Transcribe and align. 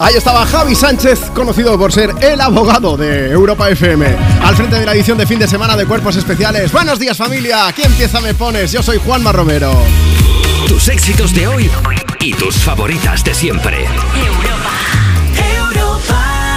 Ahí 0.00 0.14
estaba 0.14 0.46
Javi 0.46 0.76
Sánchez, 0.76 1.18
conocido 1.34 1.76
por 1.76 1.92
ser 1.92 2.14
el 2.20 2.40
abogado 2.40 2.96
de 2.96 3.32
Europa 3.32 3.68
FM, 3.68 4.06
al 4.44 4.54
frente 4.54 4.78
de 4.78 4.86
la 4.86 4.92
edición 4.94 5.18
de 5.18 5.26
fin 5.26 5.40
de 5.40 5.48
semana 5.48 5.76
de 5.76 5.86
Cuerpos 5.86 6.14
Especiales. 6.14 6.70
Buenos 6.70 7.00
días 7.00 7.16
familia, 7.16 7.66
aquí 7.66 7.82
empieza 7.82 8.20
Me 8.20 8.32
Pones, 8.32 8.70
yo 8.70 8.80
soy 8.80 8.98
Juanma 8.98 9.32
Romero. 9.32 9.72
Tus 10.68 10.88
éxitos 10.88 11.34
de 11.34 11.48
hoy 11.48 11.68
y 12.20 12.32
tus 12.32 12.58
favoritas 12.58 13.24
de 13.24 13.34
siempre. 13.34 13.88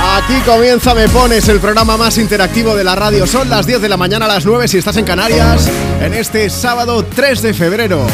Aquí 0.04 0.40
comienza 0.46 0.94
Me 0.94 1.10
Pones, 1.10 1.50
el 1.50 1.60
programa 1.60 1.98
más 1.98 2.20
interactivo 2.20 2.76
de 2.76 2.84
la 2.84 2.94
radio. 2.94 3.26
Son 3.26 3.50
las 3.50 3.66
10 3.66 3.82
de 3.82 3.90
la 3.90 3.98
mañana 3.98 4.26
a 4.26 4.28
las 4.28 4.46
9 4.46 4.68
si 4.68 4.78
estás 4.78 4.98
en 4.98 5.06
Canarias, 5.06 5.68
en 6.00 6.14
este 6.14 6.48
sábado 6.52 7.04
3 7.06 7.42
de 7.42 7.54
febrero. 7.56 8.06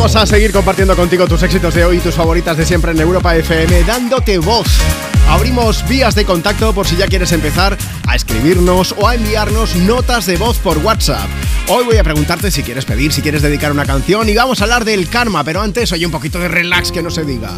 Vamos 0.00 0.16
a 0.16 0.24
seguir 0.24 0.50
compartiendo 0.50 0.96
contigo 0.96 1.28
tus 1.28 1.42
éxitos 1.42 1.74
de 1.74 1.84
hoy 1.84 1.98
y 1.98 2.00
tus 2.00 2.14
favoritas 2.14 2.56
de 2.56 2.64
siempre 2.64 2.92
en 2.92 3.00
Europa 3.00 3.36
FM, 3.36 3.82
dándote 3.82 4.38
voz. 4.38 4.66
Abrimos 5.28 5.86
vías 5.86 6.14
de 6.14 6.24
contacto 6.24 6.72
por 6.72 6.86
si 6.86 6.96
ya 6.96 7.06
quieres 7.06 7.32
empezar 7.32 7.76
a 8.08 8.16
escribirnos 8.16 8.94
o 8.96 9.06
a 9.06 9.16
enviarnos 9.16 9.76
notas 9.76 10.24
de 10.24 10.38
voz 10.38 10.58
por 10.58 10.78
WhatsApp. 10.78 11.28
Hoy 11.72 11.84
voy 11.84 11.98
a 11.98 12.02
preguntarte 12.02 12.50
si 12.50 12.64
quieres 12.64 12.84
pedir, 12.84 13.12
si 13.12 13.22
quieres 13.22 13.42
dedicar 13.42 13.70
una 13.70 13.86
canción 13.86 14.28
y 14.28 14.34
vamos 14.34 14.60
a 14.60 14.64
hablar 14.64 14.84
del 14.84 15.08
karma, 15.08 15.44
pero 15.44 15.60
antes 15.60 15.92
oye 15.92 16.04
un 16.04 16.10
poquito 16.10 16.40
de 16.40 16.48
relax 16.48 16.90
que 16.90 17.00
no 17.00 17.10
se 17.12 17.24
diga. 17.24 17.52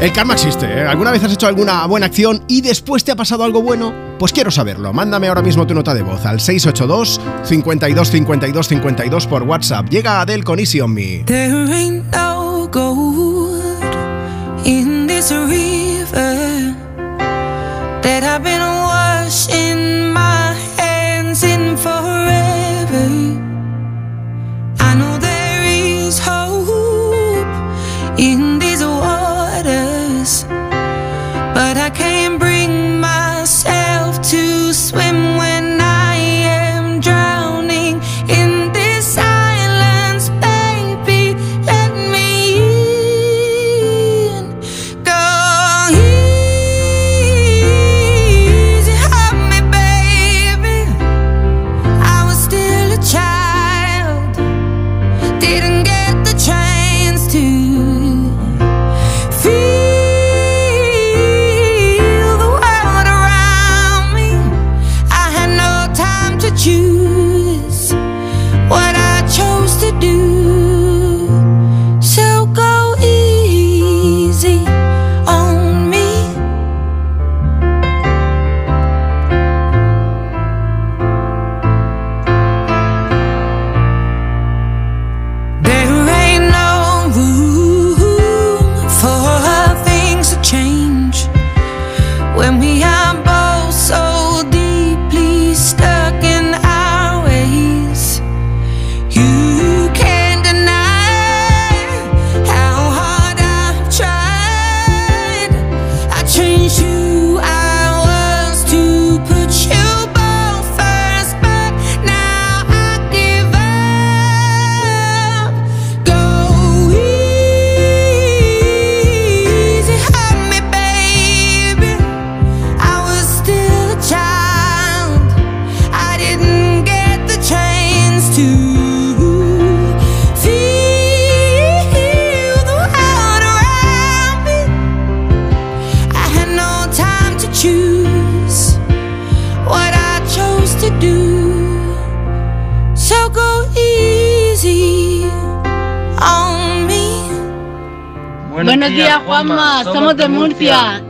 El 0.00 0.12
karma 0.12 0.34
existe, 0.34 0.64
¿eh? 0.64 0.86
¿Alguna 0.86 1.10
vez 1.10 1.24
has 1.24 1.32
hecho 1.32 1.48
alguna 1.48 1.84
buena 1.86 2.06
acción 2.06 2.44
y 2.46 2.60
después 2.60 3.02
te 3.02 3.10
ha 3.10 3.16
pasado 3.16 3.42
algo 3.42 3.60
bueno? 3.60 3.92
Pues 4.16 4.32
quiero 4.32 4.52
saberlo. 4.52 4.92
Mándame 4.92 5.26
ahora 5.26 5.42
mismo 5.42 5.66
tu 5.66 5.74
nota 5.74 5.92
de 5.92 6.02
voz 6.02 6.24
al 6.24 6.40
682 6.40 7.20
52 7.42 8.10
52 8.10 8.68
52 8.68 9.26
por 9.26 9.42
WhatsApp. 9.42 9.88
Llega 9.88 10.20
Adele 10.20 10.44
con 10.44 10.60
Easy 10.60 10.80
on 10.80 10.94
Me. 10.94 11.24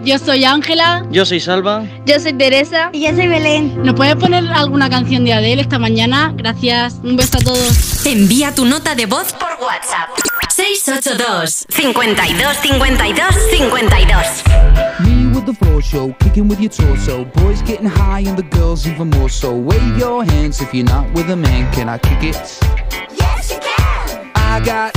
Yo 0.04 0.18
soy 0.18 0.44
Ángela. 0.44 1.04
Yo 1.10 1.24
soy 1.24 1.40
Salva. 1.40 1.84
Yo 2.06 2.18
soy 2.20 2.32
Teresa. 2.32 2.90
Y 2.92 3.02
yo 3.02 3.14
soy 3.14 3.28
Belén. 3.28 3.82
¿Nos 3.82 3.94
puedes 3.94 4.16
poner 4.16 4.46
alguna 4.48 4.88
canción 4.88 5.24
de 5.24 5.32
Adele 5.32 5.62
esta 5.62 5.78
mañana? 5.78 6.32
Gracias. 6.36 6.94
Un 7.02 7.16
beso 7.16 7.38
a 7.38 7.40
todos. 7.40 8.06
Envía 8.06 8.54
tu 8.54 8.64
nota 8.64 8.94
de 8.94 9.06
voz 9.06 9.32
por 9.32 9.50
WhatsApp. 9.64 10.10
682 10.50 11.66
52 11.68 12.56
52 12.56 13.34
52 13.50 14.42
Me 15.00 15.32
with 15.32 15.46
the 15.46 15.52
floor 15.52 15.80
show, 15.80 16.12
kicking 16.18 16.48
with 16.48 16.58
your 16.60 16.70
torso. 16.70 17.24
Boys 17.24 17.62
getting 17.62 17.86
high 17.86 18.24
and 18.26 18.36
the 18.36 18.42
girls 18.56 18.86
even 18.86 19.08
more 19.10 19.28
so. 19.28 19.54
Wave 19.54 19.96
your 19.96 20.24
hands 20.24 20.60
if 20.60 20.74
you're 20.74 20.84
not 20.84 21.06
with 21.14 21.30
a 21.30 21.36
man. 21.36 21.70
Can 21.72 21.88
I 21.88 21.98
kick 21.98 22.24
it? 22.24 22.58
Yes, 23.16 23.50
you 23.52 23.60
can. 23.60 24.32
I 24.34 24.60
got, 24.64 24.96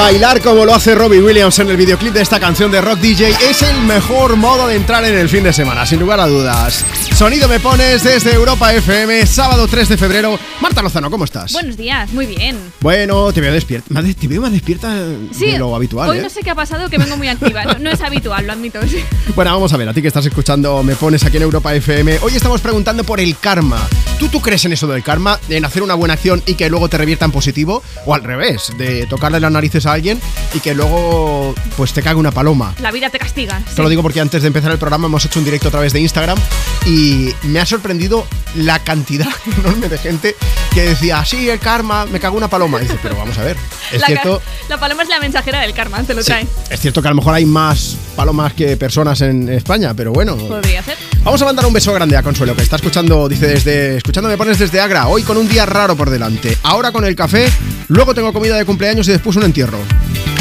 Bailar 0.00 0.40
como 0.40 0.64
lo 0.64 0.74
hace 0.74 0.94
Robbie 0.94 1.20
Williams 1.20 1.58
en 1.58 1.68
el 1.68 1.76
videoclip 1.76 2.14
de 2.14 2.22
esta 2.22 2.40
canción 2.40 2.70
de 2.70 2.80
Rock 2.80 3.00
DJ 3.00 3.36
es 3.50 3.60
el 3.60 3.82
mejor 3.82 4.36
modo 4.36 4.66
de 4.66 4.76
entrar 4.76 5.04
en 5.04 5.14
el 5.14 5.28
fin 5.28 5.44
de 5.44 5.52
semana, 5.52 5.84
sin 5.84 6.00
lugar 6.00 6.20
a 6.20 6.26
dudas. 6.26 6.86
Sonido 7.20 7.48
me 7.48 7.60
pones 7.60 8.02
desde 8.02 8.32
Europa 8.32 8.72
FM, 8.72 9.26
sábado 9.26 9.68
3 9.68 9.90
de 9.90 9.98
febrero. 9.98 10.38
Marta 10.62 10.80
Lozano, 10.80 11.10
¿cómo 11.10 11.24
estás? 11.24 11.52
Buenos 11.52 11.76
días, 11.76 12.10
muy 12.14 12.24
bien. 12.24 12.56
Bueno, 12.80 13.30
te 13.30 13.42
veo 13.42 13.52
despierta. 13.52 14.02
Te 14.18 14.26
veo 14.26 14.40
más 14.40 14.52
despierta 14.52 14.94
de 14.94 15.58
lo 15.58 15.76
habitual. 15.76 16.08
Hoy 16.08 16.16
¿eh? 16.16 16.22
no 16.22 16.30
sé 16.30 16.40
qué 16.40 16.48
ha 16.48 16.54
pasado, 16.54 16.88
que 16.88 16.96
vengo 16.96 17.18
muy 17.18 17.28
activa. 17.28 17.64
No, 17.64 17.78
no 17.78 17.90
es 17.90 18.00
habitual, 18.00 18.46
lo 18.46 18.54
admito. 18.54 18.80
sí. 18.88 19.04
Bueno, 19.36 19.52
vamos 19.52 19.70
a 19.72 19.76
ver, 19.76 19.88
a 19.88 19.92
ti 19.92 20.00
que 20.00 20.08
estás 20.08 20.24
escuchando 20.26 20.82
Me 20.82 20.96
Pones 20.96 21.22
aquí 21.22 21.36
en 21.36 21.42
Europa 21.42 21.74
FM. 21.74 22.20
Hoy 22.22 22.34
estamos 22.34 22.62
preguntando 22.62 23.04
por 23.04 23.20
el 23.20 23.36
karma. 23.36 23.86
¿Tú, 24.18 24.28
¿Tú 24.28 24.40
crees 24.40 24.64
en 24.64 24.72
eso 24.72 24.86
del 24.86 25.02
karma? 25.02 25.38
¿En 25.50 25.66
hacer 25.66 25.82
una 25.82 25.94
buena 25.94 26.14
acción 26.14 26.42
y 26.46 26.54
que 26.54 26.70
luego 26.70 26.88
te 26.88 26.96
revierta 26.96 27.26
en 27.26 27.32
positivo? 27.32 27.82
¿O 28.06 28.14
al 28.14 28.24
revés? 28.24 28.72
¿De 28.78 29.06
tocarle 29.06 29.40
las 29.40 29.52
narices 29.52 29.84
a 29.84 29.92
alguien 29.92 30.18
y 30.54 30.60
que 30.60 30.74
luego 30.74 31.54
pues 31.76 31.92
te 31.92 32.02
cague 32.02 32.16
una 32.16 32.30
paloma? 32.32 32.74
La 32.80 32.90
vida 32.90 33.10
te 33.10 33.18
castiga. 33.18 33.62
Te 33.74 33.82
lo 33.82 33.90
digo 33.90 34.00
porque 34.02 34.20
antes 34.20 34.40
de 34.40 34.48
empezar 34.48 34.72
el 34.72 34.78
programa 34.78 35.06
hemos 35.06 35.22
hecho 35.26 35.38
un 35.38 35.44
directo 35.44 35.68
a 35.68 35.70
través 35.70 35.92
de 35.92 36.00
Instagram 36.00 36.38
y 36.86 37.09
me 37.44 37.60
ha 37.60 37.66
sorprendido 37.66 38.26
la 38.56 38.78
cantidad 38.80 39.28
enorme 39.58 39.88
de 39.88 39.98
gente 39.98 40.36
que 40.74 40.82
decía, 40.82 41.24
sí, 41.24 41.48
el 41.48 41.58
karma, 41.58 42.06
me 42.06 42.20
cago 42.20 42.36
una 42.36 42.48
paloma. 42.48 42.78
Y 42.78 42.82
dice, 42.82 42.98
pero 43.02 43.16
vamos 43.16 43.36
a 43.38 43.42
ver, 43.42 43.56
es 43.92 44.00
la, 44.00 44.06
cierto... 44.06 44.40
la 44.68 44.78
paloma 44.78 45.02
es 45.02 45.08
la 45.08 45.20
mensajera 45.20 45.60
del 45.60 45.72
karma, 45.74 46.02
te 46.02 46.14
lo 46.14 46.22
Sí, 46.22 46.26
trae. 46.26 46.46
es 46.70 46.80
cierto 46.80 47.02
que 47.02 47.08
a 47.08 47.10
lo 47.10 47.16
mejor 47.16 47.34
hay 47.34 47.46
más 47.46 47.96
palomas 48.16 48.52
que 48.54 48.76
personas 48.76 49.20
en 49.22 49.48
España, 49.48 49.94
pero 49.94 50.12
bueno. 50.12 50.36
Podría 50.36 50.82
ser. 50.82 50.96
Vamos 51.22 51.40
a 51.42 51.44
mandar 51.44 51.66
un 51.66 51.72
beso 51.72 51.92
grande 51.92 52.16
a 52.16 52.22
Consuelo, 52.22 52.54
que 52.56 52.62
está 52.62 52.76
escuchando, 52.76 53.28
dice 53.28 53.46
desde. 53.46 53.96
Escuchando 53.96 54.28
me 54.28 54.36
pones 54.36 54.58
desde 54.58 54.80
Agra, 54.80 55.06
hoy 55.08 55.22
con 55.22 55.36
un 55.36 55.48
día 55.48 55.66
raro 55.66 55.96
por 55.96 56.08
delante. 56.10 56.56
Ahora 56.62 56.92
con 56.92 57.04
el 57.04 57.14
café, 57.16 57.50
luego 57.88 58.14
tengo 58.14 58.32
comida 58.32 58.56
de 58.56 58.64
cumpleaños 58.64 59.06
y 59.08 59.12
después 59.12 59.36
un 59.36 59.42
entierro. 59.44 59.78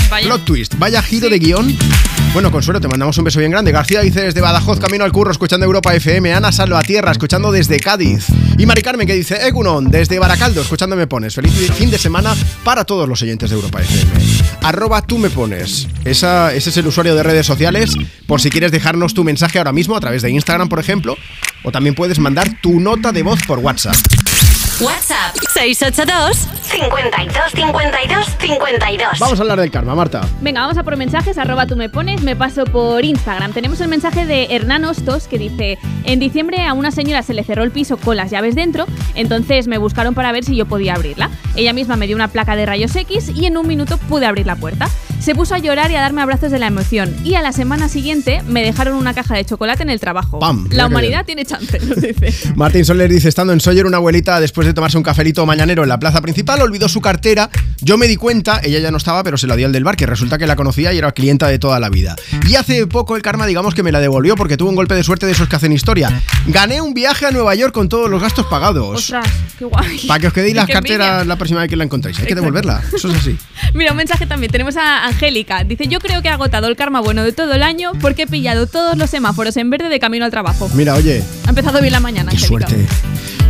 Vaya. 0.09 0.25
Plot 0.27 0.45
twist, 0.45 0.75
vaya 0.77 1.01
giro 1.03 1.29
de 1.29 1.37
guion. 1.39 1.77
Bueno, 2.31 2.51
Consuelo, 2.51 2.79
te 2.79 2.87
mandamos 2.87 3.17
un 3.17 3.23
beso 3.23 3.39
bien 3.39 3.51
grande. 3.51 3.71
García 3.71 4.01
dice 4.01 4.21
desde 4.21 4.39
Badajoz, 4.39 4.79
camino 4.79 5.03
al 5.03 5.11
curro, 5.11 5.31
escuchando 5.31 5.65
Europa 5.65 5.95
FM. 5.95 6.31
Ana 6.31 6.51
Salvatierra, 6.51 7.11
escuchando 7.11 7.51
desde 7.51 7.79
Cádiz. 7.79 8.27
Y 8.57 8.67
Mari 8.67 8.83
Carmen, 8.83 9.07
que 9.07 9.15
dice 9.15 9.47
Egunon, 9.47 9.89
desde 9.89 10.19
Baracaldo, 10.19 10.61
escuchando 10.61 10.95
me 10.95 11.07
pones. 11.07 11.33
Feliz 11.33 11.51
fin 11.71 11.89
de 11.89 11.97
semana 11.97 12.35
para 12.63 12.85
todos 12.85 13.09
los 13.09 13.19
oyentes 13.23 13.49
de 13.49 13.55
Europa 13.55 13.81
FM. 13.81 14.11
Arroba 14.61 15.01
tú 15.01 15.17
me 15.17 15.31
pones. 15.31 15.87
Esa, 16.05 16.53
ese 16.53 16.69
es 16.69 16.77
el 16.77 16.85
usuario 16.85 17.15
de 17.15 17.23
redes 17.23 17.47
sociales, 17.47 17.95
por 18.27 18.39
si 18.41 18.51
quieres 18.51 18.71
dejarnos 18.71 19.15
tu 19.15 19.23
mensaje 19.23 19.57
ahora 19.57 19.71
mismo 19.71 19.95
a 19.95 19.99
través 19.99 20.21
de 20.21 20.29
Instagram, 20.29 20.69
por 20.69 20.79
ejemplo. 20.79 21.17
O 21.63 21.71
también 21.71 21.95
puedes 21.95 22.19
mandar 22.19 22.61
tu 22.61 22.79
nota 22.79 23.11
de 23.11 23.23
voz 23.23 23.39
por 23.47 23.57
WhatsApp. 23.59 23.95
WhatsApp 24.81 25.35
682 25.53 26.47
52 26.69 27.51
52 27.51 28.25
52. 28.39 29.19
Vamos 29.19 29.37
a 29.37 29.41
hablar 29.41 29.59
del 29.59 29.71
karma, 29.71 29.93
Marta. 29.93 30.21
Venga, 30.39 30.61
vamos 30.61 30.77
a 30.77 30.83
por 30.83 30.95
mensajes, 30.95 31.37
arroba 31.37 31.67
tú 31.67 31.75
me 31.75 31.89
pones, 31.89 32.21
me 32.21 32.37
paso 32.37 32.63
por 32.63 33.03
Instagram. 33.03 33.51
Tenemos 33.51 33.81
el 33.81 33.89
mensaje 33.89 34.25
de 34.25 34.55
Hernán 34.55 34.85
Hostos 34.85 35.27
que 35.27 35.37
dice, 35.37 35.79
en 36.05 36.19
diciembre 36.19 36.65
a 36.65 36.73
una 36.73 36.91
señora 36.91 37.23
se 37.23 37.33
le 37.33 37.43
cerró 37.43 37.63
el 37.63 37.71
piso 37.71 37.97
con 37.97 38.15
las 38.15 38.31
llaves 38.31 38.55
dentro, 38.55 38.85
entonces 39.15 39.67
me 39.67 39.77
buscaron 39.77 40.13
para 40.15 40.31
ver 40.31 40.45
si 40.45 40.55
yo 40.55 40.65
podía 40.65 40.93
abrirla. 40.93 41.29
Ella 41.55 41.73
misma 41.73 41.97
me 41.97 42.07
dio 42.07 42.15
una 42.15 42.29
placa 42.29 42.55
de 42.55 42.65
rayos 42.65 42.95
X 42.95 43.33
y 43.35 43.47
en 43.47 43.57
un 43.57 43.67
minuto 43.67 43.97
pude 43.97 44.27
abrir 44.27 44.45
la 44.45 44.55
puerta. 44.55 44.87
Se 45.19 45.35
puso 45.35 45.53
a 45.53 45.59
llorar 45.59 45.91
y 45.91 45.95
a 45.95 46.01
darme 46.01 46.21
abrazos 46.21 46.49
de 46.49 46.59
la 46.59 46.67
emoción 46.67 47.13
y 47.25 47.35
a 47.35 47.41
la 47.41 47.51
semana 47.51 47.89
siguiente 47.89 48.41
me 48.47 48.63
dejaron 48.63 48.95
una 48.95 49.13
caja 49.13 49.35
de 49.35 49.43
chocolate 49.45 49.83
en 49.83 49.89
el 49.89 49.99
trabajo. 49.99 50.39
Pam, 50.39 50.67
la 50.71 50.87
humanidad 50.87 51.25
tiene 51.25 51.45
chance, 51.45 51.77
nos 51.81 52.01
dice. 52.01 52.33
Martín 52.55 52.85
Soler 52.85 53.11
dice, 53.11 53.27
estando 53.27 53.51
en 53.53 53.59
Sawyer, 53.59 53.85
una 53.85 53.97
abuelita, 53.97 54.39
después 54.39 54.65
de 54.65 54.73
tomarse 54.73 54.97
un 54.97 55.03
cafelito 55.03 55.45
mañanero 55.45 55.83
en 55.83 55.89
la 55.89 55.99
plaza 55.99 56.21
principal, 56.21 56.61
olvidó 56.61 56.87
su 56.87 57.01
cartera. 57.01 57.49
Yo 57.81 57.97
me 57.97 58.07
di 58.07 58.15
cuenta, 58.15 58.61
ella 58.63 58.79
ya 58.79 58.91
no 58.91 58.97
estaba, 58.97 59.21
pero 59.23 59.37
se 59.37 59.45
la 59.45 59.55
dio 59.57 59.67
al 59.67 59.73
del 59.73 59.83
bar, 59.83 59.97
que 59.97 60.05
resulta 60.05 60.37
que 60.37 60.47
la 60.47 60.55
conocía 60.55 60.93
y 60.93 60.97
era 60.97 61.11
clienta 61.11 61.47
de 61.49 61.59
toda 61.59 61.79
la 61.79 61.89
vida. 61.89 62.15
Y 62.47 62.55
hace 62.55 62.87
poco 62.87 63.15
el 63.17 63.21
karma, 63.21 63.45
digamos 63.45 63.75
que 63.75 63.83
me 63.83 63.91
la 63.91 63.99
devolvió 63.99 64.35
porque 64.35 64.55
tuvo 64.57 64.69
un 64.69 64.75
golpe 64.75 64.95
de 64.95 65.03
suerte 65.03 65.25
de 65.25 65.33
esos 65.33 65.49
que 65.49 65.55
hacen 65.57 65.73
historia. 65.73 66.21
Gané 66.47 66.79
un 66.81 66.93
viaje 66.93 67.25
a 67.25 67.31
Nueva 67.31 67.53
York 67.55 67.73
con 67.73 67.89
todos 67.89 68.09
los 68.09 68.21
gastos 68.21 68.45
pagados. 68.45 68.97
Ostras, 68.97 69.27
qué 69.57 69.65
guay. 69.65 70.07
Para 70.07 70.19
que 70.21 70.27
os 70.27 70.33
quedéis 70.33 70.55
las 70.55 70.67
carteras 70.67 71.07
envidia. 71.07 71.25
la 71.25 71.35
próxima 71.35 71.59
vez 71.59 71.69
que 71.69 71.75
la 71.75 71.83
encontréis. 71.83 72.17
Hay 72.19 72.25
que 72.25 72.33
Exacto. 72.33 72.45
devolverla. 72.51 72.81
Eso 72.95 73.09
es 73.09 73.15
así. 73.17 73.37
Mira, 73.73 73.91
un 73.91 73.97
mensaje 73.97 74.25
también. 74.25 74.51
Tenemos 74.51 74.75
a 74.77 75.08
Angélica. 75.09 75.63
Dice, 75.63 75.87
yo 75.87 75.99
creo 75.99 76.21
que 76.21 76.27
he 76.29 76.31
agotado 76.31 76.67
el 76.67 76.75
karma 76.75 76.99
bueno 77.01 77.23
de 77.23 77.31
todo 77.33 77.53
el 77.53 77.63
año 77.63 77.91
porque 78.01 78.23
he 78.23 78.27
pillado 78.27 78.67
todos 78.67 78.97
los 78.97 79.09
semáforos 79.09 79.57
en 79.57 79.69
verde 79.69 79.89
de 79.89 79.99
camino 79.99 80.25
al 80.25 80.31
trabajo. 80.31 80.69
Mira, 80.73 80.95
oye, 80.95 81.23
Ha 81.45 81.49
empezado 81.49 81.79
bien 81.81 81.91
la 81.93 81.99
mañana, 81.99 82.31
Qué 82.31 82.37
Angélica. 82.37 82.67
suerte. 82.69 82.85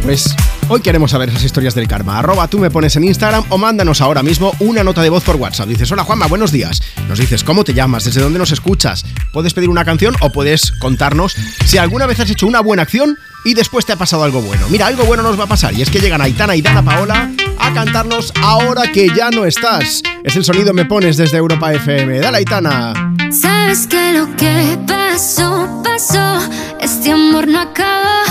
Pues 0.03 0.35
hoy 0.69 0.81
queremos 0.81 1.11
saber 1.11 1.29
esas 1.29 1.43
historias 1.43 1.73
del 1.73 1.87
karma. 1.87 2.19
Arroba 2.19 2.47
tú 2.47 2.59
me 2.59 2.69
pones 2.69 2.95
en 2.95 3.03
Instagram 3.03 3.43
o 3.49 3.57
mándanos 3.57 4.01
ahora 4.01 4.23
mismo 4.23 4.53
una 4.59 4.83
nota 4.83 5.01
de 5.01 5.09
voz 5.09 5.23
por 5.23 5.35
WhatsApp. 5.35 5.67
Dices, 5.67 5.91
hola 5.91 6.03
Juanma, 6.03 6.27
buenos 6.27 6.51
días. 6.51 6.81
Nos 7.07 7.19
dices 7.19 7.43
cómo 7.43 7.63
te 7.63 7.73
llamas, 7.73 8.05
desde 8.05 8.21
dónde 8.21 8.39
nos 8.39 8.51
escuchas. 8.51 9.03
Puedes 9.33 9.53
pedir 9.53 9.69
una 9.69 9.83
canción 9.83 10.15
o 10.21 10.31
puedes 10.31 10.71
contarnos 10.73 11.35
si 11.65 11.77
alguna 11.77 12.05
vez 12.05 12.19
has 12.19 12.29
hecho 12.29 12.47
una 12.47 12.61
buena 12.61 12.83
acción 12.83 13.17
y 13.45 13.55
después 13.55 13.85
te 13.85 13.93
ha 13.93 13.95
pasado 13.95 14.23
algo 14.23 14.41
bueno. 14.41 14.67
Mira, 14.69 14.87
algo 14.87 15.03
bueno 15.05 15.23
nos 15.23 15.39
va 15.39 15.45
a 15.45 15.47
pasar 15.47 15.73
y 15.73 15.81
es 15.81 15.89
que 15.89 15.99
llegan 15.99 16.21
Aitana 16.21 16.55
y 16.55 16.61
Dana 16.61 16.83
Paola 16.83 17.31
a 17.57 17.73
cantarnos 17.73 18.31
ahora 18.41 18.91
que 18.91 19.07
ya 19.15 19.31
no 19.31 19.45
estás. 19.45 20.03
Es 20.23 20.35
el 20.35 20.43
sonido 20.43 20.73
me 20.73 20.85
pones 20.85 21.17
desde 21.17 21.37
Europa 21.37 21.73
FM. 21.73 22.19
Dale 22.19 22.37
Aitana. 22.37 22.93
Sabes 23.31 23.87
que 23.87 24.13
lo 24.13 24.35
que 24.35 24.77
pasó, 24.87 25.81
pasó. 25.83 26.39
Este 26.79 27.11
amor 27.11 27.47
no 27.47 27.59
acaba, 27.59 28.23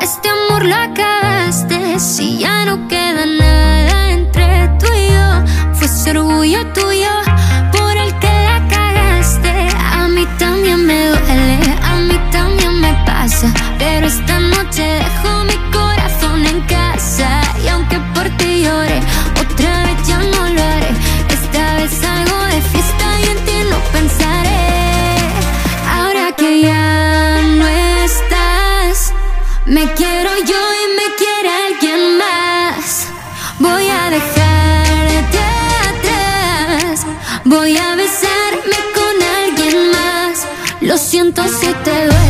este 0.00 0.28
amor 0.28 0.64
lo 0.64 0.74
Si 1.98 2.38
ya 2.38 2.64
no 2.64 2.88
queda 2.88 3.24
nada 3.24 4.10
entre 4.10 4.68
tú 4.80 4.86
y 4.92 5.08
yo, 5.12 5.74
fue 5.74 5.86
ese 5.86 6.10
orgullo 6.10 6.66
tuyo 6.72 7.10
por 7.70 7.96
el 7.96 8.12
que 8.18 8.26
la 8.26 8.66
cagaste. 8.68 9.68
A 9.92 10.08
mí 10.08 10.26
también 10.38 10.84
me 10.84 11.08
duele, 11.08 11.58
a 11.82 11.94
mí 11.96 12.18
también 12.32 12.80
me 12.80 12.92
pasa. 13.06 13.52
Pero 13.78 14.06
esta 14.06 14.40
noche 14.40 14.82
dejo 14.82 15.44
mi 15.44 15.70
corazón 15.70 16.46
en 16.46 16.60
casa. 16.62 17.40
Y 17.64 17.68
aunque 17.68 17.98
por 18.14 18.28
ti 18.38 18.62
llore, 18.64 19.00
Lo 40.94 40.98
siento 40.98 41.42
si 41.48 41.66
te 41.82 42.06
duele, 42.06 42.23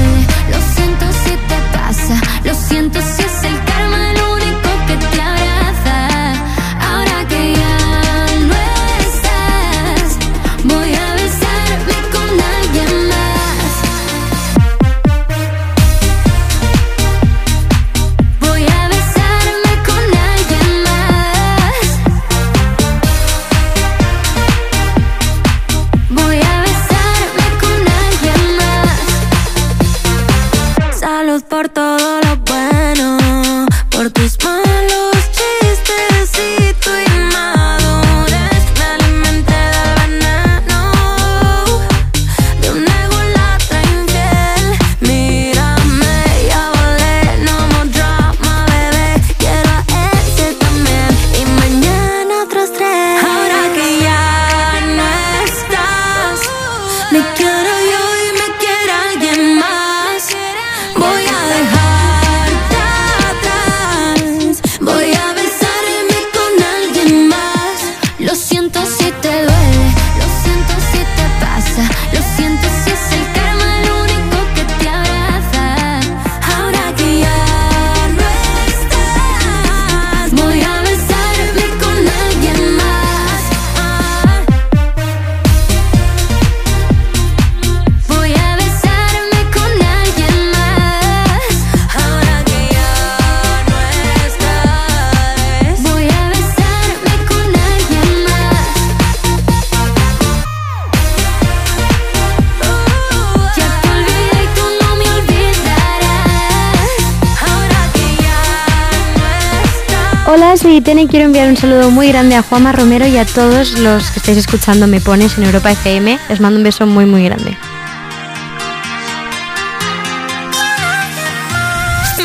Itene 110.62 111.02
y 111.02 111.08
quiero 111.08 111.26
enviar 111.26 111.48
un 111.48 111.56
saludo 111.56 111.90
muy 111.90 112.08
grande 112.08 112.36
a 112.36 112.42
Juanma 112.42 112.70
Romero 112.70 113.06
y 113.08 113.16
a 113.16 113.26
todos 113.26 113.76
los 113.80 114.08
que 114.12 114.20
estáis 114.20 114.38
escuchando 114.38 114.86
Me 114.86 115.00
Pones 115.00 115.36
en 115.36 115.44
Europa 115.44 115.72
FM. 115.72 116.16
Les 116.28 116.38
mando 116.40 116.58
un 116.58 116.62
beso 116.62 116.86
muy 116.86 117.06
muy 117.06 117.24
grande. 117.24 117.56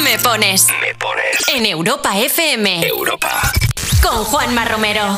Me 0.04 0.20
pones. 0.20 0.68
Me 0.80 0.94
pones. 0.94 1.38
En 1.56 1.66
Europa 1.66 2.18
FM. 2.20 2.86
Europa. 2.88 3.52
Con 4.04 4.24
Juanma 4.24 4.64
Romero. 4.64 5.18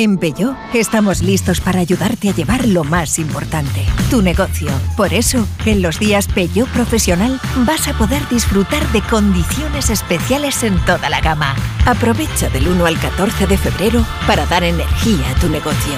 En 0.00 0.16
Peugeot 0.16 0.54
estamos 0.74 1.22
listos 1.22 1.60
para 1.60 1.80
ayudarte 1.80 2.28
a 2.28 2.32
llevar 2.32 2.68
lo 2.68 2.84
más 2.84 3.18
importante, 3.18 3.84
tu 4.08 4.22
negocio. 4.22 4.68
Por 4.96 5.12
eso, 5.12 5.44
en 5.66 5.82
los 5.82 5.98
días 5.98 6.28
Peugeot 6.28 6.68
Profesional 6.68 7.40
vas 7.66 7.88
a 7.88 7.94
poder 7.94 8.22
disfrutar 8.28 8.86
de 8.92 9.02
condiciones 9.02 9.90
especiales 9.90 10.62
en 10.62 10.78
toda 10.84 11.10
la 11.10 11.20
gama. 11.20 11.56
Aprovecha 11.84 12.48
del 12.48 12.68
1 12.68 12.86
al 12.86 12.96
14 12.96 13.48
de 13.48 13.58
febrero 13.58 14.06
para 14.28 14.46
dar 14.46 14.62
energía 14.62 15.32
a 15.32 15.40
tu 15.40 15.48
negocio. 15.48 15.94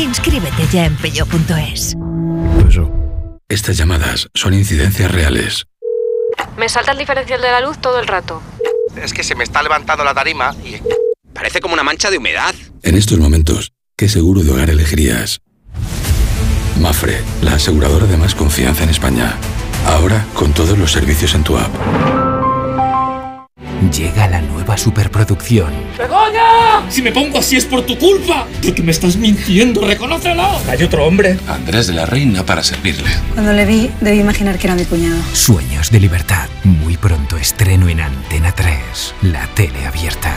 Inscríbete 0.00 0.66
ya 0.72 0.86
en 0.86 0.96
peugeot.es. 0.96 1.94
Estas 3.50 3.76
llamadas 3.76 4.30
son 4.32 4.54
incidencias 4.54 5.10
reales. 5.10 5.66
Me 6.56 6.70
salta 6.70 6.92
el 6.92 6.98
diferencial 6.98 7.42
de 7.42 7.50
la 7.50 7.60
luz 7.60 7.76
todo 7.76 8.00
el 8.00 8.06
rato. 8.06 8.40
Es 8.96 9.12
que 9.12 9.22
se 9.22 9.34
me 9.34 9.44
está 9.44 9.62
levantando 9.62 10.04
la 10.04 10.14
tarima 10.14 10.56
y... 10.64 10.80
Parece 11.42 11.60
como 11.60 11.74
una 11.74 11.82
mancha 11.82 12.08
de 12.08 12.18
humedad. 12.18 12.54
En 12.84 12.94
estos 12.94 13.18
momentos, 13.18 13.72
¿qué 13.96 14.08
seguro 14.08 14.44
de 14.44 14.52
hogar 14.52 14.70
elegirías? 14.70 15.40
Mafre, 16.80 17.20
la 17.40 17.54
aseguradora 17.54 18.06
de 18.06 18.16
más 18.16 18.36
confianza 18.36 18.84
en 18.84 18.90
España. 18.90 19.34
Ahora 19.88 20.24
con 20.34 20.52
todos 20.52 20.78
los 20.78 20.92
servicios 20.92 21.34
en 21.34 21.42
tu 21.42 21.58
app. 21.58 21.74
Llega 23.92 24.28
la 24.28 24.40
nueva 24.40 24.78
superproducción. 24.78 25.72
¡Begoña! 25.98 26.88
Si 26.88 27.02
me 27.02 27.10
pongo 27.10 27.40
así 27.40 27.56
es 27.56 27.64
por 27.64 27.84
tu 27.84 27.98
culpa. 27.98 28.46
Porque 28.62 28.84
me 28.84 28.92
estás 28.92 29.16
mintiendo, 29.16 29.84
reconócelo. 29.84 30.44
Hay 30.68 30.84
otro 30.84 31.04
hombre. 31.04 31.40
Andrés 31.48 31.88
de 31.88 31.94
la 31.94 32.06
Reina 32.06 32.46
para 32.46 32.62
servirle. 32.62 33.10
Cuando 33.34 33.52
le 33.52 33.64
vi, 33.64 33.90
debí 34.00 34.20
imaginar 34.20 34.58
que 34.58 34.68
era 34.68 34.76
mi 34.76 34.84
cuñado. 34.84 35.20
Sueños 35.32 35.90
de 35.90 35.98
libertad. 35.98 36.48
Muy 36.62 36.96
pronto 36.96 37.36
estreno 37.36 37.88
en 37.88 38.00
Antena 38.00 38.54
3. 38.54 38.76
La 39.22 39.48
tele 39.48 39.84
abierta. 39.86 40.36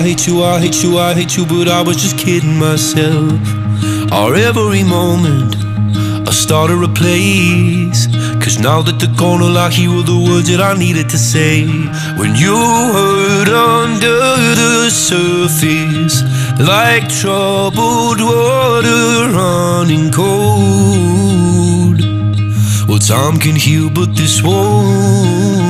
I 0.00 0.02
hate 0.02 0.26
you, 0.26 0.42
I 0.42 0.58
hate 0.58 0.82
you, 0.82 0.96
I 0.98 1.12
hate 1.12 1.36
you, 1.36 1.44
but 1.44 1.68
I 1.68 1.82
was 1.82 1.98
just 1.98 2.16
kidding 2.16 2.58
myself. 2.58 3.38
Our 4.10 4.34
every 4.34 4.82
moment, 4.82 5.54
I 6.26 6.32
started 6.32 6.82
a 6.82 6.88
place. 6.88 8.06
Cause 8.42 8.58
now 8.58 8.80
that 8.80 8.98
they're 8.98 9.14
gone, 9.14 9.42
all 9.42 9.58
I 9.58 9.68
hear 9.68 9.90
were 9.90 10.02
the 10.02 10.16
words 10.16 10.48
that 10.48 10.62
I 10.62 10.72
needed 10.72 11.10
to 11.10 11.18
say. 11.18 11.66
When 12.16 12.34
you 12.34 12.56
hurt 12.96 13.48
under 13.48 14.20
the 14.60 14.88
surface, 14.88 16.22
like 16.58 17.06
troubled 17.10 18.22
water 18.22 19.28
running 19.36 20.10
cold. 20.10 22.00
Well, 22.88 23.00
time 23.00 23.38
can 23.38 23.54
heal, 23.54 23.90
but 23.90 24.16
this 24.16 24.42
won't. 24.42 25.69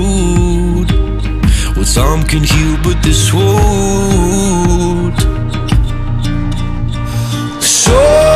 Some 2.01 2.23
can 2.23 2.43
heal, 2.43 2.77
but 2.83 2.97
this 3.03 3.31
won't. 3.31 5.19
So 7.61 8.30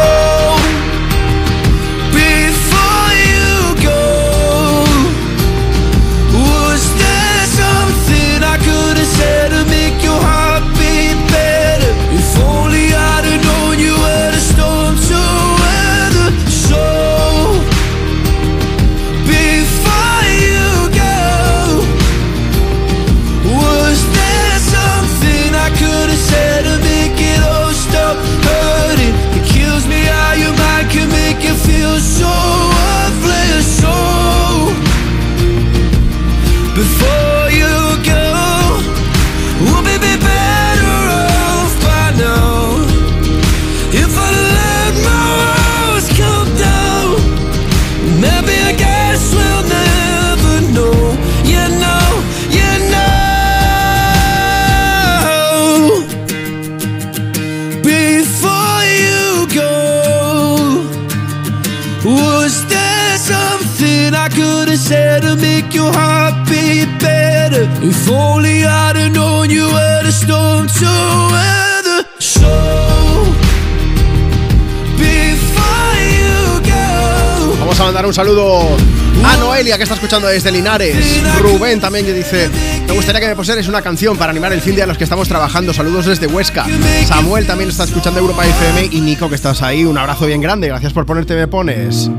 Noelia 79.65 79.78
que 79.78 79.84
está 79.84 79.95
escuchando 79.95 80.28
desde 80.28 80.51
Linares. 80.51 80.95
Rubén 81.39 81.80
también 81.80 82.06
que 82.06 82.13
dice, 82.13 82.51
me 82.86 82.93
gustaría 82.93 83.19
que 83.19 83.28
me 83.28 83.36
pusierais 83.36 83.67
una 83.67 83.82
canción 83.82 84.15
para 84.15 84.30
animar 84.30 84.54
el 84.54 84.62
fin 84.62 84.75
de 84.75 84.84
a 84.84 84.86
los 84.86 84.95
que 84.95 85.06
estamos 85.06 85.28
trabajando. 85.28 85.73
Saludos 85.73 86.06
desde 86.06 86.28
Huesca. 86.28 86.67
Samuel 87.08 87.47
también 87.47 87.71
está 87.71 87.86
escuchando 87.86 88.19
Europa 88.19 88.45
FM 88.45 88.89
y 88.91 89.01
Nico 89.01 89.28
que 89.28 89.34
estás 89.34 89.63
ahí. 89.63 89.84
Un 89.84 89.97
abrazo 89.97 90.28
bien 90.28 90.39
grande. 90.39 90.67
Gracias 90.67 90.93
por 90.93 91.08
ponerte 91.08 91.34
me 91.34 91.47
pones. 91.47 92.12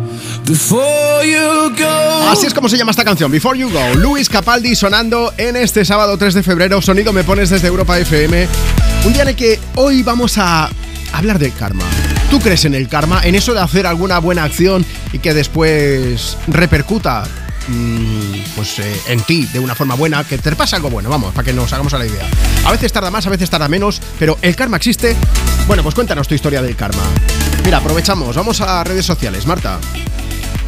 Así 2.29 2.47
es 2.47 2.53
como 2.53 2.69
se 2.69 2.77
llama 2.77 2.91
esta 2.91 3.05
canción, 3.05 3.31
Before 3.31 3.57
You 3.57 3.71
Go. 3.71 3.95
Luis 3.95 4.29
Capaldi 4.29 4.75
sonando 4.75 5.33
en 5.39 5.55
este 5.55 5.85
sábado 5.85 6.19
3 6.19 6.35
de 6.35 6.43
febrero. 6.43 6.83
Sonido 6.83 7.13
me 7.13 7.23
pones 7.23 7.51
desde 7.51 7.69
Europa 7.69 7.97
FM. 7.97 8.49
Un 9.05 9.13
día 9.13 9.23
en 9.23 9.29
el 9.29 9.37
que 9.37 9.61
hoy 9.77 10.03
vamos 10.03 10.37
a 10.37 10.69
hablar 11.13 11.39
del 11.39 11.53
karma. 11.53 11.85
¿Tú 12.29 12.41
crees 12.41 12.65
en 12.65 12.75
el 12.75 12.89
karma? 12.89 13.21
¿En 13.23 13.37
eso 13.37 13.55
de 13.55 13.61
hacer 13.61 13.87
alguna 13.87 14.19
buena 14.19 14.43
acción 14.43 14.85
y 15.17 15.19
que 15.19 15.33
después 15.33 16.37
repercuta 16.47 17.25
mm, 17.69 18.55
pues 18.55 18.79
eh, 18.81 19.01
en 19.09 19.23
ti 19.23 19.47
de 19.47 19.59
una 19.59 19.75
forma 19.75 19.95
buena, 19.95 20.25
que 20.25 20.37
te 20.37 20.55
pase 20.55 20.77
algo 20.77 20.91
bueno, 20.91 21.09
vamos, 21.09 21.33
para 21.33 21.47
que 21.47 21.55
nos 21.55 21.73
hagamos 21.73 21.95
a 21.95 21.99
la 21.99 22.07
idea. 22.07 22.27
A 22.67 22.73
veces 22.73 22.93
tarda 22.93 23.11
más, 23.11 23.27
a 23.27 23.31
veces 23.31 23.49
tarda 23.49 23.67
menos, 23.67 24.03
pero 24.19 24.37
¿el 24.43 24.55
karma 24.55 24.77
existe? 24.77 25.17
Bueno, 25.67 25.83
pues 25.83 25.95
cuéntanos 25.95 26.29
tu 26.29 26.35
historia 26.35 26.61
del 26.61 26.77
karma. 26.77 27.03
Mira, 27.65 27.79
aprovechamos, 27.79 28.37
vamos 28.37 28.61
a 28.61 28.85
redes 28.85 29.07
sociales, 29.07 29.47
Marta. 29.47 29.81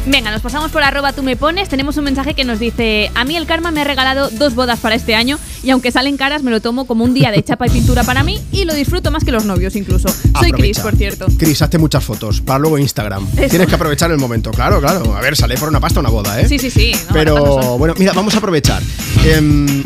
Venga, 0.05 0.31
nos 0.31 0.41
pasamos 0.41 0.71
por 0.71 0.83
arroba 0.83 1.13
tú 1.13 1.23
me 1.23 1.35
pones. 1.35 1.69
Tenemos 1.69 1.97
un 1.97 2.05
mensaje 2.05 2.33
que 2.33 2.45
nos 2.45 2.59
dice: 2.59 3.11
A 3.15 3.25
mí 3.25 3.35
el 3.35 3.45
karma 3.45 3.71
me 3.71 3.81
ha 3.81 3.83
regalado 3.83 4.29
dos 4.29 4.55
bodas 4.55 4.79
para 4.79 4.95
este 4.95 5.15
año 5.15 5.37
y 5.61 5.69
aunque 5.71 5.91
salen 5.91 6.17
caras, 6.17 6.41
me 6.41 6.51
lo 6.51 6.61
tomo 6.61 6.85
como 6.85 7.03
un 7.03 7.13
día 7.13 7.31
de 7.31 7.43
chapa 7.43 7.67
y 7.67 7.69
pintura 7.69 8.03
para 8.03 8.23
mí 8.23 8.41
y 8.51 8.65
lo 8.65 8.73
disfruto 8.73 9.11
más 9.11 9.23
que 9.23 9.31
los 9.31 9.45
novios 9.45 9.75
incluso. 9.75 10.09
Soy. 10.39 10.51
Chris, 10.51 10.79
por 10.79 10.95
cierto. 10.95 11.27
Cris, 11.37 11.61
hazte 11.61 11.77
muchas 11.77 12.03
fotos 12.03 12.41
para 12.41 12.59
luego 12.59 12.77
Instagram. 12.77 13.27
Eso. 13.37 13.49
Tienes 13.49 13.67
que 13.67 13.75
aprovechar 13.75 14.11
el 14.11 14.17
momento, 14.17 14.51
claro, 14.51 14.81
claro. 14.81 15.15
A 15.15 15.21
ver, 15.21 15.35
sale 15.35 15.57
por 15.57 15.69
una 15.69 15.79
pasta 15.79 15.99
una 15.99 16.09
boda, 16.09 16.41
¿eh? 16.41 16.47
Sí, 16.47 16.59
sí, 16.59 16.69
sí. 16.69 16.91
no, 17.07 17.13
Pero 17.13 17.77
bueno, 17.77 17.93
mira, 17.97 18.13
vamos 18.13 18.33
a 18.33 18.37
aprovechar. 18.39 18.81
Em, 19.25 19.83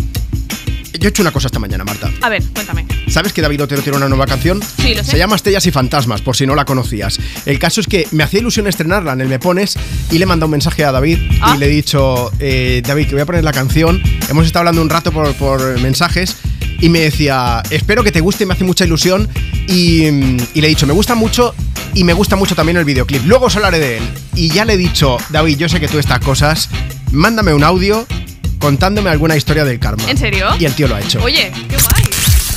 yo 1.04 1.10
he 1.10 1.12
hecho 1.12 1.22
una 1.22 1.32
cosa 1.32 1.48
esta 1.48 1.60
mañana, 1.60 1.84
Marta. 1.84 2.10
A 2.22 2.30
ver, 2.30 2.42
cuéntame. 2.54 2.86
¿Sabes 3.10 3.34
que 3.34 3.42
David 3.42 3.62
Otero 3.64 3.82
tiene 3.82 3.98
una 3.98 4.08
nueva 4.08 4.26
canción? 4.26 4.62
Sí, 4.82 4.94
lo 4.96 5.04
sé. 5.04 5.12
Se 5.12 5.18
llama 5.18 5.36
Estrellas 5.36 5.66
y 5.68 5.72
Fantasmas, 5.72 6.22
por 6.22 6.38
si 6.38 6.46
no 6.48 6.56
la 6.56 6.64
conocías. 6.64 7.20
El 7.46 7.60
caso 7.60 7.82
es 7.82 7.88
que 7.88 8.08
me 8.12 8.24
hacía 8.24 8.40
ilusión 8.40 8.68
estrenarla 8.68 9.12
en 9.12 9.20
el 9.20 9.28
Me 9.28 9.38
Pones 9.38 9.76
y 10.12 10.18
le 10.18 10.24
he 10.24 10.26
mandado 10.26 10.48
un 10.48 10.52
mensaje 10.52 10.86
a 10.86 10.94
David 10.94 11.18
Ah. 11.42 11.56
y 11.56 11.60
le 11.60 11.66
he 11.66 11.70
dicho, 11.70 12.32
eh, 12.40 12.82
David, 12.88 13.08
que 13.08 13.12
voy 13.16 13.22
a 13.22 13.26
poner 13.26 13.44
la 13.44 13.52
canción. 13.52 14.02
Hemos 14.30 14.46
estado 14.46 14.62
hablando 14.62 14.82
un 14.82 14.90
rato 14.90 15.12
por, 15.12 15.34
por 15.36 15.78
mensajes 15.82 16.38
y 16.80 16.88
me 16.88 17.00
decía, 17.00 17.62
espero 17.70 18.02
que 18.06 18.14
te 18.14 18.22
guste, 18.22 18.46
me 18.46 18.54
hace 18.54 18.64
mucha 18.64 18.86
ilusión. 18.86 19.28
Y, 19.68 20.04
y 20.06 20.62
le 20.62 20.68
he 20.68 20.70
dicho, 20.70 20.88
me 20.88 20.94
gusta 20.94 21.16
mucho 21.16 21.54
y 21.94 22.06
me 22.06 22.14
gusta 22.14 22.38
mucho 22.38 22.56
también 22.56 22.78
el 22.78 22.86
videoclip. 22.86 23.26
Luego 23.26 23.48
os 23.48 23.56
hablaré 23.58 23.80
de 23.80 23.98
él. 23.98 24.04
Y 24.36 24.48
ya 24.52 24.64
le 24.64 24.76
he 24.76 24.78
dicho, 24.78 25.18
David, 25.32 25.58
yo 25.58 25.68
sé 25.68 25.82
que 25.82 25.90
tú 25.90 26.00
estas 26.00 26.20
cosas, 26.20 26.70
mándame 27.12 27.54
un 27.54 27.64
audio 27.66 28.08
contándome 28.64 29.10
alguna 29.10 29.36
historia 29.36 29.66
del 29.66 29.78
karma. 29.78 30.10
¿En 30.10 30.18
serio? 30.18 30.48
Y 30.58 30.64
el 30.64 30.74
tío 30.74 30.88
lo 30.88 30.96
ha 30.96 31.02
hecho. 31.02 31.22
Oye, 31.22 31.52
qué 31.68 31.76
guay. 31.76 32.06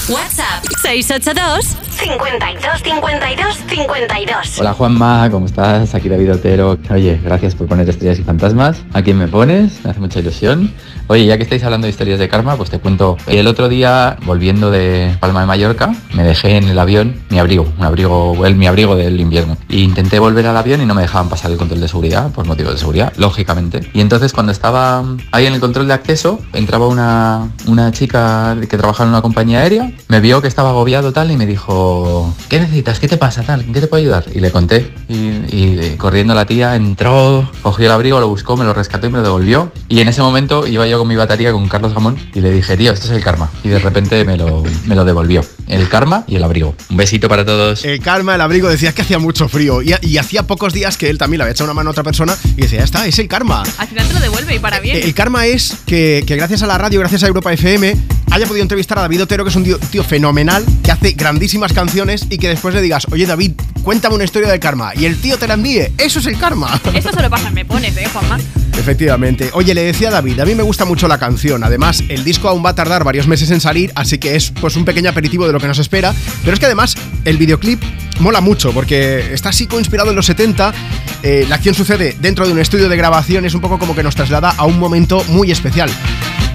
WhatsApp 0.08 0.64
682 0.86 1.76
52 1.96 2.82
52 2.82 3.56
52. 3.68 4.60
Hola 4.60 4.72
Juanma, 4.72 5.28
¿cómo 5.30 5.46
estás? 5.46 5.94
Aquí 5.94 6.08
David 6.08 6.34
Otero. 6.34 6.78
Oye, 6.90 7.18
gracias 7.24 7.56
por 7.56 7.66
poner 7.66 7.88
estrellas 7.88 8.20
y 8.20 8.22
fantasmas. 8.22 8.84
¿A 8.92 9.02
quién 9.02 9.18
me 9.18 9.26
pones? 9.26 9.82
Me 9.82 9.90
hace 9.90 9.98
mucha 9.98 10.20
ilusión. 10.20 10.72
Oye, 11.08 11.24
ya 11.24 11.36
que 11.36 11.44
estáis 11.44 11.64
hablando 11.64 11.86
de 11.86 11.90
historias 11.90 12.18
de 12.18 12.28
karma, 12.28 12.56
pues 12.56 12.70
te 12.70 12.78
cuento. 12.78 13.16
El 13.26 13.46
otro 13.46 13.68
día, 13.68 14.16
volviendo 14.26 14.70
de 14.70 15.16
Palma 15.20 15.40
de 15.40 15.46
Mallorca, 15.46 15.94
me 16.14 16.22
dejé 16.22 16.56
en 16.56 16.68
el 16.68 16.78
avión 16.78 17.22
mi 17.30 17.38
abrigo, 17.38 17.72
un 17.78 17.84
abrigo, 17.84 18.44
el, 18.44 18.56
mi 18.56 18.66
abrigo 18.66 18.94
del 18.94 19.18
invierno. 19.20 19.56
E 19.68 19.78
intenté 19.78 20.18
volver 20.18 20.46
al 20.46 20.56
avión 20.56 20.82
y 20.82 20.86
no 20.86 20.94
me 20.94 21.02
dejaban 21.02 21.28
pasar 21.28 21.50
el 21.50 21.56
control 21.56 21.80
de 21.80 21.88
seguridad, 21.88 22.30
por 22.32 22.46
motivos 22.46 22.72
de 22.72 22.78
seguridad, 22.78 23.12
lógicamente. 23.16 23.88
Y 23.94 24.00
entonces 24.00 24.32
cuando 24.32 24.52
estaba 24.52 25.04
ahí 25.32 25.46
en 25.46 25.54
el 25.54 25.60
control 25.60 25.88
de 25.88 25.94
acceso, 25.94 26.40
entraba 26.52 26.86
una, 26.86 27.50
una 27.66 27.92
chica 27.92 28.56
que 28.68 28.76
trabajaba 28.76 29.08
en 29.08 29.14
una 29.14 29.22
compañía 29.22 29.60
aérea, 29.60 29.90
me 30.08 30.20
vio 30.20 30.42
que 30.42 30.48
estaba 30.48 30.72
agobiado 30.76 31.12
tal 31.12 31.30
y 31.30 31.36
me 31.36 31.46
dijo, 31.46 32.34
¿qué 32.48 32.60
necesitas? 32.60 33.00
¿Qué 33.00 33.08
te 33.08 33.16
pasa 33.16 33.42
tal? 33.42 33.62
¿En 33.62 33.72
qué 33.72 33.80
te 33.80 33.86
puedo 33.86 34.02
ayudar? 34.02 34.24
Y 34.34 34.40
le 34.40 34.50
conté. 34.50 34.92
Y, 35.08 35.14
y, 35.16 35.94
corriendo 35.96 36.34
la 36.34 36.44
tía 36.44 36.76
entró, 36.76 37.50
cogió 37.62 37.86
el 37.86 37.92
abrigo, 37.92 38.20
lo 38.20 38.28
buscó, 38.28 38.56
me 38.56 38.64
lo 38.64 38.74
rescató 38.74 39.06
y 39.06 39.10
me 39.10 39.18
lo 39.18 39.24
devolvió. 39.24 39.72
Y 39.88 40.00
en 40.00 40.08
ese 40.08 40.20
momento 40.20 40.66
iba 40.66 40.86
yo 40.86 40.98
con 40.98 41.08
mi 41.08 41.16
batería 41.16 41.52
con 41.52 41.68
Carlos 41.68 41.94
Gamón 41.94 42.18
y 42.34 42.40
le 42.40 42.50
dije, 42.50 42.76
tío, 42.76 42.92
esto 42.92 43.06
es 43.06 43.12
el 43.12 43.22
karma. 43.22 43.50
Y 43.64 43.68
de 43.68 43.78
repente 43.78 44.24
me 44.24 44.36
lo, 44.36 44.62
me 44.84 44.94
lo 44.94 45.04
devolvió. 45.04 45.42
El 45.66 45.88
karma 45.88 46.24
y 46.26 46.36
el 46.36 46.44
abrigo. 46.44 46.74
Un 46.90 46.98
besito 46.98 47.28
para 47.28 47.44
todos. 47.44 47.84
El 47.84 48.00
karma, 48.00 48.34
el 48.34 48.40
abrigo, 48.40 48.68
decías 48.68 48.94
que 48.94 49.02
hacía 49.02 49.18
mucho 49.18 49.48
frío. 49.48 49.80
Y, 49.82 49.94
y 50.02 50.18
hacía 50.18 50.42
pocos 50.42 50.72
días 50.72 50.96
que 50.96 51.08
él 51.08 51.18
también 51.18 51.38
le 51.38 51.44
había 51.44 51.52
echado 51.52 51.70
una 51.70 51.74
mano 51.74 51.90
a 51.90 51.92
otra 51.92 52.04
persona 52.04 52.36
y 52.56 52.62
decía, 52.62 52.80
ya 52.80 52.84
está, 52.84 53.06
es 53.06 53.18
el 53.18 53.28
karma. 53.28 53.62
Al 53.78 53.88
final 53.88 54.06
te 54.06 54.14
lo 54.14 54.20
devuelve 54.20 54.54
y 54.54 54.58
para 54.58 54.80
bien. 54.80 54.98
El 55.02 55.14
karma 55.14 55.46
es 55.46 55.76
que, 55.86 56.22
que 56.26 56.36
gracias 56.36 56.62
a 56.62 56.66
la 56.66 56.76
radio, 56.76 57.00
gracias 57.00 57.22
a 57.22 57.26
Europa 57.26 57.52
FM, 57.52 57.96
haya 58.36 58.46
podido 58.46 58.62
entrevistar 58.62 58.98
a 58.98 59.02
David 59.02 59.22
Otero, 59.22 59.44
que 59.44 59.50
es 59.50 59.56
un 59.56 59.64
tío, 59.64 59.78
tío 59.78 60.04
fenomenal, 60.04 60.64
que 60.82 60.92
hace 60.92 61.12
grandísimas 61.12 61.72
canciones 61.72 62.26
y 62.28 62.36
que 62.36 62.48
después 62.48 62.74
le 62.74 62.82
digas, 62.82 63.06
oye 63.10 63.24
David, 63.24 63.52
cuéntame 63.82 64.14
una 64.14 64.24
historia 64.24 64.50
del 64.50 64.60
karma. 64.60 64.92
Y 64.94 65.06
el 65.06 65.18
tío 65.20 65.38
te 65.38 65.48
la 65.48 65.54
envíe. 65.54 65.92
Eso 65.96 66.18
es 66.18 66.26
el 66.26 66.38
karma. 66.38 66.80
Esto 66.94 67.12
se 67.12 67.22
lo 67.22 67.30
pasa, 67.30 67.50
me 67.50 67.64
pones, 67.64 67.96
¿eh, 67.96 68.06
Juanma? 68.12 68.38
Efectivamente. 68.76 69.50
Oye, 69.54 69.74
le 69.74 69.84
decía 69.84 70.08
a 70.08 70.10
David, 70.10 70.38
a 70.40 70.44
mí 70.44 70.54
me 70.54 70.62
gusta 70.62 70.84
mucho 70.84 71.08
la 71.08 71.18
canción. 71.18 71.64
Además, 71.64 72.04
el 72.08 72.24
disco 72.24 72.48
aún 72.48 72.62
va 72.64 72.70
a 72.70 72.74
tardar 72.74 73.04
varios 73.04 73.26
meses 73.26 73.50
en 73.50 73.60
salir, 73.60 73.90
así 73.94 74.18
que 74.18 74.36
es 74.36 74.52
pues 74.60 74.76
un 74.76 74.84
pequeño 74.84 75.08
aperitivo 75.08 75.46
de 75.46 75.54
lo 75.54 75.60
que 75.60 75.66
nos 75.66 75.78
espera. 75.78 76.14
Pero 76.42 76.52
es 76.52 76.60
que 76.60 76.66
además, 76.66 76.94
el 77.24 77.38
videoclip 77.38 77.82
mola 78.20 78.42
mucho, 78.42 78.72
porque 78.72 79.32
está 79.32 79.48
así 79.48 79.66
inspirado 79.78 80.10
en 80.10 80.16
los 80.16 80.26
70. 80.26 80.74
Eh, 81.22 81.46
la 81.48 81.54
acción 81.54 81.74
sucede 81.74 82.14
dentro 82.20 82.46
de 82.46 82.52
un 82.52 82.58
estudio 82.58 82.90
de 82.90 82.96
grabación, 82.98 83.46
es 83.46 83.54
un 83.54 83.62
poco 83.62 83.78
como 83.78 83.96
que 83.96 84.02
nos 84.02 84.14
traslada 84.14 84.50
a 84.50 84.66
un 84.66 84.78
momento 84.78 85.24
muy 85.28 85.50
especial. 85.50 85.90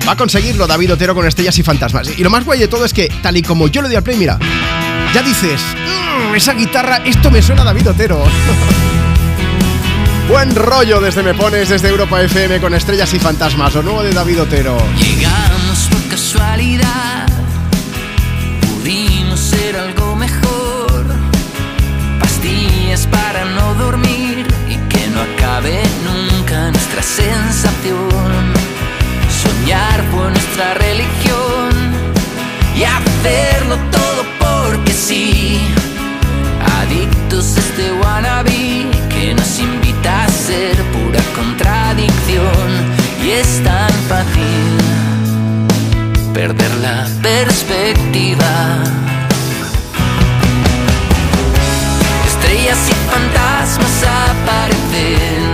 Va 0.07 0.13
a 0.13 0.17
conseguirlo 0.17 0.67
David 0.67 0.93
Otero 0.93 1.13
con 1.13 1.27
Estrellas 1.27 1.57
y 1.59 1.63
Fantasmas. 1.63 2.09
Y 2.17 2.23
lo 2.23 2.29
más 2.29 2.43
guay 2.43 2.59
de 2.59 2.67
todo 2.67 2.85
es 2.85 2.93
que, 2.93 3.07
tal 3.21 3.37
y 3.37 3.41
como 3.41 3.67
yo 3.67 3.81
le 3.81 3.89
di 3.89 3.95
al 3.95 4.03
play, 4.03 4.17
mira, 4.17 4.37
ya 5.13 5.21
dices, 5.21 5.61
mm, 5.61 6.35
esa 6.35 6.53
guitarra, 6.53 7.01
esto 7.05 7.29
me 7.29 7.41
suena 7.41 7.61
a 7.61 7.65
David 7.65 7.89
Otero. 7.89 8.23
Buen 10.27 10.55
rollo 10.55 11.01
desde 11.01 11.23
Me 11.23 11.33
Pones, 11.33 11.69
desde 11.69 11.89
Europa 11.89 12.21
FM 12.21 12.61
con 12.61 12.73
Estrellas 12.73 13.13
y 13.13 13.19
Fantasmas, 13.19 13.75
lo 13.75 13.83
nuevo 13.83 14.01
de 14.01 14.11
David 14.11 14.41
Otero. 14.41 14.77
Llegamos 14.97 15.89
por 15.91 16.01
casualidad, 16.09 17.27
pudimos 18.61 19.39
ser 19.39 19.75
algo 19.75 20.15
mejor. 20.15 21.05
Pastillas 22.19 23.07
para 23.07 23.45
no 23.45 23.73
dormir 23.75 24.47
y 24.69 24.77
que 24.87 25.07
no 25.07 25.21
acabe 25.21 25.81
nunca 26.05 26.71
nuestra 26.71 27.03
sensación 27.03 28.60
soñar 29.61 30.03
fue 30.11 30.29
nuestra 30.29 30.73
religión 30.75 31.69
y 32.75 32.83
hacerlo 32.83 33.77
todo 33.91 34.25
porque 34.39 34.91
sí. 34.91 35.59
Adictos 36.81 37.57
a 37.57 37.59
este 37.59 37.91
wannabe 37.93 38.87
que 39.09 39.33
nos 39.33 39.59
invita 39.59 40.23
a 40.23 40.29
ser 40.29 40.75
pura 40.93 41.21
contradicción 41.35 42.69
y 43.23 43.31
es 43.31 43.63
tan 43.63 43.91
fácil 44.09 44.77
perder 46.33 46.73
la 46.77 47.07
perspectiva. 47.21 48.83
Estrellas 52.27 52.79
y 52.89 53.11
fantasmas 53.11 54.03
aparecen 54.03 55.50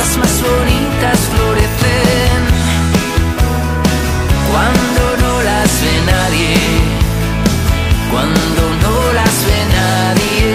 cosas 0.00 0.16
más 0.18 0.42
bonitas 0.42 1.18
florecen 1.34 2.42
cuando 4.50 5.02
no 5.20 5.42
las 5.42 5.70
ve 5.82 5.94
nadie, 6.06 6.54
cuando 8.10 8.62
no 8.82 9.12
las 9.12 9.36
ve 9.46 9.60
nadie. 9.76 10.50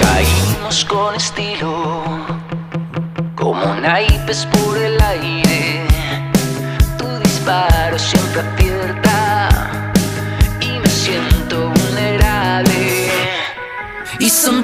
Caímos 0.00 0.84
con 0.84 1.14
estilo, 1.14 2.02
como 3.36 3.74
naipes 3.76 4.46
puros 4.46 4.73
some 14.44 14.62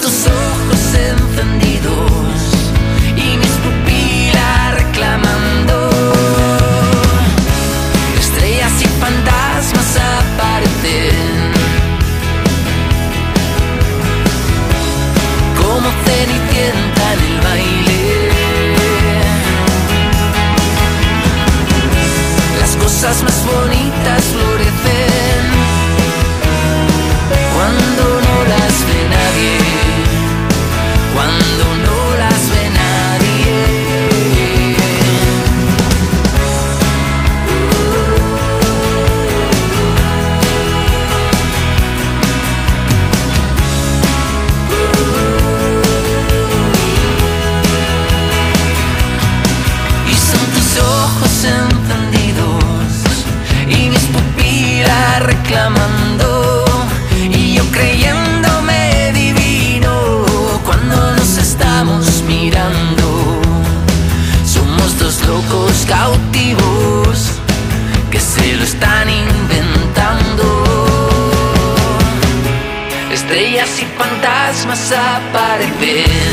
Mas 74.71 74.93
para 75.33 75.67
ver. 75.81 76.30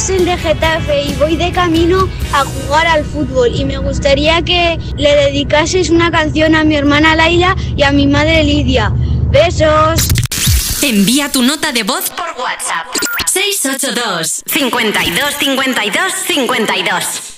Axel 0.00 0.24
de 0.24 0.38
Getafe 0.38 1.02
y 1.02 1.12
voy 1.16 1.36
de 1.36 1.52
camino 1.52 2.08
a 2.32 2.42
jugar 2.42 2.86
al 2.86 3.04
fútbol 3.04 3.54
y 3.54 3.66
me 3.66 3.76
gustaría 3.76 4.40
que 4.40 4.78
le 4.96 5.14
dedicases 5.14 5.90
una 5.90 6.10
canción 6.10 6.54
a 6.54 6.64
mi 6.64 6.74
hermana 6.74 7.14
Laila 7.14 7.54
y 7.76 7.82
a 7.82 7.92
mi 7.92 8.06
madre 8.06 8.42
Lidia. 8.42 8.94
Besos. 9.30 10.08
Envía 10.80 11.30
tu 11.30 11.42
nota 11.42 11.72
de 11.72 11.82
voz 11.82 12.08
por 12.08 12.28
WhatsApp. 12.42 12.86
682 13.26 14.42
52 14.46 15.34
52 15.38 16.12
52 16.26 17.29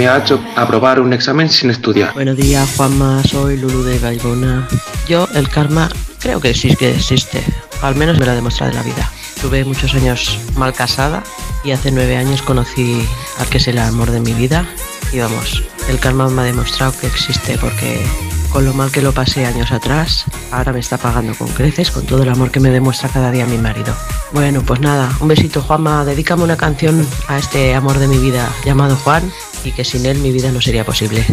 me 0.00 0.08
ha 0.08 0.16
hecho 0.16 0.42
aprobar 0.56 0.98
un 0.98 1.12
examen 1.12 1.50
sin 1.50 1.68
estudiar. 1.68 2.14
Buenos 2.14 2.34
días, 2.34 2.66
Juanma. 2.74 3.22
Soy 3.22 3.58
Lulu 3.58 3.82
de 3.82 3.98
Gaibona. 3.98 4.66
Yo, 5.06 5.28
el 5.34 5.46
karma, 5.50 5.90
creo 6.20 6.40
que 6.40 6.54
sí 6.54 6.74
que 6.74 6.94
existe. 6.94 7.44
Al 7.82 7.96
menos 7.96 8.18
me 8.18 8.24
lo 8.24 8.32
ha 8.32 8.34
demostrado 8.34 8.72
en 8.72 8.78
la 8.78 8.82
vida. 8.82 9.12
Tuve 9.42 9.62
muchos 9.66 9.94
años 9.94 10.38
mal 10.56 10.72
casada 10.72 11.22
y 11.64 11.72
hace 11.72 11.90
nueve 11.90 12.16
años 12.16 12.40
conocí 12.40 13.06
al 13.36 13.46
que 13.48 13.58
es 13.58 13.68
el 13.68 13.76
amor 13.76 14.10
de 14.10 14.20
mi 14.20 14.32
vida. 14.32 14.64
Y 15.12 15.18
vamos, 15.18 15.64
el 15.90 15.98
karma 15.98 16.30
me 16.30 16.40
ha 16.40 16.44
demostrado 16.46 16.94
que 16.98 17.06
existe 17.06 17.58
porque 17.58 18.02
con 18.50 18.64
lo 18.64 18.72
mal 18.72 18.90
que 18.90 19.02
lo 19.02 19.12
pasé 19.12 19.44
años 19.44 19.70
atrás, 19.70 20.24
ahora 20.50 20.72
me 20.72 20.80
está 20.80 20.96
pagando 20.96 21.34
con 21.34 21.48
creces 21.48 21.90
con 21.90 22.06
todo 22.06 22.22
el 22.22 22.30
amor 22.30 22.50
que 22.50 22.58
me 22.58 22.70
demuestra 22.70 23.10
cada 23.10 23.30
día 23.30 23.44
mi 23.44 23.58
marido. 23.58 23.94
Bueno, 24.32 24.62
pues 24.62 24.80
nada, 24.80 25.12
un 25.20 25.28
besito 25.28 25.60
Juanma, 25.60 26.06
dedícame 26.06 26.44
una 26.44 26.56
canción 26.56 27.06
a 27.28 27.36
este 27.36 27.74
amor 27.74 27.98
de 27.98 28.08
mi 28.08 28.16
vida 28.16 28.48
llamado 28.64 28.96
Juan 28.96 29.30
y 29.64 29.72
que 29.72 29.84
sin 29.84 30.06
él 30.06 30.18
mi 30.18 30.32
vida 30.32 30.50
no 30.52 30.60
sería 30.60 30.84
posible. 30.84 31.24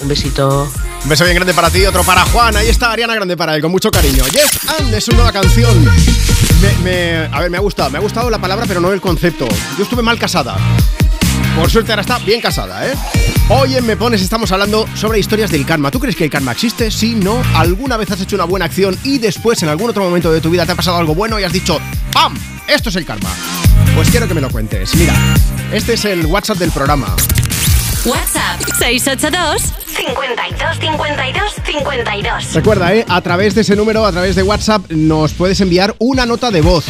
Un 0.00 0.08
besito. 0.08 0.70
Un 1.02 1.08
beso 1.08 1.24
bien 1.24 1.36
grande 1.36 1.54
para 1.54 1.70
ti, 1.70 1.84
otro 1.86 2.04
para 2.04 2.24
Juan. 2.26 2.56
Ahí 2.56 2.68
está 2.68 2.92
Ariana 2.92 3.14
Grande 3.14 3.36
para 3.36 3.54
él, 3.54 3.62
con 3.62 3.70
mucho 3.70 3.90
cariño. 3.90 4.24
Yes 4.26 4.60
and 4.78 4.94
es 4.94 5.08
una 5.08 5.18
nueva 5.18 5.32
canción. 5.32 5.84
Me, 6.82 7.28
a 7.30 7.40
ver, 7.40 7.50
me 7.50 7.56
ha 7.56 7.60
gustado. 7.60 7.90
Me 7.90 7.98
ha 7.98 8.00
gustado 8.00 8.30
la 8.30 8.38
palabra, 8.38 8.64
pero 8.66 8.80
no 8.80 8.92
el 8.92 9.00
concepto. 9.00 9.46
Yo 9.76 9.84
estuve 9.84 10.02
mal 10.02 10.18
casada. 10.18 10.56
Por 11.56 11.70
suerte 11.70 11.90
ahora 11.90 12.02
está 12.02 12.18
bien 12.18 12.40
casada, 12.40 12.86
¿eh? 12.86 12.94
Hoy 13.48 13.76
en 13.76 13.84
Me 13.86 13.96
Pones 13.96 14.22
estamos 14.22 14.52
hablando 14.52 14.86
sobre 14.94 15.18
historias 15.18 15.50
del 15.50 15.66
karma. 15.66 15.90
¿Tú 15.90 15.98
crees 15.98 16.14
que 16.14 16.24
el 16.24 16.30
karma 16.30 16.52
existe? 16.52 16.90
Sí, 16.90 17.14
no. 17.14 17.42
¿Alguna 17.54 17.96
vez 17.96 18.10
has 18.10 18.20
hecho 18.20 18.36
una 18.36 18.44
buena 18.44 18.66
acción 18.66 18.96
y 19.02 19.18
después 19.18 19.62
en 19.62 19.68
algún 19.68 19.90
otro 19.90 20.04
momento 20.04 20.30
de 20.30 20.40
tu 20.40 20.50
vida 20.50 20.66
te 20.66 20.72
ha 20.72 20.76
pasado 20.76 20.98
algo 20.98 21.14
bueno 21.14 21.40
y 21.40 21.44
has 21.44 21.52
dicho 21.52 21.80
¡Pam! 22.12 22.36
Esto 22.68 22.90
es 22.90 22.96
el 22.96 23.04
karma. 23.06 23.30
Pues 23.96 24.10
quiero 24.10 24.28
que 24.28 24.34
me 24.34 24.40
lo 24.40 24.50
cuentes. 24.50 24.94
Mira, 24.94 25.14
este 25.72 25.94
es 25.94 26.04
el 26.04 26.26
WhatsApp 26.26 26.58
del 26.58 26.70
programa. 26.70 27.16
WhatsApp 28.08 28.58
682 28.78 29.62
52 29.84 30.78
52 30.78 31.54
52. 31.62 32.54
Recuerda, 32.54 32.94
¿eh? 32.94 33.04
a 33.06 33.20
través 33.20 33.54
de 33.54 33.60
ese 33.60 33.76
número, 33.76 34.06
a 34.06 34.12
través 34.12 34.34
de 34.34 34.42
WhatsApp, 34.42 34.90
nos 34.90 35.34
puedes 35.34 35.60
enviar 35.60 35.94
una 35.98 36.24
nota 36.24 36.50
de 36.50 36.62
voz. 36.62 36.86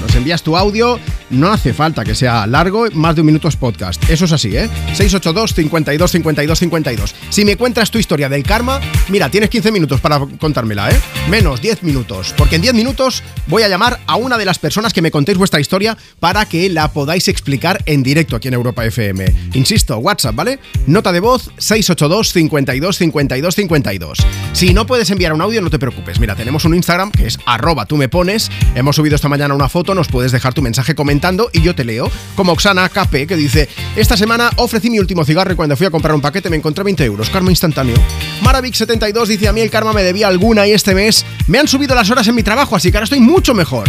Nos 0.00 0.14
envías 0.14 0.42
tu 0.42 0.56
audio, 0.56 0.98
no 1.28 1.52
hace 1.52 1.74
falta 1.74 2.04
que 2.04 2.14
sea 2.14 2.46
largo, 2.46 2.86
más 2.92 3.14
de 3.14 3.20
un 3.20 3.26
minuto 3.26 3.48
es 3.48 3.56
podcast. 3.56 4.02
Eso 4.08 4.24
es 4.24 4.32
así, 4.32 4.56
¿eh? 4.56 4.70
682 4.94 5.52
52 5.52 6.10
52 6.10 6.58
52. 6.58 7.14
Si 7.28 7.44
me 7.44 7.56
cuentas 7.58 7.90
tu 7.90 7.98
historia 7.98 8.30
del 8.30 8.42
karma, 8.42 8.80
mira, 9.08 9.28
tienes 9.28 9.50
15 9.50 9.70
minutos 9.72 10.00
para 10.00 10.20
contármela, 10.38 10.90
¿eh? 10.90 10.98
Menos 11.28 11.60
10 11.60 11.82
minutos, 11.82 12.32
porque 12.34 12.56
en 12.56 12.62
10 12.62 12.74
minutos 12.74 13.22
voy 13.46 13.62
a 13.62 13.68
llamar 13.68 14.00
a 14.06 14.16
una 14.16 14.38
de 14.38 14.44
las 14.44 14.58
personas 14.58 14.92
que 14.92 15.02
me 15.02 15.10
contéis 15.10 15.38
vuestra 15.38 15.60
historia 15.60 15.96
para 16.20 16.46
que 16.46 16.68
la 16.68 16.92
podáis 16.92 17.28
explicar 17.28 17.82
en 17.86 18.02
directo 18.02 18.36
aquí 18.36 18.48
en 18.48 18.54
Europa 18.54 18.84
FM. 18.84 19.24
Insisto, 19.54 19.98
WhatsApp, 19.98 20.34
¿vale? 20.34 20.58
Nota 20.86 21.12
de 21.12 21.20
voz 21.20 21.50
682 21.58 22.32
52 22.32 22.96
52 22.98 23.54
52. 23.54 24.18
Si 24.52 24.72
no 24.72 24.86
puedes 24.86 25.10
enviar 25.10 25.32
un 25.32 25.42
audio, 25.42 25.60
no 25.60 25.70
te 25.70 25.78
preocupes. 25.78 26.18
Mira, 26.20 26.34
tenemos 26.34 26.64
un 26.64 26.74
Instagram 26.74 27.10
que 27.10 27.26
es 27.26 27.38
arroba 27.46 27.86
tú 27.86 27.96
me 27.96 28.08
pones. 28.08 28.50
Hemos 28.74 28.96
subido 28.96 29.16
esta 29.16 29.28
mañana 29.28 29.54
una 29.54 29.68
foto, 29.68 29.94
nos 29.94 30.08
puedes 30.08 30.32
dejar 30.32 30.54
tu 30.54 30.62
mensaje 30.62 30.94
comentando 30.94 31.50
y 31.52 31.62
yo 31.62 31.74
te 31.74 31.84
leo. 31.84 32.10
Como 32.34 32.52
Oxana 32.52 32.88
KP 32.88 33.26
que 33.26 33.36
dice, 33.36 33.68
esta 33.96 34.16
semana 34.16 34.50
ofrecí 34.56 34.90
mi 34.90 34.98
último 34.98 35.24
cigarro 35.24 35.52
y 35.52 35.56
cuando 35.56 35.76
fui 35.76 35.86
a 35.86 35.90
comprar 35.90 36.14
un 36.14 36.20
paquete 36.20 36.50
me 36.50 36.56
encontré 36.56 36.84
20 36.84 37.04
euros. 37.04 37.30
Karma 37.30 37.50
instantáneo. 37.50 37.96
Maravik72 38.42 39.26
dice, 39.26 39.48
a 39.48 39.52
mí 39.52 39.60
el 39.60 39.70
karma 39.70 39.92
me 39.92 40.02
debía 40.02 40.28
alguna 40.28 40.66
y 40.66 40.72
este 40.72 40.94
mes 40.94 41.24
me 41.46 41.58
han 41.58 41.68
subido 41.68 41.94
las 41.94 42.10
horas 42.10 42.26
en 42.28 42.34
mi 42.34 42.42
trabajo, 42.42 42.76
así 42.76 42.90
que 42.90 42.96
ahora 42.96 43.04
estoy 43.04 43.20
mucho 43.36 43.52
mejor. 43.52 43.86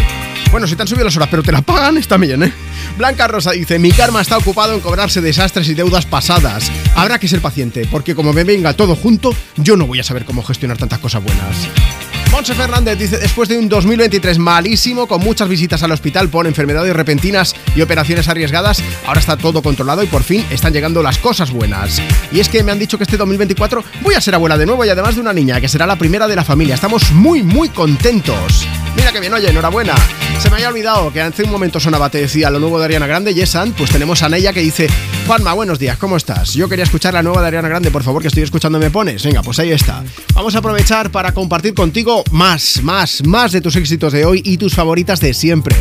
Bueno, 0.52 0.68
si 0.68 0.76
te 0.76 0.82
han 0.82 0.89
subido 0.89 1.06
las 1.06 1.16
horas, 1.16 1.30
pero 1.32 1.41
te 1.41 1.54
la 1.54 1.62
pagan, 1.62 1.98
está 1.98 2.18
bien, 2.18 2.43
¿eh? 2.43 2.54
Blanca 2.98 3.28
Rosa 3.30 3.52
dice, 3.52 3.80
mi 3.80 3.91
karma 3.91 4.20
está 4.20 4.38
ocupado 4.38 4.74
en 4.74 4.82
cobrarse 4.82 5.22
desastres 5.22 5.70
y 5.70 5.74
deudas 5.74 6.06
pasadas. 6.06 6.70
Habrá 6.95 7.18
que 7.18 7.30
ser 7.30 7.39
paciente, 7.39 7.88
porque 7.89 8.14
como 8.14 8.34
me 8.34 8.43
venga 8.43 8.74
todo 8.74 8.93
junto, 8.98 9.34
yo 9.56 9.78
no 9.78 9.88
voy 9.88 10.02
a 10.02 10.04
saber 10.04 10.26
cómo 10.26 10.43
gestionar 10.43 10.78
tantas 10.78 11.00
cosas 11.00 11.24
buenas. 11.24 11.70
Monse 12.30 12.56
Fernández 12.56 13.00
dice, 13.00 13.20
después 13.20 13.48
de 13.48 13.58
un 13.58 13.70
2023 13.70 14.38
malísimo, 14.38 15.08
con 15.08 15.22
muchas 15.22 15.48
visitas 15.48 15.82
al 15.82 15.93
hospital 15.93 16.28
por 16.28 16.45
enfermedades 16.45 16.93
repentinas 16.93 17.56
y 17.74 17.82
operaciones 17.82 18.28
arriesgadas, 18.28 18.84
ahora 19.06 19.22
está 19.22 19.38
todo 19.38 19.62
controlado 19.62 20.04
y 20.04 20.08
por 20.08 20.24
fin 20.24 20.45
están 20.50 20.74
llegando 20.74 21.02
las 21.02 21.20
cosas 21.20 21.52
buenas. 21.52 22.02
Y 22.34 22.41
es 22.41 22.50
que 22.50 22.64
me 22.64 22.74
han 22.74 22.80
dicho 22.80 22.98
que 22.98 23.06
este 23.06 23.16
2024 23.16 23.82
voy 24.02 24.16
a 24.16 24.22
ser 24.22 24.36
abuela 24.36 24.58
de 24.58 24.66
nuevo 24.66 24.84
y 24.84 24.89
además 24.89 25.16
de 25.16 25.22
una 25.22 25.32
niña, 25.32 25.62
que 25.62 25.70
será 25.70 25.88
la 25.88 25.95
primera 25.95 26.28
de 26.28 26.36
la 26.36 26.43
familia. 26.43 26.76
Estamos 26.76 27.12
muy, 27.14 27.43
muy 27.43 27.70
contentos. 27.70 28.68
Mira 28.98 29.12
que 29.12 29.20
bien, 29.20 29.32
oye, 29.34 29.50
enhorabuena. 29.50 29.93
Se 30.39 30.50
me 30.50 30.56
había 30.56 30.70
olvidado 30.70 31.14
que 31.14 31.22
hace 31.22 31.43
un 31.43 31.52
momento 31.52 31.80
sonaba, 31.80 32.10
te 32.10 32.20
decía, 32.20 32.50
lo 32.50 32.60
nuevo 32.60 32.80
de 32.80 32.86
Ariana 32.86 33.06
Grande, 33.08 33.34
Yesan, 33.34 33.74
pues 33.74 33.91
tenemos 33.91 34.24
a 34.24 34.30
Neya 34.30 34.54
que 34.54 34.60
dice, 34.60 34.88
Juanma, 35.28 35.54
buenos 35.54 35.78
días, 35.78 35.98
¿cómo 35.98 36.18
estás? 36.18 36.54
Yo 36.54 36.68
quería 36.68 36.84
escuchar 36.84 37.14
la 37.14 37.22
nueva 37.22 37.41
de 37.41 37.48
Ariana 37.48 37.70
Grande, 37.70 37.91
por 37.91 38.04
favor, 38.04 38.22
que 38.22 38.28
estoy 38.28 38.43
escuchando 38.43 38.80
Me 38.80 38.89
Pones. 38.89 39.24
Venga, 39.24 39.43
pues 39.43 39.60
ahí 39.60 39.72
está. 39.72 40.04
Vamos 40.34 40.56
a 40.56 40.60
aprovechar 40.60 41.12
para 41.12 41.32
compartir 41.32 41.74
contigo 41.76 42.24
más, 42.32 42.82
más, 42.82 43.24
más 43.26 43.52
de 43.52 43.62
tus 43.62 43.76
éxitos 43.76 44.14
de 44.14 44.26
hoy 44.26 44.41
y 44.43 44.58
tus 44.58 44.74
favoritas 44.74 45.20
de 45.20 45.34
siempre. 45.34 45.76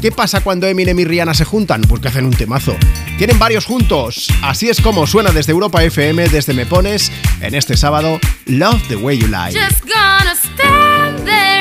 ¿Qué 0.00 0.10
pasa 0.10 0.42
cuando 0.42 0.66
Eminem 0.66 0.98
y 0.98 1.04
Rihanna 1.04 1.34
se 1.34 1.44
juntan? 1.44 1.82
Pues 1.82 2.00
que 2.02 2.08
hacen 2.08 2.26
un 2.26 2.34
temazo. 2.34 2.76
Tienen 3.16 3.38
varios 3.38 3.64
juntos. 3.64 4.28
Así 4.42 4.68
es 4.68 4.80
como 4.80 5.06
suena 5.06 5.30
desde 5.30 5.52
Europa 5.52 5.82
FM, 5.82 6.28
desde 6.28 6.52
Me 6.52 6.66
Pones, 6.66 7.10
en 7.40 7.54
este 7.54 7.76
sábado, 7.76 8.18
Love 8.46 8.82
the 8.88 8.96
Way 8.96 9.18
You 9.18 9.28
Lie. 9.28 9.58
Just 9.58 9.82
gonna 9.84 10.34
stand 10.34 11.24
there 11.24 11.53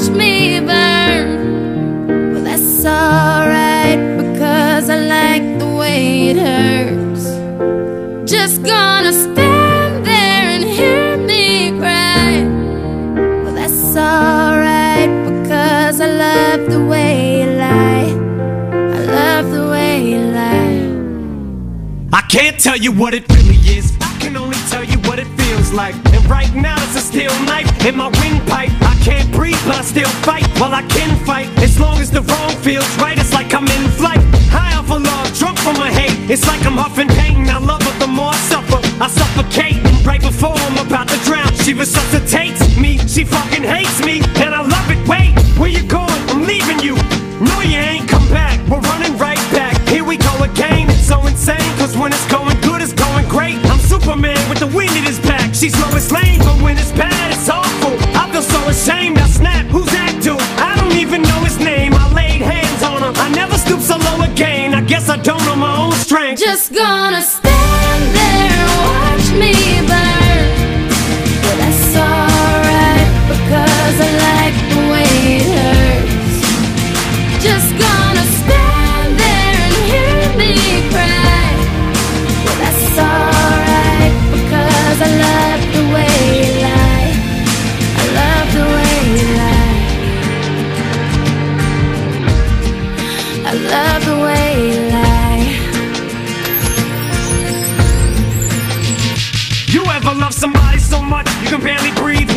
watch 0.00 0.16
me 0.16 0.60
burn. 0.60 2.32
Well, 2.32 2.44
that's 2.44 2.84
alright 2.84 3.98
because 4.16 4.88
I 4.88 4.96
like 4.96 5.58
the 5.58 5.74
way 5.74 6.28
it 6.28 6.36
hurts. 6.36 7.24
Just 8.30 8.62
gonna 8.62 9.12
stand 9.12 10.06
there 10.06 10.48
and 10.54 10.64
hear 10.64 11.16
me 11.16 11.78
cry. 11.78 12.44
Well, 13.44 13.54
that's 13.54 13.96
alright 13.96 15.10
because 15.26 16.00
I 16.00 16.06
love 16.06 16.70
the 16.70 16.84
way 16.84 17.42
you 17.42 17.50
lie. 17.50 18.10
I 18.72 19.04
love 19.04 19.50
the 19.50 19.68
way 19.68 20.10
you 20.10 20.18
lie. 20.18 20.88
I 22.12 22.22
can't 22.22 22.58
tell 22.58 22.76
you 22.76 22.92
what 22.92 23.14
it 23.14 23.28
really 23.30 23.58
is. 23.76 23.92
I 24.00 24.16
can 24.18 24.36
only 24.36 24.58
tell 24.70 24.84
you 24.84 24.98
what 25.08 25.18
it 25.18 25.26
feels 25.38 25.72
like. 25.72 25.94
And 26.14 26.24
right 26.26 26.52
now 26.54 26.76
it's 26.84 26.96
a 26.96 27.00
steel 27.00 27.32
knife 27.44 27.68
in 27.84 27.96
my 27.96 28.08
windpipe. 28.08 28.89
Can't 29.10 29.30
breathe, 29.32 29.58
but 29.66 29.76
I 29.76 29.82
still 29.82 30.12
fight. 30.22 30.46
Well, 30.60 30.72
I 30.72 30.82
can 30.82 31.10
fight 31.26 31.48
as 31.58 31.80
long 31.80 31.98
as 31.98 32.10
the 32.10 32.22
wrong 32.22 32.52
feels 32.62 32.86
right. 32.98 33.18
It's 33.18 33.32
like 33.32 33.52
I'm 33.52 33.66
in 33.66 33.84
flight. 33.98 34.22
High 34.54 34.78
off 34.78 34.90
of 34.90 35.02
love, 35.02 35.26
drunk 35.34 35.58
from 35.58 35.76
my 35.82 35.90
hate. 35.90 36.30
It's 36.30 36.46
like 36.46 36.64
I'm 36.64 36.78
huffing 36.78 37.08
pain. 37.08 37.48
I 37.50 37.58
love 37.58 37.82
her 37.82 37.98
the 37.98 38.06
more 38.06 38.30
I 38.30 38.40
suffer. 38.52 38.78
I 39.02 39.08
suffocate 39.08 39.82
right 40.06 40.22
before 40.22 40.54
I'm 40.54 40.78
about 40.86 41.08
to 41.08 41.18
drown. 41.26 41.50
She 41.64 41.74
resuscitates 41.74 42.62
me. 42.78 42.98
She 43.08 43.24
fucking 43.24 43.64
hates 43.64 43.98
me, 44.06 44.22
and 44.38 44.54
I 44.54 44.62
love 44.62 44.86
it. 44.94 45.02
Wait, 45.10 45.34
where 45.58 45.70
you 45.70 45.82
going? 45.82 46.20
I'm 46.30 46.46
leaving 46.46 46.78
you. 46.78 46.94
No, 47.42 47.56
you 47.66 47.82
ain't 47.82 48.08
come 48.08 48.28
back. 48.28 48.62
We're 48.70 48.84
running 48.94 49.18
right 49.18 49.42
back. 49.50 49.74
Here 49.88 50.04
we 50.04 50.18
go 50.18 50.34
again. 50.44 50.86
It's 50.88 51.08
so 51.08 51.18
insane, 51.26 51.72
cause 51.82 51.96
when 51.96 52.12
it's 52.12 52.28
going 52.30 52.58
good, 52.60 52.80
it's 52.80 52.94
going 52.94 53.26
great. 53.28 53.58
I'm 53.66 53.80
Superman 53.80 54.38
with 54.48 54.60
the 54.60 54.70
wind 54.70 54.94
in 54.94 55.02
his 55.02 55.18
back. 55.18 55.52
She's 55.52 55.74
Lois 55.82 56.12
Lane, 56.12 56.29
ashamed. 58.80 59.18
I 59.18 59.26
snap. 59.26 59.66
Who's 59.66 59.86
that 59.86 60.20
dude? 60.22 60.40
I 60.58 60.74
don't 60.80 60.96
even 60.96 61.22
know 61.22 61.40
his 61.44 61.58
name. 61.58 61.92
I 61.94 62.12
laid 62.12 62.40
hands 62.40 62.82
on 62.82 63.02
him. 63.02 63.14
I 63.16 63.28
never 63.30 63.56
stoop 63.58 63.80
so 63.80 63.96
low 63.96 64.22
again. 64.22 64.74
I 64.74 64.80
guess 64.80 65.08
I 65.08 65.16
don't 65.16 65.44
know 65.44 65.56
my 65.56 65.76
own 65.76 65.92
strength. 65.92 66.40
Just 66.40 66.72
gonna 66.72 67.22
stand 67.22 67.79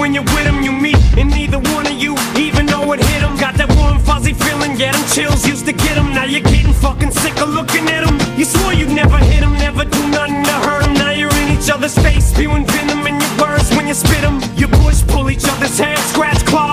when 0.03 0.13
you're 0.13 0.31
with 0.35 0.43
them, 0.43 0.61
you 0.61 0.73
meet, 0.73 0.99
and 1.17 1.29
neither 1.29 1.59
one 1.71 1.87
of 1.87 1.93
you 1.93 2.13
even 2.35 2.65
know 2.65 2.91
it 2.91 2.99
hit 2.99 3.21
them. 3.21 3.37
Got 3.37 3.55
that 3.55 3.73
warm, 3.77 3.99
fuzzy 3.99 4.33
feeling, 4.33 4.75
get 4.75 4.93
them 4.93 5.05
chills, 5.15 5.47
used 5.47 5.65
to 5.65 5.71
get 5.71 5.95
them. 5.95 6.11
Now 6.13 6.25
you're 6.25 6.41
getting 6.41 6.73
fucking 6.73 7.11
sick 7.11 7.39
of 7.39 7.47
looking 7.47 7.87
at 7.87 8.03
them. 8.03 8.19
You 8.37 8.43
swore 8.43 8.73
you'd 8.73 8.91
never 8.91 9.17
hit 9.17 9.39
them, 9.39 9.53
never 9.53 9.85
do 9.85 10.01
nothing 10.09 10.43
to 10.43 10.55
hurt 10.67 10.83
them. 10.83 10.93
Now 10.95 11.11
you're 11.11 11.33
in 11.41 11.55
each 11.55 11.69
other's 11.69 11.97
face, 11.97 12.25
spewing 12.25 12.65
venom 12.65 13.07
in 13.07 13.15
your 13.15 13.33
words 13.39 13.69
when 13.75 13.87
you 13.87 13.93
spit 13.93 14.19
them. 14.27 14.41
You 14.57 14.67
push, 14.67 15.07
pull 15.07 15.29
each 15.29 15.47
other's 15.47 15.79
hair, 15.79 15.95
scratch, 16.11 16.45
claw. 16.45 16.72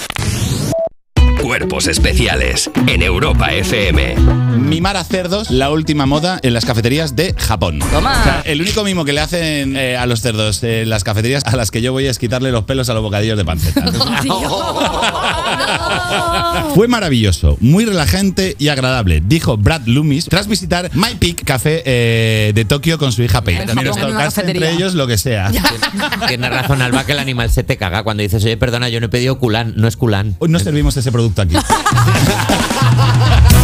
Cuerpos 1.51 1.87
especiales 1.87 2.71
en 2.87 3.01
Europa 3.01 3.51
FM. 3.51 4.15
Mimar 4.57 4.95
a 4.95 5.03
cerdos, 5.03 5.51
la 5.51 5.69
última 5.69 6.05
moda 6.05 6.39
en 6.43 6.53
las 6.53 6.63
cafeterías 6.63 7.17
de 7.17 7.35
Japón. 7.37 7.79
Toma. 7.91 8.21
O 8.21 8.23
sea, 8.23 8.41
el 8.45 8.61
único 8.61 8.85
mimo 8.85 9.03
que 9.03 9.11
le 9.11 9.19
hacen 9.19 9.75
eh, 9.75 9.97
a 9.97 10.05
los 10.05 10.21
cerdos 10.21 10.63
en 10.63 10.89
las 10.89 11.03
cafeterías 11.03 11.43
a 11.45 11.57
las 11.57 11.69
que 11.69 11.81
yo 11.81 11.91
voy 11.91 12.05
es 12.05 12.19
quitarle 12.19 12.53
los 12.53 12.63
pelos 12.63 12.89
a 12.89 12.93
los 12.93 13.03
bocadillos 13.03 13.37
de 13.37 13.43
panceta. 13.43 13.83
Fue 16.73 16.87
maravilloso, 16.87 17.57
muy 17.59 17.83
relajante 17.83 18.55
y 18.57 18.69
agradable, 18.69 19.21
dijo 19.25 19.57
Brad 19.57 19.81
Loomis 19.85 20.25
tras 20.25 20.47
visitar 20.47 20.89
My 20.93 21.15
Peak 21.19 21.43
Café 21.43 21.83
eh, 21.85 22.51
de 22.55 22.65
Tokio 22.65 22.97
con 22.97 23.11
su 23.11 23.23
hija 23.23 23.41
una 23.41 23.83
tocarse 23.83 24.41
cafetería. 24.41 24.51
entre 24.51 24.71
ellos 24.71 24.93
lo 24.93 25.05
que 25.05 25.17
sea. 25.17 25.51
Tiene 26.27 26.49
razón, 26.49 26.81
Alba, 26.81 27.05
que 27.05 27.11
el 27.11 27.19
animal 27.19 27.51
se 27.51 27.63
te 27.63 27.75
caga 27.75 28.03
cuando 28.03 28.23
dices, 28.23 28.43
oye, 28.45 28.55
perdona, 28.55 28.87
yo 28.87 29.01
no 29.01 29.07
he 29.07 29.09
pedido 29.09 29.37
culán, 29.37 29.73
no 29.75 29.87
es 29.87 29.97
culán. 29.97 30.35
Hoy 30.39 30.49
no 30.49 30.59
servimos 30.59 30.95
ese 30.95 31.11
producto 31.11 31.40
aquí. 31.41 31.55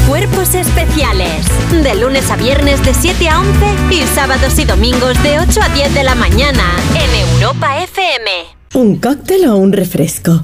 Cuerpos 0.07 0.55
especiales. 0.55 1.45
De 1.71 1.95
lunes 1.95 2.29
a 2.31 2.37
viernes 2.37 2.83
de 2.83 2.93
7 2.93 3.29
a 3.29 3.39
11 3.39 3.65
y 3.91 4.03
sábados 4.15 4.57
y 4.57 4.65
domingos 4.65 5.21
de 5.21 5.39
8 5.39 5.61
a 5.61 5.69
10 5.69 5.93
de 5.93 6.03
la 6.03 6.15
mañana 6.15 6.63
en 6.95 7.29
Europa 7.29 7.83
FM. 7.83 8.31
¿Un 8.73 8.97
cóctel 8.97 9.47
o 9.47 9.57
un 9.57 9.73
refresco? 9.73 10.43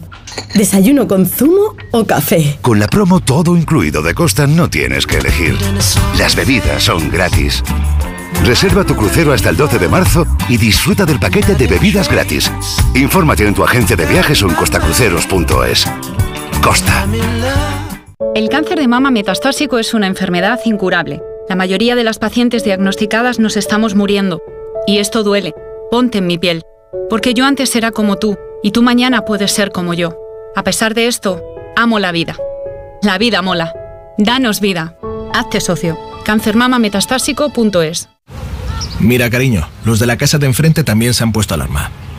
¿Desayuno 0.53 1.07
con 1.07 1.25
zumo 1.25 1.75
o 1.91 2.05
café? 2.05 2.59
Con 2.61 2.79
la 2.79 2.87
promo 2.87 3.19
todo 3.19 3.55
incluido 3.55 4.01
de 4.01 4.13
Costa 4.13 4.47
no 4.47 4.69
tienes 4.69 5.07
que 5.07 5.17
elegir. 5.17 5.57
Las 6.17 6.35
bebidas 6.35 6.83
son 6.83 7.09
gratis. 7.09 7.63
Reserva 8.43 8.83
tu 8.83 8.95
crucero 8.95 9.31
hasta 9.31 9.49
el 9.49 9.55
12 9.55 9.79
de 9.79 9.87
marzo 9.87 10.27
y 10.49 10.57
disfruta 10.57 11.05
del 11.05 11.19
paquete 11.19 11.55
de 11.55 11.67
bebidas 11.67 12.09
gratis. 12.09 12.51
Infórmate 12.93 13.47
en 13.47 13.53
tu 13.53 13.63
agencia 13.63 13.95
de 13.95 14.05
viajes 14.05 14.43
o 14.43 14.49
en 14.49 14.55
costacruceros.es. 14.55 15.85
Costa. 16.63 17.05
El 18.35 18.47
cáncer 18.47 18.79
de 18.79 18.87
mama 18.87 19.11
metastásico 19.11 19.79
es 19.79 19.93
una 19.93 20.07
enfermedad 20.07 20.61
incurable. 20.63 21.21
La 21.49 21.57
mayoría 21.57 21.95
de 21.95 22.05
las 22.05 22.19
pacientes 22.19 22.63
diagnosticadas 22.63 23.37
nos 23.37 23.57
estamos 23.57 23.95
muriendo. 23.95 24.41
Y 24.87 24.99
esto 24.99 25.23
duele. 25.23 25.53
Ponte 25.91 26.19
en 26.19 26.27
mi 26.27 26.37
piel. 26.37 26.63
Porque 27.09 27.33
yo 27.33 27.45
antes 27.45 27.75
era 27.75 27.91
como 27.91 28.15
tú, 28.15 28.37
y 28.63 28.71
tú 28.71 28.81
mañana 28.81 29.25
puedes 29.25 29.51
ser 29.51 29.71
como 29.71 29.93
yo. 29.93 30.17
A 30.55 30.63
pesar 30.63 30.93
de 30.93 31.07
esto, 31.07 31.43
amo 31.75 31.99
la 31.99 32.13
vida. 32.13 32.37
La 33.01 33.17
vida 33.17 33.41
mola. 33.41 33.73
Danos 34.17 34.61
vida. 34.61 34.97
Hazte 35.33 35.59
socio. 35.59 35.97
cancermamametastásico.es 36.23 38.07
Mira, 39.01 39.29
cariño, 39.29 39.67
los 39.83 39.99
de 39.99 40.05
la 40.05 40.15
casa 40.15 40.37
de 40.37 40.45
enfrente 40.45 40.85
también 40.85 41.13
se 41.13 41.23
han 41.23 41.33
puesto 41.33 41.55
alarma. 41.55 41.91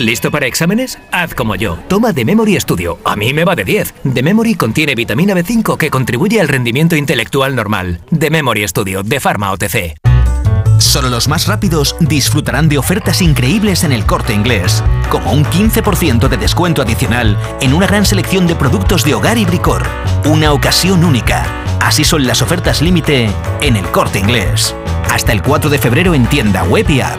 ¿Listo 0.00 0.30
para 0.30 0.46
exámenes? 0.46 0.98
Haz 1.12 1.34
como 1.34 1.56
yo. 1.56 1.78
Toma 1.86 2.14
The 2.14 2.24
Memory 2.24 2.58
Studio. 2.58 2.98
A 3.04 3.16
mí 3.16 3.34
me 3.34 3.44
va 3.44 3.54
de 3.54 3.64
10. 3.64 3.92
The 4.14 4.22
Memory 4.22 4.54
contiene 4.54 4.94
vitamina 4.94 5.34
B5 5.34 5.76
que 5.76 5.90
contribuye 5.90 6.40
al 6.40 6.48
rendimiento 6.48 6.96
intelectual 6.96 7.54
normal. 7.54 8.00
The 8.18 8.30
Memory 8.30 8.66
Studio 8.66 9.02
de 9.02 9.20
Pharma 9.20 9.52
OTC. 9.52 9.98
Solo 10.78 11.10
los 11.10 11.28
más 11.28 11.46
rápidos 11.46 11.96
disfrutarán 12.00 12.70
de 12.70 12.78
ofertas 12.78 13.20
increíbles 13.20 13.84
en 13.84 13.92
el 13.92 14.06
corte 14.06 14.32
inglés, 14.32 14.82
como 15.10 15.32
un 15.34 15.44
15% 15.44 16.28
de 16.28 16.36
descuento 16.38 16.80
adicional 16.80 17.36
en 17.60 17.74
una 17.74 17.86
gran 17.86 18.06
selección 18.06 18.46
de 18.46 18.56
productos 18.56 19.04
de 19.04 19.12
hogar 19.12 19.36
y 19.36 19.44
bricor. 19.44 19.82
Una 20.24 20.54
ocasión 20.54 21.04
única. 21.04 21.44
Así 21.78 22.04
son 22.04 22.26
las 22.26 22.40
ofertas 22.40 22.80
límite 22.80 23.28
en 23.60 23.76
el 23.76 23.84
corte 23.90 24.18
inglés. 24.18 24.74
Hasta 25.10 25.32
el 25.32 25.42
4 25.42 25.68
de 25.68 25.78
febrero 25.78 26.14
en 26.14 26.26
tienda 26.26 26.64
web 26.64 26.88
y 26.88 27.02
app. 27.02 27.18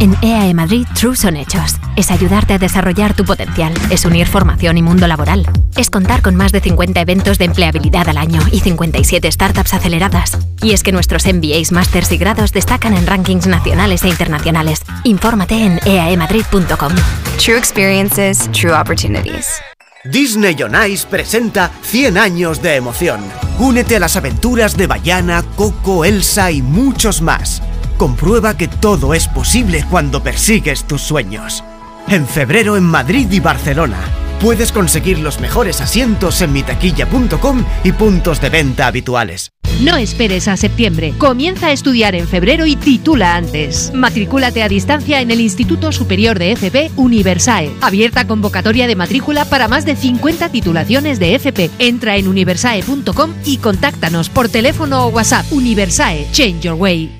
En 0.00 0.16
EAE 0.22 0.54
Madrid, 0.54 0.86
True 0.94 1.14
son 1.14 1.36
hechos. 1.36 1.76
Es 1.94 2.10
ayudarte 2.10 2.54
a 2.54 2.58
desarrollar 2.58 3.14
tu 3.14 3.26
potencial. 3.26 3.74
Es 3.90 4.06
unir 4.06 4.26
formación 4.26 4.78
y 4.78 4.82
mundo 4.82 5.06
laboral. 5.06 5.46
Es 5.76 5.90
contar 5.90 6.22
con 6.22 6.36
más 6.36 6.52
de 6.52 6.60
50 6.60 7.02
eventos 7.02 7.36
de 7.36 7.44
empleabilidad 7.44 8.08
al 8.08 8.16
año 8.16 8.40
y 8.50 8.60
57 8.60 9.30
startups 9.30 9.74
aceleradas. 9.74 10.38
Y 10.62 10.72
es 10.72 10.82
que 10.82 10.92
nuestros 10.92 11.26
MBAs, 11.26 11.70
másters 11.72 12.10
y 12.12 12.16
grados 12.16 12.54
destacan 12.54 12.94
en 12.96 13.06
rankings 13.06 13.46
nacionales 13.46 14.02
e 14.04 14.08
internacionales. 14.08 14.80
Infórmate 15.04 15.66
en 15.66 15.78
E 15.84 15.98
eaemadrid.com. 15.98 16.92
True 17.36 17.58
experiences, 17.58 18.48
true 18.52 18.72
opportunities. 18.72 19.60
Disney 20.04 20.56
on 20.62 20.74
Ice 20.90 21.06
presenta 21.06 21.70
100 21.82 22.16
años 22.16 22.62
de 22.62 22.76
emoción. 22.76 23.20
Únete 23.58 23.96
a 23.96 24.00
las 24.00 24.16
aventuras 24.16 24.74
de 24.78 24.86
Bayana, 24.86 25.44
Coco, 25.56 26.06
Elsa 26.06 26.50
y 26.50 26.62
muchos 26.62 27.20
más. 27.20 27.62
Comprueba 28.00 28.56
que 28.56 28.66
todo 28.66 29.12
es 29.12 29.28
posible 29.28 29.84
cuando 29.90 30.22
persigues 30.22 30.84
tus 30.84 31.02
sueños. 31.02 31.62
En 32.08 32.26
febrero 32.26 32.78
en 32.78 32.82
Madrid 32.82 33.30
y 33.30 33.40
Barcelona. 33.40 33.98
Puedes 34.40 34.72
conseguir 34.72 35.18
los 35.18 35.38
mejores 35.38 35.82
asientos 35.82 36.40
en 36.40 36.50
mitaquilla.com 36.54 37.62
y 37.84 37.92
puntos 37.92 38.40
de 38.40 38.48
venta 38.48 38.86
habituales. 38.86 39.50
No 39.82 39.98
esperes 39.98 40.48
a 40.48 40.56
septiembre. 40.56 41.12
Comienza 41.18 41.66
a 41.66 41.72
estudiar 41.72 42.14
en 42.14 42.26
febrero 42.26 42.64
y 42.64 42.74
titula 42.74 43.36
antes. 43.36 43.92
Matricúlate 43.92 44.62
a 44.62 44.68
distancia 44.70 45.20
en 45.20 45.30
el 45.30 45.42
Instituto 45.42 45.92
Superior 45.92 46.38
de 46.38 46.52
FP 46.52 46.92
Universae. 46.96 47.70
Abierta 47.82 48.26
convocatoria 48.26 48.86
de 48.86 48.96
matrícula 48.96 49.44
para 49.44 49.68
más 49.68 49.84
de 49.84 49.94
50 49.94 50.48
titulaciones 50.48 51.18
de 51.18 51.34
FP. 51.34 51.70
Entra 51.78 52.16
en 52.16 52.28
universae.com 52.28 53.34
y 53.44 53.58
contáctanos 53.58 54.30
por 54.30 54.48
teléfono 54.48 55.04
o 55.04 55.08
WhatsApp. 55.08 55.52
Universae, 55.52 56.26
change 56.32 56.60
your 56.60 56.76
way. 56.80 57.19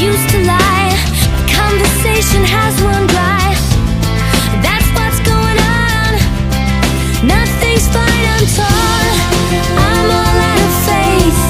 used 0.00 0.30
to 0.30 0.38
lie. 0.46 0.94
Conversation 1.50 2.42
has 2.46 2.74
run 2.86 3.04
dry. 3.10 3.50
That's 4.62 4.88
what's 4.94 5.18
going 5.26 5.58
on. 5.58 6.10
Nothing's 7.26 7.86
I'm 8.30 8.46
torn. 8.54 9.06
I'm 9.74 10.06
all 10.06 10.38
out 10.50 10.60
of 10.68 10.74
faith. 10.86 11.42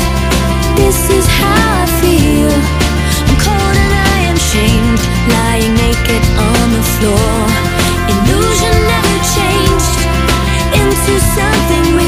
This 0.80 0.98
is 1.12 1.26
how 1.28 1.60
I 1.82 1.86
feel. 2.00 2.52
I'm 3.28 3.36
cold 3.36 3.76
and 3.84 3.94
I 4.12 4.16
am 4.32 4.38
Lying 5.28 5.74
naked 5.76 6.24
on 6.40 6.66
the 6.72 6.84
floor. 6.96 7.36
Illusion 8.08 8.74
never 8.92 9.16
changed 9.36 9.98
Into 10.72 11.14
something 11.36 11.84
real. 11.96 12.07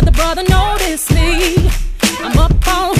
another 0.00 0.12
brother 0.12 0.42
noticed 0.48 1.12
me. 1.12 1.70
I'm 2.20 2.38
up 2.38 2.68
on 2.68 2.99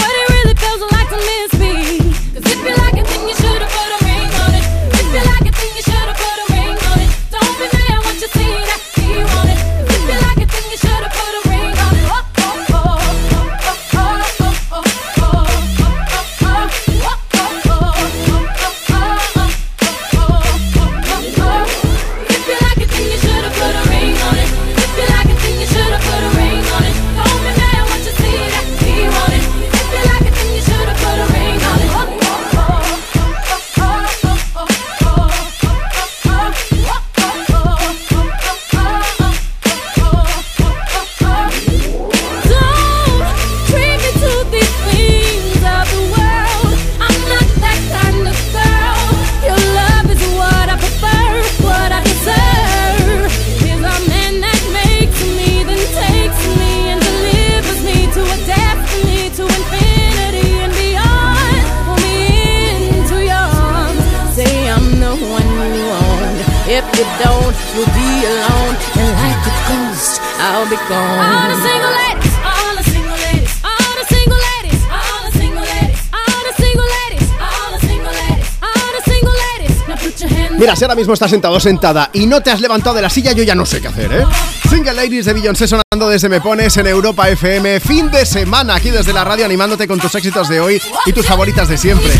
ahora 80.91 80.99
mismo 80.99 81.13
estás 81.13 81.31
sentado 81.31 81.57
sentada 81.57 82.09
y 82.11 82.25
no 82.25 82.41
te 82.41 82.51
has 82.51 82.59
levantado 82.59 82.97
de 82.97 83.01
la 83.01 83.09
silla, 83.09 83.31
yo 83.31 83.43
ya 83.43 83.55
no 83.55 83.65
sé 83.65 83.79
qué 83.79 83.87
hacer, 83.87 84.11
¿eh? 84.11 84.25
Single 84.69 84.93
Ladies 84.93 85.23
de 85.23 85.31
Beyoncé 85.31 85.65
sonando 85.65 86.09
desde 86.09 86.27
Me 86.27 86.41
Pones 86.41 86.75
en 86.75 86.85
Europa 86.85 87.29
FM. 87.29 87.79
Fin 87.79 88.11
de 88.11 88.25
semana 88.25 88.75
aquí 88.75 88.89
desde 88.89 89.13
la 89.13 89.23
radio 89.23 89.45
animándote 89.45 89.87
con 89.87 90.01
tus 90.01 90.13
éxitos 90.15 90.49
de 90.49 90.59
hoy 90.59 90.81
y 91.05 91.13
tus 91.13 91.25
favoritas 91.25 91.69
de 91.69 91.77
siempre. 91.77 92.11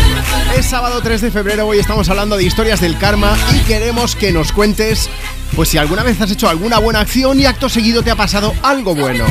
Es 0.58 0.68
sábado 0.68 1.02
3 1.04 1.20
de 1.20 1.32
febrero, 1.32 1.68
hoy 1.68 1.80
estamos 1.80 2.08
hablando 2.08 2.38
de 2.38 2.46
historias 2.46 2.80
del 2.80 2.98
karma 2.98 3.36
y 3.54 3.60
queremos 3.66 4.16
que 4.16 4.32
nos 4.32 4.54
cuentes, 4.54 5.10
pues 5.54 5.68
si 5.68 5.78
alguna 5.78 6.04
vez 6.04 6.22
has 6.22 6.32
hecho 6.32 6.48
alguna 6.48 6.80
buena 6.80 7.02
acción 7.02 7.42
y 7.42 7.48
acto 7.48 7.68
seguido 7.68 8.04
te 8.04 8.12
ha 8.12 8.16
pasado 8.16 8.54
algo 8.64 8.96
bueno. 8.96 9.26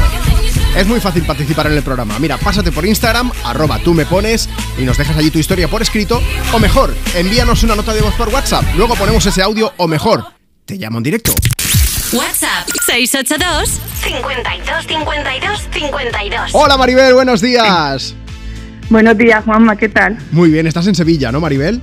Es 0.77 0.87
muy 0.87 1.01
fácil 1.01 1.25
participar 1.25 1.67
en 1.69 1.79
el 1.79 1.83
programa. 1.83 2.19
Mira, 2.19 2.37
pásate 2.37 2.73
por 2.73 2.85
Instagram, 2.85 3.33
arroba 3.43 3.79
tú 3.79 3.95
me 3.95 4.05
pones 4.05 4.50
y 4.81 4.85
nos 4.85 4.97
dejas 4.97 5.17
allí 5.17 5.31
tu 5.31 5.39
historia 5.39 5.69
por 5.69 5.83
escrito. 5.83 6.21
O 6.53 6.59
mejor, 6.59 6.95
envíanos 7.15 7.63
una 7.63 7.77
nota 7.77 7.93
de 7.93 8.01
voz 8.01 8.15
por 8.15 8.29
WhatsApp. 8.31 8.65
Luego 8.77 8.95
ponemos 8.97 9.25
ese 9.27 9.43
audio 9.43 9.73
o 9.77 9.87
mejor, 9.87 10.25
te 10.65 10.77
llamo 10.77 10.99
en 10.99 11.05
directo. 11.05 11.33
WhatsApp 12.13 12.69
682 12.87 13.81
52 14.03 14.87
52 14.87 15.69
52. 15.73 16.51
Hola 16.55 16.77
Maribel, 16.77 17.15
buenos 17.15 17.41
días. 17.41 18.15
Buenos 18.89 19.17
días, 19.17 19.45
Juanma, 19.45 19.77
¿qué 19.77 19.89
tal? 19.89 20.19
Muy 20.33 20.51
bien, 20.51 20.67
estás 20.67 20.87
en 20.89 20.95
Sevilla, 20.97 21.31
¿no, 21.31 21.41
Maribel? 21.41 21.81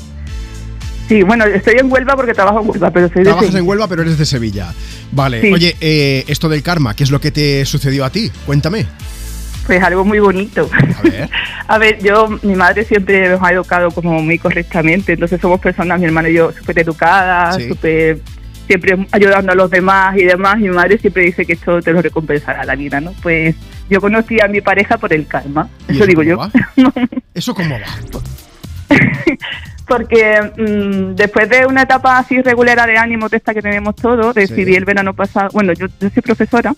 Sí, 1.07 1.23
bueno, 1.23 1.45
estoy 1.45 1.75
en 1.79 1.89
Huelva 1.89 2.17
porque 2.17 2.33
trabajo 2.33 2.59
en 2.61 2.69
Huelva, 2.69 2.91
pero 2.91 3.07
soy 3.07 3.19
de 3.19 3.23
Trabajas 3.23 3.45
Sevilla. 3.45 3.59
en 3.59 3.67
Huelva, 3.67 3.87
pero 3.87 4.01
eres 4.01 4.17
de 4.17 4.25
Sevilla. 4.25 4.73
Vale, 5.13 5.39
Sí. 5.39 5.53
oye, 5.53 5.77
eh, 5.79 6.25
esto 6.27 6.49
del 6.49 6.61
karma, 6.63 6.93
¿qué 6.97 7.05
es 7.05 7.11
lo 7.11 7.21
que 7.21 7.31
te 7.31 7.65
sucedió 7.65 8.03
a 8.03 8.09
ti? 8.09 8.29
Cuéntame. 8.45 8.85
Pues 9.68 9.84
algo 9.84 10.03
muy 10.05 10.20
bonito. 10.20 10.68
A 10.74 11.01
ver. 11.03 11.30
A 11.68 11.78
ver, 11.78 11.99
yo, 12.01 12.30
mi 12.41 12.55
madre 12.55 12.86
siempre 12.86 13.28
nos 13.30 13.43
ha 13.43 13.51
educado 13.51 13.91
como 13.91 14.22
muy 14.24 14.39
correctamente, 14.39 15.11
entonces 15.13 15.39
somos 15.41 15.59
personas, 15.59 15.99
mi 15.99 16.05
hermano 16.05 16.30
y 16.30 16.34
yo, 16.36 16.51
súper 16.53 16.80
educadas, 16.80 17.57
Sí. 17.57 17.68
súper 17.68 18.20
siempre 18.68 18.97
ayudando 19.11 19.51
a 19.51 19.55
los 19.55 19.70
demás 19.70 20.18
y 20.18 20.24
demás, 20.24 20.57
mi 20.57 20.70
madre 20.70 20.97
siempre 20.97 21.24
dice 21.24 21.45
que 21.45 21.53
esto 21.53 21.82
te 21.82 21.91
lo 21.93 22.01
recompensará 22.01 22.63
la 22.65 22.76
vida, 22.76 22.99
¿no? 23.01 23.13
Pues 23.22 23.55
yo 23.89 23.99
conocí 24.01 24.39
a 24.41 24.47
mi 24.47 24.59
pareja 24.61 24.97
por 24.97 25.11
el 25.13 25.26
karma, 25.28 25.70
¿Y 25.89 25.95
eso 25.95 26.05
digo 26.05 26.22
yo. 26.24 26.38
va? 26.38 26.49
¿Eso 27.34 27.53
cómo 27.53 27.76
va? 27.80 28.97
Porque 29.88 30.51
mm, 30.57 31.15
después 31.15 31.49
de 31.49 31.65
una 31.65 31.84
etapa 31.84 32.18
así 32.18 32.41
regular 32.41 32.86
de 32.88 32.97
ánimo 32.97 33.30
de 33.30 33.38
esta 33.38 33.53
que 33.53 33.61
tenemos 33.61 33.95
todos, 33.95 34.36
decidí 34.36 34.76
el 34.76 34.84
verano 34.84 35.13
pasado, 35.13 35.49
bueno, 35.53 35.72
yo, 35.74 35.88
yo 36.01 36.09
soy 36.09 36.22
profesora 36.22 36.74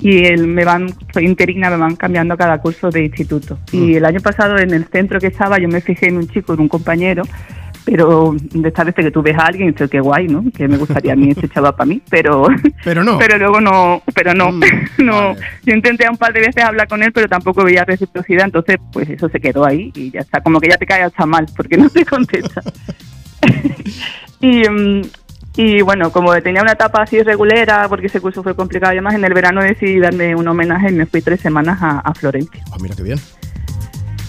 y 0.00 0.24
el, 0.24 0.46
me 0.46 0.64
van, 0.64 0.88
soy 1.12 1.26
interina, 1.26 1.70
me 1.70 1.76
van 1.76 1.96
cambiando 1.96 2.36
cada 2.36 2.58
curso 2.58 2.90
de 2.90 3.04
instituto. 3.04 3.58
Y 3.72 3.94
el 3.94 4.04
año 4.04 4.20
pasado 4.20 4.58
en 4.58 4.72
el 4.72 4.86
centro 4.86 5.20
que 5.20 5.28
estaba 5.28 5.58
yo 5.58 5.68
me 5.68 5.80
fijé 5.80 6.08
en 6.08 6.16
un 6.16 6.28
chico, 6.28 6.54
en 6.54 6.60
un 6.60 6.68
compañero, 6.68 7.22
pero 7.84 8.34
de 8.38 8.68
esta 8.68 8.84
vez 8.84 8.94
que 8.94 9.10
tú 9.10 9.22
ves 9.22 9.36
a 9.36 9.46
alguien 9.46 9.68
y 9.68 9.72
dices, 9.72 9.90
qué 9.90 10.00
guay, 10.00 10.28
¿no? 10.28 10.44
Que 10.56 10.68
me 10.68 10.76
gustaría 10.76 11.12
a 11.12 11.16
mí 11.16 11.30
este 11.30 11.48
chaval 11.48 11.74
para 11.74 11.86
mí, 11.86 12.00
pero... 12.08 12.46
Pero 12.84 13.04
no. 13.04 13.18
Pero 13.18 13.36
luego 13.38 13.60
no, 13.60 14.02
pero 14.14 14.32
no, 14.32 14.52
no. 14.98 15.34
Yo 15.64 15.74
intenté 15.74 16.08
un 16.08 16.16
par 16.16 16.32
de 16.32 16.40
veces 16.40 16.64
hablar 16.64 16.88
con 16.88 17.02
él, 17.02 17.12
pero 17.12 17.28
tampoco 17.28 17.62
veía 17.62 17.84
reciprocidad, 17.84 18.46
entonces 18.46 18.76
pues 18.92 19.08
eso 19.10 19.28
se 19.28 19.38
quedó 19.38 19.64
ahí 19.66 19.92
y 19.94 20.10
ya 20.10 20.20
está, 20.20 20.40
como 20.40 20.60
que 20.60 20.70
ya 20.70 20.76
te 20.76 20.86
cae 20.86 21.02
hasta 21.02 21.26
mal, 21.26 21.46
porque 21.54 21.76
no 21.76 21.90
te 21.90 22.04
contesta. 22.06 22.62
y, 24.40 24.68
mm, 24.68 25.02
y 25.62 25.82
bueno, 25.82 26.10
como 26.10 26.32
tenía 26.40 26.62
una 26.62 26.72
etapa 26.72 27.02
así 27.02 27.22
regulera, 27.22 27.86
porque 27.86 28.06
ese 28.06 28.18
curso 28.18 28.42
fue 28.42 28.56
complicado 28.56 28.94
y 28.94 28.96
demás, 28.96 29.14
en 29.14 29.22
el 29.22 29.34
verano 29.34 29.60
decidí 29.60 29.98
darme 29.98 30.34
un 30.34 30.48
homenaje 30.48 30.88
y 30.88 30.94
me 30.94 31.04
fui 31.04 31.20
tres 31.20 31.38
semanas 31.42 31.78
a, 31.82 31.98
a 31.98 32.14
Florencia. 32.14 32.64
Ah, 32.72 32.76
mira 32.80 32.94
qué 32.96 33.02
bien. 33.02 33.18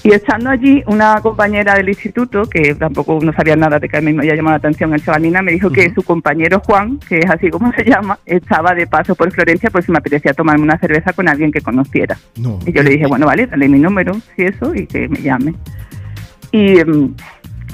Y 0.04 0.12
estando 0.12 0.50
allí, 0.50 0.84
una 0.88 1.22
compañera 1.22 1.76
del 1.76 1.88
instituto, 1.88 2.44
que 2.50 2.76
tampoco 2.76 3.18
no 3.22 3.32
sabía 3.32 3.56
nada 3.56 3.80
de 3.80 3.88
que 3.88 3.96
a 3.96 4.02
mí 4.02 4.12
me 4.12 4.24
había 4.24 4.36
llamado 4.36 4.56
la 4.56 4.58
atención 4.58 4.94
el 4.94 5.02
chavalina, 5.02 5.42
me 5.42 5.54
dijo 5.54 5.70
que 5.70 5.94
su 5.94 6.04
compañero 6.04 6.60
Juan, 6.66 7.00
que 7.08 7.20
es 7.20 7.30
así 7.30 7.50
como 7.50 7.72
se 7.78 7.86
llama, 7.86 8.20
estaba 8.26 8.76
de 8.76 8.88
paso 8.88 9.16
por 9.16 9.32
Florencia, 9.32 9.70
pues 9.70 9.86
si 9.86 9.92
me 9.94 10.00
apetecía 10.00 10.34
tomarme 10.34 10.64
una 10.64 10.80
cerveza 10.80 11.14
con 11.14 11.30
alguien 11.30 11.50
que 11.50 11.62
conociera. 11.62 12.18
No. 12.36 12.60
Y 12.66 12.74
yo 12.74 12.84
le 12.84 12.90
dije, 12.90 13.08
bueno, 13.08 13.26
vale, 13.26 13.48
dale 13.48 13.70
mi 13.70 13.80
número, 13.80 14.20
si 14.36 14.44
eso, 14.44 14.76
y 14.76 14.86
que 14.86 15.08
me 15.08 15.22
llame. 15.22 15.54
Y, 16.52 16.82
y 16.82 16.84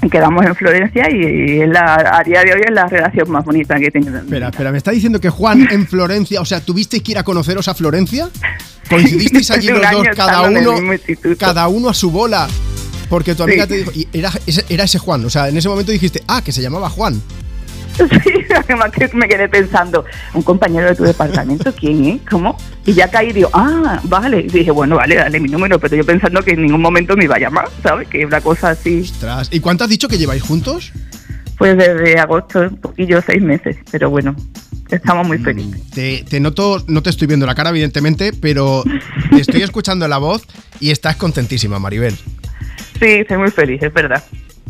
quedamos 0.11 0.45
en 0.45 0.55
Florencia 0.55 1.07
y, 1.11 1.61
es 1.61 1.69
la, 1.69 2.19
a 2.19 2.23
día 2.23 2.41
de 2.43 2.53
hoy 2.53 2.61
es 2.65 2.73
la 2.73 2.85
relación 2.87 3.29
más 3.31 3.45
bonita 3.45 3.77
que 3.79 3.87
he 3.87 3.91
tenido. 3.91 4.17
Espera, 4.17 4.49
espera, 4.49 4.71
¿me 4.71 4.77
está 4.77 4.91
diciendo 4.91 5.19
que 5.19 5.29
Juan 5.29 5.67
en 5.71 5.87
Florencia, 5.87 6.41
o 6.41 6.45
sea, 6.45 6.59
tuvisteis 6.59 7.03
que 7.03 7.11
ir 7.11 7.17
a 7.17 7.23
conoceros 7.23 7.67
a 7.67 7.73
Florencia? 7.73 8.29
¿Coincidisteis 8.89 9.51
allí 9.51 9.67
los 9.69 9.81
dos, 9.91 10.07
cada 10.15 10.41
uno, 10.49 10.75
cada 11.37 11.67
uno 11.67 11.89
a 11.89 11.93
su 11.93 12.11
bola? 12.11 12.47
Porque 13.09 13.35
tu 13.35 13.43
amiga 13.43 13.63
Sí. 13.63 13.69
te 13.69 13.77
dijo, 13.77 13.91
y 13.93 14.07
era 14.11 14.31
era 14.67 14.83
ese 14.83 14.99
Juan, 14.99 15.23
o 15.23 15.29
sea, 15.29 15.47
en 15.47 15.55
ese 15.55 15.69
momento 15.69 15.91
dijiste, 15.91 16.23
ah, 16.27 16.41
que 16.43 16.51
se 16.51 16.61
llamaba 16.61 16.89
Juan. 16.89 17.21
Sí, 18.23 18.31
además 18.55 18.91
que 18.91 19.09
me 19.13 19.27
quedé 19.27 19.47
pensando, 19.49 20.05
un 20.33 20.41
compañero 20.43 20.87
de 20.89 20.95
tu 20.95 21.03
departamento, 21.03 21.73
¿quién 21.73 22.05
es? 22.05 22.21
¿Cómo? 22.29 22.57
Y 22.85 22.93
ya 22.93 23.09
caí 23.09 23.29
y 23.29 23.33
digo, 23.33 23.49
ah, 23.53 23.99
vale. 24.03 24.41
Y 24.41 24.47
dije, 24.49 24.71
bueno, 24.71 24.95
vale, 24.97 25.15
dale 25.15 25.39
mi 25.39 25.49
número, 25.49 25.79
pero 25.79 25.95
yo 25.95 26.05
pensando 26.05 26.41
que 26.43 26.51
en 26.51 26.63
ningún 26.63 26.81
momento 26.81 27.15
me 27.17 27.23
iba 27.25 27.35
a 27.35 27.39
llamar, 27.39 27.69
¿sabes? 27.83 28.07
Que 28.07 28.25
una 28.25 28.41
cosa 28.41 28.69
así, 28.71 29.01
Ostras, 29.01 29.49
¿Y 29.51 29.59
cuánto 29.59 29.83
has 29.83 29.89
dicho 29.89 30.07
que 30.07 30.17
lleváis 30.17 30.41
juntos? 30.43 30.91
pues 31.57 31.75
desde 31.75 32.19
agosto, 32.19 32.59
un 32.59 32.77
poquillo, 32.77 33.19
seis 33.25 33.41
meses, 33.41 33.77
pero 33.91 34.11
bueno, 34.11 34.35
estamos 34.91 35.25
Mm. 35.25 35.27
muy 35.27 35.37
felices. 35.39 35.81
Te, 35.89 36.23
te 36.29 36.39
noto, 36.39 36.83
no 36.87 37.01
te 37.01 37.09
estoy 37.09 37.25
viendo 37.27 37.47
la 37.47 37.55
cara, 37.55 37.71
evidentemente, 37.71 38.31
pero 38.31 38.83
te 39.31 39.41
estoy 39.41 39.61
escuchando 39.63 40.07
la 40.07 40.19
voz 40.19 40.43
y 40.79 40.91
estás 40.91 41.15
contentísima, 41.15 41.79
Maribel. 41.79 42.13
Sí, 42.99 43.05
estoy 43.05 43.37
muy 43.37 43.49
feliz, 43.49 43.81
es 43.81 43.91
verdad. 43.91 44.23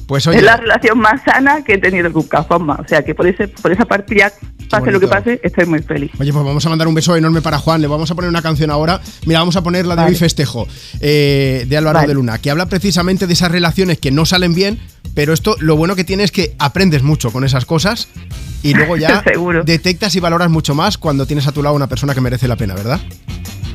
Pues 0.07 0.25
oye, 0.25 0.37
Es 0.37 0.43
la 0.43 0.55
relación 0.55 0.97
más 0.99 1.21
sana 1.23 1.63
que 1.63 1.73
he 1.73 1.77
tenido 1.77 2.11
con 2.13 2.23
Juanma. 2.23 2.79
O 2.83 2.87
sea, 2.87 3.03
que 3.03 3.13
por, 3.13 3.27
ese, 3.27 3.49
por 3.49 3.73
esa 3.73 3.83
parte 3.83 4.15
ya, 4.15 4.31
pase 4.69 4.89
lo 4.89 5.01
que 5.01 5.07
pase, 5.07 5.39
estoy 5.43 5.65
muy 5.65 5.81
feliz. 5.81 6.11
Oye, 6.17 6.31
pues 6.31 6.45
vamos 6.45 6.65
a 6.65 6.69
mandar 6.69 6.87
un 6.87 6.95
beso 6.95 7.15
enorme 7.17 7.41
para 7.41 7.57
Juan. 7.57 7.81
Le 7.81 7.87
vamos 7.87 8.09
a 8.09 8.15
poner 8.15 8.29
una 8.29 8.41
canción 8.41 8.71
ahora. 8.71 9.01
Mira, 9.25 9.39
vamos 9.39 9.57
a 9.57 9.63
poner 9.63 9.85
la 9.85 9.95
de 9.95 10.03
Vale. 10.03 10.13
Hoy 10.13 10.15
Festejo, 10.15 10.65
eh, 11.01 11.65
de 11.67 11.77
Álvaro 11.77 11.99
Vale. 11.99 12.07
de 12.07 12.13
Luna, 12.13 12.39
que 12.39 12.49
habla 12.49 12.67
precisamente 12.67 13.27
de 13.27 13.33
esas 13.33 13.51
relaciones 13.51 13.99
que 13.99 14.11
no 14.11 14.25
salen 14.25 14.55
bien, 14.55 14.79
pero 15.13 15.33
esto 15.33 15.57
lo 15.59 15.75
bueno 15.75 15.97
que 15.97 16.05
tiene 16.05 16.23
es 16.23 16.31
que 16.31 16.55
aprendes 16.57 17.03
mucho 17.03 17.31
con 17.31 17.43
esas 17.43 17.65
cosas 17.65 18.07
y 18.63 18.73
luego 18.73 18.95
ya 18.95 19.23
detectas 19.65 20.15
y 20.15 20.21
valoras 20.21 20.49
mucho 20.49 20.73
más 20.73 20.97
cuando 20.97 21.25
tienes 21.25 21.47
a 21.47 21.51
tu 21.51 21.61
lado 21.61 21.75
una 21.75 21.87
persona 21.87 22.13
que 22.13 22.21
merece 22.21 22.47
la 22.47 22.55
pena, 22.55 22.75
¿verdad? 22.75 23.01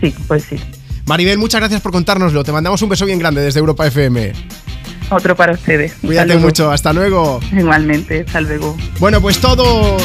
Sí, 0.00 0.14
pues 0.26 0.44
sí. 0.44 0.56
Maribel, 1.04 1.36
muchas 1.36 1.60
gracias 1.60 1.80
por 1.80 1.92
contárnoslo. 1.92 2.44
Te 2.44 2.52
mandamos 2.52 2.80
un 2.80 2.88
beso 2.88 3.04
bien 3.04 3.18
grande 3.18 3.42
desde 3.42 3.60
Europa 3.60 3.86
FM. 3.86 4.32
Otro 5.12 5.36
para 5.36 5.52
ustedes. 5.52 5.92
Cuídate 6.00 6.36
mucho, 6.36 6.70
hasta 6.70 6.92
luego. 6.92 7.38
Igualmente, 7.52 8.24
hasta 8.26 8.40
luego. 8.40 8.76
Bueno, 8.98 9.20
pues 9.20 9.38
todo, 9.38 9.96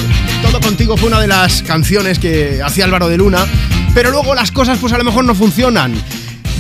todo 0.42 0.60
contigo 0.62 0.98
fue 0.98 1.08
una 1.08 1.22
de 1.22 1.28
las 1.28 1.64
canciones 1.64 2.20
que 2.20 2.62
hacía 2.64 2.86
Álvaro 2.86 3.08
de 3.08 3.18
Luna, 3.18 3.46
pero 3.94 4.12
luego 4.12 4.36
las 4.36 4.52
cosas 4.52 4.78
pues 4.80 4.92
a 4.92 4.98
lo 4.98 5.04
mejor 5.06 5.24
no 5.24 5.34
funcionan. 5.34 5.94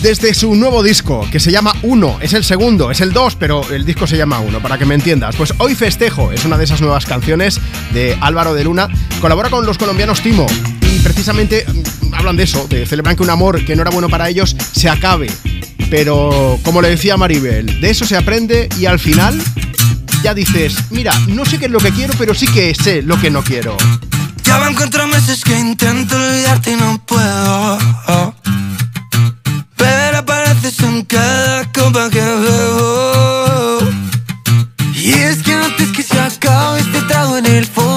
Desde 0.01 0.33
su 0.35 0.55
nuevo 0.55 0.83
disco, 0.83 1.27
que 1.31 1.39
se 1.39 1.51
llama 1.51 1.73
Uno, 1.81 2.17
es 2.21 2.33
el 2.33 2.43
segundo, 2.43 2.91
es 2.91 3.01
el 3.01 3.11
2, 3.11 3.35
pero 3.35 3.67
el 3.71 3.83
disco 3.83 4.05
se 4.05 4.15
llama 4.15 4.39
Uno, 4.39 4.61
para 4.61 4.77
que 4.77 4.85
me 4.85 4.93
entiendas. 4.93 5.35
Pues 5.35 5.53
Hoy 5.57 5.73
Festejo 5.73 6.31
es 6.31 6.45
una 6.45 6.57
de 6.57 6.65
esas 6.65 6.81
nuevas 6.81 7.05
canciones 7.05 7.59
de 7.93 8.15
Álvaro 8.21 8.53
de 8.53 8.63
Luna. 8.63 8.89
Colabora 9.19 9.49
con 9.49 9.65
los 9.65 9.77
colombianos 9.77 10.21
Timo 10.21 10.45
y 10.81 10.99
precisamente 10.99 11.65
mm, 11.67 12.13
hablan 12.13 12.37
de 12.37 12.43
eso, 12.43 12.67
de 12.67 12.85
celebran 12.85 13.15
que 13.15 13.23
un 13.23 13.31
amor 13.31 13.65
que 13.65 13.75
no 13.75 13.81
era 13.81 13.91
bueno 13.91 14.07
para 14.07 14.29
ellos 14.29 14.55
se 14.71 14.87
acabe. 14.87 15.31
Pero, 15.89 16.59
como 16.63 16.81
le 16.81 16.89
decía 16.89 17.17
Maribel, 17.17 17.81
de 17.81 17.89
eso 17.89 18.05
se 18.05 18.17
aprende 18.17 18.69
y 18.77 18.85
al 18.85 18.99
final 18.99 19.41
ya 20.21 20.33
dices, 20.33 20.75
mira, 20.91 21.17
no 21.27 21.43
sé 21.43 21.57
qué 21.57 21.65
es 21.65 21.71
lo 21.71 21.79
que 21.79 21.91
quiero, 21.91 22.13
pero 22.17 22.35
sí 22.35 22.47
que 22.47 22.75
sé 22.75 23.01
lo 23.01 23.19
que 23.19 23.31
no 23.31 23.43
quiero. 23.43 23.75
Ya 24.43 24.57
van 24.59 24.75
cuatro 24.75 25.07
meses 25.07 25.43
que 25.43 25.57
intento 25.57 26.15
olvidarte 26.15 26.71
y 26.71 26.75
no 26.75 27.01
puedo. 27.05 27.77
Cada 31.07 31.63
copa 31.71 32.09
que 32.09 32.21
bebo. 32.21 33.79
Y 34.93 35.13
es 35.13 35.41
que 35.43 35.53
antes 35.53 35.91
que 35.91 36.03
se 36.03 36.19
acabe 36.19 36.79
este 36.79 37.01
trago 37.03 37.37
en 37.37 37.45
el 37.45 37.65
fondo 37.65 37.96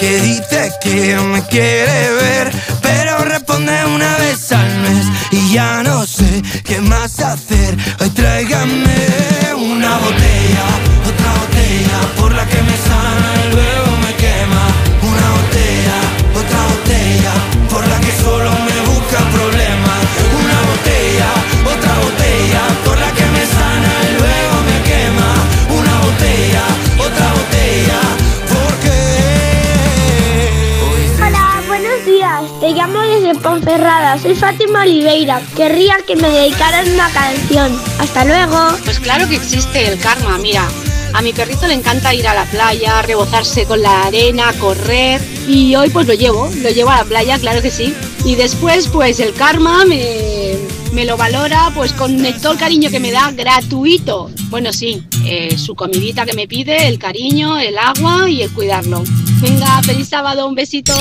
Que 0.00 0.18
dice 0.22 0.72
que 0.80 1.14
me 1.16 1.42
quiere 1.46 2.10
ver, 2.12 2.50
pero 2.80 3.18
responde 3.18 3.84
una 3.84 4.16
vez 4.16 4.50
al 4.50 4.78
mes 4.78 5.06
y 5.30 5.52
ya 5.52 5.82
no 5.82 6.06
sé 6.06 6.42
qué 6.64 6.80
más 6.80 7.20
hacer. 7.20 7.76
Hoy 8.00 8.08
tráigame 8.08 9.09
Ponferrada. 33.42 34.18
Soy 34.18 34.34
Fátima 34.34 34.82
Oliveira. 34.82 35.40
Querría 35.56 35.96
que 36.06 36.16
me 36.16 36.28
dedicaran 36.28 36.88
una 36.92 37.10
canción. 37.10 37.80
Hasta 37.98 38.24
luego. 38.24 38.76
Pues 38.84 39.00
claro 39.00 39.28
que 39.28 39.36
existe 39.36 39.88
el 39.88 39.98
karma, 39.98 40.38
mira. 40.38 40.68
A 41.12 41.22
mi 41.22 41.32
perrito 41.32 41.66
le 41.66 41.74
encanta 41.74 42.14
ir 42.14 42.28
a 42.28 42.34
la 42.34 42.44
playa, 42.44 43.02
rebozarse 43.02 43.64
con 43.64 43.82
la 43.82 44.04
arena, 44.04 44.52
correr. 44.60 45.20
Y 45.48 45.74
hoy 45.74 45.90
pues 45.90 46.06
lo 46.06 46.14
llevo, 46.14 46.48
lo 46.62 46.70
llevo 46.70 46.90
a 46.90 46.98
la 46.98 47.04
playa, 47.04 47.38
claro 47.38 47.62
que 47.62 47.70
sí. 47.70 47.94
Y 48.24 48.36
después 48.36 48.86
pues 48.86 49.18
el 49.18 49.32
karma 49.32 49.84
me, 49.84 50.54
me 50.92 51.04
lo 51.04 51.16
valora 51.16 51.72
pues 51.74 51.92
con 51.92 52.22
todo 52.40 52.52
el 52.52 52.58
cariño 52.58 52.90
que 52.90 53.00
me 53.00 53.10
da 53.10 53.32
gratuito. 53.32 54.30
Bueno, 54.50 54.72
sí, 54.72 55.02
eh, 55.24 55.58
su 55.58 55.74
comidita 55.74 56.24
que 56.24 56.34
me 56.34 56.46
pide, 56.46 56.86
el 56.86 56.98
cariño, 56.98 57.58
el 57.58 57.76
agua 57.78 58.28
y 58.30 58.42
el 58.42 58.50
cuidarlo. 58.52 59.02
Venga, 59.40 59.82
feliz 59.82 60.08
sábado, 60.08 60.46
un 60.46 60.54
besito. 60.54 60.94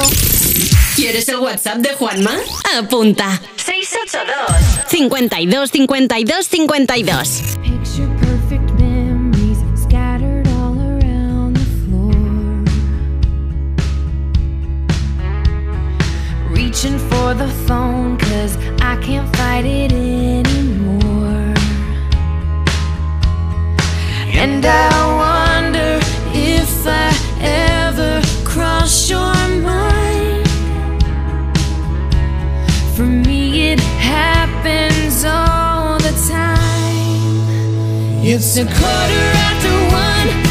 ¿Quieres 0.99 1.29
el 1.29 1.37
WhatsApp 1.37 1.77
de 1.77 1.93
Juanma? 1.95 2.35
Apunta. 2.77 3.39
682 3.55 4.89
52 4.89 5.71
52 5.71 6.45
52. 6.45 7.41
Picture 7.63 8.09
perfect 8.19 8.69
memories 8.77 9.59
scattered 9.81 10.45
all 10.49 10.77
around 10.77 11.55
the 11.55 11.65
floor. 11.85 12.11
Reaching 16.51 16.99
for 16.99 17.33
the 17.33 17.47
phone, 17.65 18.17
cause 18.17 18.57
I 18.81 18.97
can't 19.01 19.33
fight 19.37 19.63
it 19.65 19.93
anymore. 19.93 21.53
And 24.33 24.65
I 24.65 25.15
wonder 25.15 25.38
happens 34.61 35.23
all 35.23 35.97
the 35.99 36.11
time. 36.27 36.57
It's 38.23 38.57
a 38.57 38.65
quarter 38.65 39.25
after 39.47 39.69
one. 39.95 40.48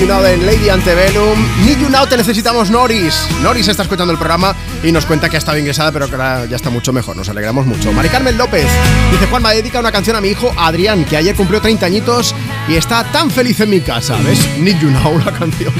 You 0.00 0.06
Now 0.06 0.22
de 0.22 0.38
Lady 0.38 0.70
Antebellum. 0.70 1.38
Need 1.66 1.78
You 1.78 1.90
Now 1.90 2.06
te 2.06 2.16
necesitamos 2.16 2.70
Noris. 2.70 3.28
Noris 3.42 3.68
está 3.68 3.82
escuchando 3.82 4.12
el 4.12 4.18
programa 4.18 4.56
y 4.82 4.92
nos 4.92 5.04
cuenta 5.04 5.28
que 5.28 5.36
ha 5.36 5.38
estado 5.38 5.58
ingresada, 5.58 5.92
pero 5.92 6.08
que 6.08 6.14
ahora 6.14 6.46
ya 6.46 6.56
está 6.56 6.70
mucho 6.70 6.90
mejor. 6.90 7.16
Nos 7.16 7.28
alegramos 7.28 7.66
mucho. 7.66 7.92
Mari 7.92 8.08
Carmen 8.08 8.38
López 8.38 8.66
dice: 9.10 9.26
Juanma, 9.26 9.52
dedica 9.52 9.78
una 9.78 9.92
canción 9.92 10.16
a 10.16 10.22
mi 10.22 10.28
hijo 10.28 10.54
Adrián, 10.56 11.04
que 11.04 11.18
ayer 11.18 11.36
cumplió 11.36 11.60
30 11.60 11.84
añitos 11.84 12.34
y 12.66 12.76
está 12.76 13.04
tan 13.12 13.30
feliz 13.30 13.60
en 13.60 13.68
mi 13.68 13.82
casa. 13.82 14.16
¿Ves? 14.24 14.40
Need 14.58 14.80
You 14.80 14.90
Now, 14.90 15.18
la 15.18 15.32
canción. 15.32 15.74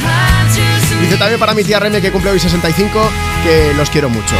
Dice 1.01 1.16
también 1.16 1.41
para 1.41 1.55
mi 1.55 1.64
tía 1.64 1.81
Reme, 1.81 2.03
que 2.03 2.12
cumple 2.12 2.31
hoy 2.31 2.41
65, 2.41 3.01
que 3.43 3.73
los 3.75 3.89
quiero 3.89 4.11
mucho. 4.11 4.35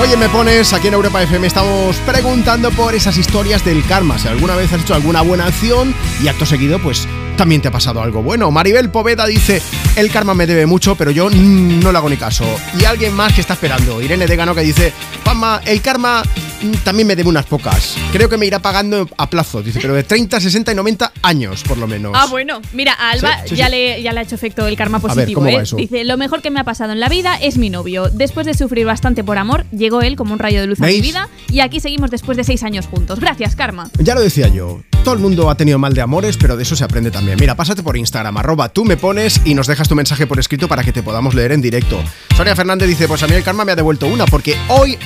Oye, 0.00 0.16
me 0.16 0.28
pones 0.30 0.72
aquí 0.72 0.86
en 0.88 0.94
Europa 0.94 1.22
FM. 1.22 1.46
Estamos 1.46 1.96
preguntando 2.06 2.70
por 2.70 2.94
esas 2.94 3.18
historias 3.18 3.64
del 3.64 3.84
karma. 3.84 4.18
Si 4.18 4.28
alguna 4.28 4.54
vez 4.54 4.72
has 4.72 4.80
hecho 4.80 4.94
alguna 4.94 5.20
buena 5.20 5.46
acción 5.46 5.94
y 6.22 6.28
acto 6.28 6.46
seguido, 6.46 6.78
pues 6.78 7.06
también 7.38 7.62
te 7.62 7.68
ha 7.68 7.70
pasado 7.70 8.02
algo 8.02 8.22
bueno. 8.22 8.50
Maribel 8.50 8.90
Poveda 8.90 9.24
dice: 9.24 9.62
El 9.96 10.10
karma 10.10 10.34
me 10.34 10.46
debe 10.46 10.66
mucho, 10.66 10.96
pero 10.96 11.10
yo 11.10 11.30
no 11.30 11.90
le 11.90 11.96
hago 11.96 12.10
ni 12.10 12.18
caso. 12.18 12.44
Y 12.78 12.84
alguien 12.84 13.14
más 13.14 13.32
que 13.32 13.40
está 13.40 13.54
esperando. 13.54 14.02
Irene 14.02 14.26
Degano 14.26 14.54
que 14.54 14.60
dice: 14.60 14.92
Juanma, 15.24 15.62
el 15.64 15.80
karma 15.80 16.22
también 16.84 17.06
me 17.06 17.16
debe 17.16 17.28
unas 17.28 17.46
pocas. 17.46 17.96
Creo 18.12 18.28
que 18.28 18.36
me 18.36 18.46
irá 18.46 18.58
pagando 18.60 19.08
a 19.16 19.30
plazo. 19.30 19.62
Dice, 19.62 19.78
pero 19.80 19.94
de 19.94 20.02
30, 20.02 20.40
60 20.40 20.72
y 20.72 20.74
90 20.74 21.12
años, 21.22 21.62
por 21.64 21.78
lo 21.78 21.86
menos. 21.86 22.12
Ah, 22.14 22.26
bueno, 22.30 22.60
mira, 22.72 22.94
a 22.94 23.10
Alba 23.10 23.42
Sí, 23.42 23.50
sí, 23.50 23.56
ya, 23.56 23.66
sí. 23.66 23.72
Le, 23.72 24.02
ya 24.02 24.12
le 24.12 24.20
ha 24.20 24.22
hecho 24.22 24.34
efecto 24.34 24.66
el 24.66 24.76
karma 24.76 25.00
positivo. 25.00 25.40
¿cómo 25.40 25.52
va 25.52 25.62
¿eh? 25.62 25.66
Dice, 25.76 26.04
lo 26.04 26.16
mejor 26.16 26.42
que 26.42 26.50
me 26.50 26.60
ha 26.60 26.64
pasado 26.64 26.92
en 26.92 27.00
la 27.00 27.08
vida 27.08 27.36
es 27.36 27.58
mi 27.58 27.70
novio. 27.70 28.08
Después 28.12 28.46
de 28.46 28.54
sufrir 28.54 28.86
bastante 28.86 29.24
por 29.24 29.38
amor, 29.38 29.64
llegó 29.70 30.02
él 30.02 30.16
como 30.16 30.32
un 30.32 30.38
rayo 30.38 30.60
de 30.60 30.66
luz 30.66 30.80
a 30.80 30.86
mi 30.86 30.92
¿Veis? 30.92 31.02
vida 31.02 31.28
y 31.50 31.60
aquí 31.60 31.80
seguimos 31.80 32.10
después 32.10 32.36
de 32.36 32.44
seis 32.44 32.62
años 32.62 32.86
juntos. 32.86 33.20
Gracias, 33.20 33.54
karma. 33.56 33.90
Ya 33.98 34.14
lo 34.14 34.20
decía 34.20 34.48
yo. 34.48 34.80
Todo 35.04 35.14
el 35.14 35.20
mundo 35.20 35.48
ha 35.48 35.54
tenido 35.54 35.78
mal 35.78 35.94
de 35.94 36.02
amores, 36.02 36.36
pero 36.36 36.56
de 36.56 36.64
eso 36.64 36.76
se 36.76 36.84
aprende 36.84 37.10
también. 37.10 37.38
Mira, 37.40 37.54
pásate 37.54 37.82
por 37.82 37.96
Instagram, 37.96 38.36
arroba 38.36 38.68
tú 38.68 38.84
me 38.84 38.96
pones 38.96 39.40
y 39.44 39.54
nos 39.54 39.66
dejas 39.66 39.88
tu 39.88 39.94
mensaje 39.94 40.26
por 40.26 40.38
escrito 40.38 40.68
para 40.68 40.82
que 40.82 40.92
te 40.92 41.02
podamos 41.02 41.34
leer 41.34 41.52
en 41.52 41.62
directo. 41.62 42.02
Sonia 42.36 42.54
Fernández 42.56 42.88
dice, 42.88 43.08
pues 43.08 43.22
a 43.22 43.26
mí 43.26 43.34
el 43.34 43.42
karma 43.42 43.64
me 43.64 43.72
ha 43.72 43.76
devuelto 43.76 44.06
una, 44.06 44.26
porque 44.26 44.56
hoy 44.68 44.98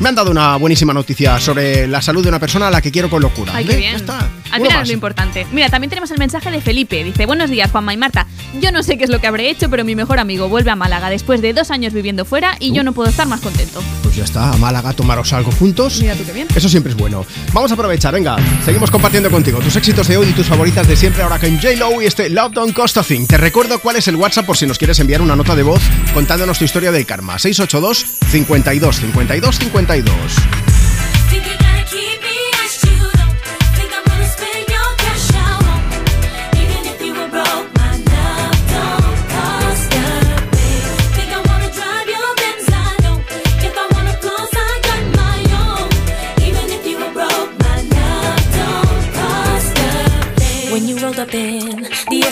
me 0.00 0.08
han 0.08 0.14
dado 0.14 0.30
una 0.30 0.56
buenísima 0.56 0.92
noticia 0.92 1.38
sobre 1.38 1.86
la 1.86 2.02
salud 2.02 2.22
de 2.22 2.30
una 2.30 2.38
persona 2.40 2.68
a 2.68 2.70
la 2.70 2.80
que 2.80 2.90
quiero 2.90 3.08
con 3.08 3.22
locura. 3.22 3.52
Qué 3.58 3.76
bien. 3.76 3.92
Ya 3.92 3.96
está. 3.96 4.28
Al 4.50 4.60
final 4.60 4.78
más. 4.78 4.82
es 4.82 4.88
lo 4.88 4.94
importante. 4.94 5.46
Mira, 5.52 5.68
también 5.68 5.90
tenemos 5.90 6.10
el 6.10 6.18
mensaje 6.18 6.50
de 6.50 6.60
Felipe. 6.60 7.04
Dice, 7.04 7.26
buenos 7.26 7.50
días, 7.50 7.70
Juanma 7.70 7.92
y 7.92 7.96
Marta. 7.96 8.26
Yo 8.60 8.72
no 8.72 8.82
sé 8.82 8.98
qué 8.98 9.04
es 9.04 9.10
lo 9.10 9.20
que 9.20 9.26
habré 9.26 9.48
hecho, 9.50 9.70
pero 9.70 9.84
mi 9.84 9.94
mejor 9.94 10.18
amigo 10.18 10.48
vuelve 10.48 10.70
a 10.70 10.76
Málaga 10.76 11.10
después 11.10 11.40
de 11.40 11.52
dos 11.52 11.70
años 11.70 11.92
viviendo 11.92 12.24
fuera 12.24 12.56
y 12.58 12.72
yo 12.72 12.82
no 12.82 12.92
puedo 12.92 13.08
estar 13.08 13.26
más 13.26 13.40
contento. 13.40 13.82
Pues 14.02 14.16
ya 14.16 14.24
está, 14.24 14.50
a 14.50 14.56
Málaga, 14.56 14.92
tomaros 14.92 15.32
algo 15.32 15.52
juntos. 15.52 16.00
Mira 16.00 16.14
tú 16.14 16.24
qué 16.24 16.32
bien. 16.32 16.48
Eso 16.54 16.68
siempre 16.68 16.92
es 16.92 16.98
bueno. 16.98 17.24
Vamos 17.52 17.70
a 17.70 17.74
aprovechar, 17.74 18.12
venga, 18.12 18.36
seguimos 18.64 18.90
compartiendo 18.90 19.30
contigo 19.30 19.60
tus 19.60 19.76
éxitos 19.76 20.08
de 20.08 20.16
hoy 20.16 20.28
y 20.28 20.32
tus 20.32 20.46
favoritas 20.46 20.86
de 20.88 20.96
siempre 20.96 21.22
ahora 21.22 21.38
con 21.38 21.56
J-Lo 21.56 22.02
y 22.02 22.06
este 22.06 22.28
Love 22.28 22.52
Don't 22.52 22.74
Cost 22.74 22.96
a 22.98 23.02
Thing. 23.02 23.26
Te 23.26 23.36
recuerdo 23.36 23.78
cuál 23.78 23.96
es 23.96 24.08
el 24.08 24.16
WhatsApp 24.16 24.46
por 24.46 24.56
si 24.56 24.66
nos 24.66 24.78
quieres 24.78 24.98
enviar 24.98 25.22
una 25.22 25.36
nota 25.36 25.54
de 25.54 25.62
voz 25.62 25.80
contándonos 26.12 26.58
tu 26.58 26.64
historia 26.64 26.92
del 26.92 27.06
karma. 27.06 27.38
682 27.38 28.04
52 28.30 28.96
52 28.96 29.58
52. 29.58 30.69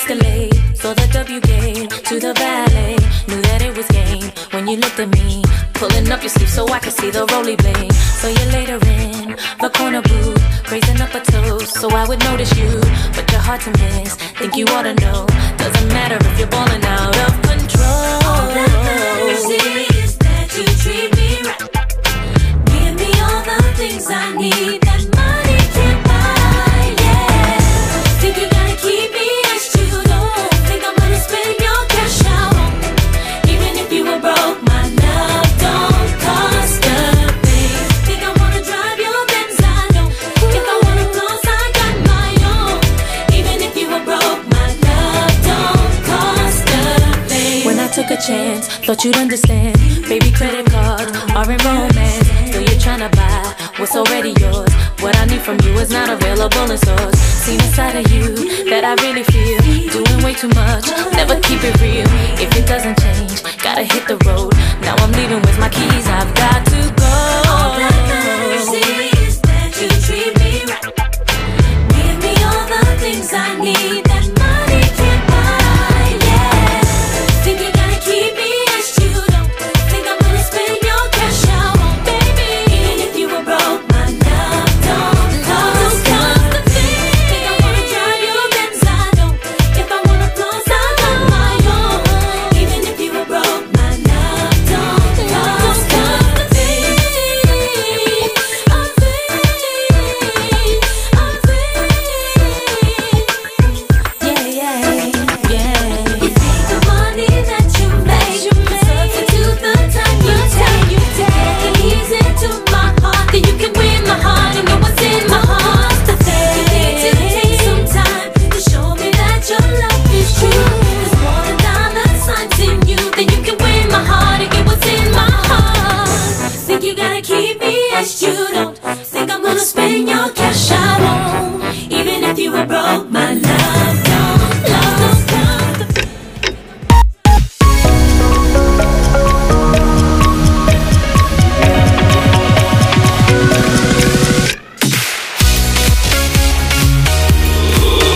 The 0.09 0.15
Escalade, 0.15 0.77
saw 0.77 0.95
the 0.95 1.07
W 1.13 1.41
gate 1.41 1.91
to 1.91 2.19
the 2.19 2.33
valet, 2.35 2.97
knew 3.29 3.41
that 3.43 3.61
it 3.63 3.77
was 3.77 3.87
game. 3.89 4.33
When 4.53 4.67
you 4.67 4.79
looked 4.79 4.99
at 4.99 5.11
me, 5.11 5.43
pulling 5.75 6.11
up 6.11 6.23
your 6.23 6.31
sleeve 6.31 6.49
so 6.49 6.67
I 6.69 6.79
could 6.79 6.95
see 6.95 7.11
the 7.11 7.27
roly 7.33 7.57
blade. 7.57 7.93
So 7.93 8.29
you 8.29 8.45
later 8.51 8.79
in 8.87 9.37
the 9.61 9.71
corner 9.77 10.01
booth, 10.01 10.73
raising 10.73 11.01
up 11.01 11.15
a 11.15 11.21
toast 11.21 11.75
so 11.75 11.91
I 11.91 12.09
would 12.09 12.21
notice 12.21 12.57
you. 12.57 12.81
But 13.15 13.31
you're 13.31 13.41
hard 13.41 13.61
to 13.63 13.71
miss, 13.71 14.15
think 14.41 14.57
you 14.57 14.65
ought 14.69 14.85
to 14.85 14.95
know. 14.95 15.27
Doesn't 15.59 15.89
matter 15.89 16.17
if 16.21 16.39
you're 16.39 16.49
balling 16.49 16.85
out 16.85 17.17
of 17.27 17.33
control. 17.43 18.09
All 18.29 18.49
that 18.57 18.73
matters 18.89 19.45
is 20.01 20.17
that 20.25 20.49
you 20.57 20.67
treat 20.83 21.11
me 21.19 21.29
right. 21.49 21.69
Give 22.73 22.95
me 23.03 23.11
all 23.27 23.43
the 23.45 23.61
things 23.77 24.07
I 24.09 24.35
need 24.37 24.89
chance, 48.29 48.69
thought 48.85 49.03
you'd 49.05 49.17
understand. 49.17 49.75
Baby, 50.07 50.31
credit 50.31 50.67
cards 50.67 51.17
aren't 51.33 51.65
romance. 51.65 52.29
Though 52.53 52.61
you're 52.61 52.81
trying 52.81 53.01
to 53.01 53.09
buy 53.17 53.57
what's 53.79 53.97
already 53.97 54.35
yours. 54.39 54.69
What 55.01 55.17
I 55.17 55.25
need 55.25 55.41
from 55.41 55.57
you 55.65 55.73
is 55.81 55.91
not 55.91 56.11
available 56.11 56.71
in 56.71 56.77
stores. 56.77 57.17
Seen 57.17 57.59
a 57.59 57.69
side 57.73 57.97
of 57.97 58.13
you 58.13 58.37
that 58.69 58.85
I 58.85 58.93
really 59.05 59.25
feel. 59.25 59.59
Doing 59.97 60.21
way 60.23 60.35
too 60.35 60.53
much, 60.53 60.85
never 61.17 61.41
keep 61.41 61.65
it 61.65 61.81
real. 61.81 62.09
If 62.37 62.55
it 62.55 62.67
doesn't 62.67 63.01
change, 63.01 63.43
gotta 63.65 63.85
hit 63.85 64.05
the 64.07 64.19
road. 64.29 64.53
Now 64.85 64.95
I'm 65.01 65.13
leaving 65.13 65.41
with 65.41 65.59
my 65.59 65.71
keys, 65.71 66.07
I've 66.09 66.35
got 66.35 66.68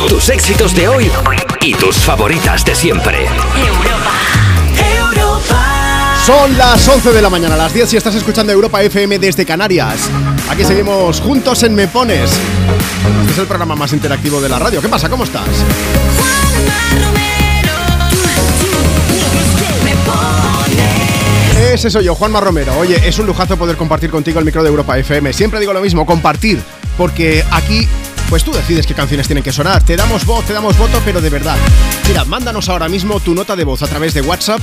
Tus 0.08 0.28
éxitos 0.30 0.74
de 0.74 0.88
hoy 0.88 1.10
y 1.60 1.74
tus 1.74 1.96
favoritas 1.98 2.64
de 2.64 2.74
siempre. 2.74 3.28
Son 6.26 6.56
las 6.56 6.86
11 6.86 7.12
de 7.12 7.20
la 7.20 7.28
mañana, 7.28 7.56
las 7.56 7.74
10 7.74 7.94
y 7.94 7.96
estás 7.96 8.14
escuchando 8.14 8.52
Europa 8.52 8.80
FM 8.80 9.18
desde 9.18 9.44
Canarias. 9.44 10.08
Aquí 10.48 10.62
seguimos 10.62 11.20
juntos 11.20 11.64
en 11.64 11.74
Me 11.74 11.88
Pones. 11.88 12.30
Este 13.22 13.32
es 13.32 13.38
el 13.38 13.46
programa 13.46 13.74
más 13.74 13.92
interactivo 13.92 14.40
de 14.40 14.48
la 14.48 14.60
radio. 14.60 14.80
¿Qué 14.80 14.88
pasa? 14.88 15.08
¿Cómo 15.08 15.24
estás? 15.24 15.48
Ese 21.72 21.90
soy 21.90 22.04
yo, 22.04 22.14
Juanma 22.14 22.40
Romero. 22.40 22.72
Oye, 22.78 23.00
es 23.04 23.18
un 23.18 23.26
lujazo 23.26 23.56
poder 23.56 23.76
compartir 23.76 24.10
contigo 24.10 24.38
el 24.38 24.44
micro 24.44 24.62
de 24.62 24.68
Europa 24.68 24.96
FM. 24.96 25.32
Siempre 25.32 25.58
digo 25.58 25.72
lo 25.72 25.80
mismo, 25.80 26.06
compartir, 26.06 26.62
porque 26.96 27.44
aquí 27.50 27.88
pues 28.32 28.44
tú 28.44 28.52
decides 28.52 28.86
qué 28.86 28.94
canciones 28.94 29.26
tienen 29.26 29.44
que 29.44 29.52
sonar. 29.52 29.84
Te 29.84 29.94
damos 29.94 30.24
voz, 30.24 30.46
te 30.46 30.54
damos 30.54 30.78
voto, 30.78 31.02
pero 31.04 31.20
de 31.20 31.28
verdad. 31.28 31.54
Mira, 32.08 32.24
mándanos 32.24 32.70
ahora 32.70 32.88
mismo 32.88 33.20
tu 33.20 33.34
nota 33.34 33.56
de 33.56 33.64
voz 33.64 33.82
a 33.82 33.86
través 33.86 34.14
de 34.14 34.22
WhatsApp 34.22 34.58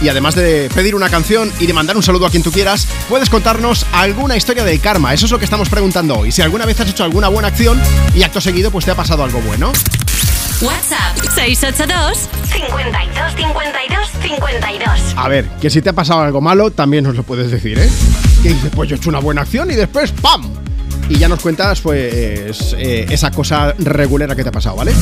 y 0.00 0.08
además 0.08 0.34
de 0.34 0.70
pedir 0.74 0.94
una 0.94 1.10
canción 1.10 1.52
y 1.60 1.66
de 1.66 1.74
mandar 1.74 1.94
un 1.94 2.02
saludo 2.02 2.24
a 2.24 2.30
quien 2.30 2.42
tú 2.42 2.50
quieras, 2.50 2.88
puedes 3.10 3.28
contarnos 3.28 3.84
alguna 3.92 4.34
historia 4.34 4.64
del 4.64 4.80
karma. 4.80 5.12
Eso 5.12 5.26
es 5.26 5.30
lo 5.30 5.38
que 5.38 5.44
estamos 5.44 5.68
preguntando 5.68 6.20
hoy. 6.20 6.32
Si 6.32 6.40
alguna 6.40 6.64
vez 6.64 6.80
has 6.80 6.88
hecho 6.88 7.04
alguna 7.04 7.28
buena 7.28 7.48
acción 7.48 7.78
y 8.14 8.22
acto 8.22 8.40
seguido 8.40 8.70
pues 8.70 8.86
te 8.86 8.92
ha 8.92 8.94
pasado 8.94 9.24
algo 9.24 9.42
bueno. 9.42 9.74
WhatsApp 10.62 11.14
682 11.34 12.30
52 12.50 13.34
52 13.36 14.08
52. 14.22 15.14
A 15.16 15.28
ver, 15.28 15.44
que 15.60 15.68
si 15.68 15.82
te 15.82 15.90
ha 15.90 15.92
pasado 15.92 16.22
algo 16.22 16.40
malo, 16.40 16.70
también 16.70 17.04
nos 17.04 17.14
lo 17.14 17.24
puedes 17.24 17.50
decir, 17.50 17.78
¿eh? 17.78 17.90
Que 18.42 18.54
dices, 18.54 18.70
pues 18.74 18.88
yo 18.88 18.96
he 18.96 18.98
hecho 18.98 19.10
una 19.10 19.18
buena 19.18 19.42
acción 19.42 19.70
y 19.70 19.74
después 19.74 20.12
¡pam! 20.12 20.62
Y 21.08 21.18
ya 21.18 21.28
nos 21.28 21.40
cuentas, 21.40 21.80
pues, 21.80 22.74
eh, 22.78 23.06
esa 23.10 23.30
cosa 23.30 23.74
regulera 23.78 24.34
que 24.34 24.42
te 24.42 24.48
ha 24.48 24.52
pasado, 24.52 24.76
¿vale? 24.76 24.92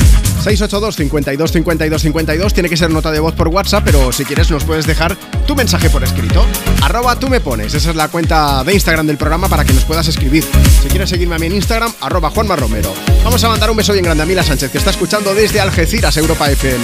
682 0.43 0.95
52 0.95 1.51
52 1.51 2.01
52 2.01 2.53
Tiene 2.53 2.69
que 2.69 2.77
ser 2.77 2.89
nota 2.89 3.11
de 3.11 3.19
voz 3.19 3.33
por 3.33 3.47
WhatsApp, 3.47 3.83
pero 3.85 4.11
si 4.11 4.25
quieres 4.25 4.49
nos 4.51 4.63
puedes 4.63 4.85
dejar 4.85 5.15
tu 5.47 5.55
mensaje 5.55 5.89
por 5.89 6.03
escrito. 6.03 6.45
Arroba 6.81 7.17
tú 7.17 7.29
me 7.29 7.39
pones, 7.39 7.73
esa 7.73 7.91
es 7.91 7.95
la 7.95 8.07
cuenta 8.07 8.63
de 8.63 8.73
Instagram 8.73 9.07
del 9.07 9.17
programa 9.17 9.47
para 9.47 9.63
que 9.63 9.73
nos 9.73 9.85
puedas 9.85 10.07
escribir. 10.07 10.43
Si 10.81 10.87
quieres 10.89 11.09
seguirme 11.09 11.35
a 11.35 11.39
mí 11.39 11.45
en 11.47 11.55
Instagram, 11.55 11.91
arroba 12.01 12.29
Juanma 12.31 12.55
Romero. 12.55 12.93
Vamos 13.23 13.43
a 13.43 13.49
mandar 13.49 13.69
un 13.69 13.77
beso 13.77 13.93
bien 13.93 14.03
grande 14.03 14.23
a 14.23 14.25
Mila 14.25 14.43
Sánchez, 14.43 14.71
que 14.71 14.79
está 14.79 14.89
escuchando 14.89 15.33
desde 15.35 15.61
Algeciras, 15.61 16.17
Europa 16.17 16.49
FM. 16.49 16.83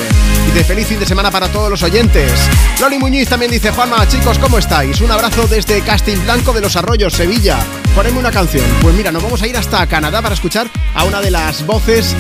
Y 0.50 0.52
de 0.52 0.64
feliz 0.64 0.88
fin 0.88 1.00
de 1.00 1.06
semana 1.06 1.32
para 1.32 1.48
todos 1.50 1.70
los 1.70 1.82
oyentes. 1.84 2.32
Loli 2.80 3.00
Muñiz 3.00 3.28
también 3.28 3.52
dice, 3.52 3.72
Juanma, 3.72 4.08
chicos, 4.08 4.38
¿cómo 4.38 4.60
estáis? 4.60 5.02
Un 5.02 5.12
abrazo 5.12 5.48
desde 5.48 5.82
Castil 5.82 6.20
Blanco 6.20 6.54
de 6.54 6.62
los 6.62 6.76
Arroyos, 6.76 7.14
Sevilla. 7.14 7.58
Poneme 7.96 8.20
una 8.20 8.32
canción. 8.32 8.66
Pues 8.82 8.94
mira, 8.94 9.07
nos 9.12 9.24
vamos 9.24 9.42
a 9.42 9.48
ir 9.48 9.56
hasta 9.56 9.86
Canadá 9.88 10.22
para 10.22 10.36
escuchar 10.36 10.68
a 10.94 11.04
una 11.06 11.22
de 11.22 11.32
las 11.32 11.66
voces 11.66 12.16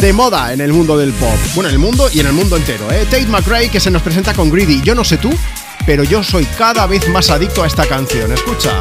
de 0.00 0.12
moda 0.12 0.52
en 0.52 0.60
el 0.60 0.72
mundo 0.72 0.96
del 0.96 1.12
pop. 1.12 1.36
Bueno, 1.54 1.68
en 1.68 1.74
el 1.74 1.80
mundo 1.80 2.08
y 2.12 2.20
en 2.20 2.26
el 2.26 2.32
mundo 2.32 2.56
entero, 2.56 2.90
¿eh? 2.92 3.04
Tate 3.10 3.26
McRae 3.26 3.68
que 3.68 3.80
se 3.80 3.90
nos 3.90 4.02
presenta 4.02 4.34
con 4.34 4.50
Greedy. 4.50 4.80
Yo 4.82 4.94
no 4.94 5.04
sé 5.04 5.16
tú, 5.16 5.30
pero 5.86 6.04
yo 6.04 6.22
soy 6.22 6.44
cada 6.56 6.86
vez 6.86 7.08
más 7.08 7.30
adicto 7.30 7.64
a 7.64 7.66
esta 7.66 7.86
canción. 7.86 8.32
Escucha. 8.32 8.72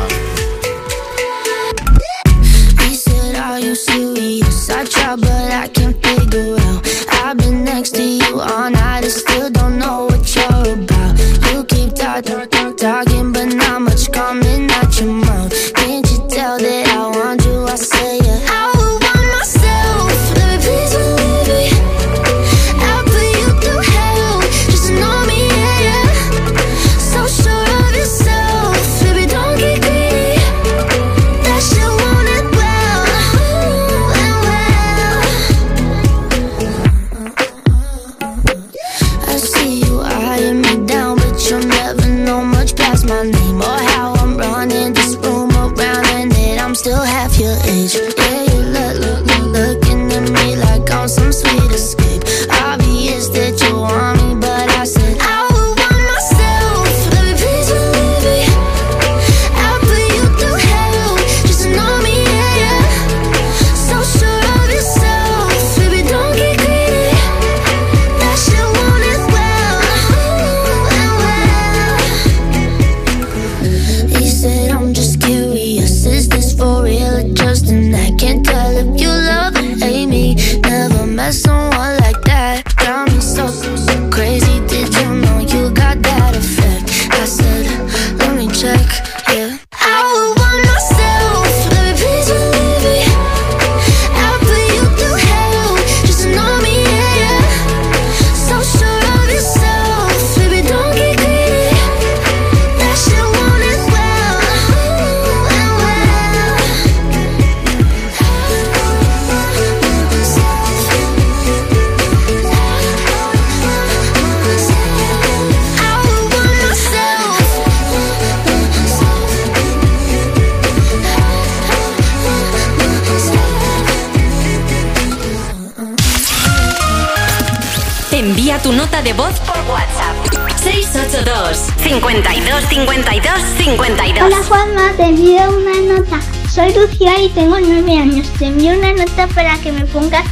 52 131.88 132.66
52 132.66 133.42
52. 133.60 134.22
Hola 134.22 134.44
Juanma, 134.46 134.92
te 134.98 135.04
envío 135.04 135.40
una 135.50 135.96
nota. 135.96 136.20
Soy 136.50 136.74
Lucía 136.74 137.18
y 137.22 137.30
tengo 137.30 137.58
nueve 137.62 137.98
años. 137.98 138.28
Te 138.38 138.48
envío 138.48 138.78
una 138.78 138.92
nota 138.92 139.26
para 139.28 139.58
que 139.60 139.72
me 139.72 139.86
pongas 139.86 140.26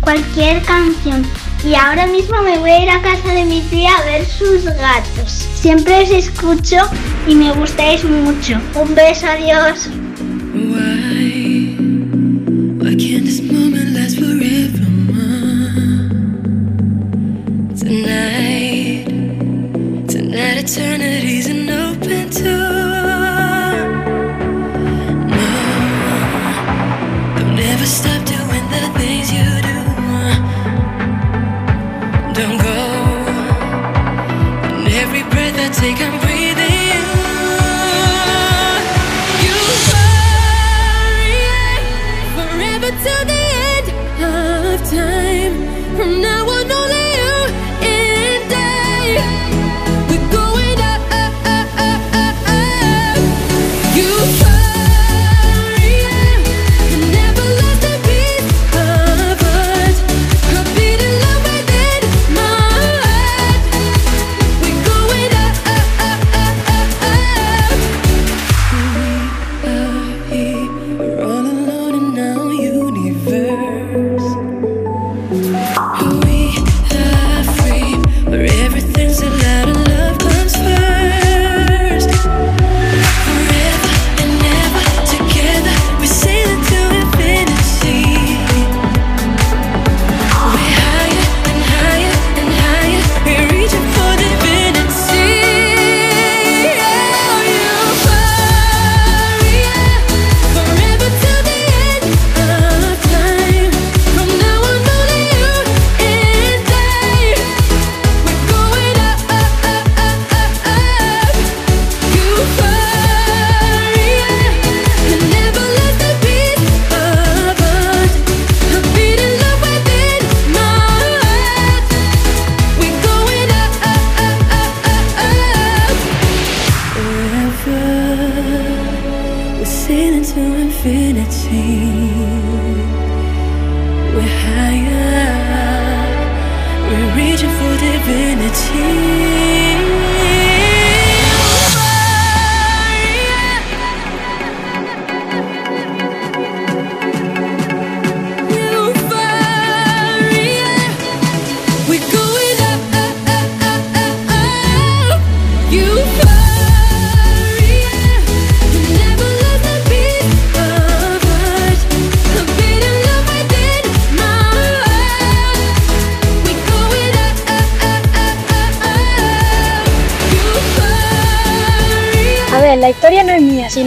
cualquier 0.00 0.60
canción. 0.62 1.24
Y 1.64 1.76
ahora 1.76 2.08
mismo 2.08 2.42
me 2.42 2.58
voy 2.58 2.70
a 2.70 2.82
ir 2.82 2.90
a 2.90 3.00
casa 3.02 3.32
de 3.32 3.44
mi 3.44 3.60
tía 3.70 3.96
a 3.96 4.04
ver 4.04 4.26
sus 4.26 4.64
gatos. 4.64 5.30
Siempre 5.54 6.02
os 6.02 6.10
escucho 6.10 6.76
y 7.28 7.36
me 7.36 7.52
gustáis 7.52 8.02
mucho. 8.02 8.60
Un 8.74 8.92
beso, 8.96 9.28
adiós. 9.28 9.88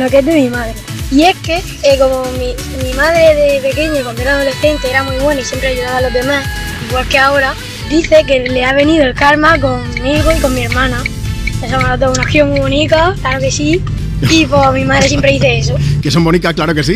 Sino 0.10 0.12
que 0.12 0.20
es 0.20 0.26
de 0.26 0.34
mi 0.34 0.50
madre. 0.50 0.74
Y 1.12 1.24
es 1.24 1.36
que, 1.38 1.58
eh, 1.58 1.98
como 1.98 2.24
mi, 2.34 2.54
mi 2.84 2.94
madre 2.94 3.36
de 3.36 3.62
pequeña, 3.62 4.04
cuando 4.04 4.22
era 4.22 4.36
adolescente, 4.36 4.90
era 4.90 5.04
muy 5.04 5.18
buena 5.18 5.42
y 5.42 5.46
siempre 5.46 5.70
ayudaba 5.70 5.98
a 5.98 6.02
los 6.02 6.14
demás, 6.14 6.46
igual 6.88 7.08
que 7.08 7.18
ahora, 7.18 7.54
dice 7.90 8.24
que 8.28 8.48
le 8.48 8.64
ha 8.64 8.74
venido 8.74 9.06
el 9.06 9.16
karma 9.16 9.60
conmigo 9.60 10.32
y 10.32 10.40
con 10.40 10.54
mi 10.54 10.64
hermana. 10.66 11.04
Ha 11.64 11.98
dado 11.98 12.14
una 12.14 12.24
acción 12.24 12.50
muy 12.50 12.60
bonita, 12.60 13.16
claro 13.22 13.40
que 13.40 13.52
sí. 13.52 13.84
Y 14.30 14.46
pues 14.46 14.74
mi 14.74 14.86
madre 14.86 15.08
siempre 15.08 15.32
dice 15.32 15.60
eso. 15.60 15.76
Que 16.02 16.12
son 16.12 16.24
bonitas, 16.24 16.54
claro 16.54 16.74
que 16.74 16.84
sí. 16.84 16.96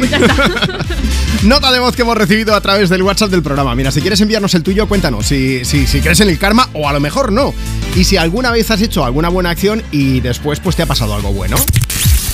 Nota 1.43 1.71
de 1.73 1.79
voz 1.79 1.93
que 1.93 2.03
hemos 2.03 2.17
recibido 2.17 2.55
a 2.55 2.61
través 2.61 2.89
del 2.89 3.01
WhatsApp 3.01 3.29
del 3.29 3.43
programa. 3.43 3.75
Mira, 3.75 3.91
si 3.91 3.99
quieres 3.99 4.21
enviarnos 4.21 4.53
el 4.53 4.63
tuyo, 4.63 4.87
cuéntanos 4.87 5.25
si, 5.25 5.65
si, 5.65 5.87
si 5.87 5.99
crees 5.99 6.21
en 6.21 6.29
el 6.29 6.39
karma 6.39 6.69
o 6.73 6.87
a 6.87 6.93
lo 6.93 7.01
mejor 7.01 7.33
no. 7.33 7.53
Y 7.95 8.05
si 8.05 8.15
alguna 8.15 8.51
vez 8.51 8.71
has 8.71 8.81
hecho 8.81 9.03
alguna 9.03 9.27
buena 9.27 9.49
acción 9.49 9.83
y 9.91 10.21
después 10.21 10.61
pues 10.61 10.77
te 10.77 10.83
ha 10.83 10.85
pasado 10.85 11.15
algo 11.15 11.33
bueno. 11.33 11.57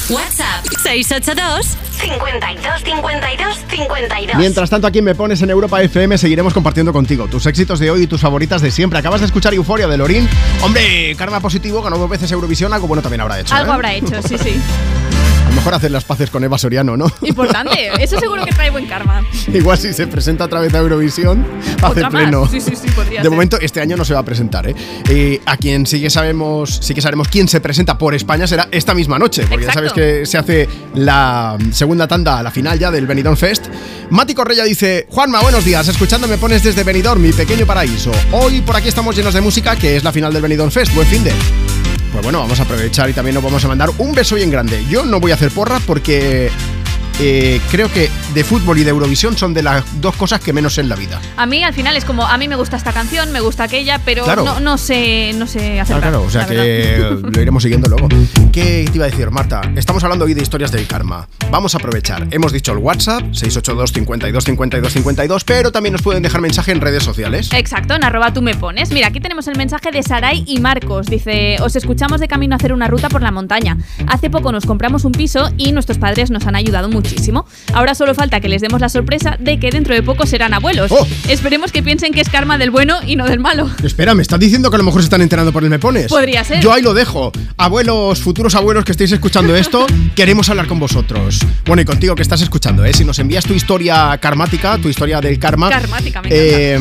WhatsApp 0.09 0.48
682 0.83 1.77
52 1.99 2.83
52 2.83 3.57
52. 3.69 4.37
Mientras 4.37 4.69
tanto, 4.69 4.87
aquí 4.87 4.99
en 4.99 5.05
Me 5.05 5.15
Pones 5.15 5.41
en 5.41 5.49
Europa 5.49 5.81
FM 5.81 6.17
seguiremos 6.17 6.53
compartiendo 6.53 6.93
contigo 6.93 7.27
tus 7.27 7.45
éxitos 7.45 7.79
de 7.79 7.91
hoy 7.91 8.03
y 8.03 8.07
tus 8.07 8.21
favoritas 8.21 8.61
de 8.61 8.71
siempre. 8.71 8.99
Acabas 8.99 9.21
de 9.21 9.27
escuchar 9.27 9.53
Euforia 9.53 9.87
de 9.87 9.97
Lorín. 9.97 10.29
Hombre, 10.61 11.15
karma 11.17 11.39
positivo, 11.39 11.81
ganó 11.81 11.97
dos 11.97 12.09
veces 12.09 12.31
Eurovisión, 12.31 12.73
algo 12.73 12.87
bueno 12.87 13.01
también 13.01 13.21
habrá 13.21 13.39
hecho. 13.39 13.53
Algo 13.53 13.71
¿eh? 13.71 13.75
habrá 13.75 13.93
hecho, 13.93 14.21
sí, 14.21 14.37
sí. 14.37 14.61
Mejor 15.59 15.73
hacer 15.73 15.91
las 15.91 16.05
paces 16.05 16.29
con 16.29 16.41
Eva 16.41 16.57
Soriano, 16.57 16.95
¿no? 16.95 17.11
Importante. 17.21 17.91
Eso 18.01 18.17
seguro 18.17 18.45
que 18.45 18.51
trae 18.53 18.69
buen 18.69 18.85
karma. 18.87 19.25
Igual 19.53 19.77
si 19.77 19.91
se 19.91 20.07
presenta 20.07 20.45
otra 20.45 20.61
vez 20.61 20.73
a 20.73 20.77
Eurovisión, 20.77 21.45
hace 21.81 22.05
pleno. 22.05 22.47
Sí, 22.47 22.61
sí, 22.61 22.77
sí, 22.77 22.89
podría 22.91 23.19
De 23.19 23.23
ser. 23.23 23.31
momento, 23.31 23.59
este 23.59 23.81
año 23.81 23.97
no 23.97 24.05
se 24.05 24.13
va 24.13 24.21
a 24.21 24.23
presentar, 24.23 24.69
¿eh? 24.69 24.75
Eh, 25.09 25.41
a 25.45 25.57
quien 25.57 25.85
sí 25.85 25.99
que 25.99 26.09
sabemos, 26.09 26.79
sí 26.81 26.93
que 26.93 27.01
sabemos 27.01 27.27
quién 27.27 27.49
se 27.49 27.59
presenta 27.59 27.97
por 27.97 28.15
España 28.15 28.47
será 28.47 28.69
esta 28.71 28.93
misma 28.93 29.19
noche, 29.19 29.47
porque 29.49 29.65
ya 29.65 29.73
sabes 29.73 29.91
que 29.91 30.25
se 30.25 30.37
hace 30.37 30.69
la 30.93 31.57
segunda 31.73 32.07
tanda, 32.07 32.41
la 32.41 32.51
final 32.51 32.79
ya 32.79 32.89
del 32.89 33.05
Benidorm 33.05 33.35
Fest. 33.35 33.65
Mati 34.11 34.33
Correia 34.33 34.63
dice, 34.63 35.07
Juanma, 35.09 35.41
buenos 35.41 35.65
días, 35.65 35.85
escuchando 35.89 36.25
me 36.29 36.37
pones 36.37 36.63
desde 36.63 36.85
Benidorm, 36.85 37.21
mi 37.21 37.33
pequeño 37.33 37.65
paraíso. 37.65 38.11
Hoy 38.31 38.61
por 38.61 38.77
aquí 38.77 38.87
estamos 38.87 39.13
llenos 39.13 39.33
de 39.33 39.41
música, 39.41 39.75
que 39.75 39.97
es 39.97 40.05
la 40.05 40.13
final 40.13 40.31
del 40.31 40.41
Benidorm 40.41 40.71
Fest. 40.71 40.95
Buen 40.95 41.05
fin 41.07 41.21
de. 41.21 41.33
Pues 42.19 42.33
bueno, 42.33 42.39
vamos 42.39 42.59
a 42.59 42.63
aprovechar 42.63 43.09
y 43.09 43.13
también 43.13 43.33
nos 43.33 43.41
vamos 43.41 43.63
a 43.63 43.69
mandar 43.69 43.91
un 43.97 44.11
beso 44.11 44.35
bien 44.35 44.51
grande. 44.51 44.83
Yo 44.89 45.05
no 45.05 45.21
voy 45.21 45.31
a 45.31 45.35
hacer 45.35 45.51
porra 45.51 45.79
porque 45.87 46.51
eh, 47.19 47.59
creo 47.69 47.91
que 47.91 48.09
de 48.33 48.43
fútbol 48.43 48.77
y 48.79 48.83
de 48.83 48.91
Eurovisión 48.91 49.37
son 49.37 49.53
de 49.53 49.63
las 49.63 49.83
dos 50.01 50.15
cosas 50.15 50.39
que 50.39 50.53
menos 50.53 50.75
sé 50.75 50.81
en 50.81 50.89
la 50.89 50.95
vida. 50.95 51.19
A 51.37 51.45
mí 51.45 51.63
al 51.63 51.73
final 51.73 51.97
es 51.97 52.05
como, 52.05 52.25
a 52.25 52.37
mí 52.37 52.47
me 52.47 52.55
gusta 52.55 52.77
esta 52.77 52.93
canción, 52.93 53.31
me 53.31 53.39
gusta 53.41 53.63
aquella, 53.65 53.99
pero 54.05 54.23
Claro. 54.23 54.43
no, 54.45 54.59
no 54.59 54.77
sé, 54.77 55.33
no 55.35 55.45
sé 55.47 55.79
hacer 55.79 55.97
Claro, 55.97 56.01
claro, 56.19 56.23
o 56.23 56.29
sea 56.29 56.45
que 56.45 56.97
lo 57.21 57.41
iremos 57.41 57.63
siguiendo 57.63 57.89
luego. 57.89 58.07
¿Qué 58.51 58.85
te 58.89 58.95
iba 58.97 59.05
a 59.05 59.09
decir, 59.09 59.29
Marta? 59.31 59.61
Estamos 59.75 60.03
hablando 60.03 60.25
hoy 60.25 60.33
de 60.33 60.41
historias 60.41 60.71
del 60.71 60.87
karma. 60.87 61.27
Vamos 61.51 61.75
a 61.75 61.77
aprovechar. 61.77 62.27
Hemos 62.31 62.51
dicho 62.53 62.71
el 62.71 62.77
WhatsApp, 62.77 63.21
682 63.33 63.91
52 63.93 64.43
52 64.43 64.93
52, 64.93 65.43
pero 65.43 65.71
también 65.71 65.93
nos 65.93 66.01
pueden 66.01 66.23
dejar 66.23 66.41
mensaje 66.41 66.71
en 66.71 66.81
redes 66.81 67.03
sociales. 67.03 67.49
Exacto, 67.53 67.95
en 67.95 68.03
arroba 68.03 68.33
tú 68.33 68.41
me 68.41 68.55
pones. 68.55 68.91
Mira, 68.91 69.07
aquí 69.07 69.19
tenemos 69.19 69.47
el 69.47 69.57
mensaje 69.57 69.91
de 69.91 70.03
Saray 70.03 70.43
y 70.47 70.59
Marcos. 70.59 71.07
Dice, 71.07 71.57
os 71.61 71.75
escuchamos 71.75 72.19
de 72.21 72.27
camino 72.27 72.55
a 72.55 72.57
hacer 72.57 72.71
una 72.73 72.87
ruta 72.87 73.09
por 73.09 73.21
la 73.21 73.31
montaña. 73.31 73.77
Hace 74.07 74.29
poco 74.29 74.51
nos 74.51 74.65
compramos 74.65 75.05
un 75.05 75.11
piso 75.11 75.49
y 75.57 75.71
nuestros 75.71 75.97
padres 75.97 76.31
nos 76.31 76.45
han 76.47 76.55
ayudado 76.55 76.89
muchísimo. 77.09 77.45
Ahora 77.73 77.95
solo 77.95 78.13
falta 78.13 78.39
que 78.39 78.49
les 78.49 78.61
demos 78.61 78.81
la 78.81 78.89
sorpresa 78.89 79.35
de 79.39 79.59
que 79.59 79.71
dentro 79.71 79.93
de 79.93 80.03
poco 80.03 80.25
serán 80.25 80.53
abuelos. 80.53 80.91
Oh. 80.91 81.07
Esperemos 81.27 81.71
que 81.71 81.81
piensen 81.81 82.13
que 82.13 82.21
es 82.21 82.29
karma 82.29 82.57
del 82.57 82.71
bueno 82.71 82.99
y 83.05 83.15
no 83.15 83.25
del 83.25 83.39
malo. 83.39 83.69
Espera, 83.83 84.13
¿me 84.13 84.21
estás 84.21 84.39
diciendo 84.39 84.69
que 84.69 84.75
a 84.75 84.79
lo 84.79 84.83
mejor 84.83 85.01
se 85.01 85.05
están 85.05 85.21
enterando 85.21 85.51
por 85.51 85.63
el 85.63 85.69
Me 85.69 85.79
Pones? 85.79 86.07
Podría 86.07 86.43
ser. 86.43 86.61
Yo 86.61 86.71
ahí 86.71 86.81
lo 86.81 86.93
dejo. 86.93 87.31
Abuelos, 87.57 88.19
futuros 88.21 88.55
abuelos 88.55 88.85
que 88.85 88.91
estéis 88.91 89.11
escuchando 89.11 89.55
esto, 89.55 89.85
queremos 90.15 90.49
hablar 90.49 90.67
con 90.67 90.79
vosotros. 90.79 91.39
Bueno, 91.65 91.81
y 91.81 91.85
contigo 91.85 92.15
que 92.15 92.21
estás 92.21 92.41
escuchando, 92.41 92.85
¿eh? 92.85 92.93
Si 92.93 93.03
nos 93.03 93.17
envías 93.19 93.45
tu 93.45 93.53
historia 93.53 94.17
karmática, 94.21 94.77
tu 94.77 94.89
historia 94.89 95.19
del 95.21 95.39
karma, 95.39 95.69
Karmática, 95.69 96.21
me 96.21 96.29
eh, 96.31 96.79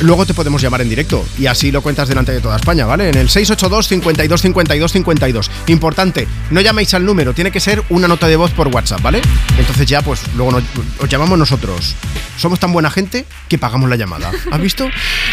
luego 0.00 0.26
te 0.26 0.34
podemos 0.34 0.62
llamar 0.62 0.80
en 0.80 0.88
directo 0.88 1.24
y 1.38 1.46
así 1.46 1.70
lo 1.72 1.82
cuentas 1.82 2.08
delante 2.08 2.32
de 2.32 2.40
toda 2.40 2.56
España, 2.56 2.86
¿vale? 2.86 3.08
En 3.08 3.16
el 3.16 3.28
682 3.28 3.88
52 3.88 4.42
52 4.42 4.92
52. 4.92 5.50
Importante, 5.68 6.28
no 6.50 6.60
llaméis 6.60 6.94
al 6.94 7.04
número, 7.04 7.34
tiene 7.34 7.50
que 7.50 7.60
ser 7.60 7.82
una 7.88 8.08
nota 8.08 8.28
de 8.28 8.36
voz 8.36 8.52
por 8.52 8.68
WhatsApp, 8.68 9.02
¿vale? 9.02 9.20
Entonces 9.58 9.86
ya, 9.86 10.02
pues 10.02 10.20
luego 10.36 10.52
nos, 10.52 10.64
os 11.00 11.08
llamamos 11.08 11.38
nosotros. 11.38 11.94
Somos 12.36 12.60
tan 12.60 12.72
buena 12.72 12.90
gente 12.90 13.24
que 13.48 13.58
pagamos 13.58 13.88
la 13.88 13.96
llamada. 13.96 14.30
¿Has 14.50 14.60
visto? 14.60 14.88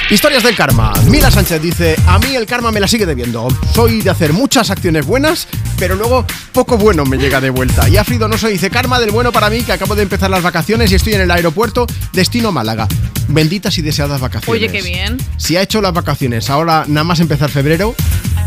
Historias 0.09 0.43
del 0.43 0.55
karma. 0.55 0.93
Mila 1.07 1.29
Sánchez 1.29 1.61
dice, 1.61 1.95
a 2.07 2.19
mí 2.19 2.35
el 2.35 2.45
karma 2.45 2.71
me 2.71 2.79
la 2.79 2.87
sigue 2.87 3.05
debiendo. 3.05 3.47
Soy 3.73 4.01
de 4.01 4.09
hacer 4.09 4.31
muchas 4.31 4.69
acciones 4.69 5.05
buenas, 5.05 5.47
pero 5.77 5.95
luego 5.95 6.25
poco 6.53 6.77
bueno 6.77 7.05
me 7.05 7.17
llega 7.17 7.41
de 7.41 7.49
vuelta. 7.49 7.89
Y 7.89 7.97
Afrido 7.97 8.27
no 8.27 8.37
dice, 8.37 8.69
karma 8.69 8.99
del 8.99 9.11
bueno 9.11 9.31
para 9.31 9.49
mí, 9.49 9.63
que 9.63 9.73
acabo 9.73 9.95
de 9.95 10.03
empezar 10.03 10.29
las 10.29 10.43
vacaciones 10.43 10.91
y 10.91 10.95
estoy 10.95 11.13
en 11.13 11.21
el 11.21 11.31
aeropuerto, 11.31 11.87
destino 12.13 12.51
Málaga. 12.51 12.87
Benditas 13.33 13.77
y 13.79 13.81
deseadas 13.81 14.21
vacaciones. 14.21 14.61
Oye, 14.61 14.71
qué 14.71 14.83
bien. 14.83 15.17
Si 15.37 15.57
ha 15.57 15.63
hecho 15.63 15.81
las 15.81 15.91
vacaciones 15.91 16.51
ahora 16.51 16.85
nada 16.87 17.03
más 17.03 17.19
empezar 17.19 17.49
febrero, 17.49 17.95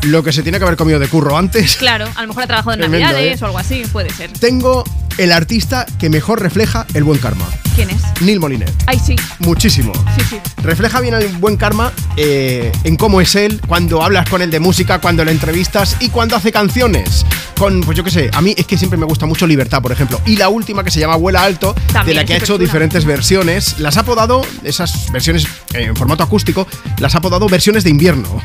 lo 0.03 0.23
que 0.23 0.33
se 0.33 0.43
tiene 0.43 0.59
que 0.59 0.65
haber 0.65 0.77
comido 0.77 1.01
de 1.01 1.09
curro 1.09 1.37
antes. 1.37 1.77
Claro, 1.77 2.09
a 2.15 2.23
lo 2.23 2.29
mejor 2.29 2.45
ha 2.45 2.47
trabajado 2.47 2.75
en 2.75 2.81
Navidades 2.91 3.41
¿eh? 3.41 3.45
o 3.45 3.47
algo 3.47 3.59
así, 3.59 3.83
puede 3.93 4.11
ser. 4.11 4.31
Tengo 4.33 4.85
el 5.19 5.33
artista 5.33 5.87
que 5.99 6.11
mejor 6.11 6.41
refleja 6.41 6.87
el 6.95 7.05
buen 7.05 7.19
karma. 7.19 7.47
¿Quién 7.75 7.91
es? 7.91 8.03
Neil 8.21 8.41
Moliner. 8.41 8.71
Ay, 8.87 9.01
sí. 9.05 9.17
Muchísimo. 9.41 9.93
Sí, 10.17 10.25
sí. 10.31 10.37
Refleja 10.63 11.01
bien 11.01 11.15
el 11.15 11.29
buen 11.39 11.57
karma 11.57 11.93
eh, 12.17 12.73
en 12.85 12.97
cómo 12.97 13.21
es 13.21 13.35
él, 13.35 13.61
cuando 13.67 14.03
hablas 14.03 14.29
con 14.29 14.43
él 14.43 14.51
de 14.51 14.61
música, 14.61 15.01
cuando 15.01 15.25
le 15.25 15.33
entrevistas 15.33 15.97
y 16.01 16.09
cuando 16.09 16.37
hace 16.37 16.53
canciones. 16.53 17.27
Con, 17.59 17.81
pues 17.83 17.97
yo 17.97 18.05
qué 18.05 18.11
sé, 18.11 18.31
a 18.35 18.43
mí 18.43 18.55
es 18.57 18.67
que 18.67 18.77
siempre 18.77 18.99
me 18.99 19.07
gusta 19.07 19.25
mucho 19.25 19.47
Libertad, 19.47 19.81
por 19.81 19.93
ejemplo. 19.93 20.21
Y 20.27 20.37
la 20.37 20.49
última 20.49 20.85
que 20.85 20.91
se 20.91 21.01
llama 21.01 21.17
Vuela 21.17 21.43
Alto, 21.43 21.75
de 21.75 21.93
También 21.93 22.17
la 22.17 22.23
es 22.23 22.27
que 22.27 22.35
ha 22.35 22.37
hecho 22.37 22.59
diferentes 22.59 23.05
versiones. 23.05 23.79
Las 23.79 23.97
ha 23.97 24.05
podado, 24.05 24.43
esas 24.81 25.11
versiones 25.11 25.47
en 25.73 25.97
formato 25.97 26.23
acústico, 26.23 26.67
las 26.99 27.15
ha 27.15 27.21
podado 27.21 27.49
versiones 27.49 27.85
de 27.85 27.91
invierno. 27.91 28.43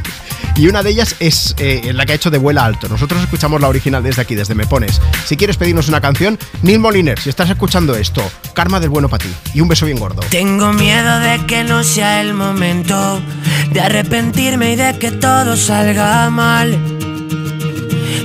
Y 0.56 0.68
una 0.68 0.84
de 0.84 0.90
ellas 0.90 1.16
es 1.20 1.56
eh, 1.60 1.92
la 1.94 2.06
que 2.06 2.12
ha 2.14 2.16
hecho 2.16 2.30
de 2.30 2.38
Vuela 2.38 2.66
Alto. 2.66 2.88
Nosotros 2.90 3.22
escuchamos 3.22 3.62
la 3.62 3.70
original 3.70 4.04
desde 4.04 4.22
aquí, 4.22 4.36
desde 4.36 4.54
Me 4.54 4.66
Pones. 4.66 5.02
Si 5.26 5.38
quieres 5.38 5.58
pedirnos 5.58 5.88
una 5.88 6.02
canción, 6.02 6.38
Neil 6.62 6.80
Moliner, 6.80 7.20
si 7.20 7.30
estás 7.30 7.50
escuchando 7.50 7.96
esto, 7.96 8.22
Karma 8.54 8.80
del 8.80 8.90
Bueno 8.90 9.10
para 9.10 9.24
ti. 9.24 9.30
Y 9.54 9.62
un 9.62 9.68
beso 9.68 9.86
bien 9.86 9.98
gordo. 9.98 10.22
Tengo 10.30 10.74
miedo 10.74 11.20
de 11.20 11.46
que 11.46 11.64
no 11.64 11.84
sea 11.84 12.22
el 12.22 12.34
momento 12.34 13.22
de 13.72 13.82
arrepentirme 13.82 14.74
y 14.74 14.76
de 14.76 14.98
que 15.00 15.12
todo 15.12 15.56
salga 15.56 16.30
mal. 16.30 16.80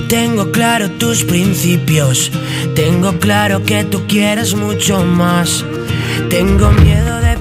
Tengo 0.09 0.51
claro 0.51 0.89
tus 0.91 1.23
principios, 1.25 2.31
tengo 2.75 3.19
claro 3.19 3.63
que 3.63 3.83
tú 3.83 4.07
quieres 4.07 4.55
mucho 4.55 5.03
más. 5.03 5.65
Tengo 6.29 6.71
miedo 6.71 7.19
de 7.19 7.26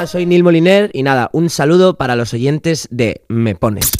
Hola 0.00 0.06
soy 0.06 0.24
Neil 0.24 0.42
Moliner 0.42 0.88
y 0.94 1.02
nada, 1.02 1.28
un 1.34 1.50
saludo 1.50 1.92
para 1.92 2.16
los 2.16 2.32
oyentes 2.32 2.88
de 2.90 3.20
Me 3.28 3.54
Pones. 3.54 3.92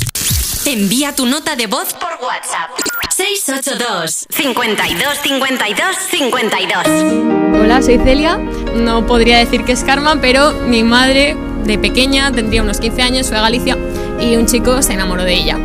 Envía 0.65 1.15
tu 1.15 1.27
nota 1.27 1.57
de 1.57 1.67
voz 1.67 1.93
por 1.93 2.13
WhatsApp. 2.27 2.71
682 3.11 4.27
52 4.31 5.19
52 5.23 5.97
52 6.11 7.63
Hola, 7.63 7.83
soy 7.83 7.99
Celia. 7.99 8.39
No 8.39 9.07
podría 9.07 9.41
decir 9.41 9.67
que 9.67 9.73
es 9.73 9.85
karma, 9.85 10.19
pero 10.23 10.53
mi 10.53 10.83
madre 10.83 11.37
de 11.67 11.77
pequeña, 11.77 12.33
tendría 12.33 12.63
unos 12.63 12.81
15 12.81 13.03
años, 13.03 13.29
fue 13.29 13.37
a 13.37 13.43
Galicia 13.43 13.77
y 14.23 14.37
un 14.37 14.47
chico 14.47 14.81
se 14.81 14.95
enamoró 14.95 15.25
de 15.25 15.35
ella. 15.35 15.59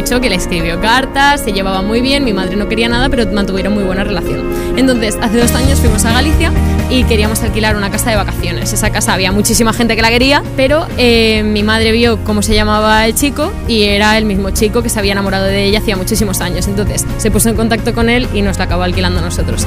Mucho, 0.00 0.18
que 0.18 0.30
le 0.30 0.36
escribió 0.36 0.80
cartas, 0.80 1.42
se 1.42 1.52
llevaba 1.52 1.82
muy 1.82 2.00
bien, 2.00 2.24
mi 2.24 2.32
madre 2.32 2.56
no 2.56 2.70
quería 2.70 2.88
nada, 2.88 3.10
pero 3.10 3.30
mantuvieron 3.30 3.74
muy 3.74 3.84
buena 3.84 4.02
relación. 4.02 4.42
Entonces, 4.78 5.18
hace 5.20 5.36
dos 5.36 5.54
años 5.54 5.78
fuimos 5.78 6.06
a 6.06 6.12
Galicia 6.14 6.50
y 6.88 7.04
queríamos 7.04 7.42
alquilar 7.42 7.76
una 7.76 7.90
casa 7.90 8.08
de 8.08 8.16
vacaciones. 8.16 8.72
Esa 8.72 8.88
casa 8.88 9.12
había 9.12 9.30
muchísima 9.30 9.74
gente 9.74 9.96
que 9.96 10.00
la 10.00 10.08
quería, 10.08 10.42
pero 10.56 10.86
eh, 10.96 11.42
mi 11.42 11.62
madre 11.62 11.92
vio 11.92 12.24
cómo 12.24 12.40
se 12.40 12.54
llamaba 12.54 13.04
el 13.04 13.14
chico 13.14 13.52
y 13.68 13.82
era 13.82 14.16
el 14.16 14.24
mismo 14.24 14.48
chico 14.48 14.82
que 14.82 14.88
se 14.88 14.98
había 14.98 15.12
enamorado 15.12 15.44
de 15.44 15.66
ella 15.66 15.80
hacía 15.80 15.98
muchísimos 15.98 16.40
años. 16.40 16.66
Entonces, 16.66 17.04
se 17.18 17.30
puso 17.30 17.50
en 17.50 17.56
contacto 17.56 17.92
con 17.92 18.08
él 18.08 18.26
y 18.32 18.40
nos 18.40 18.56
la 18.56 18.64
acabó 18.64 18.84
alquilando 18.84 19.18
a 19.18 19.22
nosotros. 19.22 19.66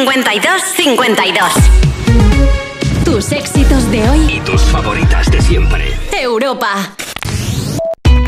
52 0.00 0.62
52 0.76 1.52
52 2.24 3.04
Tus 3.04 3.32
éxitos 3.32 3.90
de 3.90 4.08
hoy. 4.08 4.34
Y 4.34 4.40
tus 4.40 4.62
favoritas 4.62 5.30
de 5.30 5.42
siempre. 5.42 5.92
Europa. 6.18 6.96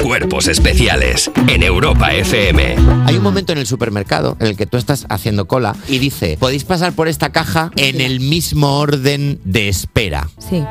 Cuerpos 0.03 0.49
especiales 0.49 1.31
en 1.49 1.63
Europa 1.63 2.13
FM. 2.13 2.77
Hay 3.07 3.17
un 3.17 3.23
momento 3.23 3.53
en 3.53 3.59
el 3.59 3.67
supermercado 3.67 4.37
en 4.39 4.49
el 4.49 4.57
que 4.59 4.67
tú 4.67 4.77
estás 4.77 5.07
haciendo 5.09 5.47
cola 5.47 5.75
y 5.89 5.99
dice, 5.99 6.37
podéis 6.39 6.65
pasar 6.65 6.93
por 6.93 7.09
esta 7.09 7.33
caja 7.33 7.71
en 7.77 8.03
el 8.03 8.21
mismo 8.21 8.79
orden 8.79 9.41
de 9.45 9.71
espera. 9.71 10.29
Sí. 10.39 10.63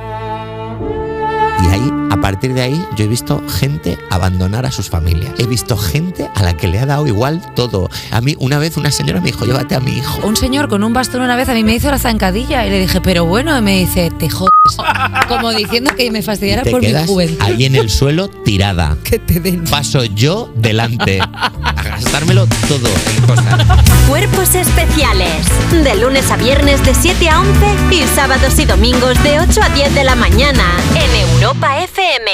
Y 1.63 1.67
ahí, 1.67 1.91
a 2.09 2.17
partir 2.17 2.53
de 2.53 2.61
ahí, 2.61 2.85
yo 2.95 3.05
he 3.05 3.07
visto 3.07 3.41
gente 3.47 3.97
abandonar 4.09 4.65
a 4.65 4.71
sus 4.71 4.89
familias. 4.89 5.31
He 5.37 5.45
visto 5.45 5.77
gente 5.77 6.29
a 6.33 6.43
la 6.43 6.57
que 6.57 6.67
le 6.67 6.79
ha 6.79 6.85
dado 6.85 7.07
igual 7.07 7.41
todo. 7.55 7.89
A 8.11 8.21
mí, 8.21 8.35
una 8.39 8.59
vez 8.59 8.77
una 8.77 8.91
señora 8.91 9.21
me 9.21 9.27
dijo, 9.27 9.45
llévate 9.45 9.75
a 9.75 9.79
mi 9.79 9.97
hijo. 9.97 10.19
Un 10.27 10.35
señor 10.35 10.67
con 10.67 10.83
un 10.83 10.93
bastón 10.93 11.21
una 11.21 11.35
vez 11.35 11.47
a 11.49 11.53
mí 11.53 11.63
me 11.63 11.73
hizo 11.73 11.89
la 11.89 11.97
zancadilla 11.97 12.65
y 12.65 12.69
le 12.69 12.79
dije, 12.81 12.99
pero 13.01 13.25
bueno, 13.25 13.57
y 13.57 13.61
me 13.61 13.79
dice, 13.79 14.11
te 14.17 14.29
jodes. 14.29 14.51
Como 15.27 15.51
diciendo 15.51 15.91
que 15.95 16.11
me 16.11 16.21
fastidiara 16.21 16.63
por 16.63 16.81
mi 16.81 16.93
juventud. 16.93 17.41
ahí 17.41 17.65
en 17.65 17.75
el 17.75 17.89
suelo 17.89 18.27
tirada. 18.29 18.97
Que 19.03 19.19
te 19.19 19.39
den. 19.39 19.63
Paso 19.65 20.03
yo 20.05 20.51
delante. 20.55 21.19
A 21.21 21.83
gastármelo 21.83 22.47
todo 22.67 22.87
en 23.15 23.21
cosas. 23.25 23.67
Cuerpos 24.07 24.55
especiales. 24.55 25.45
De 25.71 25.95
lunes 25.95 26.29
a 26.31 26.37
viernes 26.37 26.83
de 26.85 26.93
7 26.93 27.29
a 27.29 27.39
11 27.41 27.51
y 27.91 28.03
sábados 28.15 28.57
y 28.59 28.65
domingos 28.65 29.21
de 29.23 29.39
8 29.39 29.61
a 29.61 29.69
10 29.69 29.95
de 29.95 30.03
la 30.03 30.15
mañana 30.15 30.63
en 30.95 31.29
Europa 31.33 31.81
FM. 31.83 32.31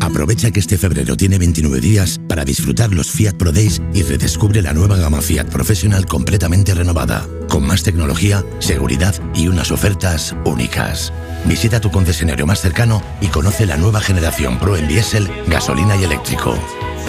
Aprovecha 0.00 0.50
que 0.50 0.60
este 0.60 0.76
febrero 0.76 1.16
tiene 1.16 1.38
29 1.38 1.80
días 1.80 2.20
para 2.40 2.46
disfrutar 2.46 2.90
los 2.94 3.10
Fiat 3.10 3.34
Pro 3.34 3.52
Days 3.52 3.82
y 3.92 4.02
redescubre 4.02 4.62
la 4.62 4.72
nueva 4.72 4.96
gama 4.96 5.20
Fiat 5.20 5.48
Professional 5.48 6.06
completamente 6.06 6.72
renovada, 6.72 7.26
con 7.50 7.66
más 7.66 7.82
tecnología, 7.82 8.42
seguridad 8.60 9.14
y 9.34 9.48
unas 9.48 9.70
ofertas 9.70 10.34
únicas. 10.46 11.12
Visita 11.44 11.82
tu 11.82 11.90
concesionario 11.90 12.46
más 12.46 12.62
cercano 12.62 13.02
y 13.20 13.26
conoce 13.26 13.66
la 13.66 13.76
nueva 13.76 14.00
generación 14.00 14.58
Pro 14.58 14.78
en 14.78 14.88
diésel, 14.88 15.28
gasolina 15.48 15.96
y 15.96 16.04
eléctrico. 16.04 16.58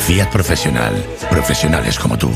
Fiat 0.06 0.30
Professional. 0.34 0.94
Profesionales 1.30 1.98
como 1.98 2.18
tú. 2.18 2.30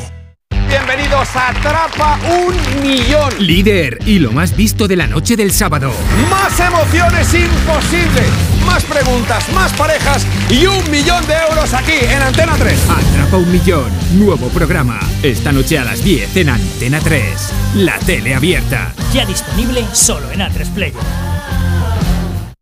Bienvenidos 0.70 1.36
a 1.36 1.50
Atrapa 1.50 2.18
un 2.30 2.82
Millón. 2.82 3.34
Líder 3.40 4.00
y 4.06 4.20
lo 4.20 4.32
más 4.32 4.56
visto 4.56 4.88
de 4.88 4.96
la 4.96 5.08
noche 5.08 5.36
del 5.36 5.52
sábado. 5.52 5.92
Más 6.30 6.58
emociones 6.62 7.28
imposibles. 7.34 8.55
Más 8.66 8.84
preguntas, 8.84 9.48
más 9.54 9.72
parejas 9.74 10.26
y 10.50 10.66
un 10.66 10.90
millón 10.92 11.26
de 11.28 11.34
euros 11.50 11.74
aquí 11.74 11.94
en 12.02 12.22
Antena 12.22 12.56
3. 12.58 12.90
Atrapa 12.90 13.38
un 13.38 13.52
millón. 13.52 13.92
Nuevo 14.14 14.48
programa. 14.50 15.00
Esta 15.24 15.52
noche 15.52 15.78
a 15.78 15.84
las 15.84 16.04
10 16.04 16.36
en 16.38 16.50
Antena 16.50 17.00
3. 17.00 17.54
La 17.76 17.98
tele 18.00 18.36
abierta. 18.36 18.94
Ya 19.14 19.26
disponible 19.26 19.86
solo 19.94 20.32
en 20.32 20.40
A3 20.42 20.70
Player. 20.74 20.96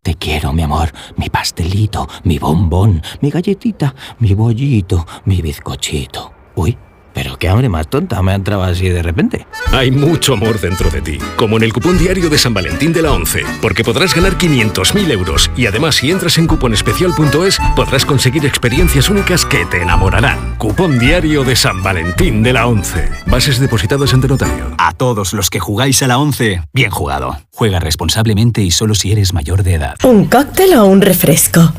Te 0.01 0.15
quiero, 0.15 0.51
mi 0.51 0.63
amor, 0.63 0.91
mi 1.15 1.29
pastelito, 1.29 2.09
mi 2.25 2.37
bombón, 2.37 3.01
mi 3.21 3.29
galletita, 3.29 3.95
mi 4.19 4.33
bollito, 4.33 5.07
mi 5.23 5.41
bizcochito. 5.41 6.33
Uy, 6.55 6.77
pero 7.13 7.37
qué 7.37 7.49
hambre 7.49 7.69
más 7.69 7.87
tonta 7.87 8.21
me 8.21 8.31
ha 8.31 8.35
entrado 8.35 8.63
así 8.63 8.89
de 8.89 9.03
repente. 9.03 9.47
Hay 9.71 9.91
mucho 9.91 10.33
amor 10.33 10.59
dentro 10.59 10.89
de 10.89 11.01
ti, 11.01 11.17
como 11.35 11.57
en 11.57 11.63
el 11.63 11.73
cupón 11.73 11.97
diario 11.97 12.29
de 12.29 12.37
San 12.37 12.53
Valentín 12.53 12.93
de 12.93 13.01
la 13.01 13.11
11, 13.11 13.43
porque 13.61 13.83
podrás 13.83 14.13
ganar 14.13 14.37
500.000 14.37 15.11
euros 15.11 15.49
y 15.55 15.65
además 15.65 15.95
si 15.95 16.11
entras 16.11 16.37
en 16.37 16.47
cuponespecial.es 16.47 17.57
podrás 17.75 18.05
conseguir 18.05 18.45
experiencias 18.45 19.09
únicas 19.09 19.45
que 19.45 19.65
te 19.65 19.81
enamorarán. 19.81 20.55
Cupón 20.57 20.99
diario 20.99 21.43
de 21.43 21.55
San 21.55 21.83
Valentín 21.83 22.43
de 22.43 22.53
la 22.53 22.67
11. 22.67 23.09
Bases 23.27 23.59
depositadas 23.59 24.13
ante 24.13 24.27
notario. 24.27 24.73
A 24.77 24.93
todos 24.93 25.33
los 25.33 25.49
que 25.49 25.59
jugáis 25.59 26.01
a 26.03 26.07
la 26.07 26.17
11, 26.17 26.61
bien 26.73 26.91
jugado. 26.91 27.37
Juega 27.55 27.79
responsablemente 27.79 28.61
y 28.61 28.71
solo 28.71 28.95
si 28.95 29.11
eres 29.11 29.33
mayor 29.33 29.63
de 29.63 29.75
edad. 29.75 29.95
¿Un 30.03 30.25
cóctel 30.25 30.73
o 30.75 30.85
un 30.85 31.01
refresco? 31.01 31.73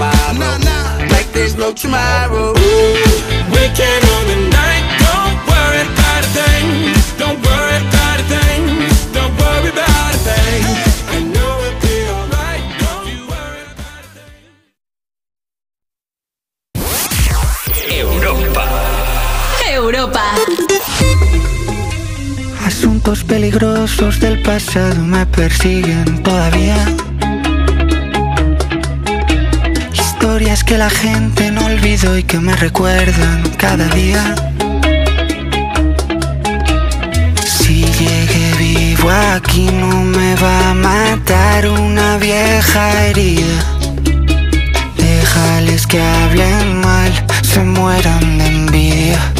about 0.00 1.76
tomorrow. 1.76 2.52
Weekend 3.52 4.04
on 4.16 4.24
the 4.30 4.36
night, 4.50 4.84
don't 5.04 5.36
worry 5.50 5.82
about 5.92 6.22
a 6.24 6.30
thing. 6.38 6.66
Don't 7.18 7.38
worry 7.46 7.76
about 7.84 8.20
a 8.20 8.26
thing. 8.34 8.62
Don't 9.12 9.34
worry 9.38 9.70
about 9.70 10.14
a 10.14 10.20
thing. 10.28 10.62
I 11.14 11.18
know 11.34 11.52
it'll 11.66 11.80
be 11.84 11.96
alright. 12.16 12.64
Don't 12.82 13.06
you 13.12 13.20
worry. 13.32 13.62
Europa. 18.00 18.64
Europa. 19.70 20.24
Asuntos 22.64 23.24
peligrosos 23.24 24.18
del 24.20 24.42
pasado 24.42 25.02
me 25.02 25.26
persiguen 25.26 26.22
todavía. 26.22 27.09
Historias 30.22 30.64
que 30.64 30.76
la 30.76 30.90
gente 30.90 31.50
no 31.50 31.64
olvidó 31.64 32.18
y 32.18 32.22
que 32.22 32.38
me 32.38 32.54
recuerdan 32.54 33.42
cada 33.56 33.88
día. 33.88 34.34
Si 37.42 37.84
llegué 37.84 38.52
vivo 38.58 39.10
aquí 39.10 39.70
no 39.72 40.02
me 40.02 40.34
va 40.34 40.72
a 40.72 40.74
matar 40.74 41.66
una 41.68 42.18
vieja 42.18 43.06
herida. 43.06 43.64
Déjales 44.98 45.86
que 45.86 46.02
hablen 46.02 46.82
mal, 46.82 47.10
se 47.42 47.60
mueran 47.60 48.36
de 48.36 48.46
envidia. 48.46 49.39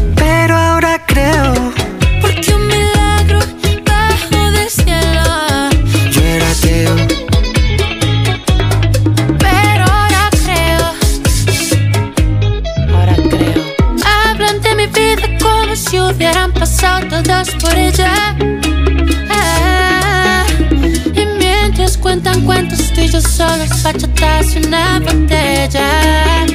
solos, 23.23 23.83
bachatas 23.83 24.55
y 24.55 24.59
una 24.65 24.99
botella. 24.99 26.45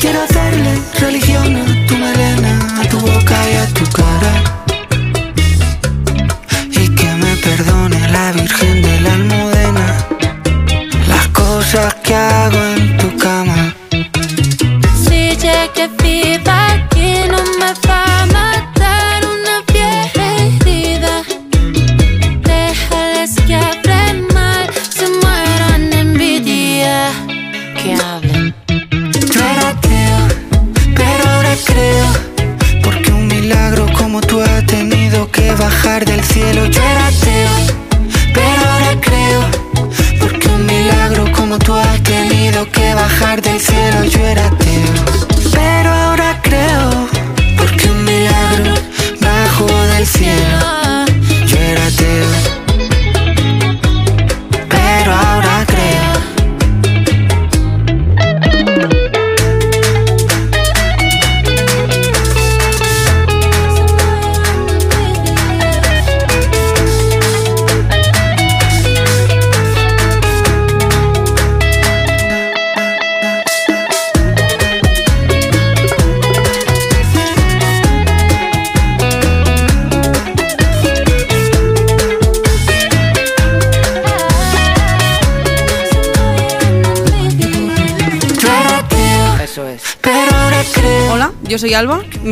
Quiero 0.00 0.22
hacerle 0.22 0.78
religión 1.00 1.56
a 1.56 1.86
tu 1.86 1.96
melena, 1.96 2.80
a 2.80 2.88
tu 2.88 2.98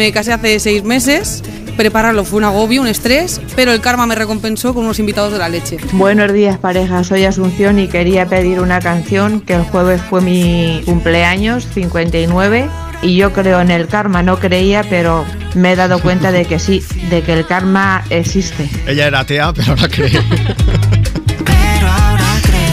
me 0.00 0.12
casé 0.12 0.32
hace 0.32 0.58
seis 0.60 0.82
meses. 0.82 1.42
Prepararlo 1.76 2.24
fue 2.24 2.38
un 2.38 2.44
agobio, 2.44 2.80
un 2.80 2.86
estrés, 2.86 3.38
pero 3.54 3.70
el 3.70 3.82
karma 3.82 4.06
me 4.06 4.14
recompensó 4.14 4.72
con 4.72 4.84
unos 4.84 4.98
invitados 4.98 5.30
de 5.30 5.38
la 5.38 5.50
leche. 5.50 5.76
Buenos 5.92 6.32
días 6.32 6.56
pareja, 6.56 7.04
soy 7.04 7.24
Asunción 7.24 7.78
y 7.78 7.86
quería 7.86 8.24
pedir 8.24 8.60
una 8.60 8.80
canción 8.80 9.42
que 9.42 9.52
el 9.52 9.62
jueves 9.62 10.00
fue 10.00 10.22
mi 10.22 10.80
cumpleaños, 10.86 11.68
59, 11.74 12.70
y 13.02 13.16
yo 13.16 13.34
creo 13.34 13.60
en 13.60 13.70
el 13.70 13.88
karma, 13.88 14.22
no 14.22 14.38
creía, 14.38 14.84
pero 14.88 15.26
me 15.54 15.72
he 15.72 15.76
dado 15.76 16.00
cuenta 16.00 16.32
de 16.32 16.46
que 16.46 16.58
sí, 16.58 16.82
de 17.10 17.20
que 17.20 17.34
el 17.34 17.46
karma 17.46 18.02
existe. 18.08 18.70
Ella 18.86 19.06
era 19.06 19.20
atea, 19.20 19.52
pero 19.52 19.72
ahora 19.72 19.86
cree. 19.86 20.12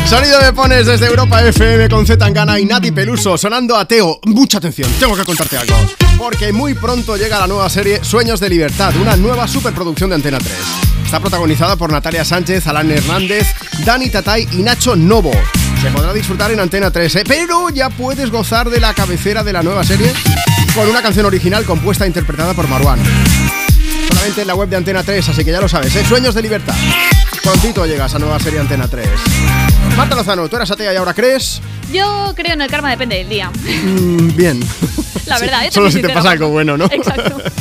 Sonido 0.05 0.39
me 0.41 0.53
pones 0.53 0.85
desde 0.85 1.07
Europa 1.07 1.45
FM 1.45 1.89
con 1.89 2.05
Z 2.07 2.17
Tangana 2.17 2.57
y 2.57 2.63
Nati 2.63 2.93
Peluso 2.93 3.37
sonando 3.37 3.75
ateo. 3.75 4.21
Mucha 4.23 4.59
atención, 4.59 4.89
tengo 4.97 5.13
que 5.13 5.25
contarte 5.25 5.57
algo. 5.57 5.75
Porque 6.17 6.51
muy 6.51 6.73
pronto 6.73 7.15
llega 7.15 7.39
la 7.39 7.47
nueva 7.47 7.69
serie 7.69 8.03
Sueños 8.03 8.39
de 8.39 8.49
Libertad, 8.49 8.95
una 8.95 9.15
nueva 9.15 9.47
superproducción 9.47 10.09
de 10.09 10.15
Antena 10.15 10.39
3. 10.39 10.51
Está 11.05 11.19
protagonizada 11.19 11.75
por 11.75 11.91
Natalia 11.91 12.25
Sánchez, 12.25 12.65
Alan 12.67 12.89
Hernández, 12.89 13.47
Dani 13.85 14.09
Tatay 14.09 14.47
y 14.51 14.63
Nacho 14.63 14.95
Novo. 14.95 15.31
Se 15.81 15.91
podrá 15.91 16.13
disfrutar 16.13 16.51
en 16.51 16.59
Antena 16.59 16.89
3, 16.89 17.17
¿eh? 17.17 17.23
pero 17.27 17.69
ya 17.69 17.89
puedes 17.89 18.31
gozar 18.31 18.69
de 18.69 18.79
la 18.79 18.93
cabecera 18.93 19.43
de 19.43 19.53
la 19.53 19.61
nueva 19.61 19.83
serie 19.83 20.11
con 20.73 20.89
una 20.89 21.01
canción 21.01 21.25
original 21.25 21.65
compuesta 21.65 22.05
e 22.05 22.07
interpretada 22.07 22.53
por 22.53 22.67
Marwan. 22.67 22.99
Solamente 24.07 24.41
en 24.41 24.47
la 24.47 24.55
web 24.55 24.69
de 24.69 24.75
Antena 24.75 25.03
3, 25.03 25.29
así 25.29 25.45
que 25.45 25.51
ya 25.51 25.61
lo 25.61 25.69
sabes, 25.69 25.95
¿eh? 25.95 26.03
Sueños 26.03 26.33
de 26.33 26.41
Libertad. 26.41 26.75
Prontito 27.43 27.85
llegas 27.85 28.15
a 28.15 28.19
nueva 28.19 28.39
serie 28.39 28.59
Antena 28.59 28.87
3. 28.87 29.07
Marta 29.95 30.15
Lozano, 30.15 30.49
tú 30.49 30.55
eras 30.55 30.71
atea 30.71 30.93
y 30.93 30.95
ahora 30.97 31.13
crees. 31.13 31.61
Yo 31.91 32.33
creo 32.35 32.53
en 32.53 32.61
el 32.61 32.69
karma 32.69 32.89
depende 32.89 33.17
del 33.17 33.29
día. 33.29 33.49
Mm, 33.49 34.35
bien. 34.35 34.59
La 35.25 35.39
verdad, 35.39 35.63
te 35.63 35.71
Solo 35.71 35.91
si 35.91 36.01
te 36.01 36.09
pasa 36.09 36.31
algo 36.31 36.49
bueno, 36.49 36.77
¿no? 36.77 36.85
Exacto. 36.85 37.37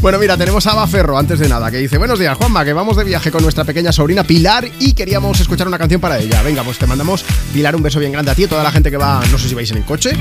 Bueno, 0.00 0.18
mira, 0.18 0.36
tenemos 0.36 0.64
a 0.66 0.72
Ava 0.72 0.86
Ferro 0.86 1.18
antes 1.18 1.40
de 1.40 1.48
nada, 1.48 1.70
que 1.72 1.78
dice, 1.78 1.98
buenos 1.98 2.20
días, 2.20 2.36
Juanma, 2.38 2.64
que 2.64 2.72
vamos 2.72 2.96
de 2.96 3.02
viaje 3.02 3.32
con 3.32 3.42
nuestra 3.42 3.64
pequeña 3.64 3.90
sobrina 3.90 4.22
Pilar 4.22 4.68
y 4.78 4.92
queríamos 4.92 5.40
escuchar 5.40 5.66
una 5.66 5.76
canción 5.76 6.00
para 6.00 6.18
ella. 6.18 6.40
Venga, 6.42 6.62
pues 6.62 6.78
te 6.78 6.86
mandamos, 6.86 7.24
Pilar, 7.52 7.74
un 7.74 7.82
beso 7.82 7.98
bien 7.98 8.12
grande 8.12 8.30
a 8.30 8.34
ti, 8.34 8.42
y 8.42 8.44
a 8.44 8.48
toda 8.48 8.62
la 8.62 8.70
gente 8.70 8.90
que 8.92 8.96
va, 8.96 9.20
no 9.30 9.38
sé 9.38 9.48
si 9.48 9.54
vais 9.56 9.68
en 9.72 9.78
el 9.78 9.84
coche, 9.84 10.12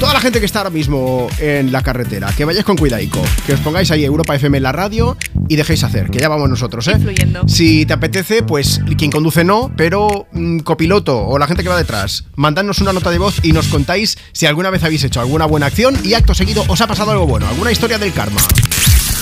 toda 0.00 0.14
la 0.14 0.20
gente 0.20 0.40
que 0.40 0.46
está 0.46 0.60
ahora 0.60 0.70
mismo 0.70 1.28
en 1.38 1.70
la 1.70 1.82
carretera, 1.82 2.32
que 2.34 2.46
vayáis 2.46 2.64
con 2.64 2.76
cuidadico, 2.76 3.22
que 3.46 3.52
os 3.52 3.60
pongáis 3.60 3.90
ahí 3.90 4.02
Europa 4.04 4.34
FM 4.34 4.56
en 4.56 4.62
la 4.62 4.72
radio 4.72 5.16
y 5.52 5.56
dejéis 5.56 5.84
hacer, 5.84 6.08
que 6.08 6.18
ya 6.18 6.30
vamos 6.30 6.48
nosotros, 6.48 6.88
¿eh? 6.88 6.92
Influyendo. 6.92 7.46
Si 7.46 7.84
te 7.84 7.92
apetece, 7.92 8.42
pues 8.42 8.80
quien 8.96 9.10
conduce 9.10 9.44
no, 9.44 9.70
pero 9.76 10.26
mm, 10.32 10.60
copiloto 10.60 11.26
o 11.26 11.38
la 11.38 11.46
gente 11.46 11.62
que 11.62 11.68
va 11.68 11.76
detrás, 11.76 12.24
mandadnos 12.36 12.80
una 12.80 12.94
nota 12.94 13.10
de 13.10 13.18
voz 13.18 13.36
y 13.42 13.52
nos 13.52 13.66
contáis 13.68 14.16
si 14.32 14.46
alguna 14.46 14.70
vez 14.70 14.82
habéis 14.82 15.04
hecho 15.04 15.20
alguna 15.20 15.44
buena 15.44 15.66
acción 15.66 15.94
y 16.02 16.14
acto 16.14 16.32
seguido 16.32 16.64
os 16.68 16.80
ha 16.80 16.86
pasado 16.86 17.10
algo 17.10 17.26
bueno, 17.26 17.46
alguna 17.48 17.70
historia 17.70 17.98
del 17.98 18.14
karma. 18.14 18.40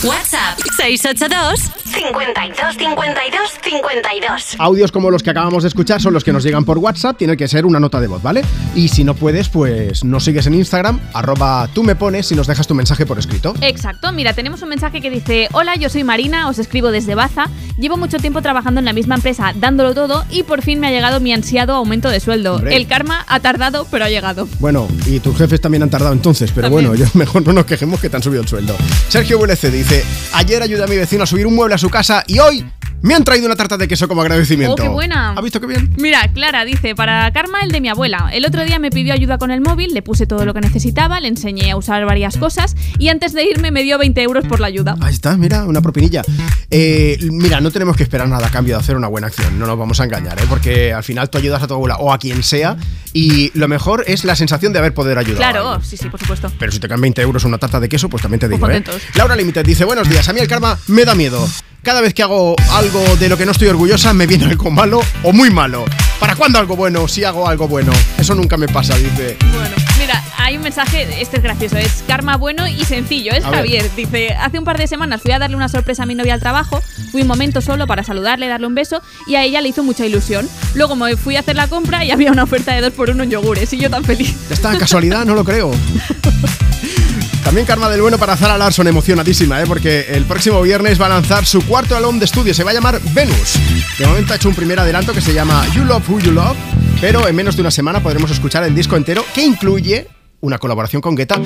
WhatsApp 0.03 0.59
682 0.79 1.61
52 1.85 2.77
52 2.79 3.51
52. 3.63 4.57
Audios 4.59 4.93
como 4.93 5.11
los 5.11 5.23
que 5.23 5.29
acabamos 5.29 5.63
de 5.63 5.69
escuchar 5.69 6.01
son 6.01 6.15
los 6.15 6.25
que 6.25 6.33
nos 6.33 6.43
llegan 6.43 6.65
por 6.65 6.79
WhatsApp, 6.79 7.19
tiene 7.19 7.37
que 7.37 7.47
ser 7.49 7.67
una 7.67 7.79
nota 7.79 8.01
de 8.01 8.07
voz, 8.07 8.23
¿vale? 8.23 8.43
Y 8.75 8.89
si 8.89 9.05
no 9.05 9.15
puedes, 9.15 9.51
pues 9.51 10.03
nos 10.03 10.25
sigues 10.25 10.47
en 10.47 10.55
Instagram, 10.55 11.01
arroba 11.13 11.69
tú 11.75 11.83
me 11.83 11.97
pones 11.97 12.33
y 12.33 12.35
nos 12.35 12.47
dejas 12.47 12.67
tu 12.67 12.75
mensaje 12.75 13.05
por 13.05 13.19
escrito. 13.19 13.53
Exacto, 13.61 14.11
mira, 14.13 14.33
tenemos 14.33 14.63
un 14.63 14.71
mensaje 14.71 15.03
que 15.03 15.11
dice, 15.11 15.49
hola, 15.53 15.77
yo 15.77 15.91
soy 15.91 16.03
Marina, 16.03 16.49
os 16.49 16.59
escribo 16.59 16.91
desde 16.91 17.15
Baza, 17.15 17.51
llevo 17.79 17.99
mucho 17.99 18.17
tiempo 18.17 18.41
trabajando 18.41 18.79
en 18.79 18.87
la 18.87 18.95
misma 18.95 19.17
empresa, 19.17 19.53
dándolo 19.55 19.93
todo, 19.95 20.25
y 20.31 20.45
por 20.45 20.63
fin 20.63 20.81
me 20.81 20.87
ha 20.87 20.91
llegado 20.93 21.21
mi 21.21 21.35
ansiado 21.35 21.75
aumento 21.75 22.09
de 22.09 22.21
sueldo. 22.21 22.55
Hombre. 22.57 22.75
El 22.75 22.87
karma 22.87 23.27
ha 23.29 23.41
tardado, 23.41 23.87
pero 23.91 24.07
ha 24.07 24.09
llegado. 24.09 24.49
Bueno, 24.61 24.89
y 25.05 25.21
tus 25.21 25.37
jefes 25.37 25.61
también 25.61 25.83
han 25.83 25.91
tardado 25.91 26.15
entonces, 26.15 26.53
pero 26.55 26.69
También. 26.69 26.89
bueno, 26.89 27.05
yo 27.05 27.11
mejor 27.19 27.47
no 27.47 27.53
nos 27.53 27.67
quejemos 27.67 28.01
que 28.01 28.09
te 28.09 28.17
han 28.17 28.23
subido 28.23 28.41
el 28.41 28.49
sueldo. 28.49 28.75
Sergio 29.09 29.39
VLC 29.39 29.65
dice, 29.71 29.90
ayer 30.33 30.63
ayudé 30.63 30.85
a 30.85 30.87
mi 30.87 30.97
vecino 30.97 31.25
a 31.25 31.27
subir 31.27 31.47
un 31.47 31.55
mueble 31.55 31.75
a 31.75 31.79
su 31.79 31.91
casa 31.91 32.23
y 32.27 32.39
hoy 32.39 32.65
me 33.03 33.15
han 33.15 33.25
traído 33.25 33.47
una 33.47 33.57
tarta 33.57 33.77
de 33.77 33.89
queso 33.89 34.09
como 34.09 34.21
agradecimiento. 34.23 34.75
¡Oh, 34.75 34.77
qué 34.77 34.89
buena! 34.89 35.33
¿Ha 35.33 35.41
visto 35.41 35.61
qué 35.61 35.67
bien? 35.67 35.93
Mira, 35.97 36.31
Clara 36.33 36.65
dice, 36.65 36.95
para 36.95 37.31
Karma 37.33 37.63
el 37.63 37.73
de 37.73 37.81
mi 37.81 37.89
abuela. 37.89 38.29
El 38.33 38.45
otro 38.45 38.65
día 38.65 38.79
me 38.79 38.91
pidió 38.91 39.15
ayuda 39.15 39.39
con 39.39 39.51
el 39.51 39.61
móvil, 39.61 39.93
le 39.95 40.03
puse 40.03 40.27
todo 40.27 40.45
lo 40.45 40.55
que 40.55 40.61
necesitaba, 40.61 41.21
le 41.21 41.29
enseñé 41.29 41.71
a 41.71 41.77
usar 41.77 42.05
varias 42.05 42.37
cosas 42.37 42.77
y 42.99 43.09
antes 43.09 43.33
de 43.33 43.45
irme 43.45 43.71
me 43.71 43.83
dio 43.83 43.99
20 43.99 44.23
euros 44.23 44.47
por 44.47 44.61
la 44.61 44.67
ayuda. 44.67 44.97
Ahí 45.01 45.15
está, 45.15 45.37
mira, 45.37 45.65
una 45.65 45.81
propinilla. 45.81 46.23
Eh, 46.71 47.19
mira, 47.31 47.61
no 47.61 47.71
tenemos 47.71 47.97
que 47.97 48.03
esperar 48.03 48.29
nada 48.29 48.47
a 48.47 48.51
cambio 48.51 48.75
de 48.77 48.81
hacer 48.81 48.97
una 48.97 49.09
buena 49.09 49.29
acción, 49.29 49.59
no 49.59 49.67
nos 49.67 49.79
vamos 49.79 50.01
a 50.01 50.05
engañar, 50.05 50.39
¿eh? 50.39 50.45
porque 50.49 50.93
al 50.93 51.03
final 51.05 51.31
tú 51.31 51.39
ayudas 51.39 51.63
a 51.63 51.67
tu 51.67 51.75
abuela 51.75 51.97
o 51.97 52.13
a 52.13 52.19
quien 52.19 52.43
sea 52.43 52.77
y 53.13 53.51
lo 53.59 53.67
mejor 53.69 54.05
es 54.07 54.25
la 54.25 54.37
sensación 54.37 54.73
de 54.73 54.79
haber 54.79 54.95
poder 54.95 55.19
ayudar. 55.19 55.39
Claro, 55.39 55.81
sí, 55.83 55.97
sí, 55.97 56.09
por 56.09 56.21
supuesto. 56.21 56.51
Pero 56.59 56.71
si 56.71 56.79
te 56.81 56.89
caen 56.89 57.01
20 57.01 57.23
euros 57.23 57.45
una 57.45 57.59
tarta 57.59 57.81
de 57.81 57.89
queso, 57.89 58.09
pues 58.09 58.23
también 58.23 58.41
te 58.41 58.49
digo, 58.49 58.61
Pues 58.61 58.77
¿eh? 58.77 58.83
contentos. 58.83 59.03
Laura 59.17 59.35
Limited 59.37 59.65
dice, 59.65 59.85
buenos 59.85 60.09
días, 60.09 60.29
a 60.29 60.33
mí 60.33 60.41
el 60.41 60.49
karma 60.49 60.79
me 60.89 61.05
da 61.05 61.15
miedo. 61.15 61.47
Cada 61.83 62.03
vez 62.03 62.13
que 62.13 62.23
hago 62.23 62.57
algo 62.73 63.03
de 63.17 63.29
lo 63.31 63.39
que 63.39 63.47
no 63.47 63.53
estoy 63.53 63.69
orgullosa, 63.69 64.13
me 64.13 64.27
viene 64.27 64.45
algo 64.45 64.71
malo 64.71 65.01
o 65.23 65.33
muy 65.33 65.51
malo. 65.51 65.87
¿Para 66.19 66.37
cuándo 66.37 66.59
algo 66.59 66.77
bueno 66.77 67.09
si 67.09 67.25
hago 67.25 67.49
algo 67.49 67.67
bueno? 67.69 67.91
Eso 68.19 68.35
nunca 68.35 68.59
me 68.59 68.69
pasa, 68.69 68.97
dice. 68.99 69.39
Bueno, 69.55 69.75
mira, 69.99 70.23
hay 70.37 70.59
un 70.59 70.63
mensaje, 70.63 71.23
este 71.23 71.39
es 71.39 71.43
gracioso, 71.43 71.79
es 71.79 72.05
karma 72.07 72.37
bueno 72.37 72.69
y 72.69 72.85
sencillo, 72.85 73.33
es 73.33 73.45
A 73.45 73.51
ver. 73.51 73.61
Javier. 73.61 73.91
Dice, 73.97 74.35
hace 74.35 74.59
un 74.59 74.65
par 74.67 74.77
de 74.77 74.87
semanas 74.87 75.23
fui 75.23 75.33
a 75.33 75.39
darle 75.39 75.57
una 75.57 75.71
sorpresa 75.71 76.03
a 76.03 76.07
mi 76.07 76.15
novia 76.15 76.35
al 76.35 76.41
trabajo, 76.41 76.83
fui 77.11 77.23
un 77.23 77.29
momento 77.29 77.63
solo 77.63 77.87
para 77.87 78.05
saludarle, 78.05 78.47
darle 78.47 78.67
un 78.67 78.75
beso 78.75 79.01
y 79.27 79.37
a 79.37 79.43
ella 79.45 79.63
le 79.63 79.71
hizo 79.71 79.83
mucha 79.83 80.05
ilusión. 80.05 80.47
Luego 80.75 80.97
me 80.97 81.17
fui 81.17 81.37
a 81.37 81.41
hacer 81.41 81.57
la 81.57 81.67
compra 81.67 82.05
y 82.05 82.11
había 82.11 82.31
una 82.31 82.43
oferta 82.43 82.75
de 82.75 82.83
dos 82.83 82.93
por 82.93 83.09
uno 83.09 83.23
en 83.23 83.31
yogures 83.31 83.73
y 83.73 83.79
yo 83.79 83.89
tan 83.89 84.05
feliz. 84.05 84.37
Esta 84.51 84.77
casualidad 84.77 85.25
no 85.25 85.35
lo 85.35 85.45
creo. 85.45 85.71
También 87.45 87.67
Karma 87.67 87.89
del 87.89 88.03
Bueno 88.03 88.19
para 88.19 88.37
Zara 88.37 88.57
Larson, 88.59 88.87
emocionadísima, 88.87 89.61
¿eh? 89.61 89.65
porque 89.67 90.07
el 90.11 90.25
próximo 90.25 90.61
viernes 90.63 91.01
va 91.01 91.07
a 91.07 91.09
lanzar 91.09 91.47
su 91.47 91.67
cuarto 91.67 91.97
álbum 91.97 92.19
de 92.19 92.27
estudio, 92.27 92.55
se 92.55 92.65
va 92.65 92.71
a 92.71 92.75
llamar 92.75 93.01
Venus. 93.13 93.59
De 93.99 94.07
momento 94.07 94.33
ha 94.33 94.37
hecho 94.37 94.49
un 94.49 94.55
primer 94.55 94.79
adelanto 94.79 95.13
que 95.13 95.21
se 95.21 95.33
llama 95.33 95.67
You 95.75 95.85
Love 95.85 96.09
Who 96.09 96.21
You 96.21 96.33
Love, 96.33 96.57
pero 97.01 97.27
en 97.27 97.35
menos 97.35 97.57
de 97.57 97.63
una 97.63 97.71
semana 97.71 98.01
podremos 98.01 98.31
escuchar 98.31 98.63
el 98.65 98.75
disco 98.75 98.97
entero 98.97 99.25
que 99.35 99.43
incluye 99.43 100.07
una 100.43 100.59
colaboración 100.59 101.03
con 101.03 101.15
Guetta. 101.15 101.41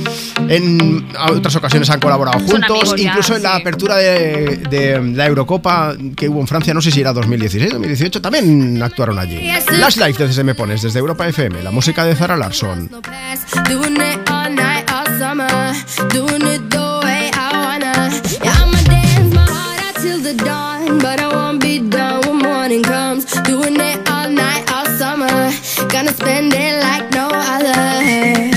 En 0.48 1.06
otras 1.30 1.56
ocasiones 1.56 1.90
han 1.90 2.00
colaborado 2.00 2.38
juntos, 2.38 2.92
amigos 2.92 2.94
ya, 2.96 3.08
incluso 3.10 3.36
en 3.36 3.42
la 3.42 3.56
sí. 3.56 3.60
apertura 3.60 3.96
de, 3.96 4.56
de 4.70 5.02
la 5.14 5.26
Eurocopa 5.26 5.94
que 6.16 6.28
hubo 6.28 6.40
en 6.40 6.46
Francia, 6.46 6.72
no 6.74 6.80
sé 6.80 6.90
si 6.90 7.00
era 7.00 7.12
2016, 7.12 7.72
2018, 7.72 8.22
también 8.22 8.82
actuaron 8.82 9.18
allí. 9.18 9.48
Last 9.78 9.98
Life 9.98 10.22
desde 10.22 10.34
Se 10.34 10.44
Me 10.44 10.54
Pones, 10.54 10.82
desde 10.82 10.98
Europa 10.98 11.26
FM, 11.26 11.62
la 11.62 11.70
música 11.70 12.04
de 12.04 12.14
Zara 12.14 12.36
Larson. 12.36 12.90
Summer. 15.18 15.46
Doing 16.10 16.42
it 16.42 16.70
the 16.70 17.00
way 17.04 17.30
I 17.32 17.48
wanna. 17.64 17.94
Yeah, 18.42 18.62
I'ma 18.62 18.80
dance 18.82 19.32
my 19.32 19.46
heart 19.46 19.80
out 19.86 19.94
till 20.02 20.20
the 20.20 20.34
dawn. 20.34 20.98
But 20.98 21.20
I 21.20 21.28
won't 21.28 21.60
be 21.60 21.78
done 21.88 22.20
when 22.26 22.38
morning 22.38 22.82
comes. 22.82 23.24
Doing 23.42 23.78
it 23.78 24.08
all 24.10 24.28
night, 24.28 24.64
all 24.72 24.86
summer. 24.98 25.52
Gonna 25.88 26.12
spend 26.12 26.52
it 26.52 26.74
like 26.82 27.10
no 27.12 27.28
other. 27.32 28.53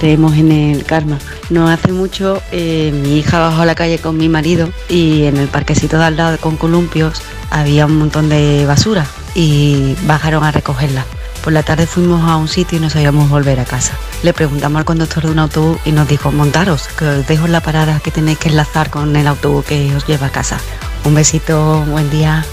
Creemos 0.00 0.34
en 0.34 0.50
el 0.50 0.84
karma. 0.84 1.18
No 1.50 1.68
hace 1.68 1.92
mucho 1.92 2.42
eh, 2.52 2.90
mi 3.02 3.18
hija 3.18 3.38
bajó 3.38 3.60
a 3.60 3.66
la 3.66 3.74
calle 3.74 3.98
con 3.98 4.16
mi 4.16 4.28
marido 4.30 4.70
y 4.88 5.24
en 5.24 5.36
el 5.36 5.48
parquecito 5.48 5.98
de 5.98 6.04
al 6.04 6.16
lado 6.16 6.38
con 6.38 6.56
columpios 6.56 7.22
había 7.50 7.84
un 7.84 7.98
montón 7.98 8.30
de 8.30 8.64
basura 8.66 9.06
y 9.34 9.94
bajaron 10.06 10.42
a 10.42 10.52
recogerla. 10.52 11.04
Por 11.44 11.52
la 11.52 11.62
tarde 11.62 11.86
fuimos 11.86 12.28
a 12.28 12.36
un 12.36 12.48
sitio 12.48 12.78
y 12.78 12.80
no 12.80 12.90
sabíamos 12.90 13.28
volver 13.28 13.60
a 13.60 13.64
casa. 13.64 13.92
Le 14.22 14.32
preguntamos 14.32 14.78
al 14.78 14.84
conductor 14.84 15.24
de 15.24 15.30
un 15.30 15.38
autobús 15.38 15.78
y 15.84 15.92
nos 15.92 16.08
dijo, 16.08 16.32
montaros, 16.32 16.88
que 16.98 17.04
os 17.06 17.26
dejo 17.26 17.46
la 17.46 17.60
parada 17.60 18.00
que 18.00 18.10
tenéis 18.10 18.38
que 18.38 18.48
enlazar 18.48 18.90
con 18.90 19.14
el 19.14 19.26
autobús 19.26 19.64
que 19.66 19.94
os 19.94 20.06
lleva 20.06 20.26
a 20.26 20.30
casa. 20.30 20.58
Un 21.04 21.14
besito, 21.14 21.82
buen 21.86 22.10
día. 22.10 22.44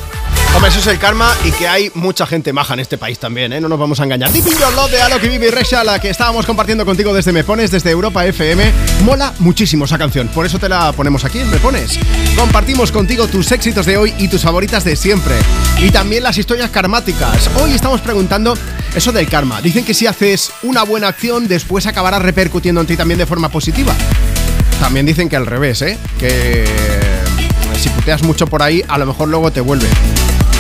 Hombre, 0.58 0.72
eso 0.72 0.80
es 0.80 0.88
el 0.88 0.98
karma 0.98 1.32
y 1.46 1.52
que 1.52 1.68
hay 1.68 1.92
mucha 1.94 2.26
gente 2.26 2.52
maja 2.52 2.74
en 2.74 2.80
este 2.80 2.98
país 2.98 3.20
también, 3.20 3.54
¿eh? 3.54 3.62
No 3.62 3.70
nos 3.70 3.78
vamos 3.78 4.00
a 4.00 4.06
engañar. 4.06 4.32
Deep 4.32 4.48
in 4.48 4.58
Your 4.58 4.74
Love 4.74 4.90
de 4.90 5.00
Alok 5.00 5.24
y 5.24 5.50
Rexha, 5.52 5.84
la 5.84 6.00
que 6.00 6.10
estábamos 6.10 6.48
compartiendo 6.48 6.84
contigo 6.84 7.14
desde 7.14 7.32
Me 7.32 7.44
Pones, 7.44 7.70
desde 7.70 7.92
Europa 7.92 8.26
FM. 8.26 8.74
Mola 9.04 9.36
muchísimo 9.38 9.86
esa 9.86 10.00
canción, 10.00 10.30
por 10.30 10.48
eso 10.48 10.58
te 10.58 10.68
la 10.68 10.94
ponemos 10.94 11.24
aquí 11.26 11.38
en 11.38 11.52
Me 11.52 11.58
Pones. 11.58 12.00
Compartimos 12.36 12.92
contigo 12.92 13.28
tus 13.28 13.52
éxitos 13.52 13.86
de 13.86 13.98
hoy 13.98 14.16
y 14.18 14.30
tus 14.30 14.42
favoritas 14.42 14.84
de 14.84 14.96
siempre. 14.96 15.36
Y 15.78 15.92
también 15.92 16.24
las 16.24 16.40
historias 16.40 16.72
karmáticas. 16.72 17.52
Hoy 17.62 17.74
estamos 17.74 18.02
preguntando 18.02 18.58
eso 18.96 19.12
del 19.12 19.30
karma. 19.30 19.62
Dicen 19.62 19.86
que 19.86 19.94
si 19.94 20.08
haces 20.08 20.52
una 20.64 20.82
buena 20.82 21.08
acción, 21.10 21.48
después 21.48 21.86
acabará 21.86 22.18
repercutiendo 22.18 22.82
en 22.82 22.88
ti 22.88 22.98
también 22.98 23.20
de 23.20 23.28
forma 23.28 23.50
positiva. 23.50 23.94
También 24.80 25.06
dicen 25.06 25.30
que 25.30 25.36
al 25.36 25.46
revés, 25.46 25.84
¿eh? 25.84 26.00
Que 26.18 26.66
si 27.80 27.90
puteas 27.90 28.24
mucho 28.24 28.48
por 28.48 28.64
ahí, 28.64 28.84
a 28.88 28.98
lo 28.98 29.06
mejor 29.06 29.28
luego 29.28 29.52
te 29.52 29.62
vuelve. 29.62 29.86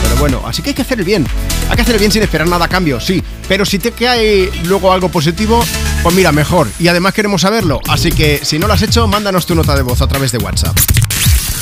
Pero 0.08 0.20
bueno, 0.20 0.42
así 0.46 0.62
que 0.62 0.70
hay 0.70 0.74
que 0.74 0.84
hacer 0.84 1.00
el 1.00 1.06
bien. 1.06 1.28
Hay 1.70 1.76
que 1.76 1.82
hacer 1.82 1.96
el 1.96 2.00
bien 2.00 2.12
sin 2.12 2.24
esperar 2.24 2.48
nada 2.48 2.66
a 2.66 2.70
cambio, 2.70 3.00
sí. 3.00 3.22
Pero 3.48 3.66
si 3.66 3.78
te 3.78 3.92
cae 3.92 4.50
luego 4.64 4.94
algo 4.94 5.10
positivo, 5.10 5.64
pues 6.02 6.16
mira, 6.16 6.32
mejor. 6.32 6.68
Y 6.80 6.88
además 6.88 7.14
queremos 7.14 7.42
saberlo. 7.42 7.82
Así 7.90 8.12
que 8.12 8.40
si 8.44 8.58
no 8.58 8.68
lo 8.68 8.74
has 8.74 8.82
hecho, 8.82 9.06
mándanos 9.08 9.46
tu 9.46 9.54
nota 9.54 9.76
de 9.76 9.82
voz 9.82 10.02
a 10.02 10.08
través 10.08 10.32
de 10.32 10.38
WhatsApp. 10.38 10.78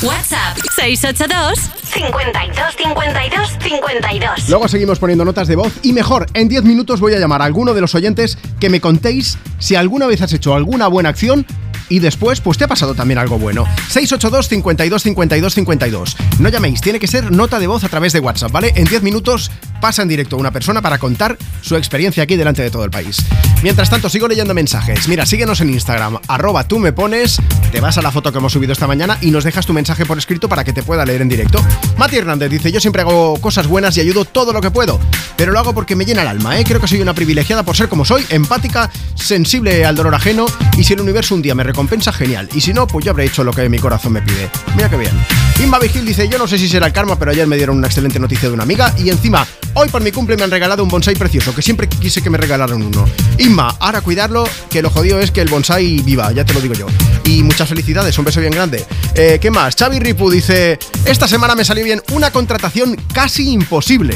WhatsApp 0.04 0.58
682 0.76 1.58
52 1.86 2.76
52 2.76 3.50
52. 3.62 4.50
Luego 4.50 4.68
seguimos 4.68 5.00
poniendo 5.00 5.26
notas 5.26 5.48
de 5.48 5.56
voz 5.56 5.74
y 5.82 5.94
mejor, 5.94 6.28
en 6.34 6.48
10 6.48 6.64
minutos 6.64 7.00
voy 7.00 7.14
a 7.14 7.20
llamar 7.20 7.42
a 7.42 7.46
alguno 7.46 7.74
de 7.74 7.82
los 7.82 7.96
oyentes 7.96 8.38
que 8.60 8.70
me 8.70 8.82
contéis 8.82 9.38
si 9.58 9.76
alguna 9.76 10.06
vez 10.06 10.22
has 10.22 10.34
hecho 10.34 10.54
alguna 10.54 10.88
buena 10.88 11.10
acción 11.10 11.46
y 11.90 12.00
después 12.00 12.42
pues 12.42 12.58
te 12.58 12.64
ha 12.64 12.68
pasado 12.68 12.96
también 12.96 13.18
algo 13.18 13.38
bueno. 13.38 13.66
682 13.90 14.48
52 14.48 15.04
52 15.04 15.54
52. 15.54 16.18
No 16.40 16.50
llaméis, 16.50 16.82
tiene 16.82 17.00
que 17.00 17.08
ser 17.08 17.32
nota 17.32 17.60
de 17.60 17.68
voz 17.68 17.84
a 17.84 17.90
través 17.90 18.14
de 18.14 18.20
WhatsApp, 18.20 18.52
¿vale? 18.52 18.74
En 18.76 18.86
10 18.86 19.04
minutos 19.04 19.52
pasa 19.82 20.02
en 20.02 20.08
directo 20.08 20.38
una 20.38 20.52
persona 20.52 20.82
para 20.82 20.98
contar 20.98 21.38
su 21.62 21.76
experiencia 21.76 22.24
aquí 22.24 22.36
delante 22.36 22.62
de 22.62 22.72
todo 22.72 22.84
el 22.86 22.92
país. 22.92 23.18
Mientras 23.64 23.90
tanto, 23.90 24.10
sigo 24.10 24.28
leyendo 24.28 24.54
mensajes. 24.54 25.08
Mira, 25.08 25.26
síguenos 25.26 25.62
en 25.62 25.70
Instagram, 25.70 26.20
arroba 26.28 26.68
tú 26.68 26.80
me 26.80 26.94
pones, 26.94 27.40
te 27.72 27.82
vas 27.82 27.98
a 27.98 28.02
la 28.02 28.12
foto 28.12 28.32
que 28.32 28.38
hemos 28.38 28.54
subido 28.54 28.74
esta 28.74 28.88
mañana 28.88 29.18
y 29.22 29.32
nos 29.32 29.44
dejas 29.44 29.66
tu 29.66 29.74
mensaje 29.74 30.06
por 30.06 30.18
escrito 30.18 30.48
para 30.50 30.64
que 30.64 30.74
te 30.74 30.84
pueda 30.84 31.06
leer 31.06 31.22
en 31.22 31.30
directo. 31.30 31.60
Mati 31.98 32.18
Hernández 32.18 32.50
dice, 32.50 32.72
yo 32.72 32.80
siempre 32.80 33.02
hago 33.02 33.40
cosas 33.42 33.68
buenas 33.68 33.98
y 33.98 34.02
ayudo 34.02 34.26
todo 34.26 34.54
lo 34.54 34.62
que 34.62 34.72
puedo, 34.72 35.00
pero 35.38 35.52
lo 35.52 35.60
hago 35.60 35.74
porque 35.74 35.96
me 35.96 36.06
llena 36.06 36.22
el 36.22 36.28
alma, 36.28 36.60
¿eh? 36.60 36.64
Creo 36.64 36.80
que 36.80 36.88
soy 36.88 37.02
una 37.02 37.14
privilegiada 37.14 37.64
por 37.64 37.76
ser 37.76 37.90
como 37.90 38.06
soy, 38.06 38.26
empática, 38.30 38.90
sensible 39.16 39.86
al 39.86 39.96
dolor 39.96 40.16
ajeno 40.16 40.46
y 40.78 40.84
si 40.84 40.94
el 40.94 41.02
universo 41.02 41.36
un 41.36 41.42
día 41.42 41.56
me 41.56 41.64
recompensa, 41.64 42.12
genial. 42.12 42.50
Y 42.54 42.62
si 42.62 42.74
no, 42.74 42.88
pues 42.88 43.06
yo 43.06 43.12
habré 43.12 43.26
hecho 43.26 43.44
lo 43.44 43.52
que 43.52 43.68
mi 43.70 43.80
corazón 43.80 44.14
me 44.14 44.22
pide. 44.22 44.50
Mira 44.76 44.90
qué 44.90 44.98
bien. 44.98 45.14
Inma 45.62 45.80
Vigil 45.80 46.06
dice, 46.06 46.28
yo 46.28 46.38
no 46.38 46.48
sé 46.48 46.58
si 46.58 46.68
será 46.68 46.88
el 46.88 46.94
karma, 46.94 47.18
pero 47.18 47.32
ayer 47.32 47.48
me 47.48 47.56
dieron 47.56 47.78
una 47.78 47.88
excelente 47.88 48.20
noticia 48.20 48.50
de 48.50 48.54
una 48.54 48.64
amiga 48.64 48.94
y 48.98 49.10
encima, 49.10 49.46
hoy 49.74 49.90
por 49.90 50.02
mi 50.02 50.12
cumple 50.12 50.38
me 50.38 50.44
han 50.44 50.52
regalado 50.52 50.84
un 50.84 50.90
bonsai 50.90 51.16
precioso, 51.16 51.56
que 51.56 51.62
siempre 51.62 51.88
quise 51.88 52.22
que 52.22 52.30
me 52.30 52.38
regalaran 52.38 52.82
uno. 52.82 53.06
Inma, 53.38 53.76
ahora 53.80 54.02
cuidarlo, 54.02 54.48
que 54.70 54.82
lo 54.82 54.90
jodido 54.90 55.20
es 55.20 55.32
que 55.32 55.42
el 55.42 55.50
bonsai 55.50 56.02
viva, 56.02 56.32
ya 56.32 56.46
te 56.46 56.54
lo 56.54 56.62
digo 56.62 56.74
yo. 56.74 56.88
Y 57.26 57.44
muchas 57.44 57.68
felicidades, 57.68 58.18
un 58.18 58.26
beso 58.26 58.40
bien 58.40 58.54
grande. 58.54 58.86
Eh, 59.16 59.40
¿Qué 59.42 59.52
más? 59.52 59.76
Xavi 59.76 60.00
Ripu 60.00 60.30
dice, 60.30 60.78
esta 61.06 61.28
semana 61.28 61.56
me 61.56 61.66
salió 61.66 61.84
bien 61.84 62.02
una 62.12 62.32
contratación 62.32 62.96
casi 63.14 63.50
imposible. 63.50 64.16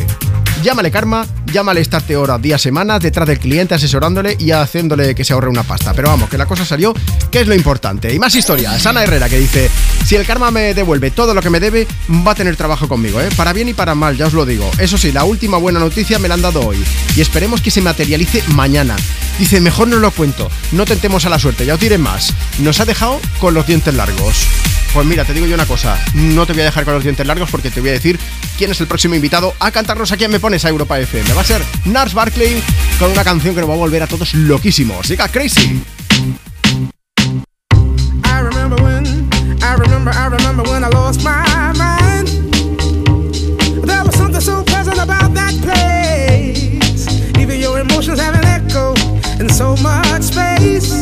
Llámale 0.62 0.92
karma, 0.92 1.26
llámale 1.52 1.80
estarte 1.80 2.18
horas, 2.18 2.42
días, 2.42 2.62
semanas 2.62 3.02
detrás 3.02 3.28
del 3.28 3.40
cliente, 3.40 3.74
asesorándole 3.76 4.36
y 4.38 4.52
haciéndole 4.52 5.16
que 5.16 5.24
se 5.24 5.34
ahorre 5.34 5.50
una 5.50 5.64
pasta. 5.64 5.94
Pero 5.94 6.10
vamos, 6.10 6.30
que 6.30 6.38
la 6.38 6.46
cosa 6.46 6.66
salió, 6.66 6.94
que 7.32 7.40
es 7.40 7.48
lo 7.48 7.56
importante. 7.56 8.14
Y 8.14 8.20
más 8.20 8.36
historias. 8.36 8.86
Ana 8.86 9.04
Herrera 9.04 9.30
que 9.30 9.40
dice: 9.40 9.72
Si 10.10 10.16
el 10.16 10.26
karma 10.26 10.50
me 10.50 10.74
devuelve 10.74 11.12
todo 11.12 11.36
lo 11.36 11.42
que 11.44 11.52
me 11.52 11.60
debe, 11.60 11.86
va 12.28 12.32
a 12.32 12.36
tener 12.36 12.56
trabajo 12.56 12.88
conmigo, 12.88 13.22
¿eh? 13.22 13.30
Para 13.38 13.54
bien 13.54 13.70
y 13.70 13.76
para 13.76 13.94
mal, 13.94 14.18
ya 14.18 14.26
os 14.26 14.34
lo 14.34 14.44
digo. 14.44 14.68
Eso 14.80 14.98
sí, 14.98 15.12
la 15.12 15.24
última 15.24 15.58
buena 15.58 15.80
noticia 15.80 16.18
me 16.18 16.28
la 16.28 16.34
han 16.34 16.42
dado 16.42 16.66
hoy. 16.66 16.84
Y 17.16 17.22
esperemos 17.22 17.62
que 17.62 17.70
se 17.70 17.80
materialice 17.80 18.42
mañana. 18.48 18.96
Dice: 19.38 19.62
Mejor 19.62 19.88
no 19.88 19.98
lo 19.98 20.10
cuento, 20.10 20.50
no 20.72 20.86
tentemos 20.86 21.28
a 21.28 21.30
la 21.30 21.38
suerte, 21.38 21.64
ya 21.64 21.76
os 21.76 21.80
diré 21.80 22.00
más. 22.00 22.34
Nos 22.58 22.80
ha 22.80 22.86
dejado 22.86 23.22
con 23.40 23.54
los 23.54 23.68
dientes 23.68 23.94
largos. 23.94 24.48
Pues 24.96 25.06
mira, 25.06 25.26
te 25.26 25.34
digo 25.36 25.46
yo 25.46 25.54
una 25.54 25.68
cosa, 25.68 26.04
no 26.16 26.48
te 26.48 26.54
voy 26.54 26.64
a 26.64 26.66
dejar 26.66 26.86
con 26.86 26.96
los 26.96 27.04
dientes 27.04 27.28
largos 27.28 27.52
porque 27.52 27.70
te 27.70 27.80
voy 27.80 27.92
a 27.92 27.94
decir 27.94 28.18
quién 28.58 28.72
es 28.72 28.82
el 28.82 28.88
próximo 28.88 29.14
invitado 29.14 29.54
a 29.60 29.70
cantarnos 29.70 30.12
aquí 30.12 30.24
en 30.24 30.32
Me 30.32 30.40
Pones 30.40 30.66
a 30.66 30.70
Europa 30.70 31.00
FM. 31.00 31.36
Va 31.36 31.42
a 31.42 31.46
ser 31.46 31.62
Nars 31.86 32.16
Barkley 32.16 32.64
con 32.98 33.12
una 33.12 33.24
canción 33.24 33.54
que 33.54 33.62
nos 33.62 33.70
va 33.70 33.76
a 33.76 33.78
volver 33.78 34.02
a 34.02 34.08
todos 34.08 34.34
loquísimos. 34.34 35.06
Siga 35.06 35.28
Crazy. 35.28 35.80
Remember, 40.10 40.38
I 40.38 40.38
remember 40.38 40.64
when 40.72 40.84
I 40.84 40.90
lost 40.90 41.24
my 41.24 41.74
mind. 41.78 42.28
There 43.88 44.04
was 44.04 44.16
something 44.16 44.42
so 44.42 44.64
pleasant 44.64 44.98
about 44.98 45.34
that 45.34 45.54
place. 45.62 47.08
Even 47.38 47.60
your 47.60 47.80
emotions 47.80 48.20
have 48.20 48.36
an 48.36 48.46
echo 48.46 48.94
in 49.40 49.50
so 49.50 49.76
much 49.78 50.24
space. 50.24 50.99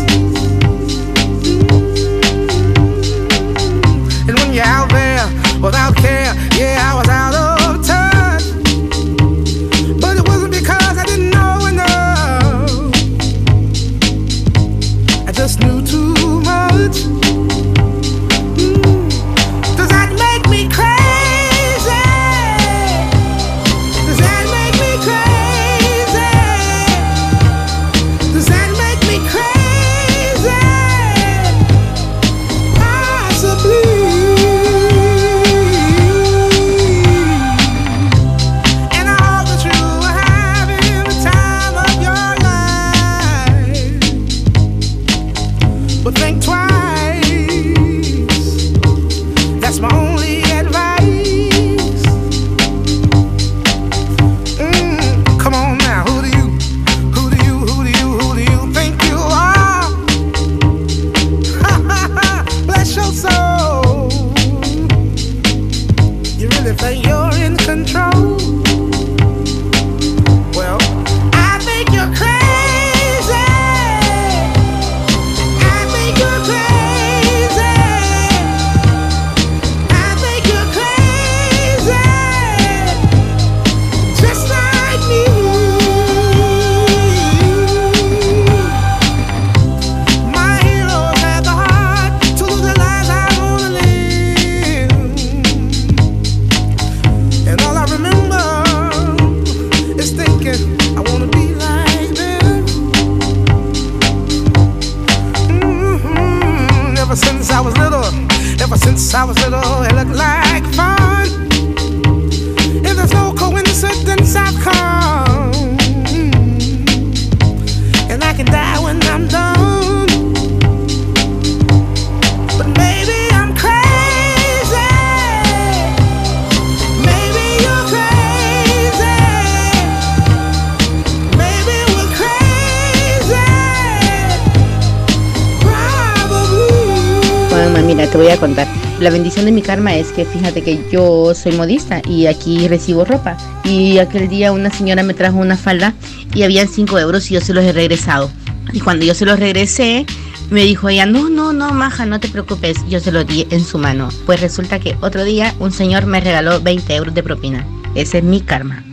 De 139.48 139.54
mi 139.54 139.62
karma 139.62 139.96
es 139.96 140.10
que 140.10 140.26
fíjate 140.26 140.62
que 140.62 140.90
yo 140.92 141.34
soy 141.34 141.54
modista 141.54 142.02
y 142.06 142.28
aquí 142.28 142.68
recibo 142.68 143.06
ropa. 143.06 143.38
Y 143.64 143.98
aquel 143.98 144.28
día 144.28 144.52
una 144.52 144.70
señora 144.70 145.04
me 145.04 145.14
trajo 145.14 145.38
una 145.38 145.56
falda 145.56 145.94
y 146.36 146.44
habían 146.44 146.68
5 146.68 147.00
euros 147.00 147.32
y 147.32 147.36
yo 147.36 147.42
se 147.42 147.54
los 147.54 147.64
he 147.64 147.72
regresado. 147.72 148.30
Y 148.74 148.82
cuando 148.82 149.06
yo 149.06 149.16
se 149.16 149.26
los 149.26 149.40
regresé, 149.40 150.06
me 150.50 150.64
dijo 150.64 150.90
ella, 150.90 151.06
no, 151.06 151.30
no, 151.30 151.54
no, 151.54 151.72
maja, 151.72 152.06
no 152.06 152.20
te 152.20 152.28
preocupes. 152.28 152.78
Yo 152.90 153.00
se 153.00 153.14
lo 153.14 153.24
di 153.24 153.48
en 153.50 153.64
su 153.64 153.78
mano. 153.78 154.10
Pues 154.26 154.42
resulta 154.42 154.80
que 154.80 154.98
otro 155.00 155.24
día 155.24 155.56
un 155.60 155.72
señor 155.72 156.08
me 156.08 156.20
regaló 156.20 156.60
20 156.60 156.96
euros 156.96 157.14
de 157.14 157.24
propina. 157.24 157.66
Ese 157.96 158.18
es 158.18 158.24
mi 158.26 158.42
karma. 158.42 158.84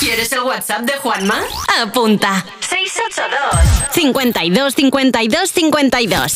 ¿Quieres 0.00 0.30
el 0.32 0.40
WhatsApp 0.40 0.82
de 0.82 0.92
Juanma? 0.98 1.40
Apunta. 1.82 2.44
682 2.60 3.94
52 3.94 4.74
52 4.74 5.50
52. 5.50 6.34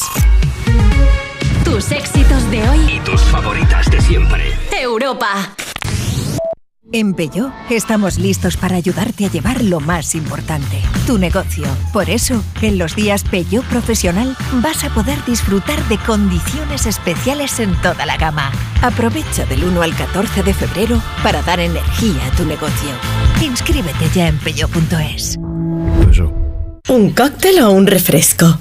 Tus 1.74 1.90
éxitos 1.90 2.48
de 2.52 2.68
hoy. 2.68 2.78
Y 2.88 3.00
tus 3.00 3.20
favoritas 3.22 3.90
de 3.90 4.00
siempre. 4.00 4.44
Europa. 4.80 5.56
En 6.92 7.14
Peugeot 7.14 7.52
estamos 7.68 8.16
listos 8.16 8.56
para 8.56 8.76
ayudarte 8.76 9.24
a 9.24 9.28
llevar 9.28 9.60
lo 9.60 9.80
más 9.80 10.14
importante, 10.14 10.80
tu 11.04 11.18
negocio. 11.18 11.64
Por 11.92 12.10
eso, 12.10 12.44
en 12.62 12.78
los 12.78 12.94
días 12.94 13.24
Peugeot 13.24 13.64
Profesional 13.64 14.36
vas 14.62 14.84
a 14.84 14.90
poder 14.90 15.18
disfrutar 15.24 15.82
de 15.88 15.98
condiciones 15.98 16.86
especiales 16.86 17.58
en 17.58 17.74
toda 17.82 18.06
la 18.06 18.18
gama. 18.18 18.52
Aprovecha 18.80 19.44
del 19.44 19.64
1 19.64 19.82
al 19.82 19.96
14 19.96 20.44
de 20.44 20.54
febrero 20.54 21.02
para 21.24 21.42
dar 21.42 21.58
energía 21.58 22.24
a 22.24 22.36
tu 22.36 22.44
negocio. 22.44 22.90
Inscríbete 23.42 24.08
ya 24.14 24.28
en 24.28 24.38
peugeot.es. 24.38 25.38
¿Un 26.88 27.10
cóctel 27.10 27.62
o 27.62 27.72
un 27.72 27.88
refresco? 27.88 28.60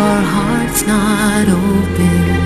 your 0.00 0.22
heart's 0.32 0.82
not 0.86 1.46
open. 1.48 2.39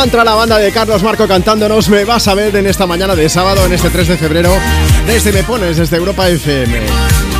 Mantra 0.00 0.24
la 0.24 0.34
banda 0.34 0.56
de 0.56 0.72
Carlos 0.72 1.02
Marco 1.02 1.28
cantándonos 1.28 1.90
Me 1.90 2.06
vas 2.06 2.26
a 2.26 2.32
ver 2.34 2.56
en 2.56 2.66
esta 2.66 2.86
mañana 2.86 3.14
de 3.14 3.28
sábado, 3.28 3.66
en 3.66 3.74
este 3.74 3.90
3 3.90 4.08
de 4.08 4.16
febrero, 4.16 4.50
desde 5.06 5.30
Me 5.30 5.42
Pones, 5.42 5.76
desde 5.76 5.98
Europa 5.98 6.26
FM. 6.26 6.80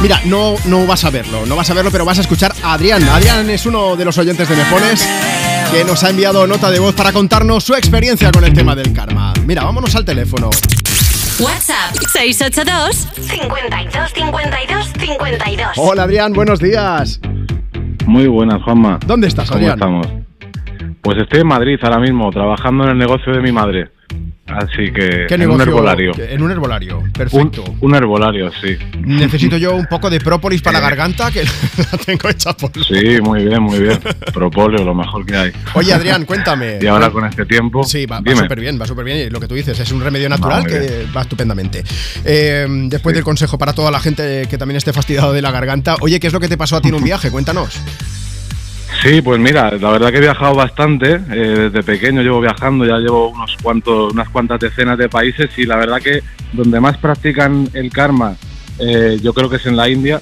Mira, 0.03 0.21
no, 0.27 0.57
no 0.67 0.87
vas 0.87 1.03
a 1.07 1.11
verlo, 1.11 1.47
no 1.47 1.57
vas 1.57 1.71
a 1.71 1.73
verlo, 1.73 1.91
pero 1.91 2.05
vas 2.05 2.19
a 2.19 2.21
escuchar 2.21 2.53
a 2.63 2.75
Adrián. 2.75 3.03
Adrián 3.05 3.49
es 3.49 3.65
uno 3.65 3.97
de 3.97 4.05
los 4.05 4.19
oyentes 4.19 4.47
de 4.47 4.57
Me 4.57 4.65
Pones 4.65 5.09
que 5.73 5.85
nos 5.85 6.05
ha 6.05 6.11
enviado 6.11 6.47
nota 6.47 6.71
de 6.71 6.81
voz 6.81 6.95
para 6.95 7.15
contarnos 7.15 7.65
su 7.65 7.75
experiencia 7.75 8.31
con 8.31 8.45
el 8.45 8.53
tema 8.53 8.75
del 8.77 8.93
karma. 8.93 9.33
Mira, 9.47 9.65
vámonos 9.65 9.97
al 9.97 10.05
teléfono. 10.05 10.51
WhatsApp 11.39 11.97
682 12.13 13.09
52 13.27 14.13
52 14.13 14.93
52. 14.99 15.69
Hola 15.77 16.03
Adrián, 16.03 16.35
buenos 16.35 16.59
días. 16.59 17.21
Muy 18.05 18.27
buenas, 18.27 18.63
Juanma. 18.65 18.99
¿Dónde 19.07 19.29
estás, 19.29 19.49
¿Cómo 19.49 19.61
Adrián? 19.61 19.79
estamos? 19.79 20.20
Pues 21.11 21.23
estoy 21.23 21.41
en 21.41 21.49
Madrid 21.49 21.77
ahora 21.83 21.99
mismo, 21.99 22.31
trabajando 22.31 22.85
en 22.85 22.91
el 22.91 22.99
negocio 22.99 23.33
de 23.33 23.41
mi 23.41 23.51
madre. 23.51 23.89
Así 24.47 24.93
que 24.93 25.27
¿Qué 25.27 25.35
en 25.35 25.41
negocio? 25.41 25.55
un 25.55 25.61
herbolario. 25.61 26.13
En 26.17 26.41
un 26.41 26.53
herbolario, 26.53 27.03
perfecto. 27.13 27.65
un 27.81 27.95
herbolario, 27.97 28.53
sí. 28.61 28.77
Necesito 29.01 29.57
yo 29.57 29.75
un 29.75 29.87
poco 29.87 30.09
de 30.09 30.21
própolis 30.21 30.63
para 30.63 30.79
la 30.79 30.87
garganta, 30.89 31.33
que 31.33 31.43
la 31.79 31.99
tengo 32.07 32.29
hecha 32.29 32.57
por... 32.57 32.71
Sí, 32.85 33.21
muy 33.21 33.45
bien, 33.45 33.61
muy 33.61 33.81
bien. 33.81 33.99
Propóleo, 34.33 34.85
lo 34.85 34.95
mejor 34.95 35.27
que 35.27 35.37
hay. 35.37 35.53
Oye, 35.75 35.93
Adrián, 35.93 36.25
cuéntame. 36.25 36.79
Y 36.81 36.87
ahora 36.87 37.11
con 37.11 37.25
este 37.25 37.45
tiempo. 37.45 37.83
Sí, 37.83 38.07
va, 38.07 38.19
súper 38.19 38.61
bien, 38.61 38.81
va 38.81 38.87
súper 38.87 39.05
bien. 39.05 39.19
Y 39.19 39.31
lo 39.31 39.41
que 39.41 39.49
tú 39.49 39.57
dices, 39.57 39.81
es 39.81 39.91
un 39.91 40.01
remedio 40.01 40.29
natural 40.29 40.65
que 40.65 41.07
va 41.15 41.23
estupendamente. 41.23 41.83
Eh, 42.25 42.69
después 42.85 43.17
del 43.17 43.25
consejo 43.25 43.59
para 43.59 43.73
toda 43.73 43.91
la 43.91 43.99
gente 43.99 44.47
que 44.49 44.59
también 44.59 44.77
esté 44.77 44.93
fastidiado 44.93 45.33
de 45.33 45.43
la 45.43 45.51
garganta, 45.51 45.97
oye, 46.03 46.21
¿qué 46.21 46.29
es 46.29 46.33
lo 46.33 46.39
que 46.39 46.47
te 46.47 46.57
pasó 46.57 46.77
a 46.77 46.81
ti 46.81 46.91
en 46.91 46.95
un 46.95 47.03
viaje? 47.03 47.33
Cuéntanos. 47.33 47.81
Sí, 49.03 49.23
pues 49.23 49.41
mira, 49.41 49.71
la 49.71 49.91
verdad 49.93 50.11
que 50.11 50.19
he 50.19 50.21
viajado 50.21 50.55
bastante. 50.55 51.15
eh, 51.15 51.71
desde 51.71 51.83
pequeño 51.83 52.23
llevo 52.23 52.41
viajando, 52.41 52.85
ya 52.85 52.99
llevo 52.99 53.31
unos 53.31 53.57
cuantos, 53.63 54.13
unas 54.13 54.29
cuantas 54.29 54.61
decenas 54.61 54.99
de 54.99 55.09
países 55.09 55.51
y 55.57 55.65
la 55.65 55.77
verdad 55.77 56.01
que 56.03 56.23
donde 56.53 56.81
más 56.81 56.99
practican 56.99 57.69
el 57.73 57.91
karma, 57.91 58.37
eh, 58.79 59.19
yo 59.23 59.33
creo 59.33 59.49
que 59.49 59.57
es 59.57 59.67
en 59.67 59.77
la 59.77 59.89
India. 59.89 60.21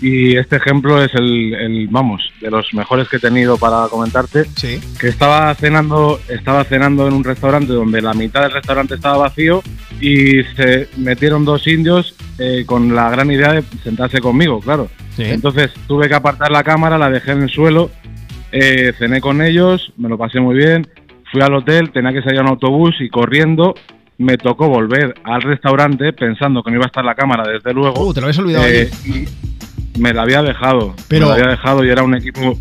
Y 0.00 0.36
este 0.36 0.56
ejemplo 0.56 1.02
es 1.02 1.12
el, 1.14 1.54
el, 1.54 1.88
vamos, 1.88 2.32
de 2.40 2.52
los 2.52 2.72
mejores 2.72 3.08
que 3.08 3.16
he 3.16 3.20
tenido 3.20 3.56
para 3.56 3.88
comentarte. 3.88 4.44
Sí. 4.54 4.78
Que 5.00 5.08
estaba 5.08 5.52
cenando, 5.56 6.20
estaba 6.28 6.62
cenando 6.62 7.08
en 7.08 7.14
un 7.14 7.24
restaurante 7.24 7.72
donde 7.72 8.00
la 8.00 8.14
mitad 8.14 8.42
del 8.42 8.52
restaurante 8.52 8.94
estaba 8.94 9.16
vacío 9.16 9.60
y 10.00 10.44
se 10.54 10.88
metieron 10.98 11.44
dos 11.44 11.66
indios 11.66 12.14
eh, 12.38 12.62
con 12.64 12.94
la 12.94 13.10
gran 13.10 13.28
idea 13.28 13.54
de 13.54 13.64
sentarse 13.82 14.20
conmigo, 14.20 14.60
claro. 14.60 14.88
Entonces 15.18 15.72
tuve 15.88 16.08
que 16.08 16.14
apartar 16.14 16.52
la 16.52 16.62
cámara, 16.62 16.96
la 16.96 17.10
dejé 17.10 17.32
en 17.32 17.42
el 17.42 17.50
suelo, 17.50 17.90
eh, 18.52 18.92
cené 18.98 19.20
con 19.20 19.42
ellos, 19.42 19.92
me 19.96 20.08
lo 20.08 20.16
pasé 20.18 20.40
muy 20.40 20.56
bien, 20.56 20.86
fui 21.30 21.40
al 21.42 21.54
hotel, 21.54 21.90
tenía 21.90 22.12
que 22.12 22.22
salir 22.22 22.38
a 22.38 22.42
un 22.42 22.48
autobús 22.48 22.94
y 23.00 23.08
corriendo 23.08 23.74
me 24.18 24.36
tocó 24.36 24.68
volver 24.68 25.14
al 25.24 25.42
restaurante 25.42 26.12
pensando 26.12 26.62
que 26.62 26.70
no 26.70 26.76
iba 26.78 26.86
a 26.86 26.88
estar 26.88 27.04
la 27.04 27.14
cámara, 27.14 27.44
desde 27.48 27.72
luego. 27.72 28.04
Uh, 28.04 28.12
te 28.12 28.20
lo 28.20 28.26
habías 28.26 28.38
olvidado 28.40 28.64
Eh, 28.66 28.90
y 29.04 29.98
me 30.00 30.12
la 30.12 30.22
había 30.22 30.42
dejado, 30.42 30.94
Pero- 31.08 31.26
me 31.26 31.28
la 31.30 31.34
había 31.40 31.50
dejado 31.52 31.84
y 31.84 31.88
era 31.90 32.02
un 32.02 32.14
equipo, 32.16 32.58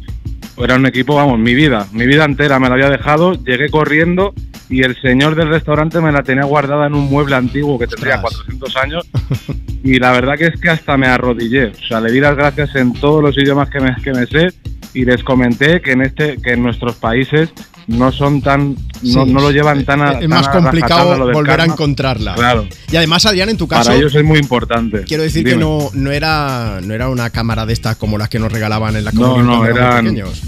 era 0.58 0.76
un 0.76 0.86
equipo, 0.86 1.16
vamos, 1.16 1.40
mi 1.40 1.56
vida, 1.56 1.88
mi 1.94 2.06
vida 2.06 2.26
entera 2.26 2.60
me 2.60 2.68
la 2.68 2.76
había 2.76 2.90
dejado, 2.90 3.34
llegué 3.44 3.70
corriendo 3.70 4.34
y 4.70 4.84
el 4.84 5.00
señor 5.02 5.36
del 5.36 5.48
restaurante 5.50 6.00
me 6.02 6.12
la 6.12 6.22
tenía 6.24 6.44
guardada 6.44 6.88
en 6.88 6.94
un 6.94 7.10
mueble 7.10 7.36
antiguo 7.38 7.80
que 7.80 7.88
tendría 7.88 8.20
400 8.22 8.76
años 8.78 9.08
y 9.84 9.98
la 9.98 10.12
verdad 10.12 10.36
que 10.38 10.48
es 10.48 10.60
que 10.60 10.70
hasta 10.70 10.98
me 10.98 11.08
arrodillé, 11.08 11.68
o 11.68 11.88
sea, 11.88 12.02
le 12.02 12.12
di 12.12 12.20
las 12.20 12.36
gracias 12.36 12.76
en 12.76 12.94
todos 12.94 13.24
los 13.24 13.38
idiomas 13.38 13.70
que 13.70 13.80
me, 13.80 13.96
que 14.04 14.12
me 14.12 14.26
sé 14.26 14.50
y 14.94 15.06
les 15.06 15.24
comenté 15.24 15.82
que 15.82 15.92
en 15.92 16.02
este 16.02 16.38
que 16.38 16.54
en 16.54 16.64
nuestros 16.64 16.96
países 16.96 17.50
no 17.88 18.12
son 18.12 18.42
tan 18.42 18.72
no, 19.02 19.26
Sí, 19.26 19.32
no 19.32 19.40
lo 19.40 19.52
llevan 19.52 19.86
tan 19.86 20.02
a 20.02 20.12
es 20.14 20.20
tan 20.22 20.30
más 20.30 20.50
complicado 20.50 21.32
volver 21.32 21.62
a 21.62 21.66
encontrarla. 21.66 22.36
Claro. 22.36 22.68
Y 22.92 22.96
además, 22.98 23.26
Adrián, 23.26 23.48
en 23.50 23.58
tu 23.58 23.68
caso, 23.68 23.86
Para 23.86 23.98
ellos 23.98 24.14
es 24.16 24.24
muy 24.24 24.40
importante. 24.40 25.04
quiero 25.04 25.24
decir 25.24 25.46
que 25.46 25.56
no, 25.56 25.90
no, 25.94 26.12
era, 26.12 26.80
no 26.84 26.94
era 26.94 27.08
una 27.10 27.30
cámara 27.30 27.66
de 27.66 27.74
estas 27.74 27.96
como 27.96 28.18
las 28.18 28.28
que 28.30 28.40
nos 28.40 28.52
regalaban 28.52 28.96
en 28.96 29.06
la 29.06 29.12
No, 29.12 29.22
comunidad 29.36 29.44
no, 29.46 29.66
éramos 29.66 29.80
eran- 29.80 30.04
pequeños. 30.06 30.42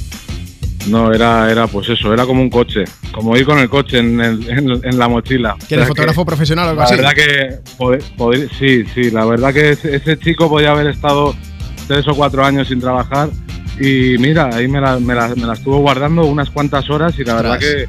No, 0.88 1.14
era, 1.14 1.52
era 1.52 1.68
pues 1.68 1.88
eso, 1.90 2.14
era 2.14 2.26
como 2.26 2.42
un 2.42 2.50
coche, 2.50 2.84
como 3.12 3.36
ir 3.38 3.46
con 3.46 3.60
el 3.60 3.70
coche 3.70 4.00
en, 4.00 4.20
el- 4.22 4.50
en- 4.50 4.82
en 4.84 4.98
la 4.98 5.08
mochila. 5.08 5.56
¿Que 5.68 5.76
eres 5.76 5.88
fotógrafo 5.88 6.26
profesional 6.26 6.66
o 6.68 6.70
algo 6.70 6.82
la 6.82 6.88
así? 6.88 6.96
verdad 6.96 7.14
que, 7.14 7.60
poder- 7.78 8.04
poder- 8.18 8.50
sí, 8.58 8.84
sí, 8.96 9.12
la 9.12 9.26
verdad 9.26 9.54
que 9.54 9.72
ese, 9.72 9.96
ese 9.96 10.18
chico 10.18 10.50
podía 10.50 10.72
haber 10.72 10.88
estado 10.88 11.36
tres 11.88 12.08
o 12.08 12.16
cuatro 12.16 12.44
años 12.46 12.70
sin 12.70 12.80
trabajar 12.80 13.30
y 13.80 14.18
mira, 14.18 14.50
ahí 14.54 14.68
me 14.68 14.82
la, 14.82 15.00
me 15.00 15.16
la, 15.16 15.30
me 15.36 15.46
la 15.48 15.54
estuvo 15.54 15.80
guardando 15.80 16.26
unas 16.26 16.50
cuantas 16.50 16.90
horas 16.90 17.14
y 17.18 17.24
la 17.24 17.36
verdad 17.36 17.60
que, 17.60 17.88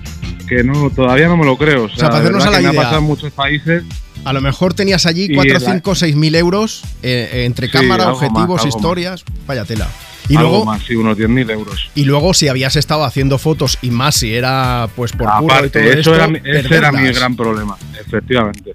que 0.48 0.62
no, 0.64 0.90
todavía 0.90 1.28
no 1.28 1.36
me 1.36 1.44
lo 1.44 1.56
creo. 1.56 1.84
O 1.84 1.88
sea, 1.88 1.96
sea, 1.98 2.08
para 2.08 2.20
hacernos 2.20 2.46
a 2.46 2.50
la 2.50 2.56
que 2.58 2.62
me 2.64 2.70
idea. 2.70 2.80
ha 2.80 2.84
pasado 2.84 2.98
en 3.00 3.06
muchos 3.06 3.32
países. 3.32 3.82
A 4.24 4.32
lo 4.34 4.40
mejor 4.42 4.74
tenías 4.74 5.06
allí 5.06 5.24
Y 5.30 5.34
4, 5.34 5.54
la- 5.54 5.72
5, 5.72 5.94
6 5.94 6.14
mil 6.16 6.34
euros 6.34 6.82
eh, 7.02 7.44
entre 7.46 7.66
Sí, 7.68 7.72
cámara, 7.72 8.06
más, 8.06 8.14
objetivos, 8.16 8.60
algo 8.62 8.76
historias. 8.76 9.24
Vaya 9.46 9.64
tela. 9.64 9.88
Y 10.28 10.36
algo 10.36 10.50
luego, 10.50 10.64
más, 10.66 10.82
sí, 10.84 10.94
unos 10.94 11.16
10.000 11.18 11.50
euros. 11.50 11.90
y 11.96 12.04
luego, 12.04 12.34
si 12.34 12.46
habías 12.46 12.76
estado 12.76 13.02
haciendo 13.04 13.36
fotos 13.38 13.78
y 13.82 13.90
más 13.90 14.14
si 14.14 14.32
era 14.32 14.88
pues 14.94 15.10
por 15.10 15.26
curro 15.26 15.44
y 15.44 15.46
todo 15.48 15.56
Aparte, 15.56 15.88
esto, 15.88 16.14
eso 16.14 16.14
era, 16.14 16.26
ese 16.44 16.76
era 16.76 16.92
mi 16.92 17.10
gran 17.12 17.34
problema, 17.34 17.76
efectivamente. 17.98 18.74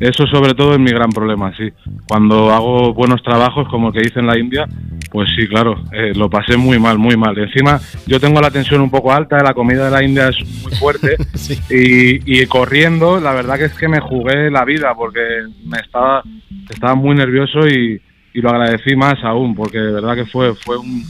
Eso 0.00 0.26
sobre 0.26 0.54
todo 0.54 0.72
es 0.72 0.80
mi 0.80 0.90
gran 0.90 1.10
problema, 1.10 1.54
sí. 1.56 1.70
Cuando 2.06 2.50
hago 2.50 2.92
buenos 2.92 3.22
trabajos, 3.22 3.68
como 3.68 3.88
el 3.88 3.94
que 3.94 4.08
hice 4.08 4.20
en 4.20 4.26
la 4.26 4.38
India, 4.38 4.66
pues 5.10 5.28
sí, 5.36 5.46
claro, 5.46 5.82
eh, 5.92 6.12
lo 6.14 6.28
pasé 6.28 6.56
muy 6.56 6.78
mal, 6.78 6.98
muy 6.98 7.16
mal. 7.16 7.38
Encima, 7.38 7.80
yo 8.06 8.18
tengo 8.18 8.40
la 8.40 8.50
tensión 8.50 8.80
un 8.80 8.90
poco 8.90 9.12
alta, 9.12 9.42
la 9.42 9.54
comida 9.54 9.84
de 9.84 9.90
la 9.90 10.04
India 10.04 10.28
es 10.28 10.62
muy 10.62 10.72
fuerte 10.72 11.16
y, 11.70 12.40
y 12.40 12.46
corriendo, 12.46 13.20
la 13.20 13.32
verdad 13.32 13.58
que 13.58 13.66
es 13.66 13.74
que 13.74 13.88
me 13.88 14.00
jugué 14.00 14.50
la 14.50 14.64
vida 14.64 14.94
porque 14.94 15.20
me 15.64 15.78
estaba, 15.78 16.22
estaba 16.68 16.94
muy 16.94 17.14
nervioso 17.14 17.68
y, 17.68 18.00
y 18.34 18.40
lo 18.40 18.50
agradecí 18.50 18.96
más 18.96 19.22
aún, 19.22 19.54
porque 19.54 19.78
de 19.78 19.92
verdad 19.92 20.14
que 20.14 20.26
fue, 20.26 20.54
fue 20.54 20.78
un, 20.78 21.04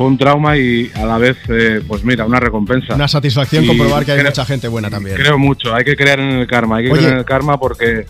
fue 0.00 0.06
un 0.06 0.16
trauma 0.16 0.56
y 0.56 0.90
a 0.94 1.04
la 1.04 1.18
vez, 1.18 1.36
eh, 1.50 1.82
pues 1.86 2.02
mira, 2.04 2.24
una 2.24 2.40
recompensa. 2.40 2.94
Una 2.94 3.06
satisfacción 3.06 3.64
Y 3.64 3.66
comprobar 3.66 4.02
que 4.06 4.12
hay 4.12 4.18
creo- 4.20 4.30
mucha 4.30 4.46
gente 4.46 4.66
buena 4.66 4.88
también. 4.88 5.14
Creo 5.14 5.38
mucho, 5.38 5.74
hay 5.74 5.84
que 5.84 5.94
creer 5.94 6.20
en 6.20 6.30
el 6.38 6.46
karma, 6.46 6.78
hay 6.78 6.84
que 6.84 6.90
Oye, 6.92 7.00
creer 7.00 7.12
en 7.12 7.18
el 7.18 7.24
karma 7.26 7.60
porque 7.60 8.06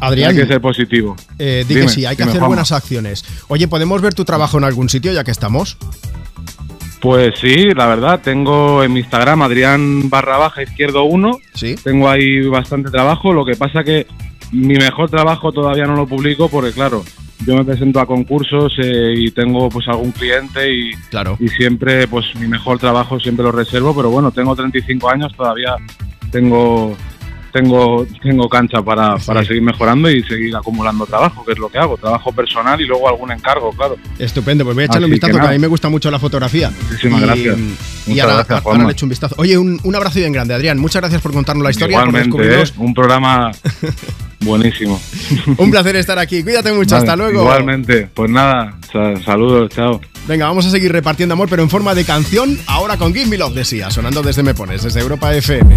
Adrián, 0.00 0.30
hay 0.30 0.36
que 0.38 0.46
ser 0.46 0.62
positivo. 0.62 1.14
Eh, 1.38 1.66
di 1.68 1.74
que 1.74 1.80
Dime, 1.80 1.92
sí, 1.92 2.06
hay 2.06 2.16
que 2.16 2.22
hacer 2.22 2.40
buenas 2.40 2.72
acciones. 2.72 3.26
Oye, 3.48 3.68
¿podemos 3.68 4.00
ver 4.00 4.14
tu 4.14 4.24
trabajo 4.24 4.56
en 4.56 4.64
algún 4.64 4.88
sitio 4.88 5.12
ya 5.12 5.22
que 5.22 5.32
estamos? 5.32 5.76
Pues 7.02 7.34
sí, 7.38 7.68
la 7.76 7.88
verdad, 7.88 8.20
tengo 8.24 8.82
en 8.82 8.94
mi 8.94 9.00
Instagram 9.00 9.42
Adrián 9.42 10.08
barra 10.08 10.38
baja 10.38 10.62
izquierdo 10.62 11.04
1. 11.04 11.38
Sí. 11.52 11.74
Tengo 11.74 12.08
ahí 12.08 12.40
bastante 12.46 12.90
trabajo. 12.90 13.34
Lo 13.34 13.44
que 13.44 13.54
pasa 13.54 13.84
que 13.84 14.06
mi 14.50 14.76
mejor 14.76 15.10
trabajo 15.10 15.52
todavía 15.52 15.84
no 15.84 15.94
lo 15.94 16.06
publico 16.06 16.48
porque, 16.48 16.72
claro, 16.72 17.04
yo 17.46 17.56
me 17.56 17.64
presento 17.64 18.00
a 18.00 18.06
concursos 18.06 18.74
eh, 18.78 19.14
y 19.16 19.30
tengo 19.30 19.68
pues 19.68 19.88
algún 19.88 20.12
cliente 20.12 20.72
y, 20.72 20.92
claro. 21.10 21.36
y 21.40 21.48
siempre 21.48 22.06
pues 22.08 22.34
mi 22.36 22.46
mejor 22.46 22.78
trabajo 22.78 23.18
siempre 23.18 23.44
lo 23.44 23.52
reservo. 23.52 23.94
Pero 23.94 24.10
bueno, 24.10 24.30
tengo 24.30 24.54
35 24.54 25.08
años, 25.08 25.34
todavía 25.36 25.76
tengo 26.30 26.96
tengo 27.52 28.06
tengo 28.22 28.48
cancha 28.48 28.82
para, 28.82 29.16
para 29.18 29.44
seguir 29.44 29.62
mejorando 29.62 30.10
y 30.10 30.22
seguir 30.24 30.54
acumulando 30.56 31.06
trabajo, 31.06 31.44
que 31.44 31.52
es 31.52 31.58
lo 31.58 31.68
que 31.68 31.78
hago. 31.78 31.96
Trabajo 31.96 32.32
personal 32.32 32.80
y 32.80 32.86
luego 32.86 33.08
algún 33.08 33.30
encargo, 33.32 33.70
claro. 33.72 33.96
Estupendo, 34.18 34.64
pues 34.64 34.74
voy 34.74 34.82
a 34.82 34.86
echarle 34.86 35.06
un 35.06 35.12
Así 35.12 35.20
vistazo 35.20 35.40
que, 35.40 35.46
a 35.46 35.50
mí 35.50 35.58
me 35.58 35.66
gusta 35.66 35.88
mucho 35.88 36.10
la 36.10 36.18
fotografía. 36.18 36.72
Muchísimas 36.90 37.20
y, 37.20 37.24
gracias. 37.24 37.58
Y 37.58 38.10
Muchas 38.10 38.24
ahora, 38.24 38.36
gracias, 38.36 38.66
ahora 38.66 38.84
le 38.84 38.92
echo 38.92 39.06
un 39.06 39.10
vistazo. 39.10 39.34
Oye, 39.38 39.58
un, 39.58 39.78
un 39.82 39.94
abrazo 39.94 40.18
bien 40.18 40.32
grande, 40.32 40.54
Adrián. 40.54 40.78
Muchas 40.78 41.02
gracias 41.02 41.20
por 41.20 41.32
contarnos 41.32 41.62
la 41.64 41.70
historia. 41.70 41.98
Igualmente. 41.98 42.62
¿eh? 42.62 42.64
un 42.78 42.94
programa 42.94 43.50
buenísimo. 44.40 45.00
Un 45.58 45.70
placer 45.70 45.96
estar 45.96 46.18
aquí. 46.18 46.42
Cuídate 46.42 46.72
mucho. 46.72 46.94
Vale, 46.96 47.04
Hasta 47.04 47.16
luego. 47.16 47.42
Igualmente, 47.42 48.08
pues 48.12 48.30
nada, 48.30 48.78
sa- 48.92 49.20
saludos, 49.22 49.70
chao. 49.70 50.00
Venga, 50.26 50.46
vamos 50.46 50.66
a 50.66 50.70
seguir 50.70 50.92
repartiendo 50.92 51.34
amor, 51.34 51.48
pero 51.48 51.62
en 51.62 51.70
forma 51.70 51.94
de 51.94 52.04
canción. 52.04 52.58
Ahora 52.66 52.96
con 52.96 53.12
Give 53.12 53.26
Me 53.26 53.38
Love 53.38 53.54
de 53.54 53.64
Sia, 53.64 53.90
sonando 53.90 54.22
desde 54.22 54.42
Me 54.42 54.54
Pones, 54.54 54.82
desde 54.82 55.00
Europa 55.00 55.34
FM. 55.34 55.76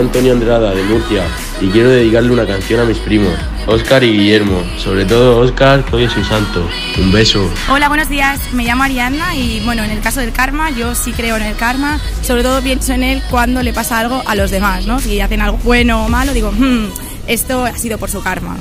Antonio 0.00 0.32
Andrada 0.32 0.72
de 0.74 0.82
Murcia 0.82 1.24
y 1.60 1.68
quiero 1.68 1.90
dedicarle 1.90 2.30
una 2.32 2.46
canción 2.46 2.80
a 2.80 2.84
mis 2.84 2.98
primos, 2.98 3.32
Óscar 3.66 4.02
y 4.02 4.12
Guillermo. 4.12 4.62
Sobre 4.78 5.04
todo 5.04 5.38
Óscar, 5.40 5.84
que 5.84 5.96
hoy 5.96 6.04
es 6.04 6.12
su 6.12 6.24
santo. 6.24 6.68
Un 6.98 7.12
beso. 7.12 7.48
Hola, 7.68 7.88
buenos 7.88 8.08
días. 8.08 8.40
Me 8.52 8.64
llamo 8.64 8.82
Ariadna 8.82 9.34
y 9.36 9.60
bueno, 9.60 9.84
en 9.84 9.90
el 9.90 10.00
caso 10.00 10.20
del 10.20 10.32
karma, 10.32 10.70
yo 10.70 10.94
sí 10.94 11.12
creo 11.12 11.36
en 11.36 11.42
el 11.42 11.56
karma. 11.56 12.00
Sobre 12.22 12.42
todo 12.42 12.60
pienso 12.62 12.92
en 12.92 13.02
él 13.04 13.22
cuando 13.30 13.62
le 13.62 13.72
pasa 13.72 13.98
algo 13.98 14.22
a 14.26 14.34
los 14.34 14.50
demás, 14.50 14.86
¿no? 14.86 14.98
Si 15.00 15.20
hacen 15.20 15.40
algo 15.40 15.58
bueno 15.58 16.04
o 16.04 16.08
malo, 16.08 16.32
digo, 16.32 16.50
"Hmm, 16.50 16.88
esto 17.26 17.64
ha 17.64 17.76
sido 17.76 17.98
por 17.98 18.10
su 18.10 18.22
karma. 18.22 18.56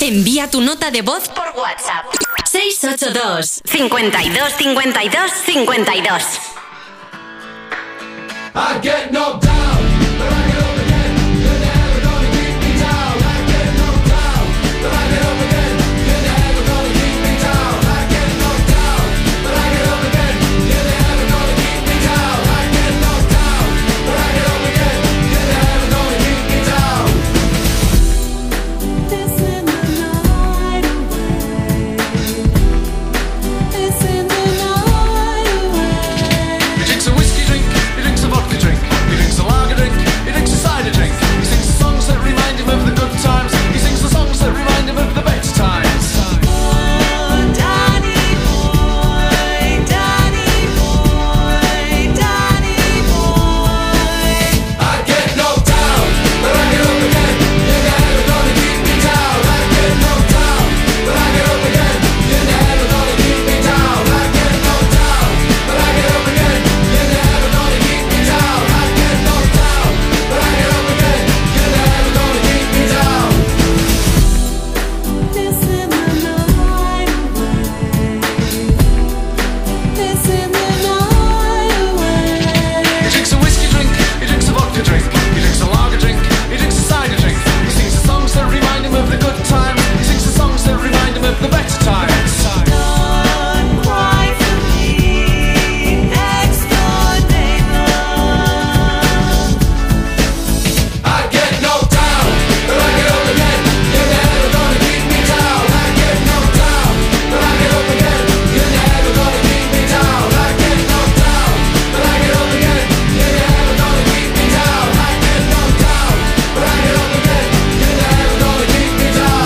Envía 0.00 0.50
tu 0.50 0.60
nota 0.60 0.90
de 0.90 1.02
voz 1.02 1.28
por 1.28 1.46
WhatsApp. 1.56 2.06
682 2.50 3.62
52 3.64 4.52
52 4.58 5.30
52 5.46 6.22
I 8.56 8.78
get 8.80 9.10
knocked 9.10 9.43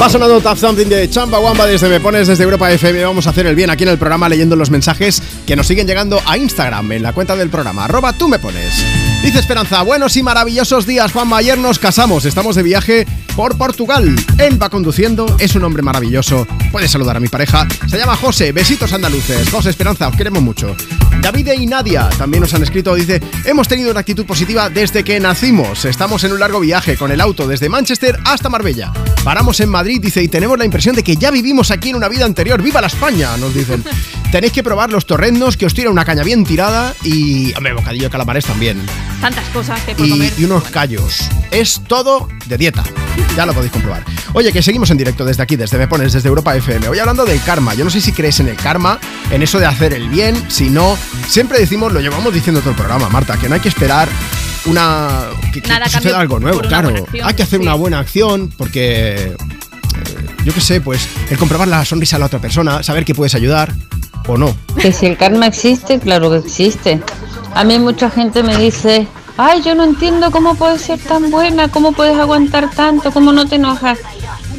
Va 0.09 0.13
sonando 0.13 0.41
Tap 0.41 0.57
Something 0.57 0.87
de 0.87 1.11
Chamba 1.11 1.39
Wamba 1.39 1.67
desde 1.67 1.87
Me 1.87 2.01
Pones 2.01 2.27
desde 2.27 2.43
Europa 2.43 2.73
FM. 2.73 3.05
Vamos 3.05 3.27
a 3.27 3.31
hacer 3.31 3.47
el 3.47 3.55
bien 3.55 3.69
aquí 3.69 3.83
en 3.83 3.91
el 3.91 3.99
programa 3.99 4.27
leyendo 4.27 4.57
los 4.57 4.71
mensajes 4.71 5.23
que 5.47 5.55
nos 5.55 5.67
siguen 5.67 5.87
llegando 5.87 6.19
a 6.25 6.39
Instagram 6.39 6.93
en 6.93 7.03
la 7.03 7.13
cuenta 7.13 7.37
del 7.37 7.51
programa. 7.51 7.85
Arroba 7.85 8.15
tú 8.15 8.27
me 8.27 8.39
pones. 8.39 8.73
Dice 9.23 9.39
Esperanza, 9.39 9.83
buenos 9.83 10.17
y 10.17 10.23
maravillosos 10.23 10.87
días, 10.87 11.13
Juanma. 11.13 11.37
Ayer 11.37 11.59
nos 11.59 11.79
casamos, 11.79 12.25
estamos 12.25 12.57
de 12.57 12.63
viaje 12.63 13.07
por 13.37 13.59
Portugal. 13.59 14.17
Él 14.39 14.63
va 14.63 14.71
conduciendo, 14.71 15.27
es 15.39 15.55
un 15.57 15.65
hombre 15.65 15.83
maravilloso. 15.83 16.47
Puedes 16.73 16.91
saludar 16.91 17.19
a 17.19 17.21
mi 17.21 17.29
pareja. 17.29 17.69
Se 17.87 17.99
llama 17.99 18.17
José, 18.17 18.53
besitos 18.53 18.95
andaluces. 18.95 19.51
José 19.51 19.69
Esperanza, 19.69 20.09
os 20.09 20.17
queremos 20.17 20.43
mucho. 20.43 20.75
David 21.21 21.51
y 21.53 21.67
Nadia 21.67 22.09
también 22.17 22.41
nos 22.41 22.55
han 22.55 22.63
escrito, 22.63 22.95
dice, 22.95 23.21
hemos 23.45 23.69
tenido 23.69 23.91
una 23.91 24.01
actitud 24.01 24.25
positiva 24.25 24.71
desde 24.71 25.05
que 25.05 25.21
nacimos. 25.21 25.85
Estamos 25.85 26.25
en 26.25 26.33
un 26.33 26.41
largo 26.41 26.61
viaje 26.61 26.97
con 26.97 27.13
el 27.13 27.21
auto 27.21 27.47
desde 27.47 27.69
Manchester 27.69 28.19
hasta 28.25 28.49
Marbella. 28.49 28.91
Paramos 29.29 29.61
en 29.61 29.69
Madrid, 29.69 30.01
dice, 30.01 30.23
y 30.23 30.29
tenemos 30.29 30.59
la 30.59 30.65
impresión 30.65 30.97
de 30.97 31.03
que 31.03 31.15
ya 31.15 31.31
vivimos 31.31 31.71
aquí 31.71 31.91
en 31.91 31.97
una 31.97 32.09
vida 32.09 32.25
anterior. 32.25 32.63
¡Viva 32.63 32.81
la 32.81 32.87
España! 32.87 33.37
Nos 33.37 33.53
dicen. 33.53 33.85
Tenéis 34.33 34.55
que 34.55 34.63
probar 34.63 34.89
los 34.89 35.05
torrendos, 35.05 35.59
que 35.59 35.67
os 35.67 35.75
tira 35.75 35.91
una 35.91 36.03
caña 36.07 36.23
bien 36.23 36.45
tirada 36.47 36.95
y, 37.05 37.55
hombre, 37.55 37.75
bocadillo 37.75 38.05
de 38.05 38.11
calamares 38.11 38.47
también. 38.47 38.81
Tantas 39.21 39.45
cosas 39.51 39.83
que 39.83 39.95
por 39.95 40.07
Y, 40.07 40.11
comer. 40.13 40.33
y 40.39 40.45
unos 40.45 40.65
callos. 40.71 41.29
Es 41.51 41.83
todo 41.87 42.27
de 42.47 42.57
dieta. 42.57 42.83
Ya 43.37 43.45
lo 43.45 43.53
podéis 43.53 43.71
comprobar. 43.71 44.03
Oye, 44.33 44.51
que 44.51 44.63
seguimos 44.63 44.91
en 44.93 44.97
directo 44.97 45.27
desde 45.27 45.43
aquí, 45.43 45.57
desde 45.57 45.77
Me 45.77 45.89
Pones, 45.89 46.15
desde 46.15 46.27
Europa 46.31 46.57
FM. 46.57 46.89
Hoy 46.89 46.99
hablando 46.99 47.27
del 47.27 47.43
karma. 47.43 47.75
Yo 47.75 47.85
no 47.85 47.91
sé 47.91 48.01
si 48.01 48.13
crees 48.13 48.41
en 48.41 48.49
el 48.49 48.57
karma, 48.57 48.99
en 49.31 49.43
eso 49.43 49.59
de 49.59 49.67
hacer 49.67 49.93
el 49.93 50.09
bien. 50.09 50.43
Si 50.49 50.71
no, 50.71 50.97
siempre 51.29 51.59
decimos, 51.59 51.93
lo 51.93 52.01
llevamos 52.01 52.33
diciendo 52.33 52.61
todo 52.61 52.71
el 52.71 52.77
programa, 52.77 53.11
Marta, 53.11 53.37
que 53.37 53.47
no 53.51 53.57
hay 53.57 53.61
que 53.61 53.69
esperar 53.69 54.09
una. 54.65 55.27
Que, 55.53 55.61
que 55.61 55.69
Nada 55.69 55.87
a 55.87 55.89
suceda 55.89 56.21
algo 56.21 56.39
nuevo, 56.39 56.61
claro. 56.61 56.89
acción, 56.89 57.27
hay 57.27 57.35
que 57.35 57.43
hacer 57.43 57.59
sí. 57.59 57.63
una 57.63 57.75
buena 57.75 57.99
acción 57.99 58.53
porque. 58.57 59.15
eh, 59.15 59.37
yo 60.45 60.55
qué 60.55 60.61
sé, 60.61 60.81
pues 60.81 61.09
el 61.31 61.37
comprobar 61.39 61.69
la 61.69 61.85
sonrisa 61.85 62.17
de 62.17 62.21
la 62.21 62.27
otra 62.27 62.39
persona, 62.39 62.83
saber 62.83 63.05
que 63.05 63.15
puedes 63.15 63.35
ayudar 63.35 63.73
o 64.27 64.37
no. 64.39 64.57
Que 64.81 64.93
si 64.93 65.07
el 65.07 65.17
karma 65.17 65.47
existe, 65.47 65.99
claro 65.99 66.31
que 66.31 66.39
existe. 66.39 67.01
A 67.55 67.65
mí 67.65 67.79
mucha 67.79 68.11
gente 68.11 68.43
me 68.43 68.57
dice, 68.57 69.07
ay, 69.37 69.63
yo 69.63 69.75
no 69.75 69.85
entiendo 69.85 70.31
cómo 70.31 70.55
puedes 70.55 70.83
ser 70.83 70.99
tan 71.01 71.31
buena, 71.31 71.69
cómo 71.69 71.93
puedes 71.93 72.17
aguantar 72.17 72.71
tanto, 72.71 73.11
cómo 73.11 73.33
no 73.33 73.47
te 73.47 73.57
enojas. 73.57 73.99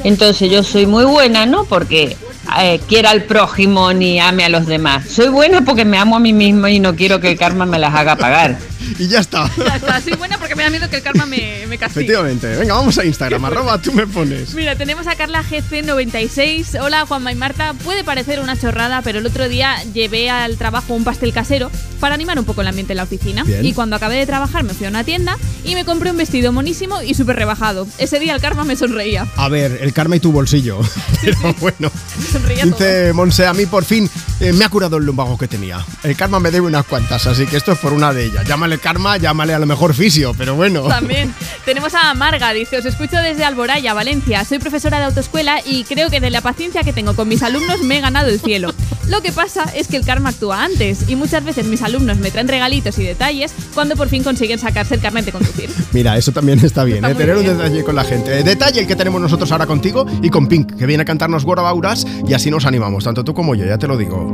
Entonces 0.04 0.50
yo 0.52 0.64
soy 0.64 0.86
muy 0.86 1.06
buena, 1.06 1.46
no 1.46 1.66
porque 1.66 2.18
eh, 2.60 2.80
quiera 2.88 3.12
al 3.12 3.24
prójimo 3.24 3.94
ni 3.94 4.20
ame 4.20 4.46
a 4.46 4.50
los 4.50 4.66
demás. 4.66 5.06
Soy 5.10 5.30
buena 5.30 5.62
porque 5.62 5.86
me 5.86 5.98
amo 5.98 6.16
a 6.16 6.20
mí 6.20 6.34
misma 6.34 6.72
y 6.72 6.80
no 6.80 6.96
quiero 6.96 7.20
que 7.20 7.32
el 7.32 7.38
karma 7.38 7.66
me 7.66 7.80
las 7.80 7.94
haga 7.94 8.16
pagar. 8.16 8.58
Y 8.98 9.08
ya 9.08 9.20
está. 9.20 9.50
Ya 9.70 9.76
está, 9.76 10.02
soy 10.02 10.14
buena 10.14 10.38
porque 10.38 10.56
me 10.56 10.64
da 10.64 10.70
miedo 10.70 10.90
que 10.90 10.96
el 10.96 11.04
karma 11.04 11.26
me, 11.26 11.66
me 11.68 11.78
castigue. 11.78 12.06
Efectivamente. 12.06 12.56
Venga, 12.56 12.74
vamos 12.74 12.98
a 12.98 13.06
Instagram, 13.06 13.44
arroba 13.46 13.80
tú 13.82 13.92
me 13.92 14.08
pones. 14.08 14.54
Mira, 14.54 14.76
tenemos 14.76 15.06
a 15.08 15.16
Carla 15.16 15.44
GC96. 15.44 16.80
Hola, 16.82 17.06
Juanma 17.06 17.32
y 17.32 17.36
Marta. 17.36 17.74
Puede 17.84 18.04
parecer 18.04 18.40
una 18.40 18.58
chorrada, 18.58 19.02
pero 19.02 19.20
el 19.20 19.26
otro 19.26 19.48
día 19.50 19.76
llevé 19.94 20.30
al 20.30 20.58
trabajo 20.58 20.94
un 20.94 21.04
pastel 21.04 21.34
casero 21.34 21.70
para 22.00 22.16
animar 22.16 22.40
un 22.40 22.46
poco 22.46 22.62
el 22.62 22.68
ambiente 22.68 22.94
en 22.94 22.98
la 22.98 23.04
oficina. 23.04 23.44
Bien. 23.44 23.64
Y 23.66 23.74
cuando 23.74 23.96
acabé 23.96 24.16
de 24.16 24.26
trabajar 24.26 24.64
me 24.64 24.74
fui 24.74 24.88
a 24.88 24.90
una 24.90 25.04
tienda 25.04 25.38
y 25.64 25.76
me 25.76 25.86
compré 25.86 26.12
un 26.12 26.18
vestido 26.18 26.52
monísimo 26.52 27.02
y 27.02 27.14
súper 27.14 27.36
rebajado. 27.36 27.88
Ese 27.98 28.20
día 28.20 28.34
el 28.34 28.42
karma 28.42 28.64
me 28.64 28.76
sonreía. 28.76 29.28
A 29.36 29.50
ver, 29.50 29.80
el 29.82 29.94
karma 29.94 30.16
y 30.16 30.20
tu 30.20 30.32
bolsillo. 30.32 30.80
Pero 31.22 31.38
bueno. 31.60 31.92
sonreía 32.32 32.66
Dice 32.66 33.14
Monse, 33.14 33.46
a 33.46 33.54
mí 33.54 33.66
por 33.66 33.84
fin 33.84 34.10
eh, 34.40 34.54
me 34.54 34.66
ha 34.66 34.70
curado 34.70 34.98
el 34.98 35.06
lumbago 35.06 35.38
que 35.38 35.48
tenía. 35.48 35.86
El 36.04 36.16
karma 36.16 36.40
me 36.40 36.52
debe 36.52 36.68
unas 36.68 36.86
cuantas, 36.86 37.28
así 37.28 37.46
que 37.46 37.58
esto 37.58 37.74
es 37.74 37.80
por 37.80 37.94
una 37.94 38.14
de 38.14 38.26
ellas. 38.26 38.48
Llámale 38.48 38.79
karma, 38.80 39.18
llámale 39.18 39.54
a 39.54 39.60
lo 39.60 39.66
mejor 39.66 39.94
fisio, 39.94 40.34
pero 40.38 40.56
bueno. 40.56 40.84
También. 40.84 41.34
Tenemos 41.66 41.94
a 41.96 42.14
Marga, 42.14 42.52
dice, 42.54 42.78
os 42.78 42.86
escucho 42.86 43.18
desde 43.18 43.44
Alboraya, 43.46 43.94
Valencia. 43.94 44.44
Soy 44.46 44.60
profesora 44.60 45.00
de 45.00 45.06
autoescuela 45.06 45.60
y 45.66 45.84
creo 45.84 46.10
que 46.10 46.20
de 46.20 46.30
la 46.30 46.42
paciencia 46.42 46.84
que 46.84 46.94
tengo 46.94 47.16
con 47.16 47.28
mis 47.28 47.44
alumnos 47.44 47.82
me 47.82 47.98
he 47.98 48.02
ganado 48.02 48.30
el 48.30 48.40
cielo. 48.40 48.74
Lo 49.08 49.22
que 49.22 49.32
pasa 49.32 49.64
es 49.76 49.88
que 49.88 49.98
el 49.98 50.06
karma 50.06 50.30
actúa 50.30 50.64
antes 50.64 51.10
y 51.10 51.16
muchas 51.16 51.44
veces 51.44 51.66
mis 51.66 51.82
alumnos 51.82 52.18
me 52.18 52.30
traen 52.30 52.48
regalitos 52.48 52.98
y 53.00 53.04
detalles 53.04 53.52
cuando 53.74 53.96
por 53.96 54.08
fin 54.08 54.24
consiguen 54.24 54.60
sacarse 54.60 54.96
el 54.96 55.02
carnet 55.02 55.26
de 55.26 55.32
conducir. 55.32 55.70
Mira, 55.94 56.16
eso 56.18 56.32
también 56.32 56.60
está 56.64 56.84
bien, 56.84 56.98
Está 56.98 57.12
¿eh? 57.12 57.16
tener 57.16 57.36
un 57.38 57.44
bien. 57.44 57.58
detalle 57.58 57.84
con 57.84 57.96
la 57.96 58.04
gente. 58.04 58.40
Eh, 58.40 58.44
Detalle 58.44 58.82
el 58.82 58.88
que 58.88 58.96
tenemos 58.96 59.20
nosotros 59.20 59.52
ahora 59.52 59.66
contigo 59.66 60.06
y 60.22 60.30
con 60.30 60.48
Pink, 60.48 60.76
que 60.76 60.86
viene 60.86 61.02
a 61.02 61.06
cantarnos 61.06 61.44
Guarabauras 61.44 62.06
y 62.28 62.34
así 62.34 62.52
nos 62.52 62.66
animamos, 62.66 63.04
tanto 63.04 63.24
tú 63.24 63.34
como 63.34 63.56
yo, 63.56 63.66
ya 63.66 63.78
te 63.80 63.88
lo 63.88 63.98
digo. 63.98 64.28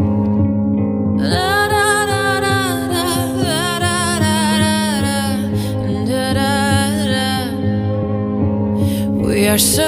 We 9.35 9.43
are 9.47 9.57
searchlights 9.57 9.87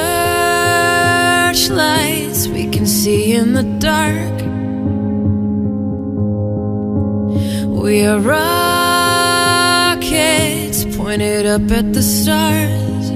we 2.50 2.68
can 2.70 2.86
see 2.86 3.32
in 3.32 3.54
the 3.54 3.64
dark. 3.80 4.42
We 7.82 8.06
are 8.06 8.20
rockets 8.20 8.44
pointed 10.98 11.46
up 11.46 11.72
at 11.72 11.94
the 11.94 12.04
stars. 12.04 13.10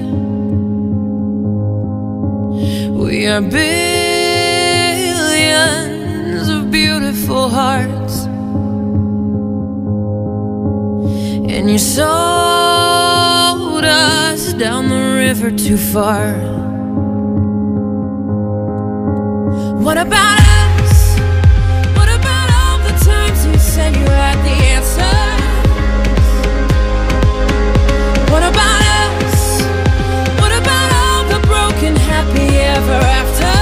We 3.04 3.26
are 3.26 3.42
billions 3.42 4.08
of 6.48 6.70
beautiful 6.70 7.50
hearts. 7.50 8.24
And 11.52 11.70
you 11.70 11.78
sold 11.78 13.41
us 13.92 14.52
down 14.54 14.88
the 14.88 15.14
river 15.16 15.50
too 15.50 15.76
far. 15.76 16.32
What 19.86 19.98
about 19.98 20.38
us? 20.80 21.18
What 21.96 22.08
about 22.08 22.48
all 22.58 22.78
the 22.88 22.94
times 23.04 23.46
you 23.46 23.58
said 23.58 23.94
you 23.94 24.08
had 24.24 24.38
the 24.48 24.56
answer? 24.76 25.16
What 28.32 28.42
about 28.42 28.82
us? 29.00 29.62
What 30.40 30.52
about 30.60 30.88
all 31.02 31.22
the 31.32 31.46
broken 31.46 31.94
happy 31.96 32.48
ever 32.56 33.00
after? 33.20 33.61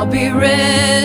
I'll 0.00 0.06
be 0.06 0.30
ready. 0.30 0.99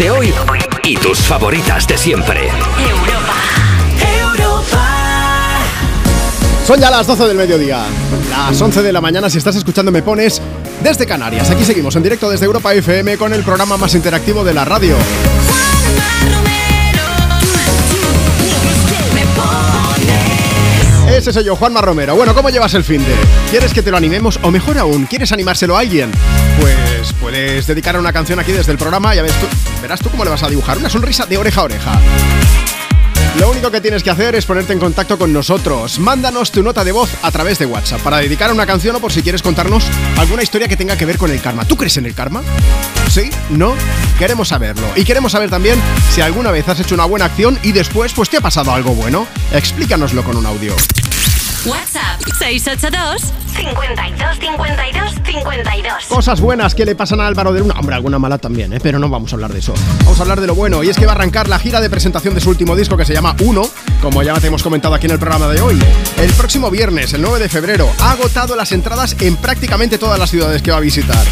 De 0.00 0.10
hoy 0.10 0.32
y 0.82 0.96
tus 0.96 1.18
favoritas 1.18 1.86
de 1.86 1.98
siempre. 1.98 2.48
Son 6.66 6.80
ya 6.80 6.90
las 6.90 7.06
12 7.06 7.24
del 7.26 7.36
mediodía, 7.36 7.84
las 8.30 8.58
11 8.58 8.80
de 8.80 8.92
la 8.94 9.02
mañana 9.02 9.28
si 9.28 9.36
estás 9.36 9.56
escuchando 9.56 9.92
Me 9.92 10.02
Pones 10.02 10.40
desde 10.82 11.04
Canarias. 11.04 11.50
Aquí 11.50 11.66
seguimos 11.66 11.96
en 11.96 12.02
directo 12.02 12.30
desde 12.30 12.46
Europa 12.46 12.72
FM 12.72 13.18
con 13.18 13.34
el 13.34 13.42
programa 13.42 13.76
más 13.76 13.94
interactivo 13.94 14.42
de 14.42 14.54
la 14.54 14.64
radio. 14.64 14.96
Ese 21.20 21.34
soy 21.34 21.44
yo, 21.44 21.54
Juanma 21.54 21.82
Romero. 21.82 22.16
Bueno, 22.16 22.34
¿cómo 22.34 22.48
llevas 22.48 22.72
el 22.72 22.82
fin 22.82 23.04
de? 23.04 23.14
¿Quieres 23.50 23.74
que 23.74 23.82
te 23.82 23.90
lo 23.90 23.98
animemos? 23.98 24.40
O 24.42 24.50
mejor 24.50 24.78
aún, 24.78 25.04
¿quieres 25.04 25.30
animárselo 25.32 25.76
a 25.76 25.80
alguien? 25.80 26.10
Pues 26.58 27.12
puedes 27.20 27.66
dedicar 27.66 27.98
una 27.98 28.10
canción 28.10 28.40
aquí 28.40 28.52
desde 28.52 28.72
el 28.72 28.78
programa, 28.78 29.14
ya 29.14 29.20
ves 29.20 29.34
tú, 29.34 29.46
verás 29.82 30.00
tú 30.00 30.08
cómo 30.08 30.24
le 30.24 30.30
vas 30.30 30.42
a 30.42 30.48
dibujar 30.48 30.78
una 30.78 30.88
sonrisa 30.88 31.26
de 31.26 31.36
oreja 31.36 31.60
a 31.60 31.64
oreja. 31.64 32.00
Lo 33.38 33.50
único 33.50 33.70
que 33.70 33.82
tienes 33.82 34.02
que 34.02 34.08
hacer 34.08 34.34
es 34.34 34.46
ponerte 34.46 34.72
en 34.72 34.78
contacto 34.78 35.18
con 35.18 35.30
nosotros. 35.30 35.98
Mándanos 35.98 36.50
tu 36.52 36.62
nota 36.62 36.84
de 36.84 36.92
voz 36.92 37.10
a 37.20 37.30
través 37.30 37.58
de 37.58 37.66
WhatsApp 37.66 38.00
para 38.00 38.16
dedicar 38.16 38.50
una 38.50 38.64
canción 38.64 38.96
o 38.96 39.00
por 39.00 39.12
si 39.12 39.22
quieres 39.22 39.42
contarnos 39.42 39.84
alguna 40.16 40.42
historia 40.42 40.68
que 40.68 40.76
tenga 40.78 40.96
que 40.96 41.04
ver 41.04 41.18
con 41.18 41.30
el 41.30 41.42
karma. 41.42 41.66
¿Tú 41.66 41.76
crees 41.76 41.98
en 41.98 42.06
el 42.06 42.14
karma? 42.14 42.42
¿Sí? 43.10 43.28
¿No? 43.50 43.74
Queremos 44.18 44.48
saberlo. 44.48 44.86
Y 44.96 45.04
queremos 45.04 45.32
saber 45.32 45.50
también 45.50 45.78
si 46.12 46.22
alguna 46.22 46.50
vez 46.50 46.66
has 46.66 46.80
hecho 46.80 46.94
una 46.94 47.04
buena 47.04 47.26
acción 47.26 47.58
y 47.62 47.72
después 47.72 48.14
pues 48.14 48.30
te 48.30 48.38
ha 48.38 48.40
pasado 48.40 48.72
algo 48.72 48.94
bueno. 48.94 49.26
Explícanoslo 49.52 50.24
con 50.24 50.38
un 50.38 50.46
audio. 50.46 50.74
WhatsApp 51.66 52.22
682 52.38 53.34
52 53.54 54.38
52 54.38 55.14
52. 55.26 56.06
Cosas 56.08 56.40
buenas 56.40 56.74
que 56.74 56.86
le 56.86 56.94
pasan 56.94 57.20
a 57.20 57.26
Álvaro 57.26 57.52
de 57.52 57.60
Luna. 57.60 57.74
Hombre, 57.78 57.94
alguna 57.94 58.18
mala 58.18 58.38
también, 58.38 58.72
¿eh? 58.72 58.78
pero 58.82 58.98
no 58.98 59.10
vamos 59.10 59.32
a 59.32 59.36
hablar 59.36 59.52
de 59.52 59.58
eso. 59.58 59.74
Vamos 60.04 60.18
a 60.18 60.22
hablar 60.22 60.40
de 60.40 60.46
lo 60.46 60.54
bueno. 60.54 60.82
Y 60.82 60.88
es 60.88 60.96
que 60.96 61.04
va 61.04 61.12
a 61.12 61.14
arrancar 61.16 61.48
la 61.48 61.58
gira 61.58 61.82
de 61.82 61.90
presentación 61.90 62.34
de 62.34 62.40
su 62.40 62.48
último 62.48 62.74
disco 62.76 62.96
que 62.96 63.04
se 63.04 63.12
llama 63.12 63.36
Uno, 63.40 63.62
como 64.00 64.22
ya 64.22 64.34
te 64.40 64.46
hemos 64.46 64.62
comentado 64.62 64.94
aquí 64.94 65.06
en 65.06 65.12
el 65.12 65.18
programa 65.18 65.48
de 65.48 65.60
hoy. 65.60 65.78
El 66.16 66.32
próximo 66.32 66.70
viernes, 66.70 67.12
el 67.12 67.20
9 67.20 67.38
de 67.38 67.48
febrero, 67.50 67.90
ha 68.00 68.12
agotado 68.12 68.56
las 68.56 68.72
entradas 68.72 69.14
en 69.20 69.36
prácticamente 69.36 69.98
todas 69.98 70.18
las 70.18 70.30
ciudades 70.30 70.62
que 70.62 70.70
va 70.70 70.78
a 70.78 70.80
visitar. 70.80 71.26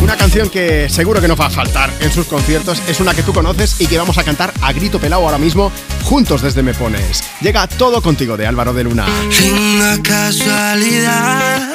Una 0.00 0.16
canción 0.16 0.48
que 0.48 0.88
seguro 0.88 1.20
que 1.20 1.28
no 1.28 1.36
va 1.36 1.46
a 1.46 1.50
faltar 1.50 1.90
en 2.00 2.10
sus 2.12 2.26
conciertos 2.26 2.82
es 2.88 3.00
una 3.00 3.14
que 3.14 3.22
tú 3.22 3.32
conoces 3.32 3.80
y 3.80 3.86
que 3.86 3.98
vamos 3.98 4.18
a 4.18 4.24
cantar 4.24 4.52
a 4.62 4.72
grito 4.72 4.98
pelado 4.98 5.24
ahora 5.24 5.38
mismo 5.38 5.70
juntos 6.04 6.42
desde 6.42 6.62
Me 6.62 6.74
Pones. 6.74 7.22
Llega 7.40 7.66
todo 7.66 8.02
contigo 8.02 8.36
de 8.36 8.46
Álvaro 8.46 8.72
de 8.72 8.84
Luna. 8.84 9.06
Una 9.52 10.02
casualidad 10.02 11.68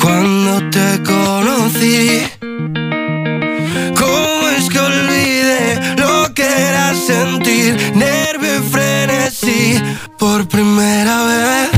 cuando 0.00 0.70
te 0.70 1.02
conocí. 1.02 2.22
¿Cómo 3.96 4.48
es 4.56 4.68
que 4.68 4.78
olvidé 4.78 5.96
lo 5.96 6.32
que 6.34 6.44
era 6.44 6.94
sentir 6.94 7.92
nervio 7.94 8.58
y 8.58 8.70
frenesí 8.70 9.82
por 10.18 10.46
primera 10.48 11.24
vez? 11.24 11.77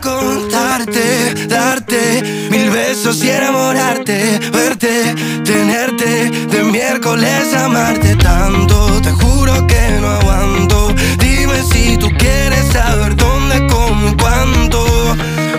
Contarte, 0.00 1.46
darte 1.48 2.22
mil 2.50 2.70
besos 2.70 3.22
y 3.24 3.30
enamorarte, 3.30 4.38
verte, 4.52 5.14
tenerte, 5.44 6.30
de 6.30 6.62
miércoles 6.64 7.54
amarte 7.54 8.16
tanto, 8.16 9.00
te 9.02 9.10
juro 9.10 9.66
que 9.66 9.98
no 10.00 10.08
aguanto. 10.08 10.94
Dime 11.18 11.62
si 11.72 11.96
tú 11.96 12.08
quieres 12.18 12.66
saber 12.72 13.16
dónde, 13.16 13.66
cómo 13.66 14.08
y 14.10 14.14
cuánto, 14.16 14.84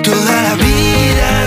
toda 0.04 0.42
la 0.44 0.56
vida 0.56 1.46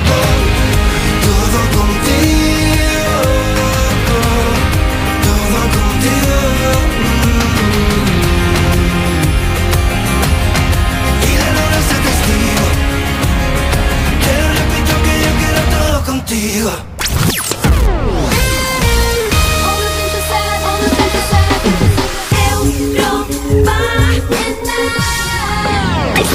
quiero 0.00 0.65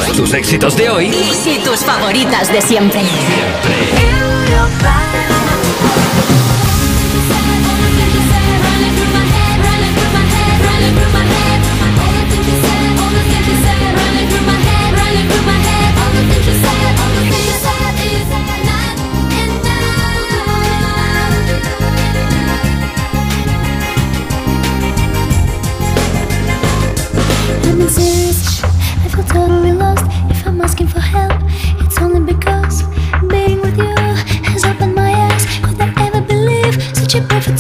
Tus, 0.08 0.18
tus 0.18 0.34
éxitos 0.34 0.76
de 0.76 0.90
hoy 0.90 1.12
Y 1.46 1.60
tus 1.60 1.84
favoritas 1.86 2.52
de 2.52 2.62
siempre. 2.62 3.02
I'm 16.44 16.61
has 37.14 37.32
opened 37.32 37.60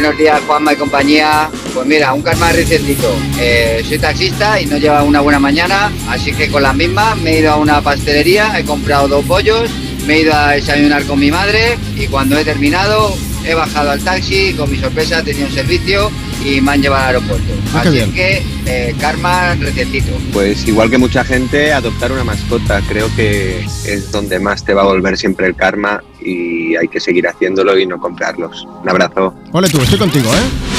Buenos 0.00 0.16
días, 0.16 0.40
Juanma 0.46 0.72
y 0.72 0.76
compañía. 0.76 1.50
Pues 1.74 1.86
mira, 1.86 2.14
un 2.14 2.22
karma 2.22 2.50
recientito. 2.52 3.14
Eh, 3.38 3.84
soy 3.86 3.98
taxista 3.98 4.58
y 4.58 4.64
no 4.64 4.78
lleva 4.78 5.02
una 5.02 5.20
buena 5.20 5.38
mañana, 5.38 5.92
así 6.08 6.32
que 6.32 6.48
con 6.48 6.62
la 6.62 6.72
misma 6.72 7.14
me 7.16 7.32
he 7.32 7.40
ido 7.40 7.52
a 7.52 7.56
una 7.56 7.82
pastelería, 7.82 8.58
he 8.58 8.64
comprado 8.64 9.08
dos 9.08 9.26
pollos, 9.26 9.68
me 10.06 10.14
he 10.14 10.20
ido 10.22 10.32
a 10.32 10.52
desayunar 10.52 11.04
con 11.04 11.18
mi 11.18 11.30
madre 11.30 11.76
y 11.96 12.06
cuando 12.06 12.38
he 12.38 12.44
terminado 12.46 13.14
he 13.44 13.52
bajado 13.52 13.90
al 13.90 14.02
taxi, 14.02 14.54
con 14.54 14.70
mi 14.70 14.78
sorpresa 14.78 15.22
tenía 15.22 15.44
un 15.44 15.52
servicio 15.52 16.10
y 16.42 16.62
me 16.62 16.72
han 16.72 16.80
llevado 16.80 17.02
al 17.02 17.16
aeropuerto. 17.16 17.52
Ah, 17.74 17.80
así 17.80 17.90
bien. 17.90 18.14
que 18.14 18.42
eh, 18.64 18.94
karma 18.98 19.54
recientito. 19.56 20.12
Pues 20.32 20.66
igual 20.66 20.88
que 20.88 20.96
mucha 20.96 21.24
gente, 21.24 21.74
adoptar 21.74 22.10
una 22.10 22.24
mascota 22.24 22.80
creo 22.88 23.14
que 23.16 23.66
es 23.84 24.10
donde 24.10 24.40
más 24.40 24.64
te 24.64 24.72
va 24.72 24.80
a 24.80 24.86
volver 24.86 25.18
siempre 25.18 25.46
el 25.46 25.54
karma 25.54 26.02
y 26.22 26.76
hay 26.76 26.88
que 26.88 27.00
seguir 27.00 27.26
haciéndolo 27.26 27.78
y 27.78 27.86
no 27.86 27.98
comprarlos. 27.98 28.66
Un 28.82 28.88
abrazo. 28.88 29.34
Ole 29.52 29.68
tú, 29.68 29.80
estoy 29.80 29.98
contigo, 29.98 30.30
¿eh? 30.32 30.70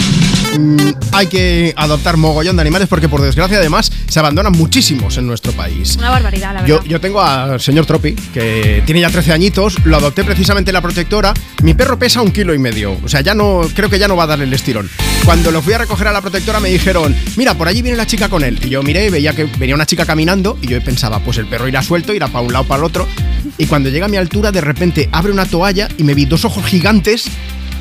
Mm, 0.58 0.78
hay 1.14 1.28
que 1.28 1.74
adoptar 1.78 2.18
mogollón 2.18 2.58
de 2.58 2.62
animales 2.62 2.90
porque 2.90 3.08
por 3.08 3.22
desgracia 3.22 3.58
además 3.58 3.92
se 4.08 4.20
abandonan 4.20 4.52
muchísimos 4.52 5.18
en 5.18 5.26
nuestro 5.26 5.54
país. 5.54 5.96
Una 5.98 6.10
barbaridad, 6.10 6.54
la 6.54 6.62
verdad. 6.62 6.68
Yo, 6.68 6.84
yo 6.84 7.00
tengo 7.00 7.22
al 7.22 7.62
señor 7.62 7.86
Tropi, 7.86 8.14
que 8.14 8.84
tiene 8.86 9.02
ya 9.02 9.10
13 9.10 9.32
añitos, 9.32 9.84
lo 9.86 9.98
adopté 9.98 10.24
precisamente 10.24 10.72
en 10.72 10.74
la 10.74 10.82
protectora. 10.82 11.34
Mi 11.64 11.74
perro 11.74 11.98
pesa 11.98 12.22
un 12.22 12.32
kilo 12.32 12.54
y 12.54 12.60
medio, 12.60 12.98
o 13.04 13.08
sea, 13.08 13.22
ya 13.22 13.34
no, 13.34 13.62
creo 13.74 13.90
que 13.90 14.00
ya 14.00 14.08
no 14.08 14.16
va 14.16 14.24
a 14.24 14.28
darle 14.28 14.46
el 14.46 14.54
estirón. 14.54 14.90
Cuando 15.26 15.52
lo 15.52 15.62
fui 15.62 15.74
a 15.74 15.78
recoger 15.78 16.08
a 16.08 16.12
la 16.12 16.22
protectora 16.22 16.60
me 16.60 16.70
dijeron, 16.70 17.16
mira, 17.38 17.54
por 17.54 17.68
allí 17.68 17.82
viene 17.82 17.98
la 17.98 18.08
chica 18.08 18.28
con 18.28 18.44
él. 18.44 18.60
Y 18.64 18.70
yo 18.70 18.84
miré 18.84 19.06
y 19.06 19.10
veía 19.10 19.34
que 19.34 19.46
venía 19.46 19.76
una 19.76 19.86
chica 19.86 20.06
caminando 20.06 20.58
y 20.62 20.68
yo 20.68 20.84
pensaba, 20.84 21.20
pues 21.20 21.38
el 21.38 21.46
perro 21.48 21.68
irá 21.68 21.82
suelto, 21.82 22.14
irá 22.14 22.28
para 22.28 22.46
un 22.46 22.52
lado, 22.52 22.66
para 22.66 22.80
el 22.80 22.86
otro. 22.86 23.08
Y 23.58 23.66
cuando 23.66 23.90
llega 23.90 24.06
a 24.06 24.10
mi 24.10 24.18
altura, 24.18 24.52
de 24.52 24.62
repente 24.62 25.10
abre 25.12 25.32
una 25.32 25.46
toalla 25.46 25.88
y 25.98 26.04
me 26.04 26.14
vi 26.14 26.26
dos 26.26 26.46
ojos 26.46 26.66
gigantes 26.66 27.30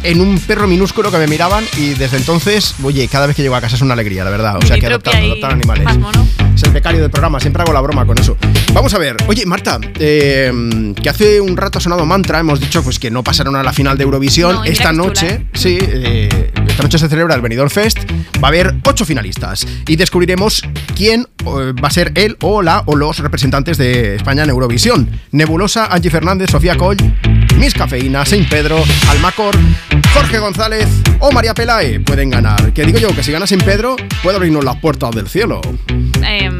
en 0.03 0.21
un 0.21 0.39
perro 0.39 0.67
minúsculo 0.67 1.11
que 1.11 1.19
me 1.19 1.27
miraban 1.27 1.65
y 1.77 1.91
desde 1.91 2.17
entonces, 2.17 2.75
oye, 2.83 3.07
cada 3.09 3.27
vez 3.27 3.37
que 3.37 3.43
llego 3.43 3.55
a 3.55 3.61
casa 3.61 3.77
es 3.77 3.83
una 3.83 3.95
alegría, 3.95 4.25
la 4.25 4.31
verdad. 4.31 4.57
O 4.57 4.67
sea, 4.67 4.79
que 4.79 4.87
adoptar, 4.87 5.17
adoptar 5.17 5.53
animales. 5.53 5.87
Es 6.55 6.63
el 6.63 6.71
becario 6.73 7.01
del 7.01 7.11
programa, 7.11 7.41
siempre 7.41 7.63
hago 7.63 7.73
la 7.73 7.81
broma 7.81 8.07
con 8.07 8.19
eso. 8.19 8.37
Vamos 8.73 8.95
a 8.95 8.99
ver, 8.99 9.17
oye, 9.27 9.45
Marta, 9.47 9.81
eh, 9.99 10.93
que 11.03 11.09
hace 11.09 11.41
un 11.41 11.57
rato 11.57 11.79
ha 11.79 11.81
sonado 11.81 12.07
mantra, 12.07 12.39
hemos 12.39 12.61
dicho 12.61 12.83
pues 12.83 12.99
que 12.99 13.11
no 13.11 13.25
pasaron 13.25 13.57
a 13.57 13.63
la 13.63 13.73
final 13.73 13.99
de 13.99 14.05
Eurovisión. 14.05 14.57
No, 14.57 14.65
esta 14.65 14.93
noche, 14.93 15.47
sí, 15.55 15.79
eh, 15.81 16.53
esta 16.69 16.83
noche 16.85 16.99
se 16.99 17.09
celebra 17.09 17.35
el 17.35 17.41
Benidorm 17.41 17.69
Fest. 17.69 17.99
Va 18.43 18.47
a 18.47 18.49
haber 18.49 18.75
ocho 18.85 19.05
finalistas 19.05 19.67
y 19.87 19.97
descubriremos 19.97 20.63
quién 20.95 21.27
eh, 21.41 21.73
va 21.83 21.89
a 21.89 21.91
ser 21.91 22.13
él 22.15 22.37
o 22.43 22.63
la 22.63 22.85
o 22.87 22.95
los 22.95 23.19
representantes 23.19 23.77
de 23.77 24.15
España 24.15 24.45
en 24.45 24.51
Eurovisión. 24.51 25.11
Nebulosa, 25.33 25.87
Angie 25.87 26.11
Fernández, 26.11 26.51
Sofía 26.51 26.77
Coll, 26.77 26.97
Miss 27.59 27.75
Cafeína, 27.75 28.25
Saint 28.25 28.49
Pedro, 28.49 28.83
Almacor, 29.09 29.57
Jorge 30.15 30.39
González 30.39 30.89
o 31.19 31.33
María 31.33 31.55
Pelae 31.55 32.01
pueden 32.01 32.31
ganar. 32.31 32.73
Que 32.73 32.85
digo 32.85 32.99
yo 32.99 33.15
que 33.15 33.23
si 33.23 33.33
gana 33.33 33.47
Saint 33.47 33.65
Pedro, 33.65 33.97
puede 34.23 34.37
abrirnos 34.37 34.65
las 34.65 34.77
puertas 34.77 35.11
del 35.11 35.29
cielo. 35.29 35.61
Em, 36.23 36.60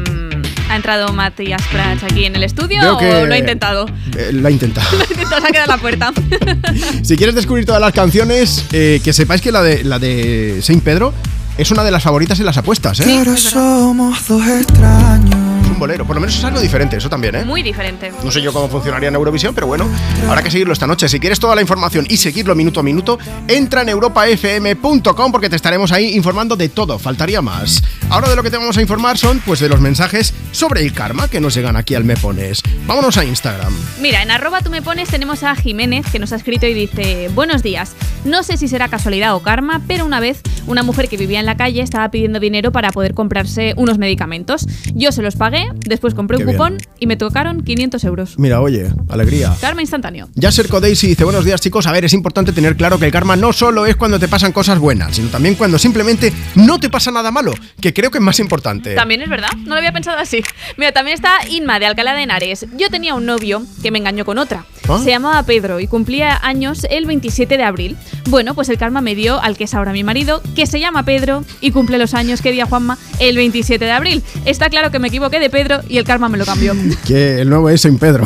entrado 0.81 1.13
Matías 1.13 1.61
Prats 1.71 2.03
aquí 2.03 2.25
en 2.25 2.35
el 2.35 2.43
estudio 2.43 2.95
o 2.95 2.97
que- 2.97 3.25
lo 3.27 3.33
ha 3.33 3.37
intentado? 3.37 3.85
Eh, 4.17 4.31
lo 4.33 4.47
ha 4.47 4.51
intentado. 4.51 4.87
Lo 4.97 5.03
ha 5.03 5.05
intentado, 5.11 5.41
se 5.41 5.47
ha 5.47 5.51
quedado 5.51 5.67
la 5.71 5.77
puerta. 5.77 6.11
Si 7.03 7.15
quieres 7.17 7.35
descubrir 7.35 7.65
todas 7.65 7.79
las 7.81 7.93
canciones, 7.93 8.65
eh, 8.71 8.99
que 9.03 9.13
sepáis 9.13 9.41
que 9.41 9.51
la 9.51 9.61
de, 9.61 9.83
la 9.83 9.99
de 9.99 10.59
Saint 10.63 10.83
Pedro 10.83 11.13
es 11.57 11.69
una 11.69 11.83
de 11.83 11.91
las 11.91 12.01
favoritas 12.01 12.39
en 12.39 12.45
las 12.45 12.57
apuestas, 12.57 12.99
¿eh? 13.01 13.03
Pero 13.05 13.35
somos 13.37 14.27
dos 14.27 14.47
extraños. 14.47 15.35
Es 15.63 15.67
un 15.67 15.77
bolero, 15.79 16.05
por 16.07 16.15
lo 16.15 16.21
menos 16.21 16.35
es 16.35 16.43
algo 16.43 16.59
diferente, 16.61 16.97
eso 16.97 17.09
también, 17.09 17.35
¿eh? 17.35 17.45
Muy 17.45 17.61
diferente. 17.61 18.11
No 18.23 18.31
sé 18.31 18.41
yo 18.41 18.51
cómo 18.53 18.67
funcionaría 18.69 19.09
en 19.09 19.15
Eurovisión, 19.15 19.53
pero 19.53 19.67
bueno, 19.67 19.87
habrá 20.27 20.41
que 20.41 20.49
seguirlo 20.49 20.73
esta 20.73 20.87
noche. 20.87 21.07
Si 21.09 21.19
quieres 21.19 21.39
toda 21.39 21.53
la 21.55 21.61
información 21.61 22.05
y 22.09 22.17
seguirlo 22.17 22.55
minuto 22.55 22.79
a 22.79 22.83
minuto, 22.83 23.19
entra 23.47 23.81
en 23.81 23.89
europafm.com 23.89 25.31
porque 25.31 25.49
te 25.49 25.55
estaremos 25.55 25.91
ahí 25.91 26.15
informando 26.15 26.55
de 26.55 26.69
todo, 26.69 26.97
faltaría 26.97 27.41
más. 27.41 27.83
Ahora 28.09 28.29
de 28.29 28.35
lo 28.35 28.43
que 28.43 28.49
te 28.49 28.57
vamos 28.57 28.77
a 28.77 28.81
informar 28.81 29.17
son 29.17 29.39
pues 29.45 29.59
de 29.59 29.69
los 29.69 29.81
mensajes 29.81 30.33
sobre 30.51 30.81
el 30.81 30.93
karma 30.93 31.27
que 31.27 31.39
nos 31.39 31.53
llegan 31.55 31.75
aquí 31.75 31.95
al 31.95 32.03
Me 32.03 32.15
Pones. 32.15 32.61
Vámonos 32.85 33.17
a 33.17 33.25
Instagram. 33.25 33.73
Mira, 33.99 34.21
en 34.21 34.31
arroba 34.31 34.61
tú 34.61 34.69
me 34.69 34.81
pones 34.81 35.09
tenemos 35.09 35.43
a 35.43 35.55
Jiménez 35.55 36.05
que 36.11 36.19
nos 36.19 36.31
ha 36.33 36.35
escrito 36.35 36.65
y 36.65 36.73
dice 36.73 37.29
Buenos 37.33 37.63
días, 37.63 37.93
no 38.25 38.43
sé 38.43 38.57
si 38.57 38.67
será 38.67 38.89
casualidad 38.89 39.35
o 39.35 39.41
karma, 39.41 39.81
pero 39.87 40.05
una 40.05 40.19
vez 40.19 40.41
una 40.67 40.83
mujer 40.83 41.09
que 41.09 41.17
vivía 41.17 41.39
en 41.39 41.45
la 41.45 41.57
calle 41.57 41.81
estaba 41.81 42.09
pidiendo 42.11 42.39
dinero 42.39 42.71
para 42.71 42.91
poder 42.91 43.13
comprarse 43.13 43.73
unos 43.77 43.97
medicamentos. 43.97 44.67
Yo 44.93 45.11
se 45.11 45.21
los 45.21 45.35
pagué, 45.35 45.65
después 45.85 46.13
compré 46.13 46.37
un 46.37 46.45
bien. 46.45 46.57
cupón 46.57 46.77
y 46.99 47.07
me 47.07 47.15
tocaron 47.15 47.63
500 47.63 48.03
euros. 48.03 48.37
Mira, 48.37 48.61
oye, 48.61 48.91
alegría. 49.09 49.55
Karma 49.59 49.81
instantáneo. 49.81 50.29
Yasser 50.35 50.67
Daisy 50.67 51.07
dice, 51.07 51.23
buenos 51.23 51.45
días 51.45 51.61
chicos, 51.61 51.87
a 51.87 51.91
ver, 51.91 52.05
es 52.05 52.13
importante 52.13 52.53
tener 52.53 52.75
claro 52.75 52.99
que 52.99 53.05
el 53.05 53.11
karma 53.11 53.35
no 53.35 53.53
solo 53.53 53.85
es 53.85 53.95
cuando 53.95 54.19
te 54.19 54.27
pasan 54.27 54.51
cosas 54.51 54.79
buenas, 54.79 55.15
sino 55.15 55.29
también 55.29 55.55
cuando 55.55 55.77
simplemente 55.77 56.33
no 56.55 56.79
te 56.79 56.89
pasa 56.89 57.11
nada 57.11 57.31
malo, 57.31 57.53
que 57.79 57.93
creo 57.93 58.11
que 58.11 58.17
es 58.17 58.23
más 58.23 58.39
importante. 58.39 58.95
También 58.95 59.21
es 59.21 59.29
verdad, 59.29 59.51
no 59.57 59.69
lo 59.69 59.77
había 59.77 59.91
pensado 59.91 60.17
así. 60.17 60.40
Mira, 60.77 60.91
también 60.91 61.15
está 61.15 61.39
Inma 61.49 61.79
de 61.79 61.85
Alcalá 61.85 62.13
de 62.13 62.23
Henares. 62.23 62.65
Yo 62.77 62.89
tenía 62.89 63.15
un 63.15 63.25
novio 63.25 63.63
que 63.81 63.91
me 63.91 63.99
engañó 63.99 64.25
con 64.25 64.37
otra. 64.37 64.65
¿Ah? 64.89 64.99
Se 65.03 65.09
llamaba 65.09 65.43
Pedro 65.43 65.79
y 65.79 65.87
cumplía 65.87 66.39
años 66.41 66.85
el 66.89 67.05
27 67.05 67.57
de 67.57 67.63
abril. 67.63 67.97
Bueno, 68.29 68.55
pues 68.55 68.69
el 68.69 68.77
karma 68.77 69.01
me 69.01 69.15
dio 69.15 69.41
al 69.41 69.57
que 69.57 69.65
es 69.65 69.73
ahora 69.73 69.93
mi 69.93 70.03
marido, 70.03 70.41
que 70.55 70.65
se 70.65 70.79
llama 70.79 71.03
Pedro 71.03 71.43
y 71.61 71.71
cumple 71.71 71.97
los 71.97 72.13
años 72.13 72.41
que 72.41 72.51
día 72.51 72.65
Juanma 72.65 72.97
el 73.19 73.35
27 73.37 73.83
de 73.83 73.91
abril. 73.91 74.23
Está 74.45 74.69
claro 74.69 74.91
que 74.91 74.99
me 74.99 75.07
equivoqué 75.09 75.39
de 75.39 75.49
Pedro 75.49 75.81
y 75.87 75.97
el 75.97 76.03
karma 76.03 76.29
me 76.29 76.37
lo 76.37 76.45
cambió. 76.45 76.75
Que 77.05 77.41
el 77.41 77.49
nuevo 77.49 77.69
es 77.69 77.81
Saint 77.81 77.99
Pedro. 77.99 78.23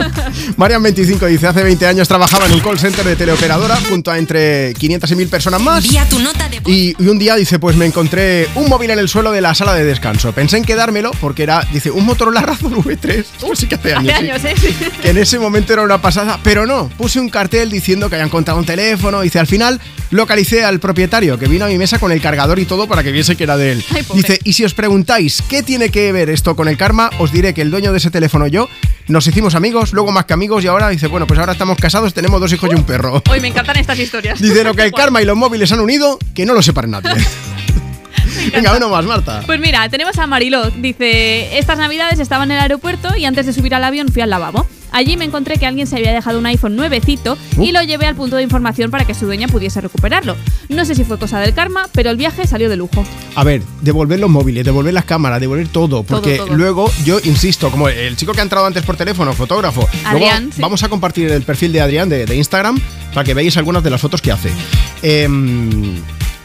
Marian 0.56 0.82
25 0.82 1.26
dice, 1.26 1.46
hace 1.46 1.62
20 1.62 1.86
años 1.86 2.08
trabajaba 2.08 2.46
en 2.46 2.52
un 2.52 2.60
call 2.60 2.78
center 2.78 3.04
de 3.04 3.16
teleoperadora 3.16 3.76
junto 3.88 4.10
a 4.10 4.18
entre 4.18 4.74
500 4.74 5.10
y 5.10 5.16
1000 5.16 5.28
personas 5.28 5.60
más. 5.60 5.84
tu 6.10 6.18
nota 6.18 6.48
de 6.48 6.60
Y, 6.66 6.94
y 6.98 7.08
un 7.08 7.18
día 7.18 7.36
dice, 7.36 7.58
pues 7.58 7.76
me 7.76 7.86
encontré 7.86 8.48
un 8.54 8.68
móvil 8.68 8.90
en 8.90 8.98
el 8.98 9.08
suelo 9.08 9.30
de 9.30 9.40
la 9.40 9.54
sala 9.54 9.74
de 9.74 9.84
descanso. 9.84 10.32
Pensé 10.32 10.56
en 10.56 10.64
quedármelo 10.64 11.10
porque 11.20 11.42
era, 11.48 11.66
dice, 11.72 11.90
un 11.90 12.04
Motorola 12.04 12.42
Razr 12.42 12.66
V3. 12.66 13.24
Pues 13.40 13.58
sí 13.58 13.66
que 13.66 13.76
hace 13.76 13.94
años. 13.94 14.12
Hace 14.12 14.56
sí. 14.56 14.66
años, 14.66 14.82
¿eh? 14.82 14.90
Que 15.02 15.10
en 15.10 15.18
ese 15.18 15.38
momento 15.38 15.72
era 15.72 15.82
una 15.82 16.00
pasada, 16.00 16.38
pero 16.42 16.66
no, 16.66 16.90
puse 16.96 17.20
un 17.20 17.30
cartel 17.30 17.70
diciendo 17.70 18.08
que 18.10 18.16
habían 18.16 18.28
contado 18.28 18.58
un 18.58 18.66
teléfono, 18.66 19.22
dice, 19.22 19.38
al 19.38 19.46
final 19.46 19.80
localicé 20.10 20.64
al 20.64 20.78
propietario 20.80 21.38
que 21.38 21.46
vino 21.46 21.64
a 21.64 21.68
mi 21.68 21.78
mesa 21.78 21.98
con 21.98 22.12
el 22.12 22.20
cargador 22.20 22.58
y 22.58 22.64
todo 22.64 22.86
para 22.86 23.02
que 23.02 23.12
viese 23.12 23.36
que 23.36 23.44
era 23.44 23.56
de 23.56 23.72
él. 23.72 23.84
Ay, 23.94 24.04
dice, 24.14 24.38
y 24.44 24.52
si 24.52 24.64
os 24.64 24.74
preguntáis 24.74 25.42
qué 25.48 25.62
tiene 25.62 25.90
que 25.90 26.12
ver 26.12 26.28
esto 26.30 26.54
con 26.54 26.68
el 26.68 26.76
karma, 26.76 27.10
os 27.18 27.32
diré 27.32 27.54
que 27.54 27.62
el 27.62 27.70
dueño 27.70 27.92
de 27.92 27.98
ese 27.98 28.10
teléfono 28.10 28.46
yo 28.46 28.68
nos 29.06 29.26
hicimos 29.26 29.54
amigos, 29.54 29.92
luego 29.94 30.12
más 30.12 30.26
que 30.26 30.34
amigos 30.34 30.64
y 30.64 30.66
ahora 30.66 30.90
dice, 30.90 31.06
bueno, 31.06 31.26
pues 31.26 31.40
ahora 31.40 31.52
estamos 31.52 31.78
casados, 31.78 32.12
tenemos 32.12 32.40
dos 32.40 32.52
hijos 32.52 32.70
y 32.70 32.74
un 32.74 32.84
perro. 32.84 33.22
Hoy 33.30 33.40
me 33.40 33.48
encantan 33.48 33.76
estas 33.78 33.98
historias. 33.98 34.40
Dice, 34.40 34.64
lo 34.64 34.74
que 34.74 34.82
el 34.82 34.92
karma 34.96 35.22
y 35.22 35.24
los 35.24 35.36
móviles 35.36 35.72
han 35.72 35.80
unido, 35.80 36.18
que 36.34 36.44
no 36.44 36.54
lo 36.54 36.62
separe 36.62 36.88
nadie. 36.88 37.10
Venga, 38.52 38.76
uno 38.76 38.88
más, 38.88 39.04
Marta. 39.04 39.42
Pues 39.46 39.60
mira, 39.60 39.88
tenemos 39.88 40.18
a 40.18 40.26
Mariló. 40.26 40.70
Dice, 40.70 41.58
estas 41.58 41.78
navidades 41.78 42.18
estaba 42.18 42.44
en 42.44 42.52
el 42.52 42.58
aeropuerto 42.58 43.16
y 43.16 43.24
antes 43.24 43.46
de 43.46 43.52
subir 43.52 43.74
al 43.74 43.84
avión 43.84 44.08
fui 44.08 44.22
al 44.22 44.30
lavabo. 44.30 44.66
Allí 44.90 45.16
me 45.16 45.24
encontré 45.24 45.58
que 45.58 45.66
alguien 45.66 45.86
se 45.86 45.96
había 45.96 46.12
dejado 46.12 46.38
un 46.38 46.46
iPhone 46.46 46.74
nuevecito 46.74 47.36
y 47.60 47.72
lo 47.72 47.82
llevé 47.82 48.06
al 48.06 48.14
punto 48.14 48.36
de 48.36 48.42
información 48.42 48.90
para 48.90 49.04
que 49.04 49.14
su 49.14 49.26
dueña 49.26 49.46
pudiese 49.46 49.80
recuperarlo. 49.80 50.36
No 50.68 50.84
sé 50.84 50.94
si 50.94 51.04
fue 51.04 51.18
cosa 51.18 51.40
del 51.40 51.52
karma, 51.54 51.88
pero 51.92 52.10
el 52.10 52.16
viaje 52.16 52.46
salió 52.46 52.68
de 52.68 52.76
lujo. 52.76 53.04
A 53.34 53.44
ver, 53.44 53.62
devolver 53.82 54.18
los 54.18 54.30
móviles, 54.30 54.64
devolver 54.64 54.94
las 54.94 55.04
cámaras, 55.04 55.40
devolver 55.40 55.68
todo. 55.68 56.02
Porque 56.02 56.38
todo. 56.38 56.54
luego, 56.54 56.90
yo 57.04 57.20
insisto, 57.22 57.70
como 57.70 57.88
el 57.88 58.16
chico 58.16 58.32
que 58.32 58.40
ha 58.40 58.44
entrado 58.44 58.66
antes 58.66 58.82
por 58.82 58.96
teléfono, 58.96 59.32
fotógrafo. 59.34 59.86
luego 60.04 60.08
Adrián, 60.08 60.50
sí. 60.54 60.60
vamos 60.62 60.82
a 60.82 60.88
compartir 60.88 61.30
el 61.30 61.42
perfil 61.42 61.72
de 61.72 61.80
Adrián 61.80 62.08
de, 62.08 62.24
de 62.24 62.36
Instagram 62.36 62.80
para 63.12 63.24
que 63.24 63.34
veáis 63.34 63.56
algunas 63.56 63.82
de 63.82 63.90
las 63.90 64.00
fotos 64.00 64.22
que 64.22 64.32
hace. 64.32 64.50
Em, 65.02 65.96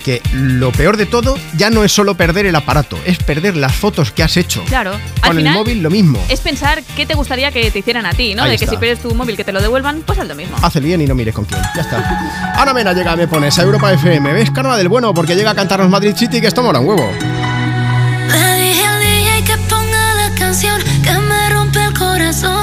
que 0.04 0.22
lo 0.34 0.72
peor 0.72 0.98
de 0.98 1.06
todo 1.06 1.38
ya 1.56 1.70
no 1.70 1.84
es 1.84 1.92
solo 1.92 2.16
perder 2.16 2.46
el 2.46 2.56
aparato, 2.56 2.98
es 3.06 3.18
perder 3.18 3.56
las 3.56 3.74
fotos 3.74 4.12
que 4.12 4.24
has 4.24 4.38
hecho. 4.38 4.64
Claro. 4.66 4.92
Con 4.92 5.00
Al 5.24 5.32
el 5.32 5.38
final, 5.38 5.54
móvil 5.56 5.82
lo 5.82 5.90
mismo. 5.90 6.20
Es 6.30 6.42
pensar 6.42 6.84
qué 6.96 7.06
te 7.06 7.14
gustaría 7.16 7.52
que 7.52 7.72
te 7.72 7.80
hicieran 7.80 8.06
a 8.06 8.14
ti, 8.14 8.36
¿no? 8.36 8.44
Ahí 8.44 8.52
de 8.52 8.58
que 8.58 8.66
está. 8.66 8.76
si 8.76 8.80
pierdes 8.80 9.02
tu 9.02 9.14
móvil 9.16 9.36
que 9.38 9.44
te 9.44 9.52
lo 9.52 9.62
devuelvan, 9.62 10.02
pues 10.06 10.20
haz 10.20 10.28
lo 10.28 10.36
mismo. 10.36 10.58
Haz 10.62 10.76
el 10.76 10.84
bien 10.84 11.02
y 11.02 11.08
no 11.08 11.16
mires 11.16 11.34
con 11.34 11.46
quién. 11.46 11.62
Ya 11.76 11.82
está. 11.82 12.54
Ana 12.56 12.74
Mena 12.74 12.94
llega, 12.94 13.16
me 13.16 13.28
pones 13.28 13.58
a 13.58 13.64
Europa 13.64 13.92
FM. 13.94 14.34
¿Ves? 14.34 14.52
Carna 14.52 14.76
del 14.78 14.90
bueno, 14.90 15.14
porque 15.14 15.36
llega 15.36 15.52
a 15.52 15.56
cantarnos 15.56 15.90
Madrid 15.90 16.14
City, 16.16 16.42
que 16.42 16.48
esto 16.48 16.62
mola 16.62 16.80
un 16.80 16.88
huevo. 16.90 17.10
Le 18.32 18.58
dije 18.64 18.86
al 18.86 19.00
DJ 19.02 19.44
que 19.46 19.58
ponga 19.70 20.14
la 20.16 20.36
canción 20.38 20.82
que 21.04 21.12
me 21.14 21.50
rompe 21.50 21.84
el 21.84 21.94
corazón, 21.98 22.63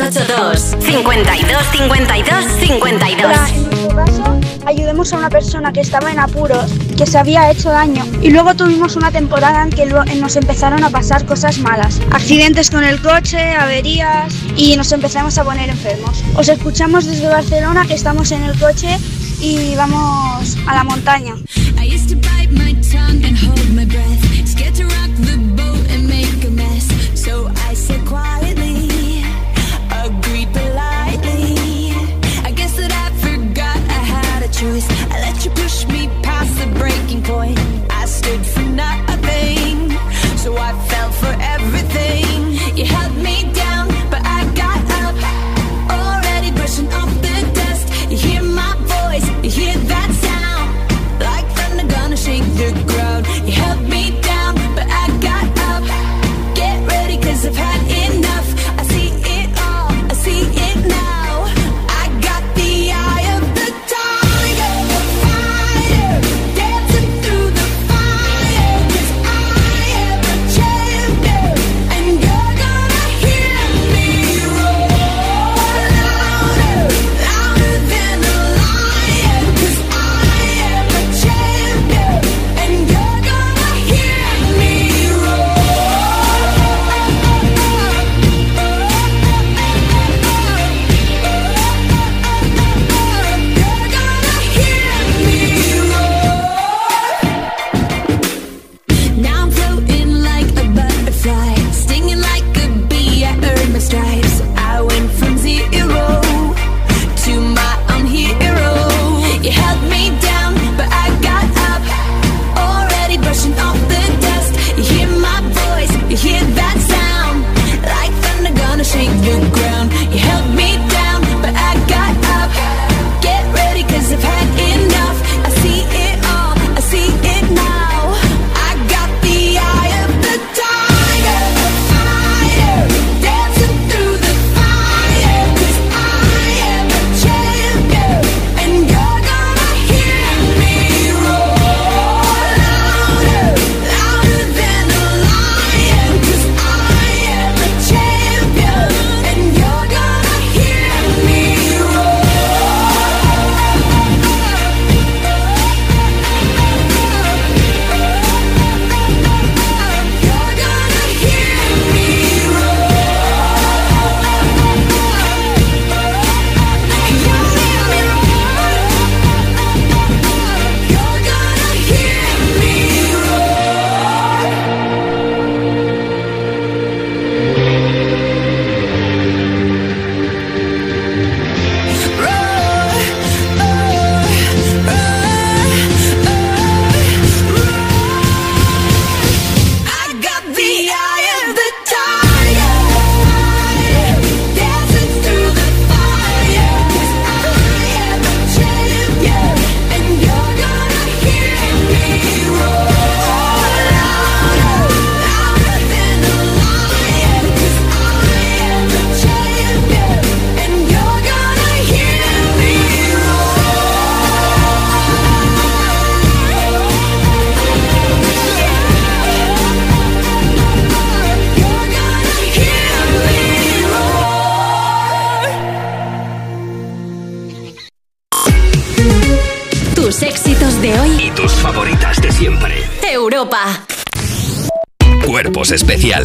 682 0.00 0.76
52 0.80 1.66
52 1.72 2.44
52. 2.58 3.24
Hola, 3.26 3.48
en 3.48 3.64
nuestro 3.64 3.96
caso, 3.96 4.40
ayudemos 4.64 5.12
a 5.12 5.18
una 5.18 5.28
persona 5.28 5.72
que 5.74 5.80
estaba 5.80 6.10
en 6.10 6.18
apuros, 6.18 6.72
que 6.96 7.04
se 7.04 7.18
había 7.18 7.50
hecho 7.50 7.68
daño. 7.68 8.06
Y 8.22 8.30
luego 8.30 8.54
tuvimos 8.54 8.96
una 8.96 9.10
temporada 9.10 9.62
en 9.62 9.68
que 9.68 9.84
nos 9.84 10.36
empezaron 10.36 10.84
a 10.84 10.90
pasar 10.90 11.26
cosas 11.26 11.58
malas. 11.58 12.00
Accidentes 12.12 12.70
con 12.70 12.82
el 12.82 13.02
coche, 13.02 13.54
averías 13.54 14.34
y 14.56 14.74
nos 14.76 14.90
empezamos 14.92 15.36
a 15.36 15.44
poner 15.44 15.68
enfermos. 15.68 16.24
Os 16.34 16.48
escuchamos 16.48 17.04
desde 17.04 17.28
Barcelona, 17.28 17.84
que 17.86 17.94
estamos 17.94 18.32
en 18.32 18.42
el 18.42 18.58
coche 18.58 18.96
y 19.40 19.74
vamos 19.74 20.56
a 20.66 20.74
la 20.76 20.84
montaña. 20.84 21.34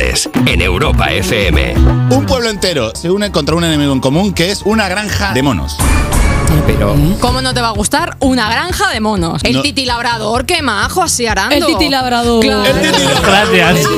Especiales 0.02 0.30
en 0.46 0.62
Europa 0.62 1.10
FM. 1.12 1.74
Un 2.12 2.26
pueblo 2.26 2.50
entero 2.50 2.92
se 2.96 3.10
une 3.10 3.32
contra 3.32 3.56
un 3.56 3.64
enemigo 3.64 3.94
en 3.94 4.00
común 4.02 4.34
que 4.34 4.52
es 4.52 4.62
una 4.64 4.88
granja 4.90 5.34
de 5.34 5.42
monos. 5.42 5.78
Pero. 6.68 6.96
¿Cómo 7.20 7.42
no 7.42 7.54
te 7.54 7.62
va 7.62 7.70
a 7.70 7.72
gustar 7.72 8.18
una 8.20 8.50
granja 8.50 8.90
de 8.92 9.00
monos? 9.00 9.42
El 9.44 9.54
No. 9.54 9.62
titi 9.62 9.86
labrador, 9.86 10.46
qué 10.46 10.62
majo, 10.62 11.02
así 11.02 11.26
arando. 11.28 11.56
El 11.56 11.66
titi 11.66 11.90
labrador. 11.90 12.44
Claro. 12.44 12.64
Gracias. 13.24 13.80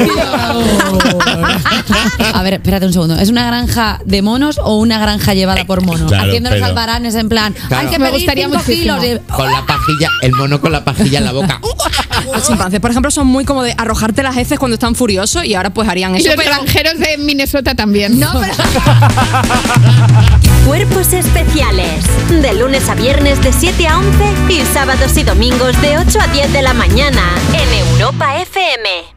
A 2.33 2.43
ver, 2.43 2.55
espérate 2.55 2.85
un 2.85 2.93
segundo. 2.93 3.15
¿Es 3.19 3.29
una 3.29 3.45
granja 3.47 3.99
de 4.05 4.21
monos 4.21 4.59
o 4.63 4.77
una 4.77 4.99
granja 4.99 5.33
llevada 5.33 5.65
por 5.65 5.83
monos? 5.83 6.07
claro, 6.09 6.25
Haciendo 6.25 6.49
los 6.49 6.57
pero- 6.57 6.65
albaranes 6.67 7.15
en 7.15 7.29
plan, 7.29 7.53
Claro. 7.53 7.87
hay 7.87 7.93
que 7.93 7.99
Me 7.99 8.05
pedir 8.07 8.19
gustaría 8.21 8.45
5 8.45 8.57
muchísimo. 8.57 8.97
kilos. 8.97 9.01
de- 9.01 9.21
Con 9.33 9.51
la 9.51 9.65
pajilla, 9.65 10.09
el 10.21 10.31
mono 10.33 10.61
con 10.61 10.71
la 10.71 10.83
pajilla 10.83 11.19
en 11.19 11.25
la 11.25 11.31
boca. 11.33 11.59
Los 12.37 12.47
chimpancés, 12.47 12.79
por 12.79 12.91
ejemplo, 12.91 13.11
son 13.11 13.27
muy 13.27 13.43
como 13.45 13.63
de 13.63 13.73
arrojarte 13.77 14.23
las 14.23 14.37
heces 14.37 14.57
cuando 14.59 14.75
están 14.75 14.95
furiosos 14.95 15.43
y 15.45 15.55
ahora 15.55 15.69
pues 15.71 15.87
harían 15.89 16.15
Y 16.15 16.19
eso. 16.19 16.27
los 16.29 16.35
pero- 16.37 16.51
granjeros 16.55 16.99
de 16.99 17.17
Minnesota 17.17 17.75
también. 17.75 18.19
No, 18.19 18.31
pero- 18.39 18.53
Cuerpos 20.65 21.13
especiales. 21.13 22.03
De 22.29 22.53
lunes 22.53 22.87
a 22.89 22.95
viernes 22.95 23.41
de 23.41 23.53
7 23.53 23.87
a 23.87 23.97
11 23.99 24.33
y 24.49 24.61
sábados 24.73 25.15
y 25.17 25.23
domingos 25.23 25.79
de 25.81 25.97
8 25.97 26.19
a 26.21 26.27
10 26.27 26.51
de 26.53 26.61
la 26.61 26.73
mañana 26.73 27.21
en 27.53 27.73
Europa 27.89 28.37
FM. 28.41 29.16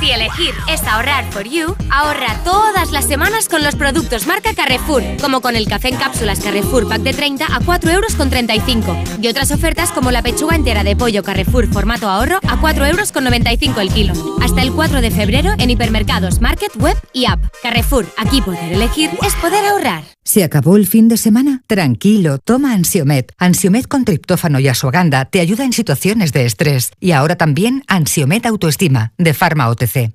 Si 0.00 0.10
elegir 0.10 0.54
es 0.66 0.82
ahorrar 0.84 1.30
for 1.30 1.44
you, 1.44 1.76
ahorra 1.90 2.42
todas 2.42 2.90
las 2.90 3.06
semanas 3.06 3.50
con 3.50 3.62
los 3.62 3.76
productos 3.76 4.26
marca 4.26 4.54
Carrefour, 4.54 5.02
como 5.20 5.42
con 5.42 5.56
el 5.56 5.68
café 5.68 5.88
en 5.88 5.96
cápsulas 5.96 6.40
Carrefour 6.40 6.88
Pack 6.88 7.02
de 7.02 7.12
30 7.12 7.44
a 7.44 7.60
4 7.60 7.90
euros 7.90 8.14
con 8.14 8.30
35 8.30 8.96
y 9.20 9.28
otras 9.28 9.50
ofertas 9.50 9.92
como 9.92 10.10
la 10.10 10.22
pechuga 10.22 10.56
entera 10.56 10.84
de 10.84 10.96
pollo 10.96 11.22
Carrefour 11.22 11.66
formato 11.70 12.08
ahorro 12.08 12.40
a 12.48 12.58
4 12.58 12.86
euros 12.86 13.12
con 13.12 13.24
95 13.24 13.80
el 13.80 13.92
kilo. 13.92 14.14
Hasta 14.40 14.62
el 14.62 14.72
4 14.72 15.02
de 15.02 15.10
febrero 15.10 15.52
en 15.58 15.68
hipermercados, 15.68 16.40
market, 16.40 16.74
web 16.76 16.96
y 17.12 17.26
app. 17.26 17.44
Carrefour, 17.62 18.06
aquí 18.16 18.40
poder 18.40 18.72
elegir 18.72 19.10
es 19.22 19.34
poder 19.34 19.66
ahorrar. 19.66 20.19
¿Se 20.22 20.44
acabó 20.44 20.76
el 20.76 20.86
fin 20.86 21.08
de 21.08 21.16
semana? 21.16 21.62
Tranquilo, 21.66 22.38
toma 22.38 22.72
Ansiomet. 22.72 23.32
Ansiomet 23.38 23.88
con 23.88 24.04
triptófano 24.04 24.60
y 24.60 24.68
asuaganda 24.68 25.24
te 25.24 25.40
ayuda 25.40 25.64
en 25.64 25.72
situaciones 25.72 26.32
de 26.32 26.44
estrés. 26.44 26.92
Y 27.00 27.12
ahora 27.12 27.36
también 27.36 27.82
Ansiomet 27.88 28.44
Autoestima, 28.46 29.12
de 29.18 29.34
Pharma 29.34 29.68
OTC. 29.68 30.12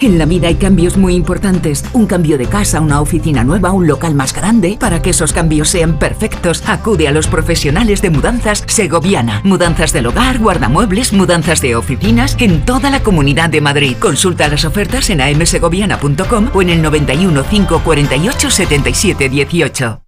En 0.00 0.16
la 0.16 0.26
vida 0.26 0.46
hay 0.46 0.54
cambios 0.54 0.96
muy 0.96 1.16
importantes. 1.16 1.84
Un 1.92 2.06
cambio 2.06 2.38
de 2.38 2.46
casa, 2.46 2.80
una 2.80 3.00
oficina 3.00 3.42
nueva, 3.42 3.72
un 3.72 3.88
local 3.88 4.14
más 4.14 4.32
grande. 4.32 4.76
Para 4.78 5.02
que 5.02 5.10
esos 5.10 5.32
cambios 5.32 5.70
sean 5.70 5.98
perfectos, 5.98 6.62
acude 6.68 7.08
a 7.08 7.12
los 7.12 7.26
profesionales 7.26 8.00
de 8.00 8.10
mudanzas 8.10 8.62
Segoviana. 8.68 9.40
Mudanzas 9.42 9.92
del 9.92 10.06
hogar, 10.06 10.38
guardamuebles, 10.38 11.12
mudanzas 11.12 11.60
de 11.60 11.74
oficinas 11.74 12.36
en 12.38 12.64
toda 12.64 12.90
la 12.90 13.02
comunidad 13.02 13.50
de 13.50 13.60
Madrid. 13.60 13.96
Consulta 13.98 14.46
las 14.46 14.64
ofertas 14.64 15.10
en 15.10 15.20
amsegoviana.com 15.20 16.50
o 16.54 16.62
en 16.62 16.70
el 16.70 16.80
91 16.80 17.42
548 17.42 18.50
77 18.50 19.28
18. 19.28 20.02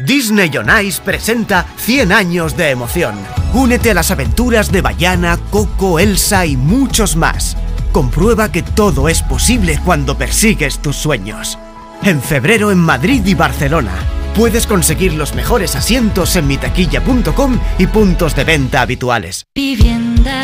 Disney 0.00 0.50
on 0.56 0.84
Ice 0.84 1.00
presenta 1.02 1.66
100 1.76 2.12
años 2.12 2.56
de 2.58 2.70
emoción. 2.70 3.14
Únete 3.54 3.90
a 3.90 3.94
las 3.94 4.10
aventuras 4.10 4.70
de 4.70 4.82
Bayana, 4.82 5.38
Coco, 5.50 5.98
Elsa 5.98 6.44
y 6.44 6.58
muchos 6.58 7.16
más. 7.16 7.56
Comprueba 7.92 8.52
que 8.52 8.62
todo 8.62 9.08
es 9.08 9.22
posible 9.22 9.80
cuando 9.84 10.16
persigues 10.16 10.78
tus 10.78 10.96
sueños. 10.96 11.58
En 12.02 12.22
febrero 12.22 12.70
en 12.70 12.78
Madrid 12.78 13.26
y 13.26 13.34
Barcelona. 13.34 13.92
Puedes 14.34 14.66
conseguir 14.66 15.14
los 15.14 15.34
mejores 15.34 15.74
asientos 15.74 16.36
en 16.36 16.46
mitaquilla.com 16.46 17.58
y 17.78 17.86
puntos 17.88 18.36
de 18.36 18.44
venta 18.44 18.82
habituales. 18.82 19.44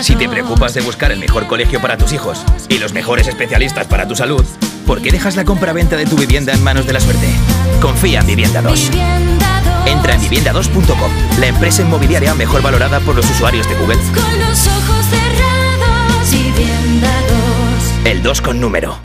Si 0.02 0.16
te 0.16 0.28
preocupas 0.28 0.74
de 0.74 0.80
buscar 0.80 1.12
el 1.12 1.20
mejor 1.20 1.46
colegio 1.46 1.80
para 1.80 1.96
tus 1.96 2.12
hijos 2.12 2.44
y 2.68 2.78
los 2.78 2.92
mejores 2.92 3.28
especialistas 3.28 3.86
para 3.86 4.08
tu 4.08 4.16
salud, 4.16 4.44
¿por 4.86 5.00
qué 5.00 5.12
dejas 5.12 5.36
la 5.36 5.44
compra-venta 5.44 5.96
de 5.96 6.04
tu 6.04 6.16
vivienda 6.16 6.52
en 6.52 6.64
manos 6.64 6.86
de 6.86 6.94
la 6.94 7.00
suerte? 7.00 7.28
Confía 7.80 8.20
en 8.20 8.26
Vivienda 8.26 8.60
2. 8.60 8.90
Entra 9.86 10.14
en 10.14 10.20
vivienda2.com, 10.20 11.38
la 11.38 11.46
empresa 11.46 11.82
inmobiliaria 11.82 12.34
mejor 12.34 12.60
valorada 12.60 12.98
por 13.00 13.14
los 13.14 13.30
usuarios 13.30 13.68
de 13.68 13.76
Google. 13.76 13.96
Con 13.96 14.40
los 14.40 14.66
ojos 14.66 15.06
cerrados, 15.10 15.12
vivienda 15.12 15.12
2. 15.12 15.15
El 18.06 18.22
2 18.22 18.40
con 18.40 18.60
número. 18.60 19.00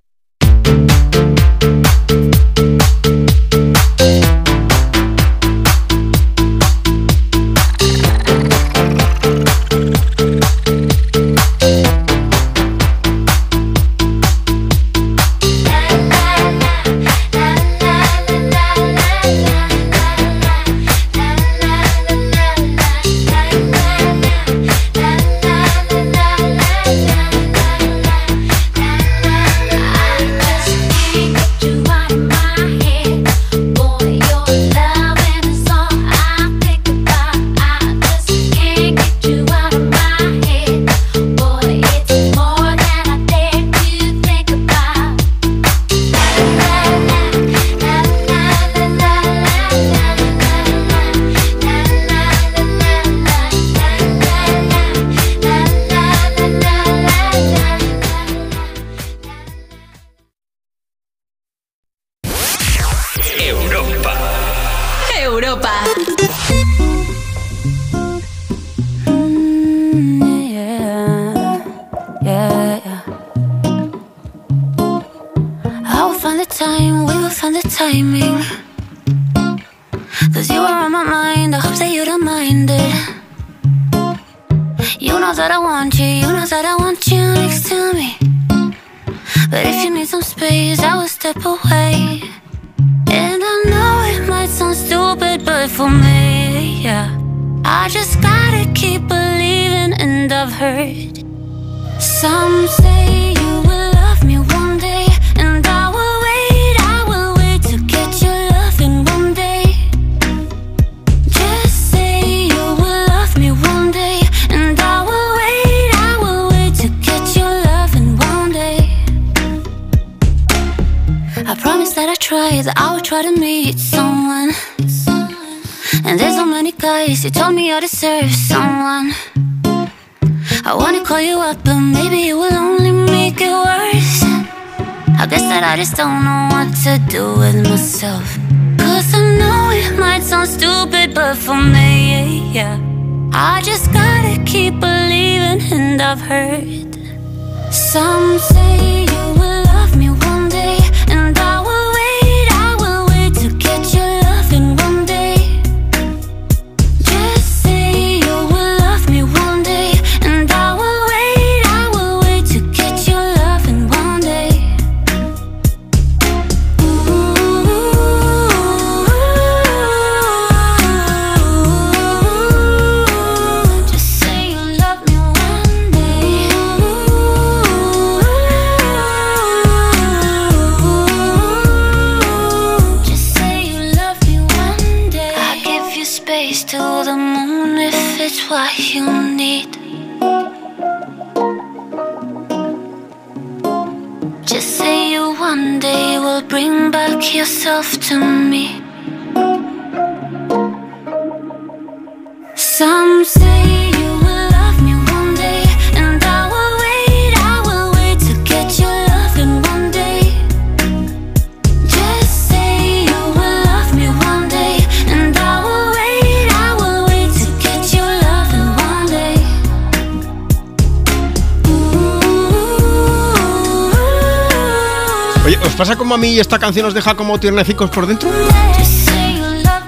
Esta 226.42 226.60
canción 226.60 226.86
os 226.88 226.94
deja 226.94 227.16
como 227.16 227.40
tiernecicos 227.40 227.90
por 227.90 228.08
dentro? 228.08 228.30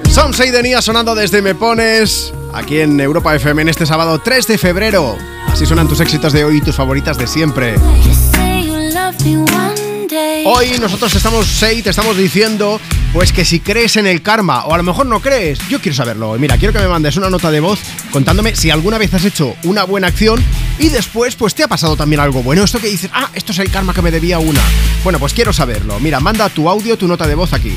Son 0.09 0.33
6 0.33 0.51
de 0.51 0.81
sonando 0.81 1.15
desde 1.15 1.41
Me 1.41 1.55
Pones, 1.55 2.33
aquí 2.53 2.79
en 2.79 2.99
Europa 2.99 3.35
FM 3.35 3.63
en 3.63 3.69
este 3.69 3.85
sábado 3.85 4.19
3 4.19 4.47
de 4.47 4.57
febrero. 4.57 5.17
Así 5.47 5.65
suenan 5.65 5.87
tus 5.87 5.99
éxitos 5.99 6.31
de 6.31 6.45
hoy 6.45 6.57
y 6.57 6.61
tus 6.61 6.75
favoritas 6.75 7.17
de 7.17 7.27
siempre. 7.27 7.75
Hoy 10.45 10.71
nosotros 10.79 11.15
estamos, 11.15 11.47
Sei, 11.47 11.81
te 11.81 11.89
estamos 11.89 12.17
diciendo, 12.17 12.79
pues 13.13 13.31
que 13.31 13.45
si 13.45 13.59
crees 13.59 13.95
en 13.95 14.05
el 14.05 14.21
karma, 14.21 14.65
o 14.65 14.73
a 14.73 14.77
lo 14.77 14.83
mejor 14.83 15.05
no 15.05 15.21
crees, 15.21 15.59
yo 15.69 15.79
quiero 15.79 15.95
saberlo. 15.95 16.37
Mira, 16.37 16.57
quiero 16.57 16.73
que 16.73 16.79
me 16.79 16.87
mandes 16.87 17.17
una 17.17 17.29
nota 17.29 17.49
de 17.49 17.59
voz 17.59 17.79
contándome 18.11 18.55
si 18.55 18.69
alguna 18.69 18.97
vez 18.97 19.13
has 19.13 19.25
hecho 19.25 19.55
una 19.63 19.83
buena 19.83 20.07
acción 20.07 20.43
y 20.77 20.89
después, 20.89 21.35
pues 21.35 21.55
te 21.55 21.63
ha 21.63 21.67
pasado 21.67 21.95
también 21.95 22.19
algo 22.19 22.43
bueno. 22.43 22.63
Esto 22.63 22.79
que 22.79 22.87
dices, 22.87 23.09
ah, 23.13 23.29
esto 23.33 23.51
es 23.53 23.59
el 23.59 23.71
karma 23.71 23.93
que 23.93 24.01
me 24.01 24.11
debía 24.11 24.37
una. 24.39 24.61
Bueno, 25.03 25.19
pues 25.19 25.33
quiero 25.33 25.51
saberlo. 25.51 25.99
Mira, 25.99 26.21
manda 26.21 26.47
tu 26.47 26.69
audio, 26.69 26.97
tu 26.97 27.07
nota 27.07 27.27
de 27.27 27.35
voz 27.35 27.51
aquí. 27.51 27.75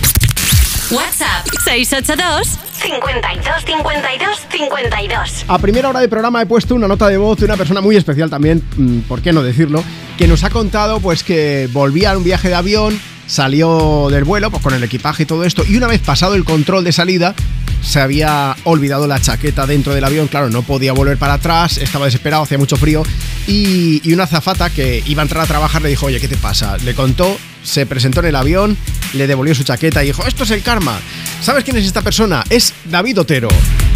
WhatsApp 0.92 1.44
682 1.64 2.46
52 2.80 3.64
52 3.64 4.38
52. 4.48 5.44
A 5.48 5.58
primera 5.58 5.88
hora 5.88 5.98
de 5.98 6.08
programa 6.08 6.40
he 6.40 6.46
puesto 6.46 6.76
una 6.76 6.86
nota 6.86 7.08
de 7.08 7.16
voz 7.16 7.38
de 7.38 7.46
una 7.46 7.56
persona 7.56 7.80
muy 7.80 7.96
especial 7.96 8.30
también, 8.30 8.62
mm, 8.76 9.00
¿por 9.00 9.22
qué 9.22 9.32
no 9.32 9.42
decirlo? 9.42 9.82
Que 10.16 10.28
nos 10.28 10.44
ha 10.44 10.50
contado 10.50 11.00
pues 11.00 11.24
que 11.24 11.68
volvía 11.72 12.12
a 12.12 12.16
un 12.16 12.22
viaje 12.22 12.48
de 12.48 12.54
avión, 12.54 13.00
salió 13.26 14.06
del 14.08 14.22
vuelo 14.22 14.52
pues 14.52 14.62
con 14.62 14.74
el 14.74 14.84
equipaje 14.84 15.24
y 15.24 15.26
todo 15.26 15.44
esto 15.44 15.64
y 15.68 15.76
una 15.76 15.88
vez 15.88 16.00
pasado 16.00 16.36
el 16.36 16.44
control 16.44 16.84
de 16.84 16.92
salida 16.92 17.34
se 17.82 18.00
había 18.00 18.56
olvidado 18.62 19.08
la 19.08 19.20
chaqueta 19.20 19.66
dentro 19.66 19.94
del 19.94 20.04
avión, 20.04 20.28
claro, 20.28 20.48
no 20.50 20.62
podía 20.62 20.92
volver 20.92 21.18
para 21.18 21.34
atrás, 21.34 21.78
estaba 21.78 22.04
desesperado, 22.04 22.44
hacía 22.44 22.58
mucho 22.58 22.76
frío 22.76 23.02
y, 23.46 24.12
una 24.12 24.24
azafata 24.24 24.70
que 24.70 25.02
iba 25.06 25.22
a 25.22 25.24
entrar 25.24 25.44
a 25.44 25.46
trabajar 25.46 25.82
le 25.82 25.88
dijo, 25.88 26.06
oye, 26.06 26.20
¿qué 26.20 26.28
te 26.28 26.36
pasa? 26.36 26.76
Le 26.78 26.94
contó, 26.94 27.36
se 27.62 27.86
presentó 27.86 28.20
en 28.20 28.26
el 28.26 28.36
avión, 28.36 28.76
le 29.12 29.26
devolvió 29.26 29.54
su 29.54 29.62
chaqueta 29.62 30.02
y 30.02 30.08
dijo, 30.08 30.26
esto 30.26 30.44
es 30.44 30.50
el 30.50 30.62
karma. 30.62 30.98
¿Sabes 31.42 31.64
quién 31.64 31.76
es 31.76 31.84
esta 31.84 32.02
persona? 32.02 32.44
Es 32.50 32.72
David 32.86 33.20
Otero. 33.20 33.48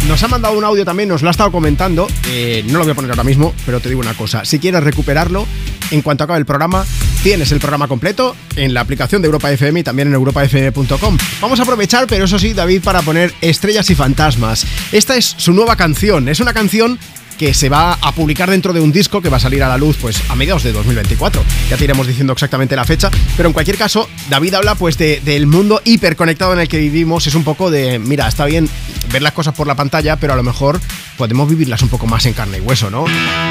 Nos 0.07 0.21
ha 0.23 0.27
mandado 0.27 0.57
un 0.57 0.63
audio 0.63 0.85
también, 0.85 1.09
nos 1.09 1.21
lo 1.21 1.27
ha 1.27 1.31
estado 1.31 1.51
comentando, 1.51 2.07
eh, 2.27 2.63
no 2.67 2.79
lo 2.79 2.85
voy 2.85 2.91
a 2.91 2.95
poner 2.95 3.11
ahora 3.11 3.23
mismo, 3.23 3.53
pero 3.65 3.79
te 3.79 3.89
digo 3.89 4.01
una 4.01 4.13
cosa, 4.13 4.45
si 4.45 4.59
quieres 4.59 4.83
recuperarlo, 4.83 5.47
en 5.91 6.01
cuanto 6.01 6.23
acabe 6.23 6.39
el 6.39 6.45
programa, 6.45 6.85
tienes 7.21 7.51
el 7.51 7.59
programa 7.59 7.87
completo 7.87 8.35
en 8.55 8.73
la 8.73 8.81
aplicación 8.81 9.21
de 9.21 9.27
Europa 9.27 9.51
FM 9.51 9.81
y 9.81 9.83
también 9.83 10.07
en 10.07 10.13
europafm.com. 10.13 11.17
Vamos 11.41 11.59
a 11.59 11.63
aprovechar, 11.63 12.07
pero 12.07 12.25
eso 12.25 12.39
sí, 12.39 12.53
David, 12.53 12.81
para 12.83 13.01
poner 13.01 13.33
estrellas 13.41 13.89
y 13.89 13.95
fantasmas. 13.95 14.65
Esta 14.91 15.15
es 15.17 15.35
su 15.37 15.53
nueva 15.53 15.75
canción, 15.75 16.29
es 16.29 16.39
una 16.39 16.53
canción 16.53 16.97
que 17.41 17.55
se 17.55 17.69
va 17.69 17.97
a 17.99 18.11
publicar 18.11 18.51
dentro 18.51 18.71
de 18.71 18.79
un 18.81 18.91
disco 18.91 19.19
que 19.19 19.27
va 19.27 19.37
a 19.37 19.39
salir 19.39 19.63
a 19.63 19.67
la 19.67 19.75
luz 19.75 19.97
pues 19.99 20.21
a 20.29 20.35
mediados 20.35 20.61
de 20.61 20.71
2024. 20.73 21.43
Ya 21.71 21.75
te 21.75 21.85
iremos 21.85 22.05
diciendo 22.05 22.33
exactamente 22.33 22.75
la 22.75 22.85
fecha, 22.85 23.09
pero 23.35 23.49
en 23.49 23.53
cualquier 23.53 23.79
caso, 23.79 24.07
David 24.29 24.53
habla 24.53 24.75
pues 24.75 24.95
de- 24.95 25.21
del 25.25 25.47
mundo 25.47 25.81
hiperconectado 25.83 26.53
en 26.53 26.59
el 26.59 26.67
que 26.67 26.77
vivimos. 26.77 27.25
Es 27.25 27.33
un 27.33 27.43
poco 27.43 27.71
de, 27.71 27.97
mira, 27.97 28.27
está 28.27 28.45
bien 28.45 28.69
ver 29.11 29.23
las 29.23 29.31
cosas 29.33 29.55
por 29.55 29.65
la 29.65 29.73
pantalla, 29.73 30.17
pero 30.17 30.33
a 30.33 30.35
lo 30.35 30.43
mejor 30.43 30.79
podemos 31.17 31.49
vivirlas 31.49 31.81
un 31.81 31.89
poco 31.89 32.05
más 32.05 32.23
en 32.27 32.33
carne 32.33 32.59
y 32.59 32.61
hueso, 32.61 32.91
¿no? 32.91 33.05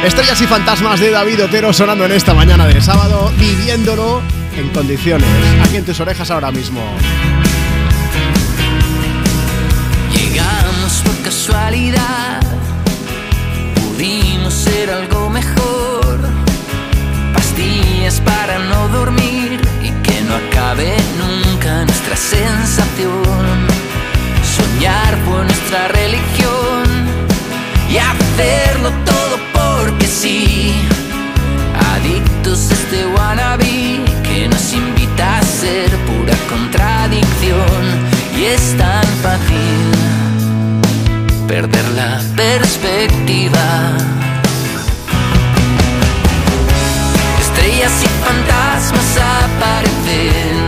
Estrellas 0.05 0.41
y 0.41 0.47
fantasmas 0.47 1.01
de 1.01 1.11
David 1.11 1.43
Otero 1.47 1.73
sonando 1.73 2.05
en 2.05 2.13
esta 2.13 2.33
mañana 2.33 2.69
de 2.69 2.81
sábado, 2.81 3.33
viviéndolo 3.41 4.23
en 4.57 4.69
condiciones. 4.69 5.27
Aquí 5.65 5.79
en 5.79 5.85
tus 5.85 5.99
orejas 5.99 6.31
ahora 6.31 6.53
mismo. 6.53 6.81
Llegamos 10.15 11.03
por 11.05 11.23
casualidad, 11.23 12.30
pudimos 14.01 14.55
ser 14.55 14.91
algo 14.91 15.29
mejor. 15.29 16.19
Pastillas 17.35 18.19
para 18.21 18.59
no 18.59 18.89
dormir 18.89 19.61
y 19.83 19.91
que 20.03 20.23
no 20.23 20.37
acabe 20.37 20.97
nunca 21.19 21.85
nuestra 21.85 22.17
sensación. 22.17 23.67
Soñar 24.57 25.19
fue 25.27 25.45
nuestra 25.45 25.89
religión 25.89 26.85
y 27.91 27.99
hacerlo 27.99 28.91
todo 29.05 29.37
porque 29.53 30.07
sí. 30.07 30.73
Adictos 31.93 32.71
a 32.71 32.75
este 32.75 33.07
wannabe 33.07 34.01
que 34.23 34.49
nos 34.49 34.73
invita 34.73 35.39
a 35.39 35.43
ser 35.43 35.91
pura 36.09 36.37
contradicción 36.49 37.83
y 38.39 38.45
es 38.45 38.79
tan 38.79 39.07
fácil 39.23 40.00
perder 41.51 41.89
la 41.97 42.23
perspectiva. 42.37 43.97
Estrellas 47.41 47.93
y 48.05 48.09
fantasmas 48.25 49.19
aparecen 49.19 50.60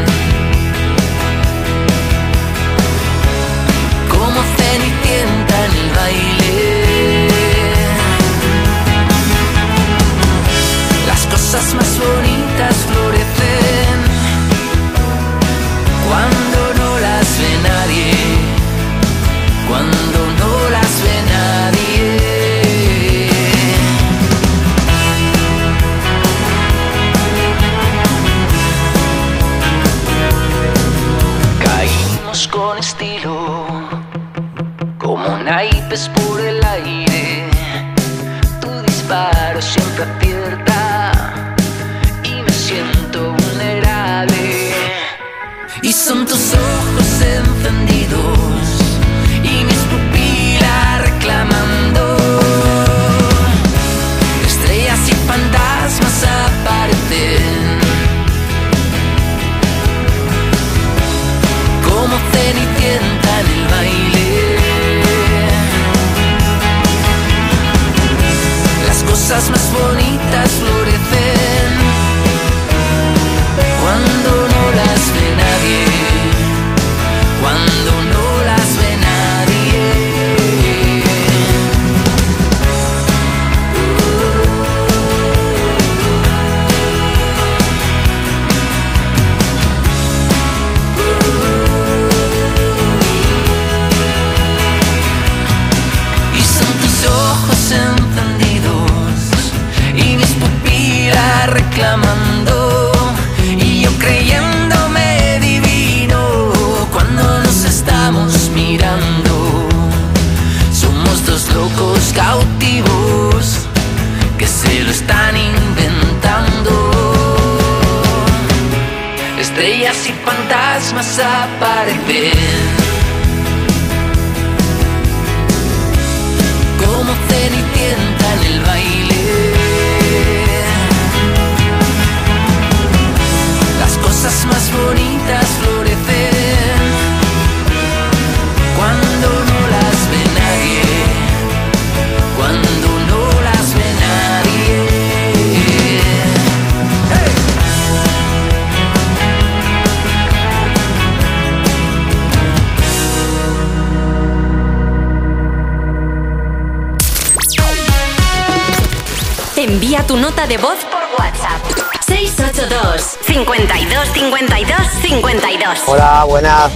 naipes 35.93 36.09
por 36.09 36.32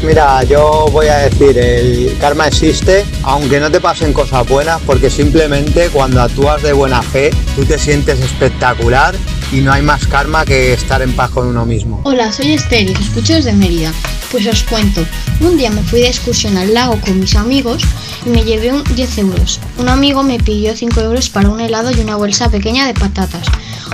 Mira, 0.07 0.44
yo 0.44 0.86
voy 0.93 1.09
a 1.09 1.17
decir, 1.28 1.59
el 1.59 2.17
karma 2.20 2.47
existe, 2.47 3.05
aunque 3.25 3.59
no 3.59 3.73
te 3.73 3.81
pasen 3.81 4.12
cosas 4.12 4.47
buenas, 4.49 4.81
porque 4.86 5.10
simplemente 5.10 5.89
cuando 5.89 6.23
actúas 6.23 6.62
de 6.62 6.73
buena 6.73 7.02
fe, 7.02 7.33
tú 7.57 7.65
te 7.65 7.76
sientes 7.76 8.20
espectacular 8.20 9.17
y 9.51 9.62
no 9.62 9.73
hay 9.73 9.83
más 9.83 10.07
karma 10.07 10.44
que 10.44 10.73
estar 10.73 11.02
en 11.02 11.12
paz 11.12 11.31
con 11.31 11.49
uno 11.49 11.67
mismo. 11.67 12.02
Hola, 12.05 12.31
soy 12.31 12.52
Esther 12.52 12.89
y 12.89 12.93
escucho 12.93 13.35
desde 13.35 13.52
Mérida. 13.52 13.93
Pues 14.31 14.47
os 14.47 14.62
cuento, 14.62 15.05
un 15.41 15.59
día 15.59 15.70
me 15.70 15.83
fui 15.83 16.02
de 16.02 16.07
excursión 16.07 16.57
al 16.57 16.73
lago 16.73 17.01
con 17.01 17.18
mis 17.18 17.35
amigos 17.35 17.83
y 18.25 18.28
me 18.28 18.44
llevé 18.44 18.73
un 18.73 18.85
10 18.85 19.18
euros. 19.18 19.59
Un 19.76 19.89
amigo 19.89 20.23
me 20.23 20.39
pidió 20.39 20.76
5 20.76 21.01
euros 21.01 21.31
para 21.31 21.49
un 21.49 21.59
helado 21.59 21.91
y 21.91 21.99
una 21.99 22.15
bolsa 22.15 22.49
pequeña 22.49 22.86
de 22.86 22.94
patatas. 22.94 23.49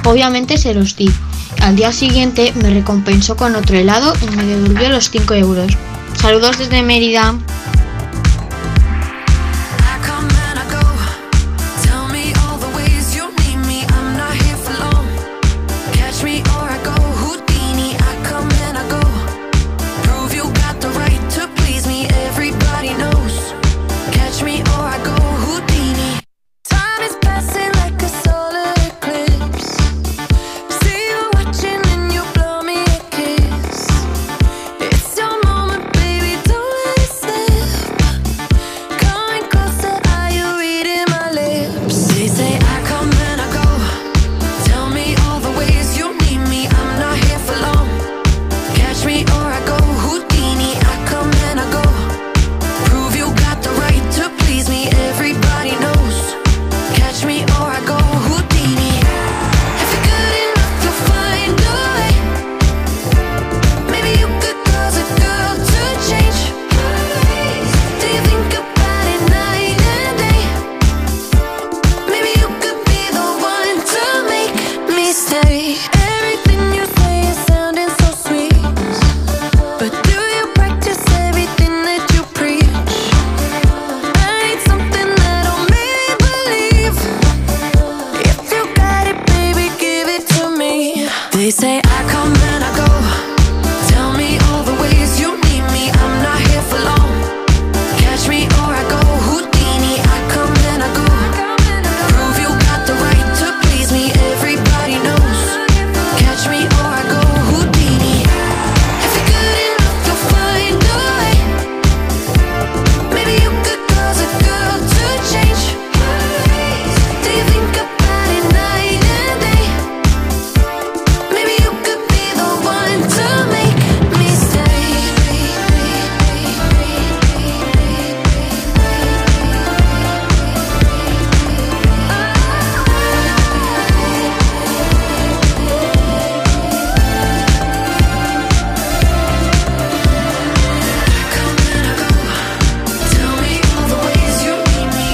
Obviamente 0.04 0.58
se 0.58 0.74
los 0.74 0.94
di. 0.94 1.10
Al 1.62 1.74
día 1.74 1.90
siguiente 1.90 2.52
me 2.54 2.68
recompensó 2.68 3.34
con 3.34 3.56
otro 3.56 3.78
helado 3.78 4.12
y 4.20 4.36
me 4.36 4.44
devolvió 4.44 4.90
los 4.90 5.08
5 5.08 5.34
euros. 5.34 5.72
Saludos 6.22 6.56
desde 6.56 6.84
Mérida. 6.84 7.34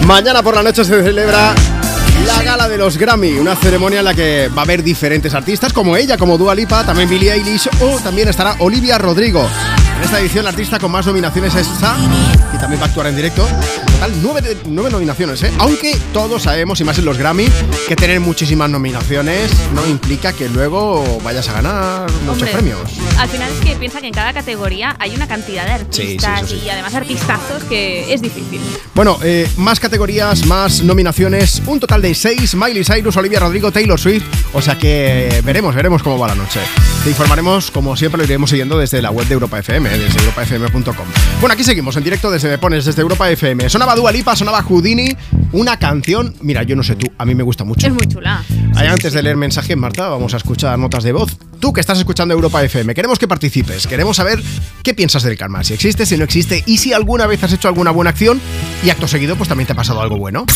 Mañana 0.08 0.42
por 0.42 0.54
la 0.54 0.62
noche 0.62 0.86
se 0.86 1.02
celebra 1.02 1.54
la 2.26 2.42
gala 2.42 2.66
de 2.66 2.78
los 2.78 2.96
Grammy, 2.96 3.32
una 3.32 3.54
ceremonia 3.54 3.98
en 3.98 4.06
la 4.06 4.14
que 4.14 4.48
va 4.48 4.62
a 4.62 4.64
haber 4.64 4.82
diferentes 4.82 5.34
artistas 5.34 5.70
como 5.70 5.98
ella, 5.98 6.16
como 6.16 6.38
Dua 6.38 6.54
Lipa, 6.54 6.82
también 6.82 7.10
Billie 7.10 7.30
Eilish 7.30 7.68
o 7.82 7.98
también 8.00 8.26
estará 8.26 8.56
Olivia 8.60 8.96
Rodrigo. 8.96 9.46
En 9.98 10.02
esta 10.02 10.18
edición 10.18 10.44
la 10.44 10.50
artista 10.50 10.78
con 10.78 10.90
más 10.92 11.04
nominaciones 11.06 11.54
es 11.56 11.66
Sa 11.66 11.94
y 12.54 12.56
también 12.58 12.80
va 12.80 12.86
a 12.86 12.88
actuar 12.88 13.08
en 13.08 13.16
directo. 13.16 13.46
En 13.46 13.92
total, 13.92 14.12
nueve, 14.22 14.56
nueve 14.64 14.90
nominaciones, 14.90 15.42
¿eh? 15.42 15.52
Aunque 15.58 15.94
todos 16.14 16.44
sabemos, 16.44 16.80
y 16.80 16.84
más 16.84 16.96
en 16.98 17.04
los 17.04 17.18
Grammy, 17.18 17.46
que 17.86 17.94
tener 17.94 18.18
muchísimas 18.20 18.70
nominaciones 18.70 19.50
no 19.74 19.86
implica 19.86 20.32
que 20.32 20.48
luego 20.48 21.20
vayas 21.22 21.50
a 21.50 21.52
ganar 21.52 22.10
muchos 22.22 22.48
Hombre, 22.48 22.52
premios. 22.52 22.80
Al 23.18 23.28
final 23.28 23.50
es 23.50 23.64
que 23.66 23.74
piensa 23.76 24.00
que 24.00 24.06
en 24.06 24.12
cada 24.14 24.32
categoría 24.32 24.94
hay 25.00 25.14
una 25.14 25.26
cantidad 25.26 25.66
de 25.66 25.84
Sí, 25.90 26.18
sí, 26.18 26.24
artistas 26.26 26.48
sí. 26.50 26.62
y 26.64 26.68
además 26.68 26.94
artistazos 26.94 27.64
que 27.64 28.12
es 28.12 28.22
difícil. 28.22 28.60
Bueno, 28.94 29.18
eh, 29.24 29.48
más 29.56 29.80
categorías, 29.80 30.46
más 30.46 30.82
nominaciones, 30.84 31.60
un 31.66 31.80
total 31.80 32.00
de 32.00 32.14
seis, 32.14 32.54
Miley 32.54 32.84
Cyrus, 32.84 33.16
Olivia 33.16 33.40
Rodrigo, 33.40 33.72
Taylor 33.72 33.98
Swift, 33.98 34.24
o 34.52 34.62
sea 34.62 34.78
que 34.78 35.42
veremos, 35.44 35.74
veremos 35.74 36.02
cómo 36.02 36.16
va 36.18 36.28
la 36.28 36.36
noche. 36.36 36.60
Te 37.02 37.10
informaremos, 37.10 37.70
como 37.72 37.96
siempre, 37.96 38.18
lo 38.18 38.24
iremos 38.24 38.50
siguiendo 38.50 38.78
desde 38.78 39.02
la 39.02 39.10
web 39.10 39.26
de 39.26 39.34
Europa 39.34 39.58
FM, 39.58 39.92
eh, 39.92 39.98
desde 39.98 40.18
europafm.com. 40.20 41.06
Bueno, 41.40 41.52
aquí 41.54 41.64
seguimos 41.64 41.96
en 41.96 42.04
directo 42.04 42.30
desde 42.30 42.48
Me 42.48 42.58
Pones, 42.58 42.84
desde 42.84 43.02
Europa 43.02 43.28
FM. 43.30 43.68
Sonaba 43.68 43.96
Dua 43.96 44.12
Lipa, 44.12 44.36
sonaba 44.36 44.62
Houdini, 44.62 45.16
una 45.52 45.76
canción, 45.78 46.34
mira, 46.40 46.62
yo 46.62 46.76
no 46.76 46.84
sé 46.84 46.94
tú, 46.94 47.06
a 47.18 47.24
mí 47.24 47.34
me 47.34 47.42
gusta 47.42 47.64
mucho. 47.64 47.86
Es 47.86 47.92
muy 47.92 48.06
chula. 48.06 48.44
Ahí, 48.76 48.86
antes 48.86 49.12
de 49.12 49.22
leer 49.24 49.36
mensajes, 49.36 49.76
Marta, 49.76 50.08
vamos 50.08 50.34
a 50.34 50.36
escuchar 50.36 50.78
notas 50.78 51.02
de 51.02 51.12
voz. 51.12 51.36
Tú 51.68 51.74
que 51.74 51.82
estás 51.82 51.98
escuchando 51.98 52.32
Europa 52.32 52.64
FM, 52.64 52.94
queremos 52.94 53.18
que 53.18 53.28
participes, 53.28 53.86
queremos 53.86 54.16
saber 54.16 54.42
qué 54.82 54.94
piensas 54.94 55.22
del 55.22 55.36
karma, 55.36 55.62
si 55.62 55.74
existe, 55.74 56.06
si 56.06 56.16
no 56.16 56.24
existe 56.24 56.64
y 56.64 56.78
si 56.78 56.94
alguna 56.94 57.26
vez 57.26 57.44
has 57.44 57.52
hecho 57.52 57.68
alguna 57.68 57.90
buena 57.90 58.08
acción 58.08 58.40
y 58.82 58.88
acto 58.88 59.06
seguido 59.06 59.36
pues 59.36 59.50
también 59.50 59.66
te 59.66 59.74
ha 59.74 59.76
pasado 59.76 60.00
algo 60.00 60.16
bueno. 60.16 60.46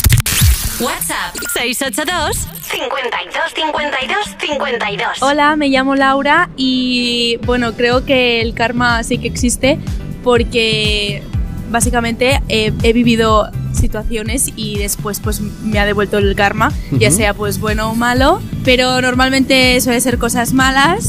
WhatsApp 0.80 1.34
682 1.52 2.48
52 2.62 3.54
52 3.54 4.36
52. 4.38 5.08
Hola, 5.20 5.54
me 5.56 5.68
llamo 5.68 5.96
Laura 5.96 6.48
y 6.56 7.36
bueno, 7.44 7.74
creo 7.74 8.06
que 8.06 8.40
el 8.40 8.54
karma 8.54 9.04
sí 9.04 9.18
que 9.18 9.28
existe 9.28 9.78
porque 10.24 11.22
básicamente 11.70 12.40
eh, 12.48 12.72
he 12.82 12.92
vivido 12.94 13.50
situaciones 13.74 14.50
y 14.56 14.78
después 14.78 15.20
pues 15.20 15.42
me 15.42 15.78
ha 15.78 15.84
devuelto 15.84 16.16
el 16.16 16.34
karma, 16.36 16.72
ya 16.92 17.10
sea 17.10 17.34
pues 17.34 17.60
bueno 17.60 17.90
o 17.90 17.94
malo, 17.94 18.40
pero 18.64 19.00
normalmente 19.00 19.80
suele 19.80 20.00
ser 20.00 20.18
cosas 20.18 20.52
malas. 20.52 21.06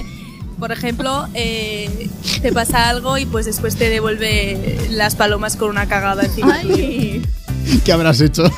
Por 0.58 0.72
ejemplo, 0.72 1.28
eh, 1.34 2.08
te 2.40 2.50
pasa 2.52 2.88
algo 2.88 3.18
y 3.18 3.26
pues 3.26 3.44
después 3.44 3.76
te 3.76 3.90
devuelve 3.90 4.78
las 4.90 5.14
palomas 5.14 5.56
con 5.56 5.68
una 5.68 5.86
cagada 5.86 6.24
encima. 6.24 6.60
¿Qué 7.84 7.92
habrás 7.92 8.20
hecho? 8.22 8.50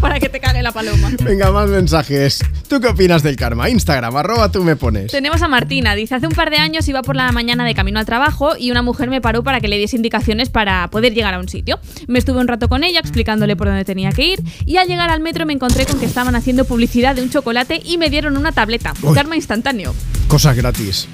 Para 0.00 0.20
que 0.20 0.28
te 0.28 0.38
cague 0.38 0.62
la 0.62 0.70
paloma. 0.70 1.10
Venga, 1.24 1.50
más 1.50 1.68
mensajes. 1.68 2.40
¿Tú 2.74 2.80
qué 2.80 2.88
opinas 2.88 3.22
del 3.22 3.36
karma? 3.36 3.70
Instagram, 3.70 4.16
arroba 4.16 4.50
tú 4.50 4.64
me 4.64 4.74
pones. 4.74 5.12
Tenemos 5.12 5.40
a 5.42 5.46
Martina, 5.46 5.94
dice, 5.94 6.16
hace 6.16 6.26
un 6.26 6.32
par 6.32 6.50
de 6.50 6.56
años 6.56 6.88
iba 6.88 7.02
por 7.02 7.14
la 7.14 7.30
mañana 7.30 7.64
de 7.64 7.72
camino 7.72 8.00
al 8.00 8.04
trabajo 8.04 8.56
y 8.58 8.72
una 8.72 8.82
mujer 8.82 9.10
me 9.10 9.20
paró 9.20 9.44
para 9.44 9.60
que 9.60 9.68
le 9.68 9.78
diese 9.78 9.94
indicaciones 9.94 10.48
para 10.48 10.90
poder 10.90 11.14
llegar 11.14 11.34
a 11.34 11.38
un 11.38 11.48
sitio. 11.48 11.78
Me 12.08 12.18
estuve 12.18 12.40
un 12.40 12.48
rato 12.48 12.68
con 12.68 12.82
ella 12.82 12.98
explicándole 12.98 13.54
por 13.54 13.68
dónde 13.68 13.84
tenía 13.84 14.10
que 14.10 14.26
ir 14.26 14.42
y 14.66 14.78
al 14.78 14.88
llegar 14.88 15.10
al 15.10 15.20
metro 15.20 15.46
me 15.46 15.52
encontré 15.52 15.86
con 15.86 16.00
que 16.00 16.06
estaban 16.06 16.34
haciendo 16.34 16.64
publicidad 16.64 17.14
de 17.14 17.22
un 17.22 17.30
chocolate 17.30 17.80
y 17.84 17.96
me 17.96 18.10
dieron 18.10 18.36
una 18.36 18.50
tableta. 18.50 18.92
Uy. 19.02 19.14
Karma 19.14 19.36
instantáneo. 19.36 19.94
Cosas 20.26 20.56
gratis. 20.56 21.06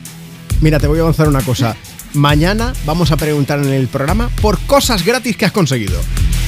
Mira, 0.62 0.80
te 0.80 0.86
voy 0.86 1.00
a 1.00 1.02
avanzar 1.02 1.28
una 1.28 1.42
cosa. 1.42 1.76
Mañana 2.14 2.72
vamos 2.86 3.12
a 3.12 3.18
preguntar 3.18 3.58
en 3.58 3.68
el 3.68 3.88
programa 3.88 4.30
por 4.40 4.58
cosas 4.60 5.04
gratis 5.04 5.36
que 5.36 5.44
has 5.44 5.52
conseguido. 5.52 6.00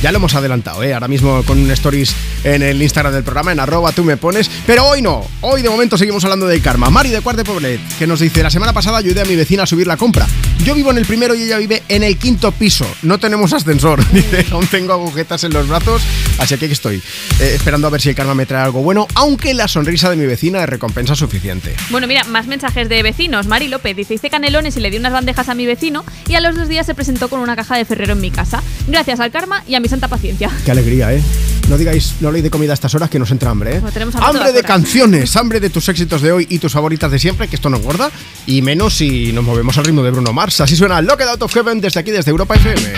Ya 0.02 0.10
lo 0.10 0.18
hemos 0.18 0.34
adelantado, 0.34 0.82
¿eh? 0.82 0.94
ahora 0.94 1.06
mismo 1.06 1.44
con 1.44 1.58
un 1.58 1.70
stories 1.70 2.12
en 2.42 2.62
el 2.62 2.82
Instagram 2.82 3.14
del 3.14 3.22
programa, 3.22 3.52
en 3.52 3.60
arroba 3.60 3.92
tú 3.92 4.02
me 4.02 4.16
pones. 4.16 4.50
Pero 4.66 4.84
hoy 4.84 5.00
no, 5.00 5.24
hoy 5.42 5.62
de 5.62 5.70
momento 5.70 5.96
seguimos 5.96 6.24
hablando 6.24 6.48
del 6.48 6.60
karma. 6.60 6.90
Mari 6.90 7.10
de 7.10 7.20
Cuarte 7.20 7.44
Poblet, 7.44 7.80
que 8.00 8.08
nos 8.08 8.18
dice, 8.18 8.42
la 8.42 8.50
semana 8.50 8.72
pasada 8.72 8.98
ayudé 8.98 9.20
a 9.20 9.24
mi 9.24 9.36
vecina 9.36 9.62
a 9.62 9.66
subir 9.66 9.86
la 9.86 9.96
compra. 9.96 10.26
Yo 10.64 10.76
vivo 10.76 10.92
en 10.92 10.98
el 10.98 11.06
primero 11.06 11.34
y 11.34 11.42
ella 11.42 11.58
vive 11.58 11.82
en 11.88 12.04
el 12.04 12.16
quinto 12.16 12.52
piso. 12.52 12.86
No 13.02 13.18
tenemos 13.18 13.52
ascensor. 13.52 14.00
Dice, 14.12 14.46
aún 14.52 14.66
tengo 14.68 14.92
agujetas 14.92 15.42
en 15.42 15.52
los 15.52 15.66
brazos, 15.66 16.02
así 16.38 16.56
que 16.56 16.66
aquí 16.66 16.72
estoy, 16.72 17.02
eh, 17.40 17.52
esperando 17.54 17.88
a 17.88 17.90
ver 17.90 18.00
si 18.00 18.10
el 18.10 18.14
karma 18.14 18.34
me 18.34 18.46
trae 18.46 18.62
algo 18.62 18.80
bueno, 18.80 19.08
aunque 19.14 19.54
la 19.54 19.66
sonrisa 19.66 20.08
de 20.08 20.16
mi 20.16 20.24
vecina 20.24 20.62
es 20.62 20.68
recompensa 20.68 21.16
suficiente. 21.16 21.74
Bueno, 21.90 22.06
mira, 22.06 22.22
más 22.24 22.46
mensajes 22.46 22.88
de 22.88 23.02
vecinos. 23.02 23.48
Mari 23.48 23.66
López 23.66 23.96
dice, 23.96 24.14
hice 24.14 24.30
canelones 24.30 24.76
y 24.76 24.80
le 24.80 24.92
di 24.92 24.98
unas 24.98 25.12
bandejas 25.12 25.48
a 25.48 25.54
mi 25.54 25.66
vecino 25.66 26.04
y 26.28 26.34
a 26.36 26.40
los 26.40 26.54
dos 26.54 26.68
días 26.68 26.86
se 26.86 26.94
presentó 26.94 27.28
con 27.28 27.40
una 27.40 27.56
caja 27.56 27.76
de 27.76 27.84
Ferrero 27.84 28.12
en 28.12 28.20
mi 28.20 28.30
casa. 28.30 28.62
Gracias 28.86 29.18
al 29.18 29.32
karma 29.32 29.64
y 29.66 29.74
a 29.74 29.80
mi 29.80 29.88
santa 29.88 30.06
paciencia. 30.06 30.48
Qué 30.64 30.70
alegría, 30.70 31.12
¿eh? 31.12 31.22
No 31.68 31.78
digáis, 31.78 32.14
no 32.20 32.28
habléis 32.28 32.44
de 32.44 32.50
comida 32.50 32.72
a 32.72 32.74
estas 32.74 32.94
horas 32.94 33.10
que 33.10 33.18
nos 33.18 33.30
entra 33.30 33.50
hambre, 33.50 33.76
¿eh? 33.76 33.80
Bueno, 33.80 33.92
tenemos 33.92 34.14
hambre 34.16 34.52
de 34.52 34.62
canciones, 34.62 35.36
hambre 35.36 35.58
de 35.58 35.70
tus 35.70 35.88
éxitos 35.88 36.20
de 36.22 36.30
hoy 36.30 36.46
y 36.50 36.58
tus 36.58 36.72
favoritas 36.72 37.10
de 37.10 37.18
siempre, 37.18 37.48
que 37.48 37.56
esto 37.56 37.70
no 37.70 37.78
engorda, 37.78 38.10
y 38.46 38.62
menos 38.62 38.94
si 38.94 39.32
nos 39.32 39.44
movemos 39.44 39.76
al 39.78 39.84
ritmo 39.84 40.02
de 40.02 40.10
Bruno 40.10 40.32
Mars. 40.32 40.51
Así 40.60 40.76
suena 40.76 41.00
Locked 41.00 41.26
Out 41.26 41.42
of 41.42 41.56
Heaven 41.56 41.80
desde 41.80 42.00
aquí, 42.00 42.10
desde 42.10 42.30
Europa 42.30 42.54
FM. 42.56 42.92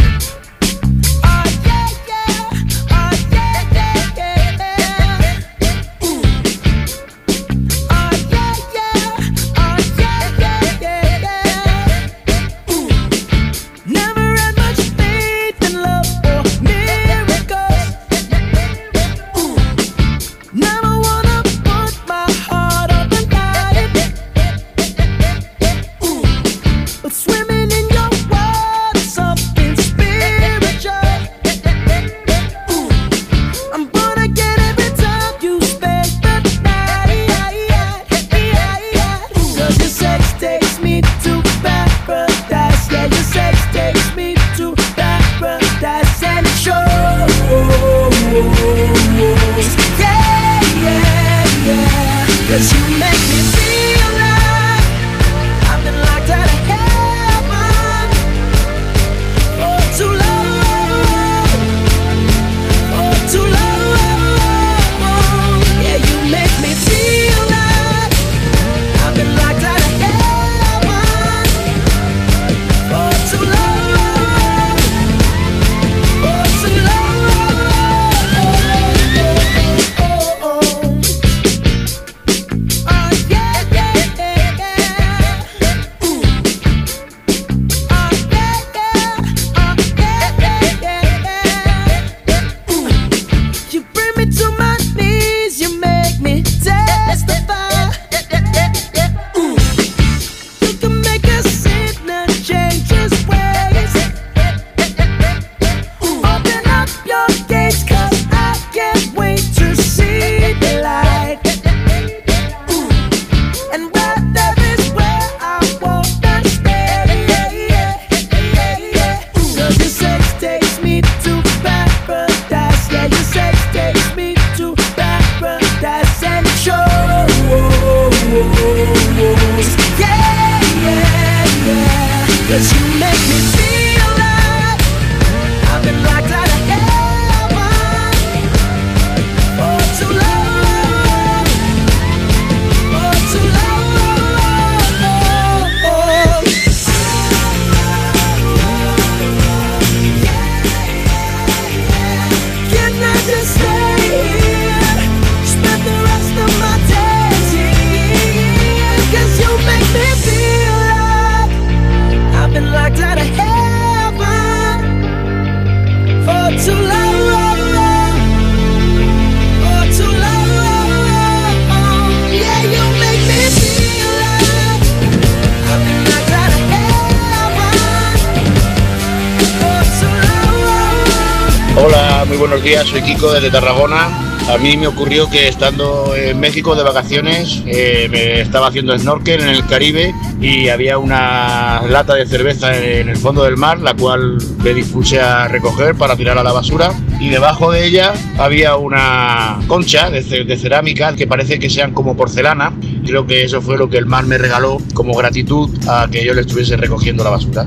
Desde 183.44 183.60
Tarragona. 183.60 184.08
A 184.48 184.56
mí 184.58 184.76
me 184.76 184.86
ocurrió 184.86 185.28
que 185.28 185.48
estando 185.48 186.14
en 186.16 186.40
México 186.40 186.74
de 186.74 186.82
vacaciones 186.82 187.62
eh, 187.66 188.08
me 188.10 188.40
estaba 188.40 188.68
haciendo 188.68 188.98
snorkel 188.98 189.40
en 189.40 189.48
el 189.48 189.66
Caribe 189.66 190.14
y 190.40 190.68
había 190.68 190.96
una 190.96 191.82
lata 191.82 192.14
de 192.14 192.26
cerveza 192.26 192.74
en 192.76 193.08
el 193.08 193.16
fondo 193.16 193.44
del 193.44 193.56
mar, 193.56 193.80
la 193.80 193.94
cual 193.94 194.38
me 194.62 194.72
dispuse 194.72 195.20
a 195.20 195.48
recoger 195.48 195.94
para 195.94 196.16
tirar 196.16 196.38
a 196.38 196.42
la 196.42 196.52
basura 196.52 196.92
y 197.20 197.28
debajo 197.28 197.70
de 197.70 197.86
ella 197.86 198.14
había 198.38 198.76
una 198.76 199.60
concha 199.66 200.10
de, 200.10 200.22
de 200.22 200.56
cerámica 200.56 201.14
que 201.14 201.26
parece 201.26 201.58
que 201.58 201.68
sean 201.68 201.92
como 201.92 202.16
porcelana. 202.16 202.72
Creo 203.04 203.26
que 203.26 203.44
eso 203.44 203.60
fue 203.60 203.76
lo 203.76 203.90
que 203.90 203.98
el 203.98 204.06
mar 204.06 204.24
me 204.24 204.38
regaló 204.38 204.78
como 204.94 205.14
gratitud 205.14 205.70
a 205.88 206.08
que 206.10 206.24
yo 206.24 206.32
le 206.32 206.42
estuviese 206.42 206.76
recogiendo 206.76 207.24
la 207.24 207.30
basura. 207.30 207.66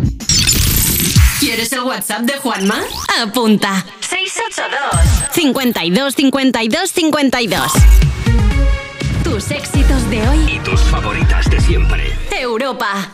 ¿Quieres 1.40 1.72
el 1.72 1.82
WhatsApp 1.82 2.22
de 2.22 2.34
Juanma? 2.34 2.82
Apunta. 3.22 3.86
682 5.38 6.16
52 6.16 6.92
52 6.92 6.92
52. 6.92 7.72
Tus 9.24 9.52
éxitos 9.52 10.10
de 10.10 10.28
hoy. 10.28 10.56
Y 10.56 10.60
tus 10.62 10.82
favoritas 10.82 11.48
de 11.52 11.62
siempre. 11.62 12.12
Europa. 12.42 13.14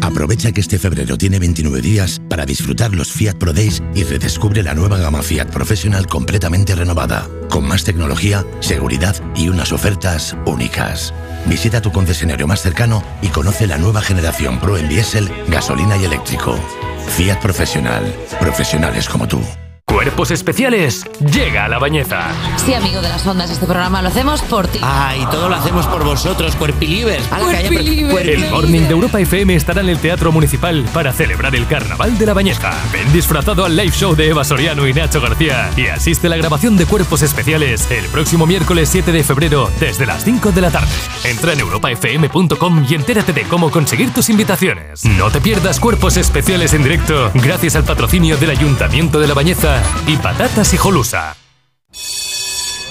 Aprovecha 0.00 0.50
que 0.52 0.62
este 0.62 0.78
febrero 0.78 1.18
tiene 1.18 1.38
29 1.38 1.82
días 1.82 2.22
para 2.30 2.46
disfrutar 2.46 2.94
los 2.94 3.12
Fiat 3.12 3.34
Pro 3.34 3.52
Days 3.52 3.82
y 3.94 4.04
redescubre 4.04 4.62
la 4.62 4.72
nueva 4.72 4.96
gama 4.96 5.20
Fiat 5.20 5.50
Professional 5.50 6.06
completamente 6.06 6.74
renovada, 6.74 7.28
con 7.50 7.68
más 7.68 7.84
tecnología, 7.84 8.46
seguridad 8.60 9.14
y 9.36 9.50
unas 9.50 9.72
ofertas 9.72 10.38
únicas. 10.46 11.12
Visita 11.44 11.82
tu 11.82 11.92
concesionario 11.92 12.46
más 12.46 12.62
cercano 12.62 13.02
y 13.20 13.28
conoce 13.28 13.66
la 13.66 13.76
nueva 13.76 14.00
generación 14.00 14.58
Pro 14.58 14.78
en 14.78 14.88
diésel, 14.88 15.30
gasolina 15.48 15.98
y 15.98 16.06
eléctrico. 16.06 16.58
Fiat 17.18 17.42
Professional. 17.42 18.10
Profesionales 18.40 19.06
como 19.06 19.28
tú. 19.28 19.42
Cuerpos 19.88 20.30
especiales 20.30 21.06
llega 21.32 21.64
a 21.64 21.68
la 21.68 21.78
bañeza. 21.78 22.28
Sí, 22.56 22.74
amigo 22.74 23.00
de 23.00 23.08
las 23.08 23.26
ondas, 23.26 23.50
este 23.50 23.64
programa 23.64 24.02
lo 24.02 24.08
hacemos 24.08 24.42
por 24.42 24.68
ti. 24.68 24.78
Ah, 24.82 25.14
y 25.16 25.24
todo 25.26 25.48
lo 25.48 25.54
hacemos 25.54 25.86
por 25.86 26.04
vosotros, 26.04 26.54
cuerpilivers. 26.56 27.32
A 27.32 27.38
la 27.38 27.52
calle, 27.52 28.34
El 28.34 28.50
Morning 28.50 28.82
de 28.82 28.90
Europa 28.90 29.18
FM 29.18 29.54
estará 29.54 29.80
en 29.80 29.88
el 29.88 29.98
Teatro 29.98 30.30
Municipal 30.30 30.84
para 30.92 31.12
celebrar 31.12 31.56
el 31.56 31.66
Carnaval 31.66 32.18
de 32.18 32.26
la 32.26 32.34
Bañeza. 32.34 32.70
Ven 32.92 33.10
disfrazado 33.12 33.64
al 33.64 33.76
live 33.76 33.90
show 33.90 34.14
de 34.14 34.28
Eva 34.28 34.44
Soriano 34.44 34.86
y 34.86 34.92
Nacho 34.92 35.22
García 35.22 35.70
y 35.74 35.86
asiste 35.86 36.26
a 36.26 36.30
la 36.30 36.36
grabación 36.36 36.76
de 36.76 36.84
Cuerpos 36.84 37.22
Especiales 37.22 37.90
el 37.90 38.04
próximo 38.06 38.46
miércoles 38.46 38.90
7 38.90 39.10
de 39.10 39.24
febrero 39.24 39.70
desde 39.80 40.04
las 40.04 40.22
5 40.22 40.52
de 40.52 40.60
la 40.60 40.70
tarde. 40.70 40.88
Entra 41.24 41.54
en 41.54 41.60
europafm.com 41.60 42.86
y 42.88 42.94
entérate 42.94 43.32
de 43.32 43.44
cómo 43.44 43.70
conseguir 43.70 44.12
tus 44.12 44.28
invitaciones. 44.28 45.06
No 45.06 45.30
te 45.30 45.40
pierdas 45.40 45.80
Cuerpos 45.80 46.18
Especiales 46.18 46.74
en 46.74 46.82
directo 46.82 47.30
gracias 47.34 47.74
al 47.74 47.84
patrocinio 47.84 48.36
del 48.36 48.50
Ayuntamiento 48.50 49.18
de 49.18 49.26
la 49.26 49.34
Bañeza 49.34 49.77
y 50.06 50.16
Patatas 50.16 50.74
y 50.74 50.76
Jolusa. 50.76 51.36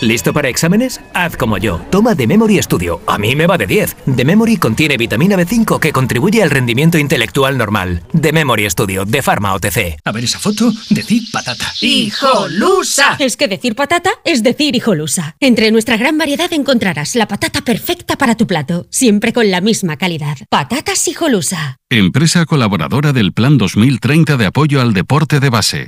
¿Listo 0.01 0.31
para 0.31 0.49
exámenes? 0.49 1.01
Haz 1.15 1.37
como 1.37 1.57
yo. 1.57 1.79
Toma 1.89 2.15
The 2.15 2.27
Memory 2.27 2.61
Studio. 2.61 3.01
A 3.07 3.17
mí 3.17 3.35
me 3.35 3.47
va 3.47 3.57
de 3.57 3.65
10. 3.65 3.95
The 4.15 4.25
Memory 4.25 4.57
contiene 4.57 4.95
vitamina 4.95 5.35
B5 5.35 5.79
que 5.79 5.91
contribuye 5.91 6.43
al 6.43 6.51
rendimiento 6.51 6.99
intelectual 6.99 7.57
normal. 7.57 8.03
The 8.19 8.31
Memory 8.31 8.69
Studio 8.69 9.05
de 9.05 9.23
Pharma 9.23 9.55
OTC. 9.55 9.97
A 10.05 10.11
ver 10.11 10.23
esa 10.23 10.37
foto, 10.37 10.71
decir 10.91 11.23
patata. 11.31 11.73
¡Hijolusa! 11.81 13.15
Es 13.17 13.37
que 13.37 13.47
decir 13.47 13.75
patata 13.75 14.11
es 14.23 14.43
decir 14.43 14.75
hijolusa. 14.75 15.35
Entre 15.39 15.71
nuestra 15.71 15.97
gran 15.97 16.17
variedad 16.19 16.53
encontrarás 16.53 17.15
la 17.15 17.27
patata 17.27 17.61
perfecta 17.61 18.17
para 18.17 18.37
tu 18.37 18.45
plato, 18.45 18.85
siempre 18.91 19.33
con 19.33 19.49
la 19.49 19.61
misma 19.61 19.97
calidad. 19.97 20.37
Patatas 20.49 21.07
hijolusa. 21.07 21.77
Empresa 21.89 22.45
colaboradora 22.45 23.13
del 23.13 23.33
Plan 23.33 23.57
2030 23.57 24.37
de 24.37 24.45
apoyo 24.45 24.79
al 24.79 24.93
deporte 24.93 25.39
de 25.39 25.49
base. 25.49 25.87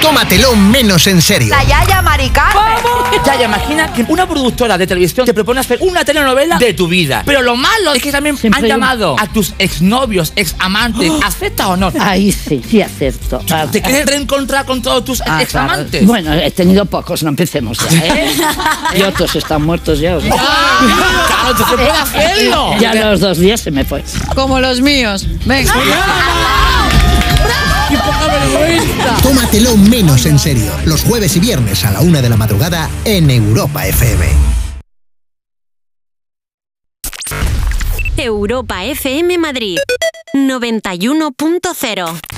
Tómatelo 0.00 0.54
menos 0.56 1.06
en 1.08 1.20
serio. 1.20 1.48
La 1.54 1.64
Yaya 1.64 2.00
Maricar. 2.02 2.52
Yaya, 3.26 3.44
imagina 3.46 3.92
que 3.92 4.04
una 4.08 4.26
productora 4.26 4.78
de 4.78 4.86
televisión 4.86 5.26
te 5.26 5.34
propone 5.34 5.60
hacer 5.60 5.78
una 5.80 6.04
telenovela 6.04 6.58
de 6.58 6.72
tu 6.74 6.86
vida. 6.86 7.22
Pero 7.26 7.42
lo 7.42 7.56
malo 7.56 7.92
es 7.92 8.02
que 8.02 8.12
también 8.12 8.36
han 8.44 8.54
hay 8.54 8.62
un- 8.62 8.68
llamado 8.68 9.16
a 9.18 9.26
tus 9.26 9.54
exnovios, 9.58 10.32
examantes. 10.36 11.10
¿Acepta 11.24 11.68
o 11.68 11.76
no? 11.76 11.92
Ahí 12.00 12.30
sí, 12.32 12.62
sí 12.68 12.80
acepto. 12.80 13.40
¿Te 13.72 13.82
quieres 13.82 14.06
reencontrar 14.06 14.64
con 14.64 14.80
todos 14.80 15.04
tus 15.04 15.20
Ah, 15.26 15.42
examantes? 15.42 15.90
claro. 15.90 16.06
Bueno, 16.06 16.32
he 16.34 16.50
tenido 16.52 16.84
pocos, 16.86 17.22
no 17.24 17.30
empecemos 17.30 17.78
ya, 17.90 17.98
¿eh? 18.06 18.30
y 18.96 19.02
otros 19.02 19.34
están 19.36 19.62
muertos 19.62 19.98
ya. 19.98 20.16
o 20.16 20.20
sea. 20.20 20.30
¡Claro, 20.32 21.56
tú 21.56 21.64
se 21.68 21.76
puede 21.76 21.90
hacerlo! 21.90 22.74
Ya 22.78 22.90
a 22.92 22.94
los 22.94 23.20
dos 23.20 23.38
días 23.38 23.60
se 23.60 23.70
me 23.70 23.84
fue. 23.84 24.04
Como 24.34 24.60
los 24.60 24.80
míos. 24.80 25.26
Venga. 25.44 25.72
Tómatelo 29.22 29.76
menos 29.76 30.26
en 30.26 30.38
serio. 30.38 30.72
Los 30.84 31.02
jueves 31.02 31.36
y 31.36 31.40
viernes 31.40 31.84
a 31.84 31.90
la 31.90 32.00
una 32.00 32.22
de 32.22 32.28
la 32.28 32.36
madrugada 32.36 32.88
en 33.04 33.30
Europa 33.30 33.86
FM. 33.86 34.26
Europa 38.16 38.84
FM 38.84 39.38
Madrid 39.38 39.78
91.0. 40.34 42.37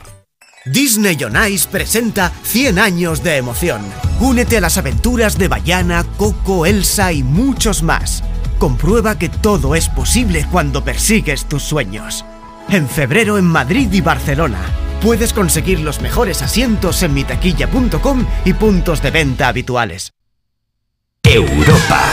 Disney 0.65 1.17
on 1.23 1.35
Ice 1.51 1.67
presenta 1.67 2.31
100 2.43 2.77
años 2.77 3.23
de 3.23 3.37
emoción. 3.37 3.81
Únete 4.19 4.57
a 4.57 4.61
las 4.61 4.77
aventuras 4.77 5.37
de 5.37 5.47
Bayana, 5.47 6.05
Coco, 6.17 6.67
Elsa 6.67 7.11
y 7.11 7.23
muchos 7.23 7.81
más. 7.81 8.23
Comprueba 8.59 9.17
que 9.17 9.27
todo 9.27 9.73
es 9.73 9.89
posible 9.89 10.45
cuando 10.51 10.83
persigues 10.83 11.45
tus 11.49 11.63
sueños. 11.63 12.25
En 12.69 12.87
febrero 12.87 13.39
en 13.39 13.45
Madrid 13.45 13.91
y 13.91 14.01
Barcelona. 14.01 14.61
Puedes 15.01 15.33
conseguir 15.33 15.79
los 15.79 15.99
mejores 15.99 16.43
asientos 16.43 17.01
en 17.01 17.15
mitaquilla.com 17.15 18.25
y 18.45 18.53
puntos 18.53 19.01
de 19.01 19.09
venta 19.09 19.47
habituales. 19.47 20.13
Europa. 21.23 22.03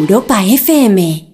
Europa 0.00 0.40
FM. 0.40 1.29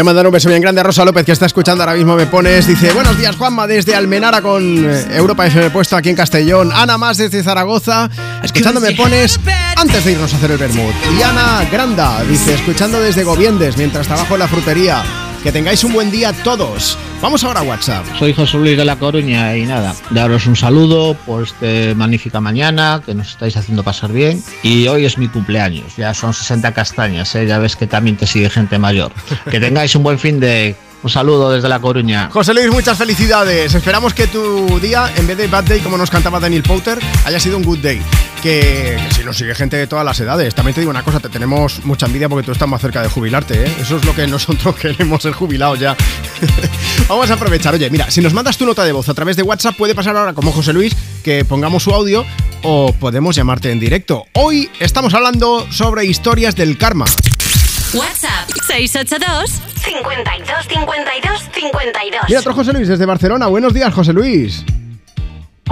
Voy 0.00 0.02
a 0.02 0.14
mandar 0.14 0.26
un 0.26 0.32
beso 0.32 0.48
bien 0.48 0.62
grande 0.62 0.80
a 0.80 0.84
Rosa 0.84 1.04
López 1.04 1.26
que 1.26 1.32
está 1.32 1.44
escuchando 1.44 1.82
ahora 1.82 1.94
mismo 1.94 2.16
Me 2.16 2.24
Pones. 2.24 2.66
Dice, 2.66 2.90
buenos 2.94 3.18
días 3.18 3.36
Juanma 3.36 3.66
desde 3.66 3.94
Almenara 3.94 4.40
con 4.40 4.62
eh, 4.82 5.04
Europa 5.10 5.46
FM 5.46 5.68
puesto 5.68 5.94
aquí 5.94 6.08
en 6.08 6.16
Castellón. 6.16 6.72
Ana 6.72 6.96
más 6.96 7.18
desde 7.18 7.42
Zaragoza, 7.42 8.08
escuchando 8.42 8.80
Me 8.80 8.92
Pones 8.92 9.38
antes 9.76 10.02
de 10.02 10.12
irnos 10.12 10.32
a 10.32 10.36
hacer 10.38 10.52
el 10.52 10.56
vermut. 10.56 10.94
Y 11.18 11.20
Ana 11.20 11.68
Granda 11.70 12.22
dice, 12.22 12.54
escuchando 12.54 12.98
desde 12.98 13.24
Goviendes 13.24 13.76
mientras 13.76 14.06
trabajo 14.06 14.32
en 14.32 14.40
la 14.40 14.48
frutería. 14.48 15.04
Que 15.42 15.52
tengáis 15.52 15.84
un 15.84 15.92
buen 15.92 16.10
día 16.10 16.32
todos. 16.32 16.96
Vamos 17.22 17.44
ahora 17.44 17.60
a 17.60 17.62
WhatsApp. 17.64 18.06
Soy 18.18 18.32
José 18.32 18.56
Luis 18.56 18.78
de 18.78 18.84
La 18.84 18.96
Coruña 18.96 19.54
y 19.54 19.66
nada, 19.66 19.94
daros 20.08 20.46
un 20.46 20.56
saludo 20.56 21.14
por 21.26 21.42
esta 21.42 21.94
magnífica 21.94 22.40
mañana 22.40 23.02
que 23.04 23.14
nos 23.14 23.28
estáis 23.28 23.58
haciendo 23.58 23.82
pasar 23.82 24.10
bien. 24.10 24.42
Y 24.62 24.88
hoy 24.88 25.04
es 25.04 25.18
mi 25.18 25.28
cumpleaños, 25.28 25.96
ya 25.96 26.14
son 26.14 26.32
60 26.32 26.72
castañas, 26.72 27.34
¿eh? 27.34 27.46
ya 27.46 27.58
ves 27.58 27.76
que 27.76 27.86
también 27.86 28.16
te 28.16 28.26
sigue 28.26 28.48
gente 28.48 28.78
mayor. 28.78 29.12
Que 29.50 29.60
tengáis 29.60 29.94
un 29.94 30.02
buen 30.02 30.18
fin 30.18 30.40
de... 30.40 30.74
Un 31.02 31.08
saludo 31.08 31.50
desde 31.50 31.66
La 31.66 31.78
Coruña. 31.78 32.28
José 32.30 32.52
Luis, 32.52 32.70
muchas 32.70 32.98
felicidades. 32.98 33.74
Esperamos 33.74 34.12
que 34.12 34.26
tu 34.26 34.78
día, 34.80 35.10
en 35.16 35.26
vez 35.26 35.38
de 35.38 35.46
bad 35.46 35.64
day, 35.64 35.80
como 35.80 35.96
nos 35.96 36.10
cantaba 36.10 36.38
Daniel 36.38 36.62
Powter, 36.62 36.98
haya 37.24 37.40
sido 37.40 37.56
un 37.56 37.62
good 37.62 37.78
day. 37.78 38.02
Que, 38.42 38.98
que 39.08 39.14
si 39.14 39.24
nos 39.24 39.38
sigue 39.38 39.54
gente 39.54 39.78
de 39.78 39.86
todas 39.86 40.04
las 40.04 40.20
edades. 40.20 40.54
También 40.54 40.74
te 40.74 40.82
digo 40.82 40.90
una 40.90 41.02
cosa, 41.02 41.18
te 41.18 41.30
tenemos 41.30 41.82
mucha 41.86 42.04
envidia 42.04 42.28
porque 42.28 42.44
tú 42.44 42.52
estás 42.52 42.68
más 42.68 42.82
cerca 42.82 43.00
de 43.00 43.08
jubilarte, 43.08 43.64
¿eh? 43.64 43.76
Eso 43.80 43.96
es 43.96 44.04
lo 44.04 44.14
que 44.14 44.26
nosotros 44.26 44.76
queremos, 44.80 45.22
ser 45.22 45.32
jubilados 45.32 45.80
ya. 45.80 45.96
Vamos 47.08 47.30
a 47.30 47.34
aprovechar. 47.34 47.74
Oye, 47.74 47.90
mira, 47.90 48.10
si 48.10 48.20
nos 48.20 48.32
mandas 48.32 48.56
tu 48.56 48.66
nota 48.66 48.84
de 48.84 48.92
voz 48.92 49.08
a 49.08 49.14
través 49.14 49.36
de 49.36 49.42
WhatsApp, 49.42 49.76
puede 49.76 49.94
pasar 49.94 50.16
ahora 50.16 50.32
como 50.32 50.52
José 50.52 50.72
Luis, 50.72 50.94
que 51.22 51.44
pongamos 51.44 51.82
su 51.82 51.90
audio 51.92 52.24
o 52.62 52.92
podemos 52.92 53.36
llamarte 53.36 53.70
en 53.70 53.80
directo. 53.80 54.24
Hoy 54.34 54.70
estamos 54.80 55.14
hablando 55.14 55.66
sobre 55.70 56.04
historias 56.04 56.56
del 56.56 56.78
karma. 56.78 57.06
WhatsApp 57.92 58.48
682 58.66 59.50
52 59.84 60.66
52 60.68 61.40
52. 61.52 62.20
Mira, 62.28 62.40
otro 62.40 62.54
José 62.54 62.72
Luis 62.72 62.88
desde 62.88 63.04
Barcelona. 63.06 63.46
Buenos 63.48 63.74
días, 63.74 63.92
José 63.92 64.12
Luis. 64.12 64.64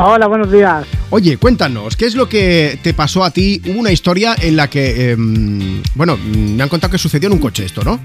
Hola, 0.01 0.29
buenos 0.29 0.51
días. 0.53 0.87
Oye, 1.11 1.39
cuéntanos, 1.39 1.97
¿qué 1.97 2.07
es 2.07 2.15
lo 2.15 2.29
que 2.29 2.79
te 2.83 2.95
pasó 2.95 3.25
a 3.25 3.33
ti? 3.33 3.61
Hubo 3.67 3.81
una 3.81 3.91
historia 3.91 4.37
en 4.41 4.57
la 4.57 4.71
que, 4.71 5.11
em, 5.11 5.83
bueno, 5.95 6.17
me 6.17 6.63
han 6.63 6.69
contado 6.69 6.93
que 6.93 6.99
sucedió 6.99 7.27
en 7.27 7.33
un 7.33 7.41
coche 7.41 7.65
esto, 7.65 7.83
¿no? 7.83 7.99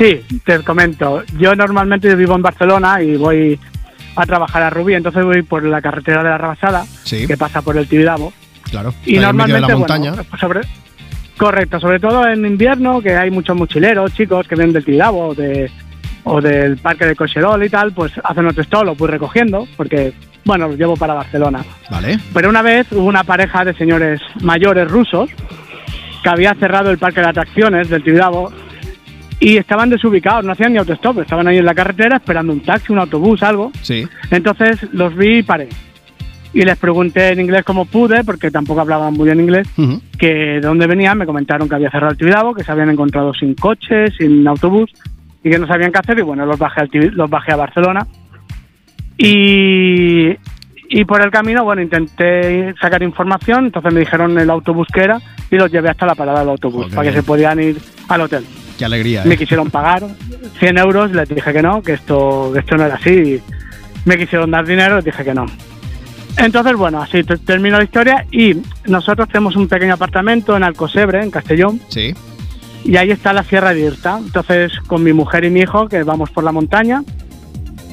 Sí, 0.00 0.22
te 0.44 0.60
comento. 0.60 1.22
Yo 1.38 1.54
normalmente 1.54 2.14
vivo 2.14 2.34
en 2.34 2.40
Barcelona 2.40 3.02
y 3.02 3.18
voy 3.18 3.60
a 4.16 4.24
trabajar 4.24 4.62
a 4.62 4.70
Rubí, 4.70 4.94
entonces 4.94 5.22
voy 5.22 5.42
por 5.42 5.62
la 5.62 5.82
carretera 5.82 6.22
de 6.22 6.30
la 6.30 6.38
Rabasada, 6.38 6.84
Sí. 7.04 7.26
que 7.26 7.36
pasa 7.36 7.60
por 7.60 7.76
el 7.76 7.86
Tibidabo. 7.86 8.32
Claro. 8.70 8.94
Y 9.04 9.16
de 9.16 9.20
normalmente, 9.20 9.68
la 9.68 9.76
montaña. 9.76 10.10
bueno, 10.12 10.24
pues 10.30 10.40
sobre, 10.40 10.60
correcto, 11.36 11.78
sobre 11.80 12.00
todo 12.00 12.26
en 12.26 12.46
invierno, 12.46 13.02
que 13.02 13.14
hay 13.14 13.30
muchos 13.30 13.54
mochileros, 13.56 14.14
chicos 14.14 14.48
que 14.48 14.54
vienen 14.54 14.72
del 14.72 14.86
Tibidabo 14.86 15.28
o, 15.28 15.34
de, 15.34 15.70
o 16.24 16.40
del 16.40 16.78
parque 16.78 17.04
de 17.04 17.14
Cocherol 17.14 17.62
y 17.62 17.68
tal, 17.68 17.92
pues 17.92 18.12
hacen 18.24 18.46
otro 18.46 18.64
stall, 18.64 18.86
lo 18.86 18.94
voy 18.94 19.08
recogiendo, 19.10 19.68
porque, 19.76 20.14
bueno, 20.46 20.66
los 20.68 20.78
llevo 20.78 20.96
para 20.96 21.12
Barcelona. 21.12 21.62
Vale. 21.90 22.18
Pero 22.32 22.48
una 22.48 22.62
vez 22.62 22.86
hubo 22.92 23.04
una 23.04 23.24
pareja 23.24 23.66
de 23.66 23.74
señores 23.74 24.20
mayores 24.40 24.90
rusos 24.90 25.28
que 26.22 26.28
había 26.30 26.54
cerrado 26.54 26.90
el 26.90 26.96
parque 26.98 27.20
de 27.20 27.28
atracciones 27.28 27.90
del 27.90 28.02
Tibidabo 28.02 28.50
y 29.40 29.56
estaban 29.56 29.88
desubicados, 29.88 30.44
no 30.44 30.52
hacían 30.52 30.74
ni 30.74 30.78
autostop, 30.78 31.20
estaban 31.20 31.48
ahí 31.48 31.56
en 31.56 31.64
la 31.64 31.74
carretera 31.74 32.18
esperando 32.18 32.52
un 32.52 32.60
taxi, 32.60 32.92
un 32.92 32.98
autobús, 32.98 33.42
algo. 33.42 33.72
Sí. 33.80 34.06
Entonces 34.30 34.78
los 34.92 35.16
vi 35.16 35.38
y 35.38 35.42
paré. 35.42 35.68
Y 36.52 36.62
les 36.62 36.76
pregunté 36.76 37.28
en 37.28 37.40
inglés 37.40 37.64
como 37.64 37.86
pude, 37.86 38.22
porque 38.22 38.50
tampoco 38.50 38.80
hablaban 38.80 39.14
muy 39.14 39.26
bien 39.26 39.40
inglés, 39.40 39.68
que 40.18 40.28
de 40.28 40.60
dónde 40.60 40.86
venían. 40.86 41.16
Me 41.16 41.24
comentaron 41.24 41.68
que 41.68 41.76
había 41.76 41.90
cerrado 41.90 42.12
el 42.12 42.18
Tibidabo, 42.18 42.54
que 42.54 42.64
se 42.64 42.72
habían 42.72 42.90
encontrado 42.90 43.32
sin 43.32 43.54
coche, 43.54 44.10
sin 44.18 44.46
autobús 44.46 44.90
y 45.42 45.48
que 45.48 45.58
no 45.58 45.66
sabían 45.66 45.92
qué 45.92 46.00
hacer. 46.00 46.18
Y 46.18 46.22
bueno, 46.22 46.44
los 46.44 46.58
bajé, 46.58 46.82
al 46.82 46.90
los 47.14 47.30
bajé 47.30 47.52
a 47.52 47.56
Barcelona. 47.56 48.06
Y, 49.16 50.36
y 50.88 51.04
por 51.06 51.22
el 51.22 51.30
camino, 51.30 51.64
bueno, 51.64 51.80
intenté 51.82 52.74
sacar 52.80 53.02
información. 53.02 53.66
Entonces 53.66 53.94
me 53.94 54.00
dijeron 54.00 54.36
el 54.38 54.50
autobús 54.50 54.88
que 54.92 55.00
era 55.00 55.20
y 55.50 55.56
los 55.56 55.70
llevé 55.70 55.88
hasta 55.88 56.04
la 56.04 56.16
parada 56.16 56.40
del 56.40 56.50
autobús 56.50 56.92
para 56.92 57.08
que 57.08 57.16
se 57.16 57.22
podían 57.22 57.60
ir 57.60 57.78
al 58.08 58.22
hotel. 58.22 58.44
Qué 58.80 58.86
alegría, 58.86 59.24
Me 59.26 59.34
¿eh? 59.34 59.36
quisieron 59.36 59.68
pagar 59.70 60.02
100 60.58 60.78
euros, 60.78 61.12
les 61.12 61.28
dije 61.28 61.52
que 61.52 61.60
no, 61.60 61.82
que 61.82 61.92
esto, 61.92 62.48
que 62.54 62.60
esto 62.60 62.78
no 62.78 62.86
era 62.86 62.94
así. 62.94 63.38
Me 64.06 64.16
quisieron 64.16 64.50
dar 64.50 64.64
dinero, 64.66 64.96
les 64.96 65.04
dije 65.04 65.22
que 65.22 65.34
no. 65.34 65.44
Entonces, 66.38 66.74
bueno, 66.76 67.02
así 67.02 67.22
te- 67.22 67.36
termino 67.36 67.76
la 67.76 67.84
historia 67.84 68.24
y 68.32 68.56
nosotros 68.86 69.28
tenemos 69.28 69.54
un 69.56 69.68
pequeño 69.68 69.92
apartamento 69.92 70.56
en 70.56 70.62
Alcosebre, 70.62 71.22
en 71.22 71.30
Castellón, 71.30 71.78
Sí. 71.88 72.14
y 72.82 72.96
ahí 72.96 73.10
está 73.10 73.34
la 73.34 73.42
Sierra 73.42 73.74
de 73.74 73.82
Irta. 73.82 74.16
Entonces, 74.16 74.72
con 74.86 75.02
mi 75.02 75.12
mujer 75.12 75.44
y 75.44 75.50
mi 75.50 75.60
hijo, 75.60 75.86
que 75.86 76.02
vamos 76.02 76.30
por 76.30 76.42
la 76.42 76.50
montaña, 76.52 77.02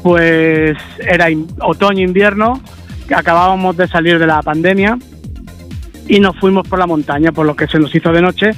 pues 0.04 0.78
era 1.00 1.30
in- 1.30 1.48
otoño, 1.60 2.02
invierno, 2.02 2.62
que 3.10 3.16
acabábamos 3.16 3.76
de 3.76 3.90
salir 3.90 4.20
de 4.20 4.28
la 4.28 4.42
pandemia 4.42 4.98
y 6.08 6.22
nos 6.22 6.38
fuimos 6.40 6.66
por 6.66 6.80
la 6.80 6.88
montaña, 6.88 7.34
por 7.34 7.46
lo 7.46 7.58
que 7.58 7.68
se 7.68 7.78
nos 7.78 7.94
hizo 7.94 8.14
de 8.14 8.22
noche. 8.22 8.52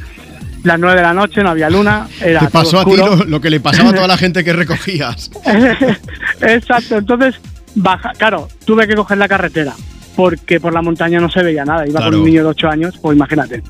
Las 0.63 0.77
nueve 0.79 0.97
de 0.97 1.03
la 1.03 1.13
noche, 1.13 1.41
no 1.41 1.49
había 1.51 1.69
luna, 1.69 2.07
era 2.21 2.41
Te 2.41 2.49
pasó 2.49 2.79
a 2.81 2.85
ti 2.85 2.95
lo, 2.97 3.23
lo 3.25 3.39
que 3.41 3.49
le 3.49 3.59
pasaba 3.59 3.89
a 3.89 3.93
toda 3.93 4.07
la 4.07 4.17
gente 4.23 4.43
que 4.43 4.51
recogías. 4.53 5.31
Exacto, 6.41 6.97
entonces, 6.97 7.35
baja, 7.75 8.11
claro, 8.17 8.47
tuve 8.65 8.87
que 8.87 8.95
coger 8.95 9.17
la 9.17 9.27
carretera, 9.27 9.73
porque 10.15 10.59
por 10.59 10.73
la 10.73 10.81
montaña 10.81 11.19
no 11.19 11.29
se 11.29 11.43
veía 11.43 11.63
nada, 11.65 11.85
iba 11.87 11.99
Claro. 11.99 12.11
con 12.11 12.19
un 12.21 12.25
niño 12.25 12.43
de 12.43 12.49
8 12.49 12.69
años, 12.69 12.97
pues 13.01 13.15
imagínate. 13.15 13.63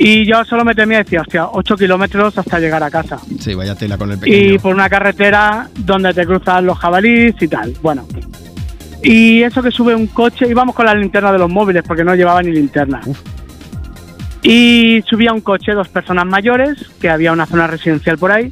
Y 0.00 0.24
yo 0.26 0.44
solo 0.44 0.64
me 0.64 0.74
temía, 0.76 0.98
decía, 0.98 1.22
hostia, 1.22 1.46
8 1.52 1.76
kilómetros 1.76 2.38
hasta 2.38 2.60
llegar 2.60 2.82
a 2.84 2.90
casa. 2.90 3.18
Sí, 3.40 3.54
vaya 3.54 3.74
tela 3.74 3.98
con 3.98 4.12
el 4.12 4.18
pequeño. 4.18 4.54
Y 4.54 4.58
por 4.58 4.72
una 4.74 4.88
carretera 4.88 5.68
donde 5.76 6.14
te 6.14 6.24
cruzan 6.24 6.66
los 6.66 6.78
jabalíes 6.78 7.34
y 7.40 7.48
tal, 7.48 7.74
bueno. 7.82 8.06
Y 9.02 9.42
eso 9.42 9.60
que 9.62 9.70
sube 9.72 9.94
un 9.96 10.06
coche, 10.08 10.46
íbamos 10.48 10.74
con 10.74 10.86
la 10.86 10.94
linterna 10.94 11.32
de 11.32 11.38
los 11.38 11.50
móviles, 11.50 11.82
porque 11.86 12.04
no 12.04 12.14
llevaba 12.14 12.42
ni 12.42 12.52
linterna. 12.52 13.00
Y 14.50 15.02
subía 15.08 15.32
un 15.34 15.42
coche, 15.42 15.72
dos 15.72 15.88
personas 15.88 16.24
mayores, 16.24 16.78
que 17.00 17.10
había 17.10 17.32
una 17.32 17.44
zona 17.44 17.66
residencial 17.66 18.16
por 18.16 18.32
ahí. 18.32 18.50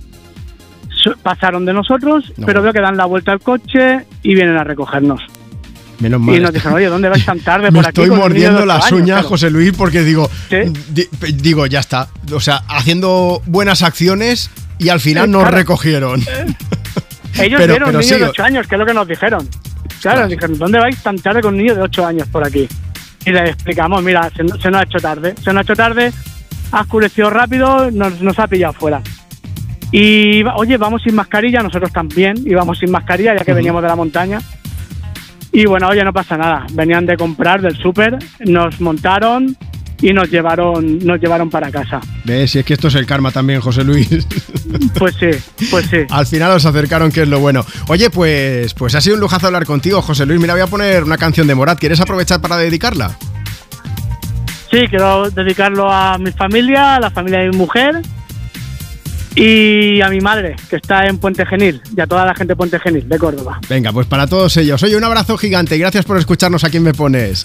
Pasaron 1.22 1.64
de 1.64 1.72
nosotros, 1.72 2.32
No. 2.36 2.46
pero 2.46 2.60
veo 2.62 2.72
que 2.72 2.80
dan 2.80 2.96
la 2.96 3.04
vuelta 3.06 3.32
al 3.32 3.40
coche 3.40 4.04
y 4.22 4.34
vienen 4.34 4.56
a 4.56 4.64
recogernos. 4.64 5.22
Menos 6.00 6.20
mal. 6.20 6.34
Y 6.36 6.40
nos 6.40 6.52
dijeron, 6.52 6.74
oye, 6.76 6.86
¿dónde 6.86 7.08
vais 7.08 7.24
tan 7.24 7.38
tarde 7.40 7.70
Me 7.70 7.78
por 7.78 7.86
aquí? 7.88 8.02
estoy 8.02 8.14
mordiendo 8.16 8.66
las 8.66 8.84
años?". 8.86 9.00
uñas, 9.00 9.16
Claro. 9.20 9.28
José 9.28 9.50
Luis, 9.50 9.72
porque 9.72 10.02
digo, 10.02 10.28
di- 10.90 11.08
digo, 11.34 11.64
ya 11.66 11.80
está. 11.80 12.08
O 12.32 12.40
sea, 12.40 12.56
haciendo 12.68 13.40
buenas 13.46 13.82
acciones 13.82 14.50
y 14.78 14.88
al 14.90 15.00
final 15.00 15.24
Eh, 15.26 15.28
nos 15.28 15.42
claro. 15.44 15.56
recogieron. 15.56 16.20
Ellos 17.38 17.58
Pero- 17.58 17.58
vieron 17.58 17.76
pero 17.86 17.86
un 17.86 17.92
niño 17.98 18.02
sí, 18.02 18.20
de 18.20 18.24
8 18.28 18.42
años, 18.44 18.66
que 18.66 18.74
es 18.74 18.78
lo 18.78 18.86
que 18.86 18.94
nos 18.94 19.06
dijeron. 19.08 19.48
Claro, 20.02 20.20
nos 20.22 20.30
dijeron, 20.30 20.58
¿dónde 20.58 20.78
vais 20.78 21.02
tan 21.02 21.16
tarde 21.18 21.40
con 21.40 21.54
un 21.54 21.58
niño 21.62 21.74
de 21.74 21.82
8 21.82 22.04
años 22.06 22.26
por 22.28 22.44
aquí? 22.46 22.66
Y 23.26 23.32
les 23.32 23.50
explicamos, 23.50 24.02
mira, 24.04 24.30
se, 24.30 24.36
se 24.36 24.70
nos 24.70 24.80
ha 24.80 24.84
hecho 24.84 24.98
tarde. 24.98 25.34
Se 25.42 25.52
nos 25.52 25.56
ha 25.56 25.62
hecho 25.62 25.74
tarde, 25.74 26.12
ha 26.70 26.80
oscurecido 26.82 27.28
rápido, 27.28 27.90
nos, 27.90 28.22
nos 28.22 28.38
ha 28.38 28.46
pillado 28.46 28.72
fuera. 28.72 29.02
Y, 29.90 30.44
oye, 30.44 30.76
vamos 30.76 31.02
sin 31.02 31.16
mascarilla, 31.16 31.60
nosotros 31.60 31.92
también 31.92 32.36
íbamos 32.44 32.78
sin 32.78 32.90
mascarilla, 32.90 33.36
ya 33.36 33.44
que 33.44 33.52
veníamos 33.52 33.82
de 33.82 33.88
la 33.88 33.96
montaña. 33.96 34.38
Y 35.50 35.66
bueno, 35.66 35.88
oye, 35.88 36.04
no 36.04 36.12
pasa 36.12 36.36
nada. 36.36 36.66
Venían 36.72 37.04
de 37.04 37.16
comprar 37.16 37.60
del 37.60 37.76
súper, 37.76 38.16
nos 38.40 38.80
montaron 38.80 39.56
y 40.00 40.12
nos 40.12 40.30
llevaron, 40.30 40.98
nos 40.98 41.20
llevaron 41.20 41.50
para 41.50 41.70
casa. 41.70 42.00
¿Ves? 42.24 42.50
Si 42.50 42.58
es 42.58 42.64
que 42.64 42.74
esto 42.74 42.88
es 42.88 42.94
el 42.94 43.06
karma 43.06 43.30
también, 43.30 43.60
José 43.60 43.84
Luis. 43.84 44.08
Pues 44.98 45.14
sí, 45.14 45.30
pues 45.70 45.86
sí. 45.86 45.98
Al 46.10 46.26
final 46.26 46.50
os 46.50 46.66
acercaron, 46.66 47.12
que 47.12 47.22
es 47.22 47.28
lo 47.28 47.38
bueno. 47.38 47.64
Oye, 47.88 48.10
pues, 48.10 48.74
pues 48.74 48.94
ha 48.94 49.00
sido 49.00 49.14
un 49.14 49.20
lujazo 49.20 49.46
hablar 49.46 49.64
contigo, 49.64 50.02
José 50.02 50.26
Luis. 50.26 50.40
Mira, 50.40 50.54
voy 50.54 50.62
a 50.62 50.66
poner 50.66 51.04
una 51.04 51.16
canción 51.16 51.46
de 51.46 51.54
Morat. 51.54 51.78
¿Quieres 51.78 52.00
aprovechar 52.00 52.40
para 52.40 52.56
dedicarla? 52.56 53.16
Sí, 54.70 54.86
quiero 54.88 55.30
dedicarlo 55.30 55.90
a 55.90 56.18
mi 56.18 56.32
familia, 56.32 56.96
a 56.96 57.00
la 57.00 57.10
familia 57.10 57.40
de 57.40 57.50
mi 57.50 57.56
mujer 57.56 58.02
y 59.36 60.00
a 60.00 60.08
mi 60.08 60.20
madre, 60.20 60.56
que 60.68 60.76
está 60.76 61.06
en 61.06 61.18
Puente 61.18 61.44
Genil, 61.46 61.80
y 61.94 62.00
a 62.00 62.06
toda 62.06 62.24
la 62.24 62.34
gente 62.34 62.52
de 62.52 62.56
Puente 62.56 62.80
Genil, 62.80 63.08
de 63.08 63.18
Córdoba. 63.18 63.60
Venga, 63.68 63.92
pues 63.92 64.06
para 64.06 64.26
todos 64.26 64.56
ellos. 64.56 64.82
Oye, 64.82 64.96
un 64.96 65.04
abrazo 65.04 65.36
gigante 65.36 65.76
y 65.76 65.78
gracias 65.78 66.04
por 66.04 66.18
escucharnos 66.18 66.64
aquí 66.64 66.78
en 66.78 66.84
Me 66.84 66.94
Pones. 66.94 67.44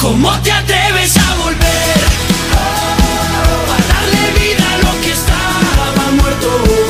¿Cómo 0.00 0.32
te 0.40 0.50
atreves 0.50 1.14
a 1.18 1.34
volver? 1.34 2.00
A 3.68 3.78
darle 3.92 4.40
vida 4.40 4.72
a 4.72 4.78
lo 4.78 5.00
que 5.02 5.10
estaba 5.12 6.10
muerto. 6.12 6.89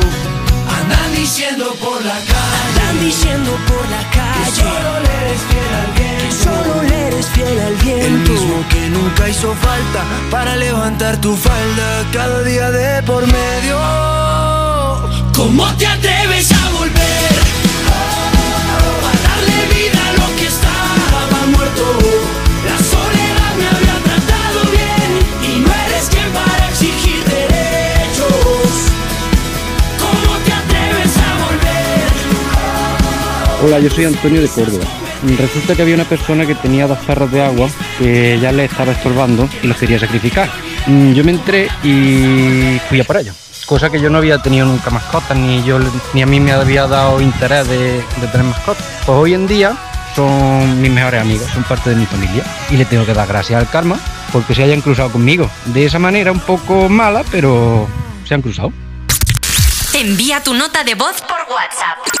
Diciendo 1.21 1.75
por 1.79 2.03
la 2.03 2.15
calle. 2.15 2.57
Andan 2.65 2.99
diciendo 2.99 3.51
por 3.67 3.87
la 3.91 4.01
calle. 4.09 4.43
Que 4.43 4.51
solo 4.59 4.99
le 5.05 5.11
eres 5.21 5.41
fiel 5.49 5.73
al 5.81 5.91
viento. 5.93 6.23
Que 6.23 6.31
solo 6.43 6.83
le 6.89 7.07
eres 7.09 7.27
fiel 7.27 7.59
al 7.59 7.75
viento. 7.75 8.05
El 8.07 8.17
mismo 8.31 8.65
que 8.69 8.89
nunca 8.89 9.29
hizo 9.29 9.53
falta 9.53 10.03
para 10.31 10.55
levantar 10.55 11.21
tu 11.21 11.37
falda 11.37 12.07
cada 12.11 12.41
día 12.41 12.71
de 12.71 13.03
por 13.03 13.23
medio. 13.27 13.77
¿Cómo 15.35 15.67
te 15.77 15.85
atreves 15.85 16.51
a 16.53 16.60
Hola, 33.63 33.79
yo 33.79 33.89
soy 33.89 34.05
Antonio 34.05 34.41
de 34.41 34.47
Córdoba. 34.47 34.83
Resulta 35.37 35.75
que 35.75 35.83
había 35.83 35.95
una 35.95 36.05
persona 36.05 36.45
que 36.47 36.55
tenía 36.55 36.87
dos 36.87 36.97
perros 36.99 37.31
de 37.31 37.43
agua 37.43 37.69
que 37.99 38.39
ya 38.39 38.51
le 38.51 38.65
estaba 38.65 38.91
estorbando 38.91 39.47
y 39.61 39.67
los 39.67 39.77
quería 39.77 39.99
sacrificar. 39.99 40.49
Mm, 40.87 41.13
Yo 41.13 41.23
me 41.23 41.31
entré 41.31 41.69
y 41.83 42.79
fui 42.89 42.99
a 42.99 43.03
por 43.03 43.17
ellos. 43.17 43.35
cosa 43.67 43.89
que 43.89 44.01
yo 44.01 44.09
no 44.09 44.17
había 44.17 44.39
tenido 44.41 44.65
nunca 44.65 44.89
mascotas, 44.89 45.37
ni 45.37 45.63
yo 45.63 45.79
ni 46.13 46.21
a 46.23 46.25
mí 46.25 46.39
me 46.39 46.51
había 46.51 46.87
dado 46.87 47.21
interés 47.21 47.67
de, 47.67 48.03
de 48.19 48.27
tener 48.31 48.45
mascotas. 48.47 48.83
Pues 49.05 49.17
hoy 49.17 49.33
en 49.35 49.47
día 49.47 49.77
son 50.15 50.81
mis 50.81 50.91
mejores 50.91 51.21
amigos, 51.21 51.47
son 51.53 51.63
parte 51.63 51.91
de 51.91 51.95
mi 51.97 52.05
familia 52.07 52.43
y 52.71 52.77
le 52.77 52.85
tengo 52.85 53.05
que 53.05 53.13
dar 53.13 53.27
gracias 53.27 53.59
al 53.61 53.69
karma 53.69 53.97
porque 54.33 54.55
se 54.55 54.63
hayan 54.63 54.81
cruzado 54.81 55.11
conmigo. 55.11 55.49
De 55.65 55.85
esa 55.85 55.99
manera 55.99 56.31
un 56.31 56.39
poco 56.39 56.89
mala, 56.89 57.23
pero 57.31 57.87
se 58.27 58.33
han 58.33 58.41
cruzado. 58.41 58.73
Envía 59.93 60.41
tu 60.41 60.53
nota 60.55 60.83
de 60.83 60.95
voz 60.95 61.21
por 61.21 61.37
WhatsApp. 61.53 62.20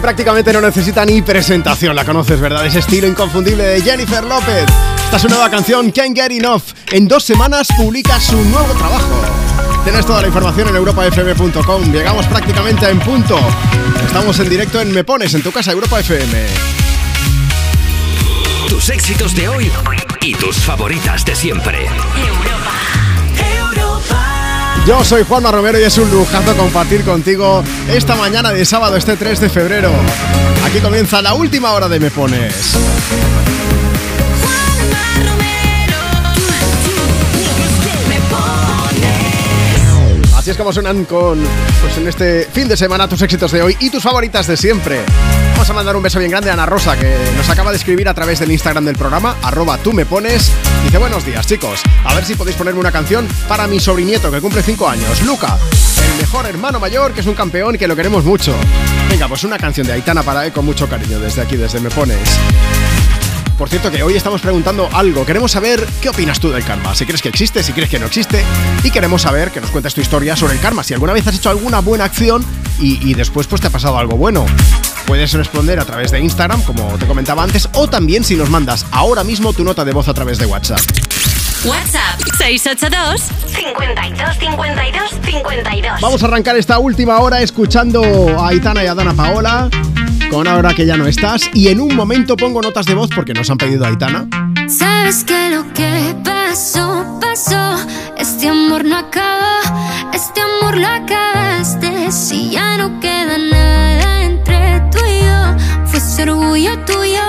prácticamente 0.00 0.52
no 0.52 0.60
necesita 0.60 1.04
ni 1.04 1.22
presentación, 1.22 1.94
la 1.94 2.04
conoces, 2.04 2.40
¿verdad? 2.40 2.64
Ese 2.66 2.80
estilo 2.80 3.06
inconfundible 3.06 3.64
de 3.64 3.80
Jennifer 3.80 4.24
López. 4.24 4.66
Esta 5.04 5.16
es 5.16 5.22
su 5.22 5.28
nueva 5.28 5.50
canción, 5.50 5.90
Can't 5.90 6.16
Get 6.16 6.30
Enough. 6.32 6.62
En 6.92 7.08
dos 7.08 7.24
semanas 7.24 7.68
publica 7.76 8.20
su 8.20 8.36
nuevo 8.44 8.72
trabajo. 8.74 9.22
Tienes 9.84 10.04
toda 10.04 10.20
la 10.22 10.28
información 10.28 10.68
en 10.68 10.76
europafm.com. 10.76 11.92
Llegamos 11.92 12.26
prácticamente 12.26 12.88
en 12.88 12.98
punto. 13.00 13.38
Estamos 14.04 14.38
en 14.40 14.48
directo 14.48 14.80
en 14.80 14.92
Me 14.92 15.04
Pones, 15.04 15.34
en 15.34 15.42
tu 15.42 15.50
casa, 15.50 15.72
Europa 15.72 16.00
FM. 16.00 16.46
Tus 18.68 18.90
éxitos 18.90 19.34
de 19.34 19.48
hoy 19.48 19.72
y 20.20 20.34
tus 20.34 20.58
favoritas 20.58 21.24
de 21.24 21.34
siempre. 21.34 21.88
Yo 24.88 25.04
soy 25.04 25.22
Juanma 25.22 25.52
Romero 25.52 25.78
y 25.78 25.82
es 25.82 25.98
un 25.98 26.10
lujazo 26.10 26.56
compartir 26.56 27.04
contigo 27.04 27.62
esta 27.90 28.16
mañana 28.16 28.52
de 28.52 28.64
sábado, 28.64 28.96
este 28.96 29.18
3 29.18 29.38
de 29.38 29.50
febrero. 29.50 29.92
Aquí 30.64 30.80
comienza 30.80 31.20
la 31.20 31.34
última 31.34 31.72
hora 31.72 31.90
de 31.90 32.00
Me 32.00 32.10
Pones. 32.10 32.74
Así 40.48 40.52
es 40.52 40.56
como 40.56 40.72
suenan 40.72 41.04
con, 41.04 41.38
pues 41.82 41.98
en 41.98 42.08
este 42.08 42.48
fin 42.50 42.68
de 42.68 42.76
semana 42.78 43.06
tus 43.06 43.20
éxitos 43.20 43.52
de 43.52 43.60
hoy 43.60 43.76
y 43.80 43.90
tus 43.90 44.02
favoritas 44.02 44.46
de 44.46 44.56
siempre. 44.56 45.02
Vamos 45.52 45.68
a 45.68 45.74
mandar 45.74 45.94
un 45.94 46.02
beso 46.02 46.18
bien 46.18 46.30
grande 46.30 46.48
a 46.48 46.54
Ana 46.54 46.64
Rosa, 46.64 46.96
que 46.96 47.14
nos 47.36 47.50
acaba 47.50 47.70
de 47.70 47.76
escribir 47.76 48.08
a 48.08 48.14
través 48.14 48.38
del 48.38 48.50
Instagram 48.50 48.86
del 48.86 48.96
programa, 48.96 49.36
arroba 49.42 49.76
tú 49.76 49.92
me 49.92 50.06
pones. 50.06 50.50
Dice, 50.84 50.96
buenos 50.96 51.26
días 51.26 51.46
chicos, 51.46 51.82
a 52.02 52.14
ver 52.14 52.24
si 52.24 52.34
podéis 52.34 52.56
ponerme 52.56 52.80
una 52.80 52.90
canción 52.90 53.28
para 53.46 53.66
mi 53.66 53.78
sobrinieto 53.78 54.30
que 54.30 54.40
cumple 54.40 54.62
5 54.62 54.88
años, 54.88 55.20
Luca, 55.20 55.58
el 56.02 56.18
mejor 56.18 56.46
hermano 56.46 56.80
mayor, 56.80 57.12
que 57.12 57.20
es 57.20 57.26
un 57.26 57.34
campeón 57.34 57.74
y 57.74 57.78
que 57.78 57.86
lo 57.86 57.94
queremos 57.94 58.24
mucho. 58.24 58.54
Venga, 59.10 59.28
pues 59.28 59.44
una 59.44 59.58
canción 59.58 59.86
de 59.86 59.92
Aitana 59.92 60.22
para 60.22 60.46
él 60.46 60.52
con 60.52 60.64
mucho 60.64 60.88
cariño 60.88 61.20
desde 61.20 61.42
aquí, 61.42 61.56
desde 61.56 61.78
Me 61.78 61.90
Pones. 61.90 62.26
Por 63.58 63.68
cierto 63.68 63.90
que 63.90 64.04
hoy 64.04 64.14
estamos 64.14 64.40
preguntando 64.40 64.88
algo. 64.92 65.26
Queremos 65.26 65.50
saber 65.50 65.84
qué 66.00 66.08
opinas 66.08 66.38
tú 66.38 66.48
del 66.50 66.64
karma. 66.64 66.94
Si 66.94 67.04
crees 67.04 67.20
que 67.20 67.28
existe, 67.28 67.64
si 67.64 67.72
crees 67.72 67.90
que 67.90 67.98
no 67.98 68.06
existe. 68.06 68.44
Y 68.84 68.90
queremos 68.92 69.22
saber 69.22 69.50
que 69.50 69.60
nos 69.60 69.70
cuentes 69.70 69.94
tu 69.94 70.00
historia 70.00 70.36
sobre 70.36 70.54
el 70.54 70.60
karma. 70.60 70.84
Si 70.84 70.94
alguna 70.94 71.12
vez 71.12 71.26
has 71.26 71.34
hecho 71.34 71.50
alguna 71.50 71.80
buena 71.80 72.04
acción 72.04 72.44
y, 72.78 73.10
y 73.10 73.14
después 73.14 73.48
pues 73.48 73.60
te 73.60 73.66
ha 73.66 73.70
pasado 73.70 73.98
algo 73.98 74.16
bueno. 74.16 74.46
Puedes 75.06 75.32
responder 75.32 75.80
a 75.80 75.84
través 75.84 76.12
de 76.12 76.20
Instagram, 76.20 76.62
como 76.62 76.86
te 76.98 77.06
comentaba 77.06 77.42
antes, 77.42 77.68
o 77.72 77.88
también 77.88 78.22
si 78.22 78.36
nos 78.36 78.48
mandas 78.48 78.86
ahora 78.92 79.24
mismo 79.24 79.52
tu 79.52 79.64
nota 79.64 79.84
de 79.84 79.92
voz 79.92 80.06
a 80.06 80.14
través 80.14 80.38
de 80.38 80.46
WhatsApp. 80.46 80.80
WhatsApp 81.64 82.20
682 82.36 83.22
52 83.48 84.38
52 84.38 85.10
52. 85.24 86.00
Vamos 86.00 86.22
a 86.22 86.26
arrancar 86.26 86.56
esta 86.56 86.78
última 86.78 87.18
hora 87.18 87.40
escuchando 87.40 88.38
a 88.38 88.50
Aitana 88.50 88.84
y 88.84 88.86
a 88.86 88.94
Dana 88.94 89.14
Paola 89.14 89.68
con 90.30 90.46
Ahora 90.48 90.74
que 90.74 90.86
ya 90.86 90.96
no 90.96 91.06
estás 91.06 91.50
y 91.54 91.68
en 91.68 91.80
un 91.80 91.94
momento 91.94 92.36
pongo 92.36 92.60
notas 92.60 92.86
de 92.86 92.94
voz 92.94 93.10
porque 93.14 93.32
nos 93.34 93.50
han 93.50 93.58
pedido 93.58 93.84
a 93.84 93.88
Aitana. 93.88 94.28
Sabes 94.68 95.24
que 95.24 95.50
lo 95.50 95.72
que 95.72 96.14
pasó, 96.24 97.18
pasó, 97.20 97.76
este 98.16 98.48
amor 98.48 98.84
no 98.84 98.96
acabó, 98.96 99.60
este 100.12 100.40
amor 100.40 100.76
lo 100.76 100.86
acabaste, 100.86 102.10
si 102.12 102.50
ya 102.50 102.76
no 102.76 103.00
queda 103.00 103.38
nada 103.38 104.24
entre 104.24 104.80
tú 104.90 104.98
y 105.06 105.20
yo, 105.20 105.86
fue 105.86 105.98
ese 105.98 106.22
orgullo 106.22 106.78
tuyo 106.84 107.22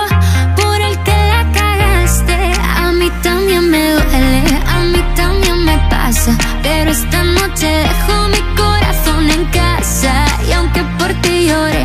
por 0.56 0.80
el 0.80 0.98
que 1.02 1.12
la 1.12 1.50
cagaste, 1.52 2.52
a 2.60 2.92
mí 2.92 3.10
también 3.22 3.70
me 3.70 3.92
duele, 3.92 4.42
a 4.66 4.80
mí 4.80 5.02
también 5.16 5.64
me 5.64 5.76
pasa, 5.88 6.36
pero 6.62 6.90
esta 6.90 7.24
noche 7.24 7.66
dejo 7.66 8.28
mi 8.28 8.56
corazón 8.56 9.30
en 9.30 9.44
casa 9.46 10.26
y 10.48 10.52
aunque 10.52 10.82
por 10.98 11.12
ti 11.22 11.46
lloré, 11.46 11.79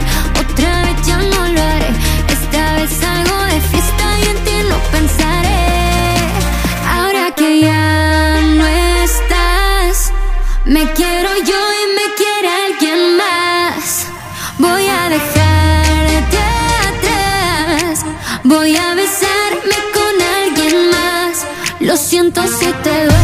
siento 22.05 22.47
si 22.47 22.71
te 22.83 23.14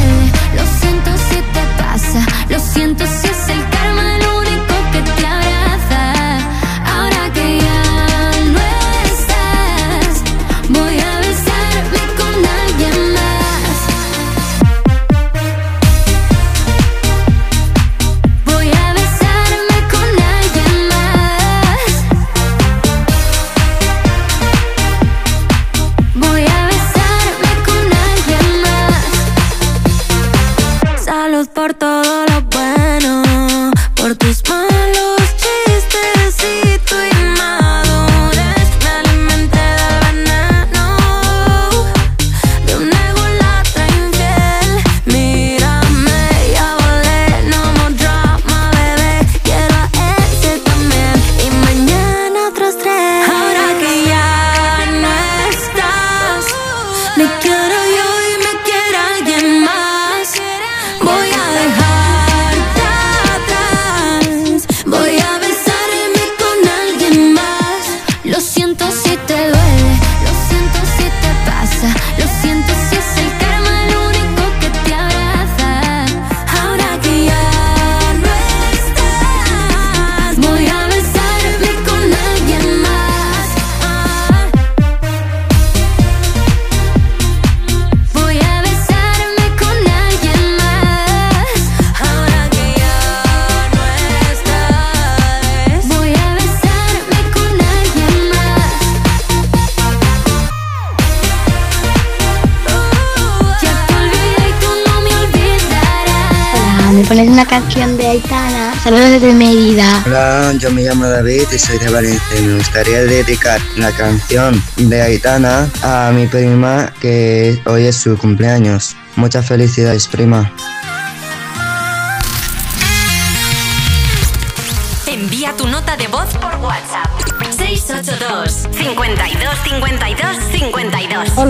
saludos 108.83 109.11
desde 109.11 109.33
Mérida. 109.33 110.03
Hola, 110.05 110.53
yo 110.57 110.71
me 110.71 110.83
llamo 110.83 111.05
David 111.05 111.43
y 111.53 111.59
soy 111.59 111.77
de 111.77 111.89
Valencia 111.89 112.41
me 112.41 112.55
gustaría 112.55 113.03
dedicar 113.03 113.61
la 113.77 113.91
canción 113.91 114.61
de 114.77 115.01
Aitana 115.01 115.69
a 115.83 116.11
mi 116.13 116.25
prima 116.27 116.91
que 116.99 117.61
hoy 117.65 117.85
es 117.85 117.97
su 117.97 118.17
cumpleaños. 118.17 118.95
Muchas 119.15 119.45
felicidades, 119.45 120.07
prima. 120.07 120.51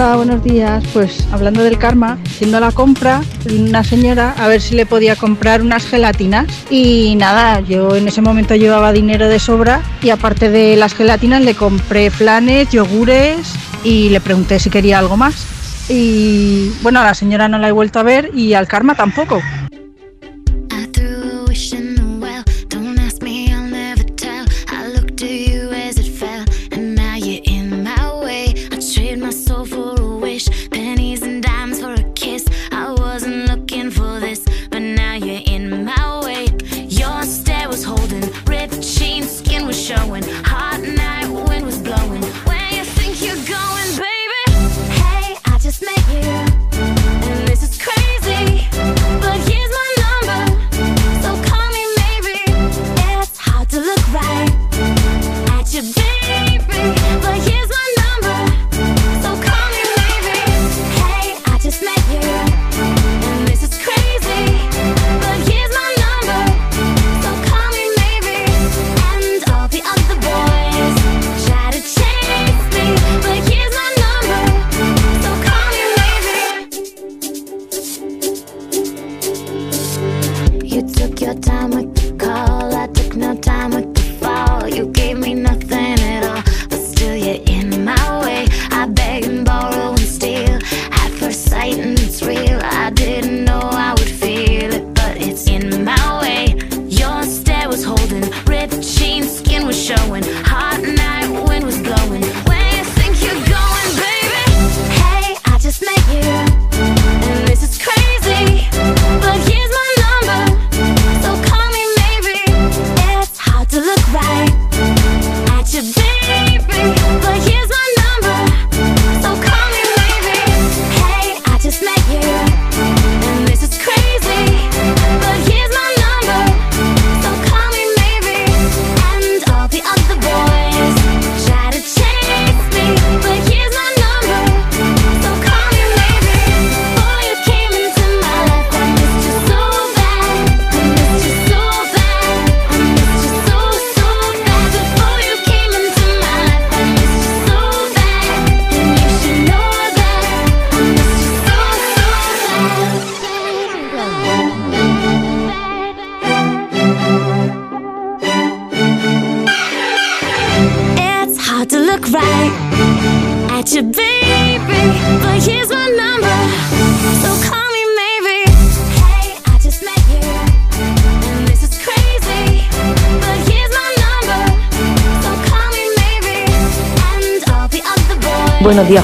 Hola, 0.02 0.16
buenos 0.16 0.44
días. 0.44 0.84
Pues 0.94 1.28
hablando 1.32 1.62
del 1.62 1.78
karma, 1.78 2.18
siendo 2.26 2.60
la 2.60 2.72
compra, 2.72 3.22
una 3.52 3.84
señora 3.84 4.34
a 4.36 4.48
ver 4.48 4.60
si 4.60 4.74
le 4.74 4.88
podía 4.88 5.16
comprar 5.16 5.62
unas 5.62 5.86
gelatinas. 5.86 6.48
Y 6.72 7.14
nada, 7.18 7.60
yo 7.60 7.96
en 7.96 8.08
ese 8.08 8.20
momento 8.20 8.56
llevaba 8.56 8.94
dinero 8.94 9.28
de 9.28 9.38
sobra 9.38 9.84
y 10.02 10.10
aparte 10.10 10.50
de 10.50 10.76
las 10.76 10.96
gelatinas 10.96 11.44
le 11.44 11.54
compré 11.54 12.10
flanes, 12.10 12.72
yogures 12.72 13.54
y 13.84 14.10
le 14.10 14.20
pregunté 14.22 14.58
si 14.58 14.72
quería 14.72 14.98
algo 14.98 15.18
más. 15.18 15.46
Y 15.88 16.72
bueno, 16.82 17.02
a 17.02 17.04
la 17.04 17.14
señora 17.14 17.48
no 17.48 17.60
la 17.60 17.68
he 17.68 17.72
vuelto 17.72 18.00
a 18.00 18.04
ver 18.04 18.32
y 18.34 18.56
al 18.56 18.68
karma 18.68 18.96
tampoco. 18.96 19.40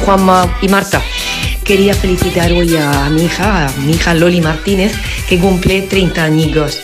Juanma 0.07 0.57
y 0.61 0.69
Marta. 0.69 1.01
Quería 1.65 1.93
felicitar 1.93 2.53
hoy 2.53 2.77
a 2.77 3.09
mi 3.09 3.25
hija, 3.25 3.67
a 3.67 3.71
mi 3.81 3.91
hija 3.91 4.13
Loli 4.13 4.39
Martínez, 4.39 4.93
que 5.27 5.37
cumple 5.37 5.81
30 5.81 6.23
años. 6.23 6.79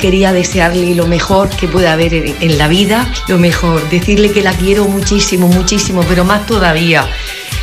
Quería 0.00 0.32
desearle 0.32 0.96
lo 0.96 1.06
mejor 1.06 1.48
que 1.48 1.68
pueda 1.68 1.92
haber 1.92 2.12
en 2.12 2.58
la 2.58 2.66
vida, 2.66 3.08
lo 3.28 3.38
mejor, 3.38 3.88
decirle 3.88 4.32
que 4.32 4.42
la 4.42 4.52
quiero 4.52 4.86
muchísimo, 4.88 5.46
muchísimo, 5.46 6.02
pero 6.08 6.24
más 6.24 6.44
todavía. 6.46 7.08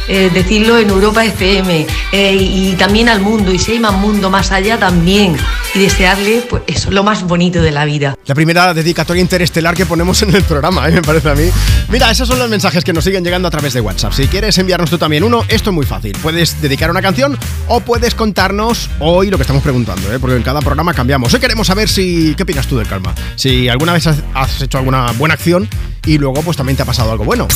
Eh, 0.07 0.29
decirlo 0.33 0.77
en 0.77 0.89
Europa 0.89 1.25
FM 1.25 1.85
eh, 2.13 2.37
y 2.39 2.71
también 2.75 3.09
al 3.09 3.19
mundo, 3.19 3.53
y 3.53 3.59
si 3.59 3.73
hay 3.73 3.79
más 3.79 3.95
mundo 3.95 4.29
más 4.29 4.53
allá 4.53 4.79
también. 4.79 5.35
Y 5.75 5.79
desearle, 5.79 6.43
pues 6.47 6.61
eso, 6.67 6.91
lo 6.91 7.03
más 7.03 7.23
bonito 7.23 7.59
de 7.59 7.71
la 7.71 7.83
vida. 7.83 8.15
La 8.27 8.35
primera 8.35 8.75
dedicatoria 8.75 9.21
interestelar 9.21 9.73
que 9.75 9.87
ponemos 9.87 10.21
en 10.21 10.35
el 10.35 10.43
programa, 10.43 10.87
¿eh? 10.87 10.91
me 10.91 11.01
parece 11.01 11.31
a 11.31 11.33
mí. 11.33 11.49
Mira, 11.89 12.11
esos 12.11 12.27
son 12.27 12.37
los 12.37 12.47
mensajes 12.47 12.83
que 12.83 12.93
nos 12.93 13.03
siguen 13.03 13.23
llegando 13.23 13.47
a 13.47 13.51
través 13.51 13.73
de 13.73 13.81
WhatsApp. 13.81 14.13
Si 14.13 14.27
quieres 14.27 14.55
enviarnos 14.59 14.91
tú 14.91 14.99
también 14.99 15.23
uno, 15.23 15.43
esto 15.47 15.71
es 15.71 15.73
muy 15.73 15.85
fácil. 15.87 16.15
Puedes 16.21 16.61
dedicar 16.61 16.91
una 16.91 17.01
canción 17.01 17.39
o 17.67 17.79
puedes 17.79 18.13
contarnos 18.13 18.87
hoy 18.99 19.31
lo 19.31 19.37
que 19.37 19.41
estamos 19.43 19.63
preguntando, 19.63 20.13
¿eh? 20.13 20.19
porque 20.19 20.35
en 20.35 20.43
cada 20.43 20.59
programa 20.59 20.93
cambiamos. 20.93 21.33
Hoy 21.33 21.39
queremos 21.39 21.65
saber 21.65 21.89
si. 21.89 22.35
¿Qué 22.35 22.43
opinas 22.43 22.67
tú 22.67 22.77
del 22.77 22.87
calma? 22.87 23.15
Si 23.35 23.67
alguna 23.67 23.93
vez 23.93 24.05
has- 24.05 24.21
has 24.35 24.61
hecho 24.61 24.77
alguna 24.77 25.11
buena 25.13 25.33
acción 25.33 25.67
y 26.05 26.19
luego 26.19 26.43
pues 26.43 26.55
también 26.55 26.77
te 26.77 26.83
ha 26.83 26.85
pasado 26.85 27.11
algo 27.11 27.23
bueno. 27.25 27.47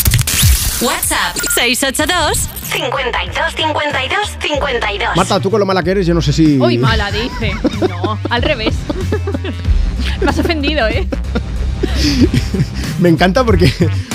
WhatsApp 0.82 1.36
682 1.54 2.50
52 2.72 3.54
52 3.56 4.38
52. 4.40 5.16
Marta, 5.16 5.40
tú 5.40 5.50
con 5.50 5.60
lo 5.60 5.66
mala 5.66 5.84
que 5.84 5.92
eres, 5.92 6.06
yo 6.08 6.14
no 6.14 6.22
sé 6.22 6.34
si. 6.34 6.60
Uy, 6.60 6.78
mala, 6.78 7.12
dice. 7.12 7.54
No, 7.88 8.20
al 8.30 8.42
revés. 8.42 8.76
Me 10.22 10.30
has 10.30 10.40
ofendido, 10.40 10.88
¿eh? 10.88 11.08
Me 13.00 13.10
encanta 13.10 13.44
porque, 13.44 13.72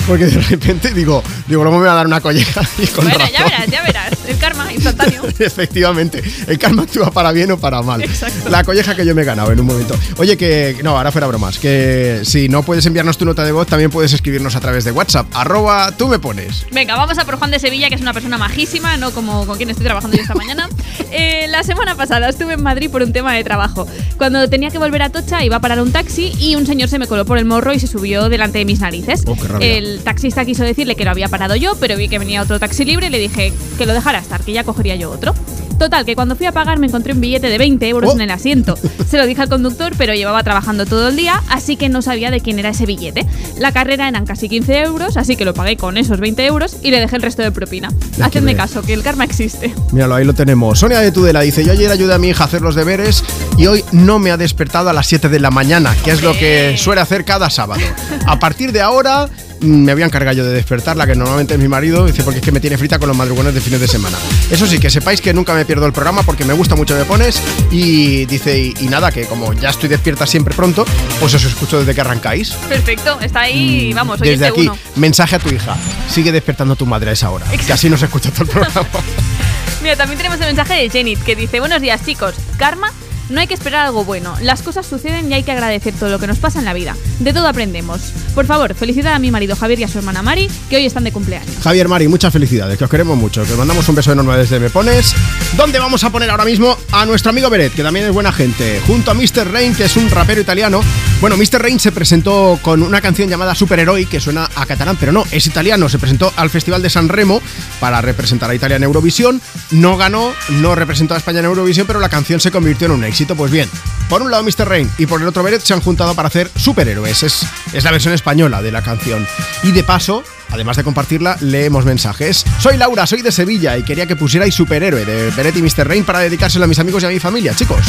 porque 0.07 0.25
de 0.25 0.41
repente 0.41 0.93
digo, 0.93 1.23
digo, 1.47 1.63
luego 1.63 1.79
me 1.79 1.85
va 1.85 1.93
a 1.93 1.95
dar 1.95 2.07
una 2.07 2.21
colleja 2.21 2.61
y 2.77 2.87
con 2.87 3.05
Bueno, 3.05 3.19
razón. 3.19 3.33
ya 3.33 3.43
verás, 3.43 3.67
ya 3.67 3.81
verás. 3.83 4.11
El 4.27 4.37
karma 4.37 4.71
instantáneo. 4.73 5.23
Efectivamente, 5.39 6.23
el 6.47 6.57
karma 6.59 6.83
actúa 6.83 7.11
para 7.11 7.31
bien 7.31 7.51
o 7.51 7.57
para 7.57 7.81
mal. 7.81 8.01
Exacto. 8.03 8.49
La 8.49 8.63
colleja 8.63 8.95
que 8.95 9.05
yo 9.05 9.15
me 9.15 9.21
he 9.21 9.25
ganado 9.25 9.51
en 9.51 9.59
un 9.59 9.65
momento. 9.65 9.95
Oye, 10.17 10.37
que 10.37 10.77
no, 10.83 10.97
ahora 10.97 11.11
fuera 11.11 11.27
bromas, 11.27 11.57
que 11.59 12.21
si 12.23 12.49
no 12.49 12.63
puedes 12.63 12.85
enviarnos 12.85 13.17
tu 13.17 13.25
nota 13.25 13.43
de 13.43 13.51
voz, 13.51 13.67
también 13.67 13.89
puedes 13.91 14.13
escribirnos 14.13 14.55
a 14.55 14.59
través 14.59 14.83
de 14.83 14.91
WhatsApp. 14.91 15.27
Arroba, 15.33 15.91
tú 15.91 16.07
me 16.07 16.19
pones. 16.19 16.65
Venga, 16.71 16.95
vamos 16.95 17.17
a 17.17 17.25
por 17.25 17.37
Juan 17.37 17.51
de 17.51 17.59
Sevilla, 17.59 17.89
que 17.89 17.95
es 17.95 18.01
una 18.01 18.13
persona 18.13 18.37
majísima, 18.37 18.97
no 18.97 19.11
como 19.11 19.45
con 19.45 19.57
quien 19.57 19.69
estoy 19.69 19.85
trabajando 19.85 20.17
yo 20.17 20.23
esta 20.23 20.35
mañana. 20.35 20.69
Eh, 21.15 21.47
la 21.47 21.61
semana 21.61 21.95
pasada 21.95 22.27
estuve 22.27 22.53
en 22.53 22.63
Madrid 22.63 22.89
por 22.89 23.03
un 23.03 23.13
tema 23.13 23.33
de 23.33 23.43
trabajo. 23.43 23.87
Cuando 24.17 24.49
tenía 24.49 24.71
que 24.71 24.79
volver 24.79 25.03
a 25.03 25.09
Tocha, 25.09 25.43
iba 25.45 25.57
a 25.57 25.61
parar 25.61 25.79
un 25.79 25.91
taxi 25.91 26.33
y 26.39 26.55
un 26.55 26.65
señor 26.65 26.89
se 26.89 26.97
me 26.97 27.05
coló 27.05 27.23
por 27.23 27.37
el 27.37 27.45
morro 27.45 27.71
y 27.71 27.79
se 27.79 27.85
subió 27.85 28.29
delante 28.29 28.57
de 28.57 28.65
mis 28.65 28.79
narices. 28.79 29.23
Oh, 29.27 29.35
el 29.59 30.01
taxista 30.03 30.43
quiso 30.43 30.63
decirle 30.63 30.95
que 30.95 31.05
lo 31.05 31.11
había 31.11 31.27
parado 31.29 31.55
yo, 31.55 31.75
pero 31.79 31.95
vi 31.97 32.09
que 32.09 32.17
venía 32.17 32.41
otro 32.41 32.59
taxi 32.59 32.83
libre 32.83 33.07
y 33.07 33.09
le 33.11 33.19
dije 33.19 33.53
que 33.77 33.85
lo 33.85 33.93
dejara 33.93 34.19
estar, 34.19 34.41
que 34.41 34.53
ya 34.53 34.63
cogería 34.63 34.95
yo 34.95 35.11
otro. 35.11 35.35
Total, 35.79 36.05
que 36.05 36.15
cuando 36.15 36.35
fui 36.35 36.45
a 36.45 36.51
pagar 36.51 36.79
me 36.79 36.87
encontré 36.87 37.13
un 37.13 37.21
billete 37.21 37.49
de 37.49 37.57
20 37.57 37.87
euros 37.89 38.11
Oh. 38.11 38.15
en 38.15 38.21
el 38.21 38.31
asiento. 38.31 38.75
Se 39.09 39.17
lo 39.17 39.25
dije 39.25 39.41
al 39.41 39.49
conductor, 39.49 39.93
pero 39.97 40.13
llevaba 40.13 40.43
trabajando 40.43 40.85
todo 40.85 41.07
el 41.09 41.15
día, 41.15 41.41
así 41.49 41.75
que 41.75 41.89
no 41.89 42.01
sabía 42.01 42.31
de 42.31 42.41
quién 42.41 42.59
era 42.59 42.69
ese 42.69 42.85
billete. 42.85 43.25
La 43.57 43.71
carrera 43.71 44.07
eran 44.07 44.25
casi 44.25 44.49
15 44.49 44.79
euros, 44.81 45.17
así 45.17 45.35
que 45.35 45.45
lo 45.45 45.53
pagué 45.53 45.77
con 45.77 45.97
esos 45.97 46.19
20 46.19 46.45
euros 46.45 46.77
y 46.81 46.91
le 46.91 46.99
dejé 46.99 47.15
el 47.17 47.21
resto 47.21 47.41
de 47.41 47.51
propina. 47.51 47.89
Ya 48.17 48.25
Hacedme 48.25 48.55
caso, 48.55 48.81
que 48.81 48.93
el 48.93 49.03
karma 49.03 49.23
existe. 49.25 49.73
Míralo, 49.91 50.15
ahí 50.15 50.25
lo 50.25 50.33
tenemos. 50.33 50.79
Sonia 50.79 50.99
de 50.99 51.11
Tudela 51.11 51.41
dice, 51.41 51.63
yo 51.63 51.71
ayer 51.71 51.91
ayudé 51.91 52.13
a 52.13 52.17
mi 52.17 52.29
hija 52.29 52.43
a 52.43 52.47
hacer 52.47 52.61
los 52.61 52.75
deberes 52.75 53.23
y 53.57 53.67
hoy 53.67 53.83
no 53.91 54.19
me 54.19 54.31
ha 54.31 54.37
despertado 54.37 54.89
a 54.89 54.93
las 54.93 55.07
7 55.07 55.29
de 55.29 55.39
la 55.39 55.51
mañana, 55.51 55.95
que 56.03 56.11
es 56.11 56.23
lo 56.23 56.33
que 56.33 56.75
suele 56.77 57.01
hacer 57.01 57.25
cada 57.25 57.49
sábado. 57.49 57.81
A 58.25 58.39
partir 58.39 58.71
de 58.71 58.81
ahora 58.81 59.29
me 59.63 59.93
voy 59.93 60.03
a 60.03 60.05
encargar 60.05 60.35
yo 60.35 60.43
de 60.45 60.53
despertarla, 60.53 61.05
que 61.07 61.15
normalmente 61.15 61.53
es 61.55 61.59
mi 61.59 61.67
marido, 61.67 62.05
dice, 62.05 62.23
porque 62.23 62.39
es 62.39 62.45
que 62.45 62.51
me 62.51 62.59
tiene 62.59 62.77
frita 62.77 62.99
con 62.99 63.07
los 63.07 63.17
madrugones 63.17 63.53
de 63.53 63.61
fines 63.61 63.79
de 63.79 63.87
semana. 63.87 64.17
Eso 64.51 64.67
sí, 64.67 64.77
que 64.79 64.89
sepáis 64.89 65.21
que 65.21 65.33
nunca 65.33 65.53
me 65.53 65.65
pierdo 65.65 65.85
el 65.85 65.93
programa 65.93 66.23
porque 66.23 66.45
me 66.45 66.53
gusta 66.53 66.75
mucho 66.75 66.95
Me 66.95 67.05
Pones 67.05 67.41
y 67.71 68.25
dice, 68.25 68.57
y, 68.59 68.73
y 68.81 68.87
nada, 68.87 69.11
que 69.11 69.25
como 69.25 69.53
ya 69.53 69.69
estoy 69.69 69.89
despierta 69.89 70.25
siempre 70.27 70.53
pronto, 70.53 70.85
pues 71.19 71.33
os 71.33 71.43
escucho 71.43 71.79
desde 71.79 71.95
que 71.95 72.01
arrancáis. 72.01 72.51
Perfecto, 72.69 73.19
está 73.21 73.41
ahí, 73.41 73.91
vamos, 73.93 74.19
hoy 74.21 74.27
Mm, 74.27 74.31
Desde 74.31 74.33
es 74.33 74.39
de 74.39 74.47
aquí, 74.47 74.61
uno. 74.67 74.77
mensaje 74.95 75.35
a 75.35 75.39
tu 75.39 75.49
hija. 75.49 75.75
Sigue 76.09 76.31
despertando 76.31 76.73
a 76.73 76.77
tu 76.77 76.85
madre 76.85 77.09
a 77.09 77.13
esa 77.13 77.29
hora. 77.29 77.45
Que 77.65 77.73
así 77.73 77.89
nos 77.89 78.01
escucha 78.01 78.29
todo 78.31 78.43
el 78.43 78.49
programa. 78.49 78.87
Mira, 79.81 79.95
también 79.97 80.17
tenemos 80.17 80.39
el 80.39 80.47
mensaje 80.47 80.75
de 80.75 80.89
Jenit 80.89 81.19
que 81.23 81.35
dice: 81.35 81.59
Buenos 81.59 81.81
días, 81.81 82.05
chicos. 82.05 82.33
Karma, 82.57 82.91
no 83.33 83.41
hay 83.41 83.47
que 83.47 83.55
esperar 83.55 83.87
algo 83.87 84.05
bueno. 84.05 84.35
Las 84.41 84.61
cosas 84.61 84.85
suceden 84.85 85.29
y 85.29 85.33
hay 85.33 85.43
que 85.43 85.51
agradecer 85.51 85.93
todo 85.95 86.09
lo 86.09 86.19
que 86.19 86.27
nos 86.27 86.37
pasa 86.37 86.59
en 86.59 86.65
la 86.65 86.73
vida. 86.73 86.95
De 87.19 87.33
todo 87.33 87.47
aprendemos. 87.47 88.13
Por 88.35 88.45
favor, 88.45 88.75
felicidad 88.75 89.13
a 89.13 89.19
mi 89.19 89.31
marido 89.31 89.55
Javier 89.55 89.79
y 89.79 89.83
a 89.83 89.87
su 89.87 89.97
hermana 89.97 90.21
Mari, 90.21 90.47
que 90.69 90.77
hoy 90.77 90.85
están 90.85 91.03
de 91.03 91.11
cumpleaños. 91.11 91.55
Javier 91.63 91.87
Mari, 91.87 92.07
muchas 92.07 92.31
felicidades, 92.31 92.77
que 92.77 92.83
os 92.83 92.89
queremos 92.89 93.17
mucho, 93.17 93.43
que 93.43 93.51
os 93.51 93.57
mandamos 93.57 93.89
un 93.89 93.95
beso 93.95 94.11
enorme 94.11 94.37
desde 94.37 94.59
Me 94.59 94.69
Pones. 94.69 95.15
¿Dónde 95.57 95.79
vamos 95.79 96.03
a 96.03 96.11
poner 96.11 96.29
ahora 96.29 96.45
mismo 96.45 96.77
a 96.91 97.05
nuestro 97.05 97.31
amigo 97.31 97.49
Beret, 97.49 97.73
que 97.73 97.81
también 97.81 98.05
es 98.05 98.13
buena 98.13 98.31
gente, 98.31 98.79
junto 98.85 99.09
a 99.09 99.13
Mr. 99.15 99.51
Rain, 99.51 99.73
que 99.73 99.85
es 99.85 99.97
un 99.97 100.09
rapero 100.11 100.39
italiano? 100.39 100.81
Bueno, 101.19 101.35
Mr. 101.35 101.61
Rain 101.61 101.79
se 101.79 101.91
presentó 101.91 102.59
con 102.61 102.83
una 102.83 103.01
canción 103.01 103.29
llamada 103.29 103.55
Superhéroe, 103.55 104.05
que 104.05 104.19
suena 104.19 104.47
a 104.55 104.65
catalán, 104.67 104.97
pero 104.99 105.11
no, 105.11 105.23
es 105.31 105.47
italiano. 105.47 105.89
Se 105.89 105.97
presentó 105.97 106.31
al 106.35 106.51
Festival 106.51 106.83
de 106.83 106.89
San 106.89 107.09
Remo 107.09 107.41
para 107.79 108.01
representar 108.01 108.49
a 108.49 108.55
Italia 108.55 108.77
en 108.77 108.83
Eurovisión. 108.83 109.41
No 109.71 109.97
ganó, 109.97 110.33
no 110.49 110.75
representó 110.75 111.15
a 111.15 111.17
España 111.17 111.39
en 111.39 111.45
Eurovisión, 111.45 111.87
pero 111.87 111.99
la 111.99 112.09
canción 112.09 112.39
se 112.39 112.51
convirtió 112.51 112.85
en 112.85 112.91
un 112.91 113.03
éxito. 113.03 113.22
Pues 113.25 113.51
bien, 113.51 113.69
por 114.09 114.21
un 114.21 114.29
lado 114.29 114.43
Mr. 114.43 114.67
Rain 114.67 114.91
y 114.97 115.05
por 115.05 115.21
el 115.21 115.27
otro 115.27 115.43
Beret 115.43 115.61
se 115.61 115.73
han 115.73 115.79
juntado 115.79 116.13
para 116.13 116.27
hacer 116.27 116.51
Superhéroes. 116.55 117.23
Es, 117.23 117.45
es 117.71 117.83
la 117.83 117.91
versión 117.91 118.13
española 118.13 118.61
de 118.61 118.71
la 118.71 118.81
canción. 118.81 119.25
Y 119.63 119.71
de 119.71 119.83
paso, 119.83 120.23
además 120.53 120.77
de 120.77 120.83
compartirla, 120.83 121.35
leemos 121.41 121.83
mensajes. 121.83 122.45
Soy 122.59 122.77
Laura, 122.77 123.07
soy 123.07 123.21
de 123.21 123.31
Sevilla 123.31 123.77
y 123.77 123.83
quería 123.83 124.05
que 124.05 124.15
pusierais 124.15 124.53
Superhéroe 124.53 125.03
de 125.03 125.31
Beret 125.31 125.57
y 125.57 125.61
Mr. 125.61 125.87
Rain 125.87 126.05
para 126.05 126.19
dedicárselo 126.19 126.65
a 126.65 126.67
mis 126.67 126.79
amigos 126.79 127.03
y 127.03 127.07
a 127.07 127.09
mi 127.09 127.19
familia, 127.19 127.55
chicos. 127.55 127.83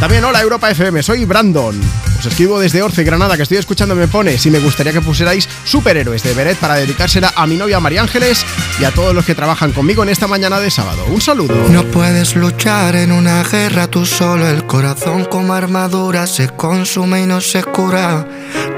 También 0.00 0.24
hola 0.24 0.42
Europa 0.42 0.68
FM, 0.68 1.02
soy 1.02 1.24
Brandon. 1.24 1.80
Os 2.18 2.26
escribo 2.26 2.58
desde 2.58 2.82
Orce, 2.82 3.04
Granada, 3.04 3.36
que 3.36 3.44
estoy 3.44 3.58
escuchando 3.58 3.94
Me 3.94 4.08
Pone. 4.08 4.36
Si 4.36 4.50
me 4.50 4.58
gustaría 4.58 4.92
que 4.92 5.00
pusierais 5.00 5.48
Superhéroes 5.64 6.22
de 6.24 6.34
Beret 6.34 6.58
para 6.58 6.74
dedicársela 6.74 7.32
a 7.36 7.46
mi 7.46 7.56
novia 7.56 7.78
María 7.78 8.02
Ángeles 8.02 8.44
y 8.80 8.84
a 8.84 8.90
todos 8.90 9.14
los 9.14 9.24
que 9.24 9.34
trabajan 9.34 9.72
conmigo 9.72 10.02
en 10.02 10.08
esta 10.08 10.26
mañana 10.26 10.58
de 10.58 10.70
sábado. 10.70 11.04
Un 11.06 11.20
saludo. 11.20 11.54
No 11.70 11.84
puedes 11.84 12.34
luchar 12.34 12.96
en 12.96 13.12
una 13.12 13.44
guerra 13.44 13.86
tú 13.86 14.04
solo, 14.06 14.48
el 14.48 14.66
corazón 14.66 15.24
como 15.24 15.54
armadura 15.54 16.26
se 16.26 16.48
consume 16.48 17.22
y 17.22 17.26
no 17.26 17.40
se 17.40 17.62
cura. 17.62 18.26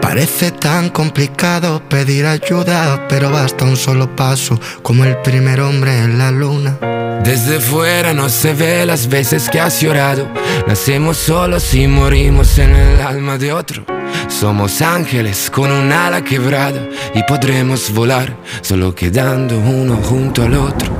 Parece 0.01 0.51
tan 0.51 0.91
complicado 0.91 1.83
pedir 1.89 2.27
ayuda, 2.27 3.09
pero 3.15 3.31
basta 3.31 3.65
un 3.65 3.77
solo 3.77 4.17
paso, 4.17 4.59
como 4.83 5.05
el 5.05 5.17
primer 5.19 5.61
hombre 5.61 6.01
en 6.01 6.19
la 6.19 6.33
luna. 6.33 6.77
Desde 7.23 7.61
fuera 7.61 8.13
no 8.13 8.29
se 8.29 8.55
ve 8.55 8.85
las 8.85 9.09
veces 9.09 9.49
que 9.49 9.61
has 9.61 9.81
llorado. 9.81 10.27
Nacemos 10.67 11.19
solos 11.19 11.73
y 11.75 11.87
morimos 11.87 12.59
en 12.59 12.75
el 12.75 13.01
alma 13.01 13.39
de 13.39 13.53
otro. 13.53 13.85
Somos 14.27 14.83
ángeles 14.83 15.49
con 15.49 15.71
un 15.71 15.93
ala 15.93 16.25
quebrada 16.25 16.89
y 17.15 17.23
podremos 17.23 17.93
volar 17.95 18.37
solo 18.63 18.93
quedando 18.97 19.61
uno 19.61 19.95
junto 20.03 20.43
al 20.43 20.55
otro. 20.55 20.91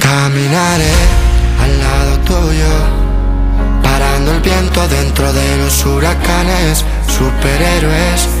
Caminaré 0.00 0.94
al 1.62 1.78
lado 1.80 2.18
tuyo, 2.20 2.72
parando 3.82 4.32
el 4.32 4.40
viento 4.40 4.88
dentro 4.88 5.30
de 5.34 5.56
los 5.58 5.84
huracanes, 5.84 6.82
superhéroes 7.06 8.40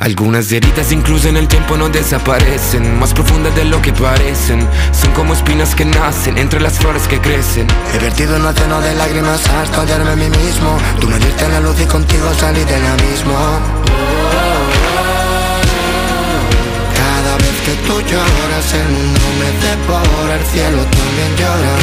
Algunas 0.00 0.50
heridas 0.50 0.92
incluso 0.92 1.28
en 1.28 1.36
el 1.36 1.46
tiempo 1.46 1.76
no 1.76 1.90
desaparecen, 1.90 2.98
más 2.98 3.12
profundas 3.12 3.54
de 3.54 3.66
lo 3.66 3.82
que 3.82 3.92
parecen. 3.92 4.66
Son 4.92 5.12
como 5.12 5.34
espinas 5.34 5.74
que 5.74 5.84
nacen 5.84 6.38
entre 6.38 6.58
las 6.58 6.78
flores 6.78 7.06
que 7.06 7.20
crecen. 7.20 7.66
He 7.94 7.98
vertido 7.98 8.36
un 8.36 8.46
océano 8.46 8.80
de 8.80 8.94
lágrimas 8.94 9.46
hasta 9.46 9.82
hallarme 9.82 10.12
a 10.12 10.16
mí 10.16 10.30
mismo. 10.30 10.78
Tú 11.00 11.08
me 11.08 11.18
diste 11.18 11.46
la 11.48 11.60
luz 11.60 11.78
y 11.80 11.84
contigo 11.84 12.32
salí 12.38 12.64
del 12.64 12.86
abismo. 12.86 13.36
Cada 16.96 17.36
vez 17.36 17.60
que 17.66 17.74
tú 17.86 18.00
lloras, 18.00 18.74
el 18.74 18.88
mundo 18.88 19.20
me 19.38 19.50
devora, 19.60 20.36
el 20.36 20.46
cielo 20.46 20.82
también 20.84 21.36
llora. 21.36 21.76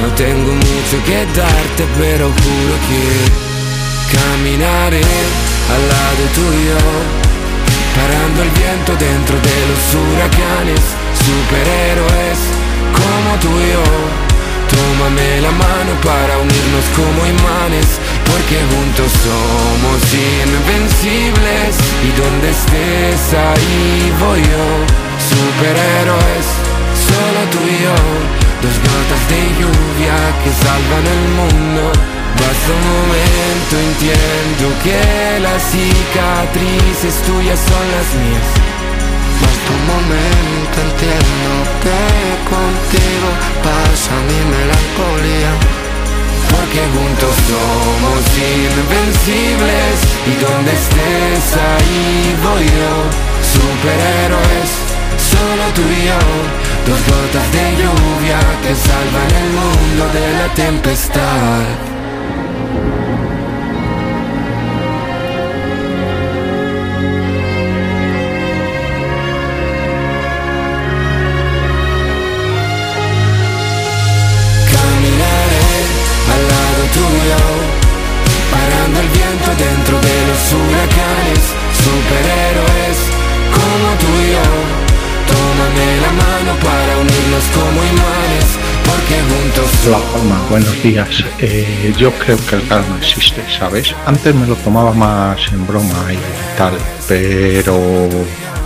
No 0.00 0.08
tengo 0.14 0.52
mucho 0.52 0.76
mucho 0.86 1.04
que 1.04 1.26
darte, 1.34 1.84
pero 1.98 2.26
juro 2.26 2.74
que 2.88 4.16
caminaré 4.16 5.00
al 5.74 5.82
lado 5.88 6.22
tuyo, 6.34 6.78
parando 7.96 8.42
el 8.42 8.50
viento 8.50 8.92
dentro 8.96 9.36
de 9.40 9.58
los 9.70 9.82
huracanes, 9.94 10.82
superhéroes 11.26 12.38
como 12.92 13.30
tú 13.40 13.50
y 13.60 13.72
yo. 13.72 13.84
Tómame 14.66 15.40
la 15.40 15.52
mano 15.52 15.92
para 16.04 16.36
unirnos 16.38 16.86
como 16.94 17.24
imanes, 17.24 17.86
porque 18.28 18.58
juntos 18.70 19.10
somos 19.24 19.98
invencibles. 20.12 21.72
Y 22.02 22.10
donde 22.20 22.50
estés 22.50 23.32
ahí 23.32 24.12
voy 24.20 24.42
yo, 24.42 24.66
superhéroes, 25.32 26.46
solo 27.08 27.40
tú 27.52 27.60
y 27.64 27.82
yo. 27.84 28.45
Dos 28.66 28.78
gotas 28.82 29.22
de 29.30 29.40
lluvia 29.62 30.16
que 30.42 30.50
salvan 30.50 31.06
el 31.06 31.24
mundo. 31.38 31.82
Basta 32.34 32.68
un 32.74 32.82
momento, 32.98 33.72
entiendo 33.78 34.66
que 34.82 35.38
las 35.38 35.62
cicatrices 35.70 37.14
tuyas 37.30 37.60
son 37.62 37.86
las 37.94 38.08
mías. 38.18 38.48
Basta 39.38 39.70
un 39.70 39.84
momento, 39.86 40.76
entiendo 40.82 41.50
que 41.78 42.02
contigo 42.50 43.28
pasa 43.62 44.10
mi 44.26 44.40
melancolía. 44.50 45.52
Porque 46.50 46.82
juntos 46.90 47.34
somos 47.46 48.20
invencibles 48.34 49.94
y 50.26 50.34
donde 50.42 50.72
estés 50.74 51.46
ahí 51.54 52.34
voy 52.42 52.66
yo, 52.66 52.94
superhéroes, 53.46 54.70
solo 55.22 55.64
tú 55.76 55.82
y 55.86 56.06
yo, 56.10 56.65
dos 56.86 57.00
gotas 57.00 57.52
de 57.52 57.64
lluvia 57.82 58.38
que 58.62 58.74
salvan 58.74 59.30
el 59.42 59.50
mundo 59.58 60.04
de 60.14 60.26
la 60.38 60.48
tempestad. 60.54 61.64
Caminaré 74.72 75.68
al 76.34 76.42
lado 76.52 76.82
tuyo, 76.96 77.42
parando 78.52 79.00
el 79.00 79.08
viento 79.08 79.50
dentro 79.66 79.96
de 80.08 80.16
los 80.28 80.42
huracanes, 80.52 81.42
superhéroes 81.84 82.98
como 83.56 83.86
tú 84.00 84.10
y 84.22 84.32
yo. 84.34 84.75
Tómame 85.56 86.00
la 86.02 86.12
mano 86.12 86.58
para 86.62 86.98
unirnos 86.98 87.44
como 87.54 87.82
imanes, 87.82 88.58
porque 88.84 89.16
juntos 89.22 89.86
Hola 89.86 89.98
Palma, 90.12 90.46
buenos 90.50 90.82
días. 90.82 91.24
Eh, 91.38 91.94
yo 91.96 92.12
creo 92.12 92.36
que 92.46 92.56
el 92.56 92.68
karma 92.68 92.98
existe, 92.98 93.42
¿sabes? 93.58 93.94
Antes 94.04 94.34
me 94.34 94.46
lo 94.46 94.54
tomaba 94.56 94.92
más 94.92 95.40
en 95.52 95.66
broma 95.66 96.12
y 96.12 96.58
tal, 96.58 96.74
pero 97.08 98.10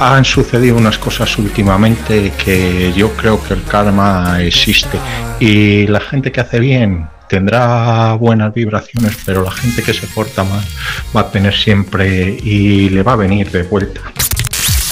han 0.00 0.24
sucedido 0.24 0.76
unas 0.76 0.98
cosas 0.98 1.38
últimamente 1.38 2.32
que 2.32 2.92
yo 2.96 3.12
creo 3.12 3.40
que 3.40 3.54
el 3.54 3.62
karma 3.62 4.42
existe 4.42 4.98
y 5.38 5.86
la 5.86 6.00
gente 6.00 6.32
que 6.32 6.40
hace 6.40 6.58
bien 6.58 7.08
tendrá 7.28 8.14
buenas 8.14 8.52
vibraciones, 8.52 9.16
pero 9.24 9.44
la 9.44 9.52
gente 9.52 9.84
que 9.84 9.94
se 9.94 10.08
porta 10.08 10.42
mal 10.42 10.64
va 11.16 11.20
a 11.20 11.30
tener 11.30 11.54
siempre 11.54 12.36
y 12.42 12.88
le 12.88 13.04
va 13.04 13.12
a 13.12 13.16
venir 13.16 13.48
de 13.52 13.62
vuelta. 13.62 14.00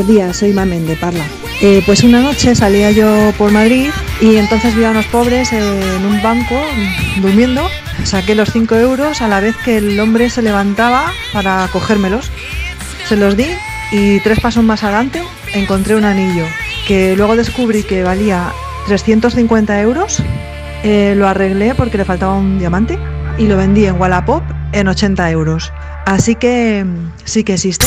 buenos 0.00 0.16
días, 0.16 0.36
soy 0.38 0.54
Mamen 0.54 0.86
de 0.86 0.96
Parla. 0.96 1.24
Eh, 1.60 1.82
pues 1.84 2.04
una 2.04 2.22
noche 2.22 2.54
salía 2.54 2.90
yo 2.90 3.34
por 3.36 3.50
Madrid 3.50 3.90
y 4.22 4.36
entonces 4.36 4.74
vi 4.74 4.84
a 4.84 4.92
unos 4.92 5.04
pobres 5.06 5.52
en 5.52 6.06
un 6.06 6.22
banco 6.22 6.58
durmiendo. 7.20 7.68
Saqué 8.04 8.34
los 8.34 8.50
5 8.50 8.76
euros 8.76 9.20
a 9.20 9.28
la 9.28 9.40
vez 9.40 9.54
que 9.62 9.76
el 9.76 10.00
hombre 10.00 10.30
se 10.30 10.40
levantaba 10.40 11.12
para 11.34 11.68
cogérmelos. 11.70 12.30
Se 13.10 13.16
los 13.16 13.36
di 13.36 13.44
y 13.92 14.20
tres 14.20 14.40
pasos 14.40 14.64
más 14.64 14.84
adelante 14.84 15.22
encontré 15.52 15.96
un 15.96 16.04
anillo 16.04 16.46
que 16.88 17.14
luego 17.14 17.36
descubrí 17.36 17.82
que 17.82 18.02
valía 18.02 18.52
350 18.86 19.82
euros. 19.82 20.22
Eh, 20.82 21.12
lo 21.14 21.28
arreglé 21.28 21.74
porque 21.74 21.98
le 21.98 22.06
faltaba 22.06 22.38
un 22.38 22.58
diamante 22.58 22.98
y 23.36 23.46
lo 23.46 23.58
vendí 23.58 23.84
en 23.84 24.00
Wallapop 24.00 24.42
en 24.72 24.88
80 24.88 25.30
euros. 25.30 25.74
Así 26.06 26.36
que 26.36 26.84
mm, 26.86 27.12
sí 27.24 27.44
que 27.44 27.52
existe. 27.52 27.86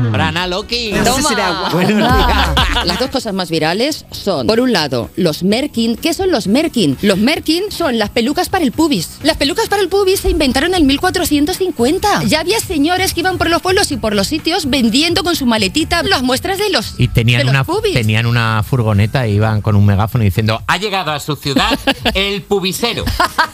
Brana 0.11 0.47
Loki. 0.47 0.91
Toma. 1.03 2.53
Las 2.85 2.99
dos 2.99 3.09
cosas 3.09 3.33
más 3.33 3.49
virales 3.49 4.05
son, 4.11 4.47
por 4.47 4.59
un 4.59 4.71
lado, 4.73 5.09
los 5.15 5.43
Merkin. 5.43 5.95
¿Qué 5.97 6.13
son 6.13 6.31
los 6.31 6.47
Merkin? 6.47 6.97
Los 7.01 7.17
Merkin 7.17 7.63
son 7.71 7.99
las 7.99 8.09
pelucas 8.09 8.49
para 8.49 8.63
el 8.65 8.71
pubis. 8.71 9.17
Las 9.23 9.37
pelucas 9.37 9.67
para 9.67 9.81
el 9.81 9.89
pubis 9.89 10.21
se 10.21 10.29
inventaron 10.29 10.73
en 10.73 10.85
1450. 10.85 12.23
Ya 12.25 12.39
había 12.39 12.59
señores 12.59 13.13
que 13.13 13.19
iban 13.21 13.37
por 13.37 13.49
los 13.49 13.61
pueblos 13.61 13.91
y 13.91 13.97
por 13.97 14.15
los 14.15 14.27
sitios 14.27 14.69
vendiendo 14.69 15.23
con 15.23 15.35
su 15.35 15.45
maletita 15.45 16.01
las 16.03 16.23
muestras 16.23 16.57
de 16.57 16.69
los, 16.69 16.95
Y 16.97 17.07
tenían 17.07 17.39
de 17.39 17.43
los 17.45 17.51
una, 17.51 17.63
pubis. 17.63 17.93
tenían 17.93 18.25
una 18.25 18.63
furgoneta 18.63 19.25
e 19.25 19.31
iban 19.31 19.61
con 19.61 19.75
un 19.75 19.85
megáfono 19.85 20.23
diciendo 20.23 20.61
ha 20.67 20.77
llegado 20.77 21.11
a 21.11 21.19
su 21.19 21.35
ciudad 21.35 21.77
el 22.13 22.41
pubisero. 22.43 23.03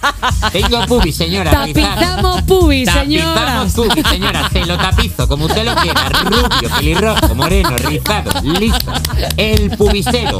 Tengo 0.51 0.85
pubis, 0.85 1.15
señora. 1.15 1.51
Tapizamos 1.51 2.41
pubis, 2.43 2.85
Tapizamos 2.85 3.71
señoras. 3.71 3.73
pubis, 3.73 4.07
señora. 4.07 4.49
Se 4.51 4.65
lo 4.65 4.77
tapizo 4.77 5.27
como 5.27 5.45
usted 5.45 5.65
lo 5.65 5.75
quiera. 5.75 6.09
Rubio, 6.49 6.69
pelirrojo, 6.77 7.35
moreno, 7.35 7.75
rizado, 7.77 8.31
liso. 8.43 8.93
El 9.37 9.71
pubisero. 9.77 10.39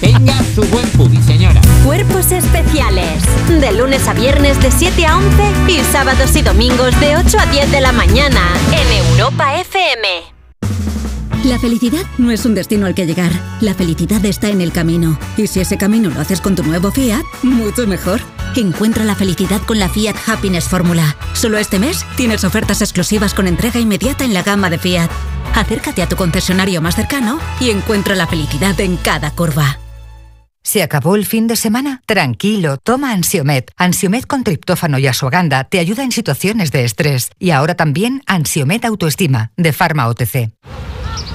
Tenga 0.00 0.34
su 0.54 0.62
buen 0.64 0.88
pubis, 0.90 1.24
señora. 1.24 1.60
Cuerpos 1.84 2.32
especiales. 2.32 3.22
De 3.48 3.72
lunes 3.72 4.06
a 4.08 4.12
viernes 4.12 4.60
de 4.60 4.70
7 4.70 5.06
a 5.06 5.16
11 5.16 5.42
y 5.68 5.80
sábados 5.84 6.34
y 6.36 6.42
domingos 6.42 6.98
de 7.00 7.16
8 7.16 7.38
a 7.38 7.46
10 7.46 7.70
de 7.70 7.80
la 7.80 7.92
mañana 7.92 8.40
en 8.72 9.06
Europa 9.06 9.56
FM. 9.60 10.35
La 11.46 11.60
felicidad 11.60 12.02
no 12.18 12.32
es 12.32 12.44
un 12.44 12.56
destino 12.56 12.86
al 12.86 12.96
que 12.96 13.06
llegar. 13.06 13.30
La 13.60 13.72
felicidad 13.72 14.24
está 14.24 14.48
en 14.48 14.60
el 14.60 14.72
camino. 14.72 15.16
Y 15.36 15.46
si 15.46 15.60
ese 15.60 15.78
camino 15.78 16.10
lo 16.10 16.20
haces 16.20 16.40
con 16.40 16.56
tu 16.56 16.64
nuevo 16.64 16.90
Fiat, 16.90 17.22
mucho 17.44 17.86
mejor. 17.86 18.20
Encuentra 18.56 19.04
la 19.04 19.14
felicidad 19.14 19.62
con 19.62 19.78
la 19.78 19.88
Fiat 19.88 20.16
Happiness 20.26 20.68
Fórmula. 20.68 21.14
Solo 21.34 21.58
este 21.58 21.78
mes 21.78 22.04
tienes 22.16 22.42
ofertas 22.42 22.82
exclusivas 22.82 23.32
con 23.32 23.46
entrega 23.46 23.78
inmediata 23.78 24.24
en 24.24 24.34
la 24.34 24.42
gama 24.42 24.70
de 24.70 24.78
Fiat. 24.78 25.08
Acércate 25.54 26.02
a 26.02 26.08
tu 26.08 26.16
concesionario 26.16 26.82
más 26.82 26.96
cercano 26.96 27.38
y 27.60 27.70
encuentra 27.70 28.16
la 28.16 28.26
felicidad 28.26 28.80
en 28.80 28.96
cada 28.96 29.30
curva. 29.30 29.78
¿Se 30.64 30.82
acabó 30.82 31.14
el 31.14 31.26
fin 31.26 31.46
de 31.46 31.54
semana? 31.54 32.02
Tranquilo, 32.06 32.76
toma 32.78 33.12
Ansiomet. 33.12 33.70
Ansiomet 33.76 34.26
con 34.26 34.42
triptófano 34.42 34.98
y 34.98 35.06
asuaganda 35.06 35.62
te 35.62 35.78
ayuda 35.78 36.02
en 36.02 36.10
situaciones 36.10 36.72
de 36.72 36.84
estrés. 36.84 37.30
Y 37.38 37.50
ahora 37.50 37.76
también 37.76 38.24
Ansiomet 38.26 38.84
Autoestima, 38.84 39.52
de 39.56 39.72
Pharma 39.72 40.08
OTC. 40.08 40.50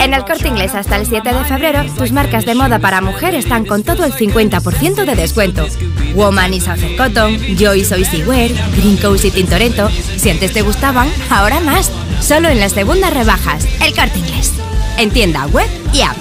En 0.00 0.14
el 0.14 0.24
corte 0.24 0.48
inglés 0.48 0.74
hasta 0.74 0.96
el 0.96 1.04
7 1.04 1.34
de 1.34 1.44
febrero, 1.44 1.84
tus 1.98 2.12
marcas 2.12 2.46
de 2.46 2.54
moda 2.54 2.78
para 2.78 3.02
mujer 3.02 3.34
están 3.34 3.66
con 3.66 3.82
todo 3.82 4.06
el 4.06 4.12
50% 4.14 5.04
de 5.04 5.14
descuento. 5.14 5.66
Woman 6.14 6.54
y 6.54 6.60
Southern 6.62 6.96
Cotton, 6.96 7.38
Joy 7.58 7.84
Soy 7.84 8.04
Wear, 8.26 8.50
Green 8.74 8.96
Coast 8.96 9.26
y 9.26 9.30
Tintoretto. 9.30 9.90
Si 9.90 10.30
antes 10.30 10.54
te 10.54 10.62
gustaban, 10.62 11.10
ahora 11.28 11.60
más. 11.60 11.92
Solo 12.22 12.48
en 12.48 12.58
las 12.58 12.72
segundas 12.72 13.12
rebajas. 13.12 13.66
El 13.84 13.94
corte 13.94 14.18
inglés. 14.18 14.54
En 14.96 15.10
tienda 15.10 15.46
web 15.48 15.68
y 15.92 16.00
app. 16.00 16.16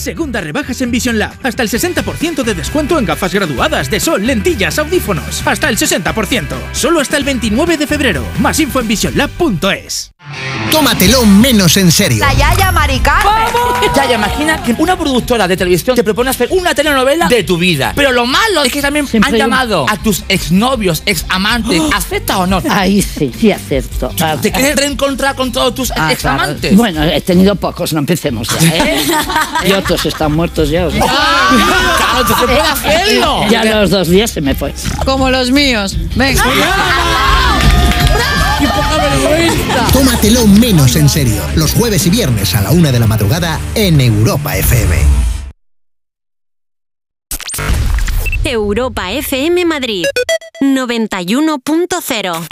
Segunda 0.00 0.40
rebajas 0.40 0.80
en 0.80 0.90
Vision 0.90 1.18
Lab. 1.18 1.34
Hasta 1.42 1.62
el 1.62 1.68
60% 1.68 2.42
de 2.42 2.54
descuento 2.54 2.98
en 2.98 3.04
gafas 3.04 3.34
graduadas 3.34 3.90
de 3.90 4.00
sol, 4.00 4.26
lentillas, 4.26 4.78
audífonos. 4.78 5.46
Hasta 5.46 5.68
el 5.68 5.76
60%. 5.76 6.46
Solo 6.72 7.00
hasta 7.00 7.18
el 7.18 7.24
29 7.24 7.76
de 7.76 7.86
febrero. 7.86 8.24
Más 8.38 8.58
info 8.60 8.80
en 8.80 8.88
visionlab.es. 8.88 10.12
Tómatelo 10.70 11.24
menos 11.26 11.76
en 11.76 11.90
serio. 11.90 12.24
Yaya 12.38 12.70
Maricarmen. 12.70 13.48
Yaya, 13.96 14.14
imagina 14.14 14.62
que 14.62 14.74
una 14.78 14.96
productora 14.96 15.48
de 15.48 15.56
televisión 15.56 15.96
te 15.96 16.04
propone 16.04 16.30
hacer 16.30 16.48
una 16.52 16.74
telenovela 16.74 17.26
de 17.26 17.42
tu 17.42 17.56
vida. 17.58 17.92
Pero 17.96 18.12
lo 18.12 18.26
malo 18.26 18.62
es 18.62 18.72
que 18.72 18.80
también 18.80 19.08
han 19.22 19.34
llamado 19.34 19.86
a 19.88 19.96
tus 19.96 20.22
exnovios, 20.28 21.02
examantes. 21.06 21.82
¿Acepta 21.92 22.38
o 22.38 22.46
no? 22.46 22.62
Ahí 22.70 23.02
sí, 23.02 23.32
sí 23.36 23.50
acepto. 23.50 24.10
¿Te 24.40 24.52
quieres 24.52 24.76
reencontrar 24.76 25.34
con 25.34 25.50
todos 25.50 25.74
tus 25.74 25.90
Ah, 25.96 26.12
examantes? 26.12 26.60
claro. 26.60 26.76
Bueno, 26.76 27.02
he 27.02 27.20
tenido 27.20 27.56
pocos, 27.56 27.92
no 27.92 27.98
empecemos 27.98 28.48
ya, 28.60 28.68
¿eh? 28.68 29.04
y 29.68 29.72
otros 29.72 30.04
están 30.06 30.32
muertos 30.32 30.70
ya. 30.70 30.86
o 30.86 30.90
sea. 30.90 31.00
¡Claro, 31.96 32.26
tú 32.26 32.34
se 32.38 32.46
puede 32.46 32.60
hacerlo! 32.60 33.44
Ya 33.50 33.62
a 33.62 33.64
los 33.64 33.90
dos 33.90 34.08
días 34.08 34.30
se 34.30 34.40
me 34.40 34.54
fue. 34.54 34.72
Como 35.04 35.30
los 35.30 35.50
míos. 35.50 35.96
Venga. 36.14 36.42
¡Qué 38.60 38.66
poca 38.66 38.96
vergüenza! 38.98 39.86
Tómatelo 39.92 40.46
menos 40.46 40.96
en 40.96 41.08
serio. 41.08 41.42
Los 41.56 41.72
jueves 41.72 42.06
y 42.06 42.10
viernes 42.10 42.54
a 42.54 42.60
la 42.60 42.70
una 42.70 42.92
de 42.92 43.00
la 43.00 43.06
madrugada 43.06 43.58
en 43.74 44.00
Europa 44.00 44.56
FM. 44.56 44.96
Europa 48.44 49.12
FM 49.12 49.64
Madrid 49.64 50.04
91.0 50.60 52.48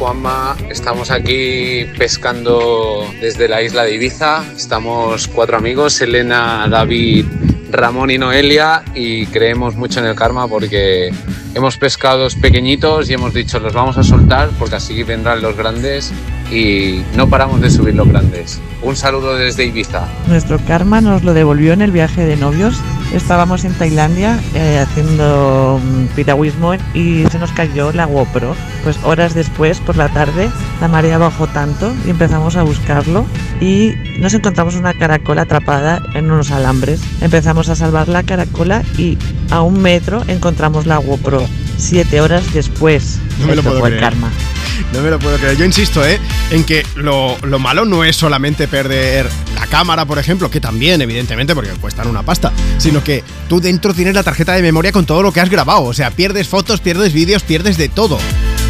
Juanma. 0.00 0.56
Estamos 0.70 1.10
aquí 1.10 1.84
pescando 1.98 3.04
desde 3.20 3.48
la 3.48 3.60
isla 3.60 3.84
de 3.84 3.96
Ibiza. 3.96 4.42
Estamos 4.56 5.28
cuatro 5.28 5.58
amigos, 5.58 6.00
Elena, 6.00 6.66
David, 6.70 7.26
Ramón 7.70 8.10
y 8.10 8.16
Noelia, 8.16 8.82
y 8.94 9.26
creemos 9.26 9.76
mucho 9.76 10.00
en 10.00 10.06
el 10.06 10.14
karma 10.14 10.48
porque 10.48 11.10
hemos 11.54 11.76
pescado 11.76 12.28
pequeñitos 12.40 13.10
y 13.10 13.12
hemos 13.12 13.34
dicho 13.34 13.60
los 13.60 13.74
vamos 13.74 13.98
a 13.98 14.02
soltar 14.02 14.48
porque 14.58 14.76
así 14.76 15.02
vendrán 15.02 15.42
los 15.42 15.54
grandes 15.54 16.12
y 16.50 17.02
no 17.14 17.28
paramos 17.28 17.60
de 17.60 17.68
subir 17.68 17.94
los 17.94 18.08
grandes. 18.08 18.58
Un 18.82 18.96
saludo 18.96 19.36
desde 19.36 19.66
Ibiza. 19.66 20.08
Nuestro 20.28 20.58
karma 20.60 21.02
nos 21.02 21.24
lo 21.24 21.34
devolvió 21.34 21.74
en 21.74 21.82
el 21.82 21.90
viaje 21.90 22.24
de 22.24 22.38
novios. 22.38 22.74
Estábamos 23.12 23.64
en 23.64 23.74
Tailandia 23.74 24.38
eh, 24.54 24.78
haciendo 24.78 25.80
mm, 25.82 26.14
piragüismo 26.14 26.74
y 26.94 27.24
se 27.30 27.38
nos 27.38 27.50
cayó 27.52 27.92
la 27.92 28.04
GoPro. 28.04 28.54
Pues 28.84 28.98
horas 29.02 29.34
después, 29.34 29.80
por 29.80 29.96
la 29.96 30.08
tarde, 30.08 30.48
la 30.80 30.88
marea 30.88 31.18
bajó 31.18 31.48
tanto 31.48 31.92
y 32.06 32.10
empezamos 32.10 32.56
a 32.56 32.62
buscarlo 32.62 33.26
y 33.60 33.94
nos 34.20 34.32
encontramos 34.34 34.76
una 34.76 34.94
caracola 34.94 35.42
atrapada 35.42 36.00
en 36.14 36.30
unos 36.30 36.52
alambres. 36.52 37.02
Empezamos 37.20 37.68
a 37.68 37.74
salvar 37.74 38.08
la 38.08 38.22
caracola 38.22 38.82
y 38.96 39.18
a 39.50 39.62
un 39.62 39.82
metro 39.82 40.22
encontramos 40.28 40.86
la 40.86 40.98
GoPro. 40.98 41.44
Siete 41.80 42.20
horas 42.20 42.52
después. 42.52 43.18
No 43.38 43.46
me 43.46 43.56
lo 43.56 43.62
puedo 43.62 43.80
fue 43.80 43.88
el 43.88 43.96
creer. 43.96 44.12
karma. 44.12 44.30
No 44.92 45.00
me 45.00 45.10
lo 45.10 45.18
puedo 45.18 45.36
creer. 45.38 45.56
Yo 45.56 45.64
insisto, 45.64 46.04
¿eh? 46.06 46.18
En 46.50 46.64
que 46.64 46.84
lo, 46.94 47.36
lo 47.42 47.58
malo 47.58 47.84
no 47.84 48.04
es 48.04 48.16
solamente 48.16 48.68
perder 48.68 49.28
la 49.54 49.66
cámara, 49.66 50.04
por 50.04 50.18
ejemplo, 50.18 50.50
que 50.50 50.60
también, 50.60 51.00
evidentemente, 51.00 51.54
porque 51.54 51.70
cuestan 51.70 52.08
una 52.08 52.22
pasta, 52.22 52.52
sino 52.78 53.02
que 53.02 53.24
tú 53.48 53.60
dentro 53.60 53.94
tienes 53.94 54.14
la 54.14 54.22
tarjeta 54.22 54.52
de 54.52 54.62
memoria 54.62 54.92
con 54.92 55.06
todo 55.06 55.22
lo 55.22 55.32
que 55.32 55.40
has 55.40 55.50
grabado. 55.50 55.84
O 55.84 55.94
sea, 55.94 56.10
pierdes 56.10 56.48
fotos, 56.48 56.80
pierdes 56.80 57.12
vídeos, 57.12 57.42
pierdes 57.42 57.76
de 57.76 57.88
todo. 57.88 58.18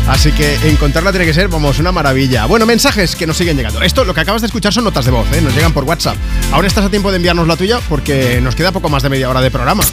Así 0.09 0.33
que 0.33 0.57
encontrarla 0.69 1.11
tiene 1.11 1.27
que 1.27 1.35
ser, 1.35 1.49
vamos, 1.49 1.79
una 1.79 1.93
maravilla. 1.93 2.47
Bueno, 2.47 2.67
mensajes 2.67 3.15
que 3.15 3.27
nos 3.27 3.37
siguen 3.37 3.57
llegando. 3.57 3.83
Esto, 3.83 4.05
lo 4.05 4.15
que 4.15 4.21
acabas 4.21 4.43
de 4.43 4.47
escuchar 4.47 4.73
son 4.73 4.85
notas 4.85 5.05
de 5.05 5.11
voz, 5.11 5.27
¿eh? 5.33 5.41
Nos 5.41 5.55
llegan 5.55 5.73
por 5.73 5.85
WhatsApp. 5.85 6.17
Ahora 6.53 6.67
estás 6.67 6.85
a 6.85 6.91
tiempo 6.91 7.11
de 7.11 7.17
enviarnos 7.17 7.47
la 7.47 7.57
tuya 7.57 7.81
porque 7.89 8.41
nos 8.41 8.55
queda 8.55 8.73
poco 8.73 8.89
más 8.89 9.03
de 9.03 9.09
media 9.11 9.29
hora 9.29 9.41
de 9.41 9.51
programa. 9.51 9.85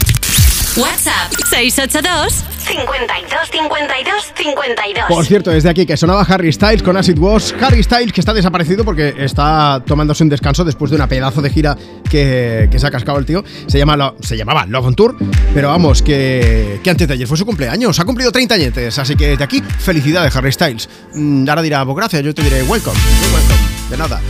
WhatsApp 0.76 1.32
682 1.50 2.44
52 2.60 3.50
52 3.50 4.32
52. 4.36 5.04
Por 5.08 5.24
cierto, 5.26 5.50
desde 5.50 5.68
aquí 5.70 5.86
que 5.86 5.96
sonaba 5.96 6.22
Harry 6.22 6.52
Styles 6.52 6.82
con 6.82 6.96
Acid 6.96 7.18
Wash. 7.18 7.52
Harry 7.60 7.82
Styles 7.82 8.12
que 8.12 8.20
está 8.20 8.32
desaparecido 8.32 8.84
porque 8.84 9.14
está 9.18 9.82
tomándose 9.84 10.22
un 10.22 10.28
descanso 10.28 10.64
después 10.64 10.90
de 10.90 10.96
una 10.96 11.08
pedazo 11.08 11.42
de 11.42 11.50
gira 11.50 11.76
que, 12.08 12.68
que 12.70 12.78
se 12.78 12.86
ha 12.86 12.90
cascado 12.90 13.18
el 13.18 13.26
tío. 13.26 13.42
Se, 13.66 13.78
llama, 13.78 13.96
Lo- 13.96 14.14
se 14.20 14.36
llamaba 14.36 14.66
Love 14.66 14.86
on 14.86 14.94
Tour, 14.94 15.16
pero 15.54 15.68
vamos, 15.68 16.02
que, 16.02 16.80
que 16.84 16.90
antes 16.90 17.08
de 17.08 17.14
ayer 17.14 17.26
fue 17.26 17.36
su 17.36 17.46
cumpleaños. 17.46 17.98
Ha 17.98 18.04
cumplido 18.04 18.30
30 18.30 18.54
añetes, 18.54 18.98
así 18.98 19.16
que 19.16 19.28
desde 19.30 19.44
aquí, 19.44 19.62
felicidades 19.62 20.36
Harry 20.36 20.52
Styles. 20.52 20.88
Mm, 21.14 21.48
ahora 21.48 21.62
dirá, 21.62 21.84
pues 21.84 21.96
gracias, 21.96 22.22
yo 22.22 22.34
te 22.34 22.42
diré 22.42 22.62
welcome. 22.64 22.98
Welcome. 23.34 23.58
De 23.90 23.96
nada. 23.96 24.20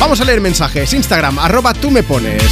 Vamos 0.00 0.20
a 0.20 0.24
leer 0.24 0.40
mensajes. 0.40 0.92
Instagram, 0.92 1.38
arroba 1.38 1.74
tú 1.74 1.90
me 1.90 2.02
pones. 2.02 2.42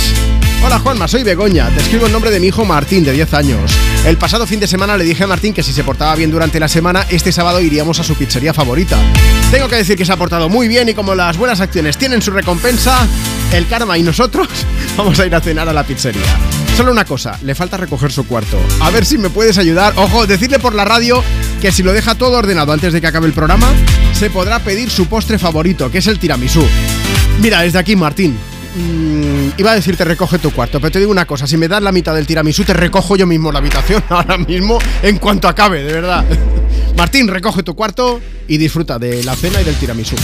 Hola 0.65 0.79
Juanma, 0.79 1.07
soy 1.07 1.23
Begoña. 1.23 1.69
Te 1.69 1.83
escribo 1.83 2.07
el 2.07 2.13
nombre 2.13 2.31
de 2.31 2.41
mi 2.41 2.47
hijo 2.47 2.65
Martín, 2.65 3.05
de 3.05 3.13
10 3.13 3.35
años. 3.35 3.71
El 4.07 4.17
pasado 4.17 4.47
fin 4.47 4.61
de 4.61 4.67
semana 4.67 4.97
le 4.97 5.05
dije 5.05 5.25
a 5.25 5.27
Martín 5.27 5.53
que 5.53 5.63
si 5.63 5.75
se 5.75 5.85
portaba 5.85 6.17
bien 6.17 6.31
durante 6.31 6.59
la 6.59 6.69
semana, 6.69 7.05
este 7.11 7.33
sábado 7.33 7.61
iríamos 7.61 8.01
a 8.01 8.03
su 8.03 8.15
pizzería 8.15 8.55
favorita. 8.55 8.99
Tengo 9.51 9.69
que 9.69 9.77
decir 9.77 9.95
que 9.99 10.07
se 10.07 10.13
ha 10.13 10.17
portado 10.17 10.49
muy 10.49 10.67
bien 10.67 10.89
y 10.89 10.95
como 10.95 11.15
las 11.15 11.37
buenas 11.37 11.61
acciones 11.61 11.99
tienen 11.99 12.23
su 12.23 12.31
recompensa, 12.31 13.07
el 13.53 13.69
karma 13.69 13.99
y 13.99 14.03
nosotros 14.03 14.49
vamos 14.97 15.21
a 15.21 15.27
ir 15.27 15.35
a 15.35 15.41
cenar 15.43 15.69
a 15.69 15.73
la 15.75 15.85
pizzería. 15.85 16.39
Solo 16.79 16.93
una 16.93 17.05
cosa, 17.05 17.39
le 17.43 17.55
falta 17.55 17.77
recoger 17.77 18.11
su 18.11 18.27
cuarto. 18.27 18.59
A 18.81 18.91
ver 18.91 19.05
si 19.05 19.19
me 19.19 19.29
puedes 19.29 19.59
ayudar. 19.59 19.93
Ojo, 19.97 20.27
decirle 20.27 20.59
por 20.59 20.75
la 20.75 20.87
radio 20.87 21.23
que 21.61 21.73
si 21.73 21.83
lo 21.83 21.93
deja 21.93 22.15
todo 22.15 22.39
ordenado 22.39 22.73
antes 22.73 22.95
de 22.95 23.03
que 23.03 23.07
acabe 23.07 23.27
el 23.27 23.35
programa, 23.35 23.69
se 24.15 24.31
podrá 24.31 24.61
pedir 24.61 24.91
su 24.91 25.09
postre 25.09 25.39
favorito, 25.39 25.91
que 25.91 25.99
es 25.99 26.07
el 26.07 26.19
tiramisú. 26.19 26.67
Mira, 27.39 27.61
desde 27.61 27.79
aquí, 27.79 27.97
Martín. 27.97 28.39
Mm, 28.75 29.49
iba 29.59 29.73
a 29.73 29.75
decirte 29.75 30.05
recoge 30.05 30.39
tu 30.39 30.51
cuarto, 30.51 30.81
pero 30.81 30.91
te 30.91 30.99
digo 30.99 31.11
una 31.11 31.27
cosa, 31.27 31.47
si 31.47 31.57
me 31.57 31.69
das 31.69 31.83
la 31.83 31.93
mitad 31.93 32.15
del 32.15 32.27
tiramisú, 32.27 32.65
te 32.65 32.75
recojo 32.75 33.17
yo 33.17 33.27
mismo 33.27 33.53
la 33.53 33.59
habitación 33.59 34.03
ahora 34.09 34.39
mismo 34.39 34.79
en 35.03 35.19
cuanto 35.19 35.49
acabe, 35.49 35.83
de 35.83 35.93
verdad. 35.93 36.25
Martín, 36.97 37.29
recoge 37.29 37.63
tu 37.63 37.75
cuarto 37.75 38.21
y 38.47 38.59
disfruta 38.59 38.99
de 38.99 39.25
la 39.25 39.35
cena 39.35 39.61
y 39.61 39.65
del 39.65 39.77
tiramisú. 39.77 40.17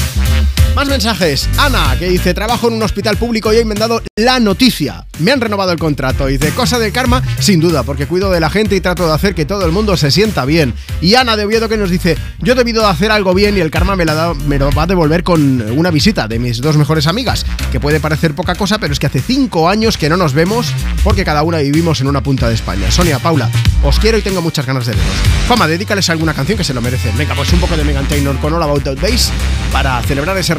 Más 0.75 0.89
mensajes. 0.89 1.49
Ana, 1.59 1.97
que 1.99 2.09
dice, 2.09 2.33
trabajo 2.33 2.69
en 2.69 2.75
un 2.75 2.83
hospital 2.83 3.17
público 3.17 3.53
y 3.53 3.57
hoy 3.57 3.65
me 3.65 3.73
han 3.73 3.81
dado 3.81 4.03
la 4.17 4.39
noticia. 4.39 5.05
Me 5.19 5.33
han 5.33 5.41
renovado 5.41 5.73
el 5.73 5.79
contrato. 5.79 6.27
Dice, 6.27 6.51
cosa 6.53 6.79
del 6.79 6.93
karma, 6.93 7.23
sin 7.39 7.61
duda, 7.61 7.83
porque 7.83 8.07
cuido 8.07 8.31
de 8.31 8.41
la 8.41 8.51
gente 8.51 8.77
y 8.77 8.81
trato 8.81 9.07
de 9.07 9.13
hacer 9.13 9.35
que 9.35 9.45
todo 9.45 9.67
el 9.67 9.73
mundo 9.73 9.97
se 9.97 10.11
sienta 10.11 10.45
bien. 10.45 10.73
Y 11.01 11.17
Ana 11.17 11.37
de 11.37 11.45
Oviedo 11.45 11.69
que 11.69 11.77
nos 11.77 11.91
dice, 11.91 12.17
yo 12.39 12.53
he 12.53 12.57
debido 12.57 12.83
de 12.83 12.89
hacer 12.89 13.11
algo 13.11 13.35
bien 13.35 13.57
y 13.57 13.61
el 13.61 13.71
karma 13.71 13.97
me, 13.97 14.05
la 14.05 14.33
me 14.47 14.59
lo 14.59 14.71
va 14.71 14.85
a 14.85 14.87
devolver 14.87 15.25
con 15.25 15.61
una 15.77 15.91
visita 15.91 16.29
de 16.29 16.39
mis 16.39 16.61
dos 16.61 16.77
mejores 16.77 17.07
amigas, 17.07 17.45
que 17.73 17.81
puede 17.81 18.01
parecer 18.01 18.35
poca 18.35 18.55
cosa, 18.55 18.79
pero 18.79 18.93
es 18.93 18.99
que 18.99 19.07
hace 19.07 19.21
cinco 19.21 19.69
años 19.69 19.99
que 19.99 20.09
no 20.09 20.17
nos 20.17 20.33
vemos 20.33 20.73
porque 21.03 21.25
cada 21.25 21.43
una 21.43 21.59
vivimos 21.59 22.01
en 22.01 22.07
una 22.07 22.23
punta 22.23 22.49
de 22.49 22.55
España. 22.55 22.91
Sonia, 22.91 23.19
Paula, 23.19 23.51
os 23.83 23.99
quiero 23.99 24.19
y 24.19 24.23
tengo 24.23 24.41
muchas 24.41 24.67
ganas 24.67 24.87
de 24.87 24.93
veros. 24.93 25.13
Fama, 25.49 25.67
dedícales 25.67 26.09
alguna 26.11 26.33
canción 26.33 26.57
que 26.57 26.65
se 26.65 26.73
lo 26.73 26.81
merecen. 26.81 27.17
Venga, 27.19 27.35
pues 27.35 27.53
un 27.53 27.61
poco 27.61 27.77
de 27.77 27.85
Megan 27.85 28.07
Taylor 28.07 28.39
con 28.39 28.55
All 28.55 28.63
About 28.63 28.85
That 28.85 28.99
Bass 29.01 29.33
para 29.73 30.01
celebrar 30.03 30.39
ese 30.39 30.55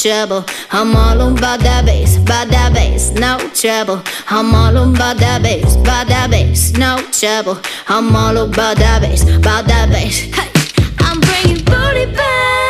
Trouble. 0.00 0.44
I'm 0.70 0.96
all 0.96 1.20
about 1.20 1.60
that 1.60 1.84
bass, 1.84 2.16
about 2.16 2.48
that 2.48 2.72
bass, 2.72 3.10
no 3.10 3.38
trouble. 3.50 4.02
I'm 4.28 4.54
all 4.54 4.76
about 4.76 5.18
that 5.18 5.42
bass, 5.42 5.76
about 5.76 6.06
that 6.08 6.30
bass, 6.30 6.72
no 6.72 6.96
trouble. 7.12 7.60
I'm 7.86 8.14
all 8.16 8.36
about 8.38 8.78
that 8.78 9.02
bass, 9.02 9.22
about 9.22 9.66
that 9.66 9.90
bass. 9.90 10.20
Hey, 10.20 10.50
I'm 11.00 11.20
bringing 11.20 11.64
booty 11.64 12.06
back. 12.16 12.69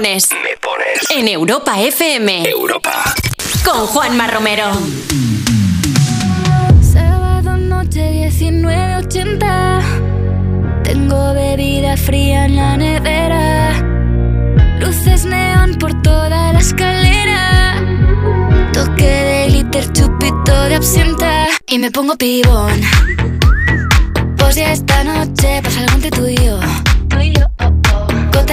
pones. 0.00 0.30
Me 0.30 0.56
pones. 0.56 1.10
En 1.10 1.28
Europa 1.28 1.78
FM. 1.78 2.48
Europa. 2.48 3.14
Con 3.62 3.86
Juanma 3.86 4.26
Romero. 4.28 4.72
Sábado 6.80 7.58
noche 7.58 8.30
1980. 8.30 9.80
Tengo 10.84 11.34
bebida 11.34 11.98
fría 11.98 12.46
en 12.46 12.56
la 12.56 12.78
nevera. 12.78 13.72
Luces 14.78 15.26
neón 15.26 15.74
por 15.74 15.92
toda 16.00 16.54
la 16.54 16.58
escalera. 16.58 17.74
Toque 18.72 19.04
de 19.04 19.48
glitter, 19.48 19.92
chupito 19.92 20.64
de 20.64 20.76
absenta. 20.76 21.46
Y 21.66 21.78
me 21.78 21.90
pongo 21.90 22.16
pibón. 22.16 22.80
Pues 24.38 24.56
ya 24.56 24.72
esta 24.72 25.04
noche 25.04 25.60
pasa 25.62 25.80
algo 25.80 25.92
entre 25.96 26.10
tú 26.10 26.26
y 26.26 26.36
yo. 26.36 26.58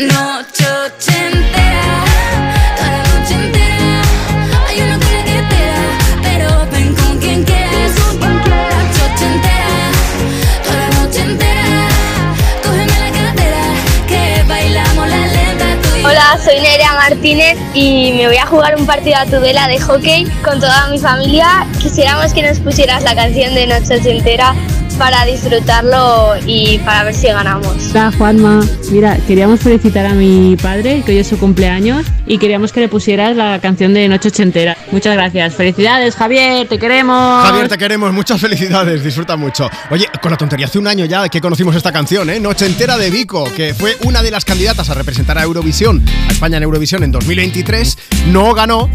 Noche 0.00 0.64
ochentera, 0.64 2.04
toda 2.74 2.90
la 2.90 3.02
noche 3.02 3.34
entera. 3.34 4.00
Hay 4.66 4.80
una 4.80 4.98
tela 4.98 5.24
que 5.24 5.42
te 5.50 5.60
da, 5.66 5.84
pero 6.22 6.48
ven 6.72 6.94
con 6.94 7.18
quien 7.18 7.44
quieras. 7.44 7.92
Noche 8.18 9.02
ochentera, 9.12 9.92
toda 10.64 10.76
la 10.78 10.88
noche 11.02 11.20
entera. 11.20 11.88
Cógeme 12.62 12.96
la 12.98 13.10
cadera, 13.12 13.62
que 14.08 14.42
bailamos 14.48 15.06
la 15.06 15.26
lenta 15.26 15.66
yo. 15.98 16.08
Hola, 16.08 16.38
soy 16.42 16.60
Nerea 16.60 16.94
Martínez 16.94 17.58
y 17.74 18.12
me 18.12 18.26
voy 18.26 18.38
a 18.38 18.46
jugar 18.46 18.76
un 18.76 18.86
partido 18.86 19.18
a 19.18 19.26
Tudela 19.26 19.68
de 19.68 19.80
hockey 19.80 20.24
con 20.42 20.60
toda 20.60 20.86
mi 20.86 20.98
familia. 20.98 21.66
Quisiéramos 21.78 22.32
que 22.32 22.42
nos 22.42 22.58
pusieras 22.60 23.02
la 23.02 23.14
canción 23.14 23.54
de 23.54 23.66
Noche 23.66 23.98
Ochentera 24.00 24.54
para 25.00 25.24
disfrutarlo 25.24 26.34
y 26.46 26.76
para 26.80 27.04
ver 27.04 27.14
si 27.14 27.28
ganamos. 27.28 27.74
Hola 27.92 28.12
Juanma, 28.18 28.60
mira, 28.92 29.16
queríamos 29.26 29.60
felicitar 29.60 30.04
a 30.04 30.12
mi 30.12 30.58
padre, 30.60 31.02
que 31.06 31.12
hoy 31.12 31.18
es 31.18 31.26
su 31.26 31.38
cumpleaños, 31.38 32.04
y 32.26 32.36
queríamos 32.36 32.70
que 32.70 32.80
le 32.80 32.88
pusieras 32.88 33.34
la 33.34 33.58
canción 33.60 33.94
de 33.94 34.06
Noche 34.08 34.28
Ochentera. 34.28 34.76
Muchas 34.92 35.14
gracias. 35.14 35.54
Felicidades, 35.54 36.14
Javier, 36.16 36.68
te 36.68 36.78
queremos. 36.78 37.46
Javier, 37.46 37.66
te 37.66 37.78
queremos, 37.78 38.12
muchas 38.12 38.38
felicidades, 38.42 39.02
disfruta 39.02 39.38
mucho. 39.38 39.70
Oye, 39.88 40.06
con 40.20 40.32
la 40.32 40.36
tontería, 40.36 40.66
hace 40.66 40.78
un 40.78 40.86
año 40.86 41.06
ya 41.06 41.26
que 41.30 41.40
conocimos 41.40 41.74
esta 41.74 41.92
canción, 41.92 42.28
¿eh? 42.28 42.38
Noche 42.38 42.66
entera 42.66 42.98
de 42.98 43.08
Vico, 43.08 43.44
que 43.56 43.72
fue 43.72 43.96
una 44.02 44.22
de 44.22 44.30
las 44.30 44.44
candidatas 44.44 44.90
a 44.90 44.94
representar 44.94 45.38
a 45.38 45.44
Eurovisión, 45.44 46.04
a 46.28 46.32
España 46.32 46.58
en 46.58 46.64
Eurovisión 46.64 47.02
en 47.04 47.12
2023. 47.12 47.96
No 48.26 48.52
ganó, 48.52 48.90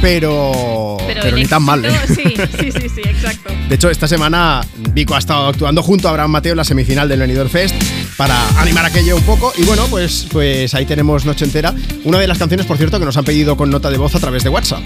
pero. 0.00 0.96
Pero, 1.06 1.36
ni 1.36 1.44
tan 1.44 1.62
mal, 1.62 1.84
¿eh? 1.84 1.92
Sí, 2.06 2.14
sí, 2.14 2.72
sí, 2.72 2.88
sí, 2.88 3.00
exacto. 3.04 3.52
De 3.68 3.74
hecho, 3.74 3.90
esta 3.90 4.08
semana 4.08 4.62
Vico 4.92 5.14
ha 5.14 5.18
estado 5.18 5.49
actuando 5.50 5.82
junto 5.82 6.08
a 6.08 6.10
Abraham 6.10 6.30
Mateo 6.30 6.52
en 6.52 6.58
la 6.58 6.64
semifinal 6.64 7.08
del 7.08 7.20
Benidorm 7.20 7.50
Fest 7.50 7.74
para 8.16 8.36
animar 8.60 8.86
aquello 8.86 9.16
un 9.16 9.22
poco. 9.22 9.52
Y 9.56 9.64
bueno, 9.64 9.86
pues, 9.90 10.26
pues 10.30 10.74
ahí 10.74 10.86
tenemos 10.86 11.24
Noche 11.24 11.44
Entera. 11.44 11.74
Una 12.04 12.18
de 12.18 12.26
las 12.26 12.38
canciones, 12.38 12.66
por 12.66 12.76
cierto, 12.76 12.98
que 12.98 13.04
nos 13.04 13.16
han 13.16 13.24
pedido 13.24 13.56
con 13.56 13.70
nota 13.70 13.90
de 13.90 13.98
voz 13.98 14.14
a 14.14 14.20
través 14.20 14.44
de 14.44 14.48
WhatsApp. 14.48 14.82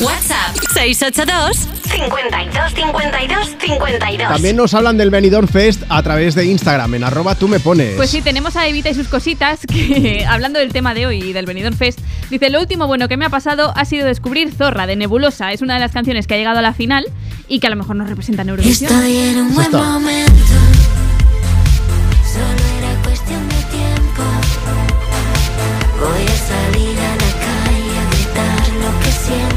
WhatsApp 0.00 0.54
682 0.74 1.56
52 1.90 2.74
52 2.74 3.56
52. 3.58 4.28
También 4.28 4.56
nos 4.56 4.74
hablan 4.74 4.98
del 4.98 5.08
Benidorm 5.08 5.48
Fest 5.48 5.84
a 5.88 6.02
través 6.02 6.34
de 6.34 6.44
Instagram, 6.44 6.96
en 6.96 7.04
arroba 7.04 7.34
tú 7.34 7.48
me 7.48 7.60
pones. 7.60 7.96
Pues 7.96 8.10
sí, 8.10 8.20
tenemos 8.20 8.56
a 8.56 8.66
Evita 8.68 8.90
y 8.90 8.94
sus 8.94 9.08
cositas 9.08 9.60
que, 9.66 10.26
hablando 10.28 10.58
del 10.58 10.72
tema 10.72 10.92
de 10.92 11.06
hoy 11.06 11.22
y 11.22 11.32
del 11.32 11.46
Benidorm 11.46 11.76
Fest, 11.76 12.00
dice, 12.28 12.50
lo 12.50 12.60
último 12.60 12.86
bueno 12.86 13.08
que 13.08 13.16
me 13.16 13.24
ha 13.24 13.30
pasado 13.30 13.72
ha 13.74 13.86
sido 13.86 14.06
descubrir 14.06 14.52
Zorra 14.52 14.86
de 14.86 14.96
Nebulosa. 14.96 15.52
Es 15.52 15.62
una 15.62 15.74
de 15.74 15.80
las 15.80 15.92
canciones 15.92 16.26
que 16.26 16.34
ha 16.34 16.36
llegado 16.36 16.58
a 16.58 16.62
la 16.62 16.74
final 16.74 17.06
y 17.48 17.60
que 17.60 17.66
a 17.66 17.70
lo 17.70 17.76
mejor 17.76 17.96
nos 17.96 18.08
representa 18.08 18.42
en 18.42 18.50
Eurovisión. 18.50 18.92
Estoy 18.92 19.16
en 19.16 19.38
un 19.38 19.54
buen 19.54 19.70
momento. 19.72 20.32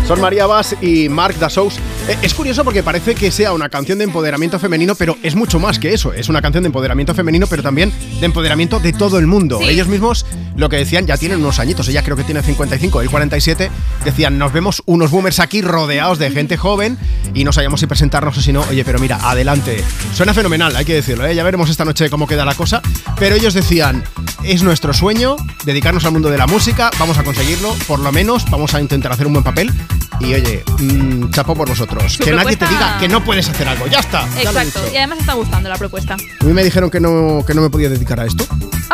Son 0.09 0.21
María 0.21 0.47
Bass 0.47 0.75
y 0.81 1.07
Marc 1.07 1.37
Dasous. 1.37 1.75
Eh, 2.09 2.17
Es 2.23 2.33
curioso 2.33 2.63
porque 2.63 2.81
parece 2.81 3.13
que 3.13 3.29
sea 3.29 3.53
una 3.53 3.69
canción 3.69 3.99
de 3.99 4.03
empoderamiento 4.03 4.57
femenino, 4.57 4.95
pero 4.95 5.15
es 5.21 5.35
mucho 5.35 5.59
más 5.59 5.77
que 5.77 5.93
eso. 5.93 6.11
Es 6.11 6.27
una 6.27 6.41
canción 6.41 6.63
de 6.63 6.67
empoderamiento 6.67 7.13
femenino, 7.13 7.45
pero 7.47 7.61
también 7.61 7.93
de 8.19 8.25
empoderamiento 8.25 8.79
de 8.79 8.93
todo 8.93 9.19
el 9.19 9.27
mundo. 9.27 9.59
Ellos 9.61 9.87
mismos 9.87 10.25
lo 10.55 10.69
que 10.69 10.77
decían 10.77 11.05
ya 11.05 11.17
tienen 11.17 11.39
unos 11.39 11.59
añitos. 11.59 11.87
Ella 11.87 12.03
creo 12.03 12.17
que 12.17 12.23
tiene 12.23 12.41
55, 12.41 13.01
él 13.01 13.09
47. 13.11 13.69
Decían, 14.03 14.39
nos 14.39 14.51
vemos 14.51 14.81
unos 14.87 15.11
boomers 15.11 15.39
aquí 15.39 15.61
rodeados 15.61 16.17
de 16.17 16.31
gente 16.31 16.57
joven 16.57 16.97
y 17.35 17.43
no 17.43 17.51
sabíamos 17.53 17.79
si 17.79 17.85
presentarnos 17.85 18.37
o 18.37 18.41
si 18.41 18.51
no. 18.51 18.61
Oye, 18.69 18.83
pero 18.83 18.97
mira, 18.97 19.17
adelante. 19.21 19.83
Suena 20.15 20.33
fenomenal, 20.33 20.75
hay 20.75 20.85
que 20.85 20.95
decirlo. 20.95 21.27
¿eh? 21.27 21.35
Ya 21.35 21.43
veremos 21.43 21.69
esta 21.69 21.85
noche 21.85 22.09
cómo 22.09 22.25
queda 22.25 22.43
la 22.43 22.55
cosa. 22.55 22.81
Pero 23.19 23.35
ellos 23.35 23.53
decían, 23.53 24.03
es 24.43 24.63
nuestro 24.63 24.93
sueño 24.93 25.35
dedicarnos 25.63 26.05
al 26.05 26.11
mundo 26.11 26.31
de 26.31 26.37
la 26.39 26.47
música. 26.47 26.89
Vamos 26.97 27.19
a 27.19 27.23
conseguirlo, 27.23 27.71
por 27.87 27.99
lo 27.99 28.11
menos. 28.11 28.49
Vamos 28.49 28.73
a 28.73 28.81
intentar 28.81 29.11
hacer 29.11 29.27
un 29.27 29.33
buen 29.33 29.43
papel. 29.43 29.71
Y 30.19 30.33
oye, 30.33 30.63
mm, 30.79 31.29
chapo 31.29 31.55
por 31.55 31.69
vosotros. 31.69 31.98
Su 32.07 32.23
que 32.23 32.31
nadie 32.31 32.55
te 32.55 32.67
diga 32.67 32.97
que 32.99 33.07
no 33.07 33.23
puedes 33.23 33.47
hacer 33.49 33.67
algo. 33.67 33.87
Ya 33.87 33.99
está. 33.99 34.27
Exacto, 34.37 34.79
y 34.93 34.97
además 34.97 35.19
está 35.19 35.33
gustando 35.33 35.69
la 35.69 35.77
propuesta. 35.77 36.15
A 36.39 36.43
mí 36.43 36.53
me 36.53 36.63
dijeron 36.63 36.89
que 36.89 36.99
no, 36.99 37.43
que 37.45 37.53
no 37.53 37.61
me 37.61 37.69
podía 37.69 37.89
dedicar 37.89 38.19
a 38.19 38.25
esto. 38.25 38.45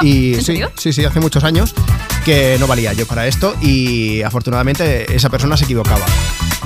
y 0.01 0.33
¿en 0.33 0.39
sí, 0.39 0.45
serio? 0.45 0.71
sí, 0.77 0.91
sí, 0.93 1.05
hace 1.05 1.19
muchos 1.19 1.43
años 1.43 1.73
que 2.25 2.57
no 2.59 2.67
valía 2.67 2.91
yo 2.93 3.05
para 3.05 3.27
esto 3.27 3.55
y 3.61 4.21
afortunadamente 4.23 5.13
esa 5.15 5.29
persona 5.29 5.55
se 5.57 5.65
equivocaba. 5.65 6.05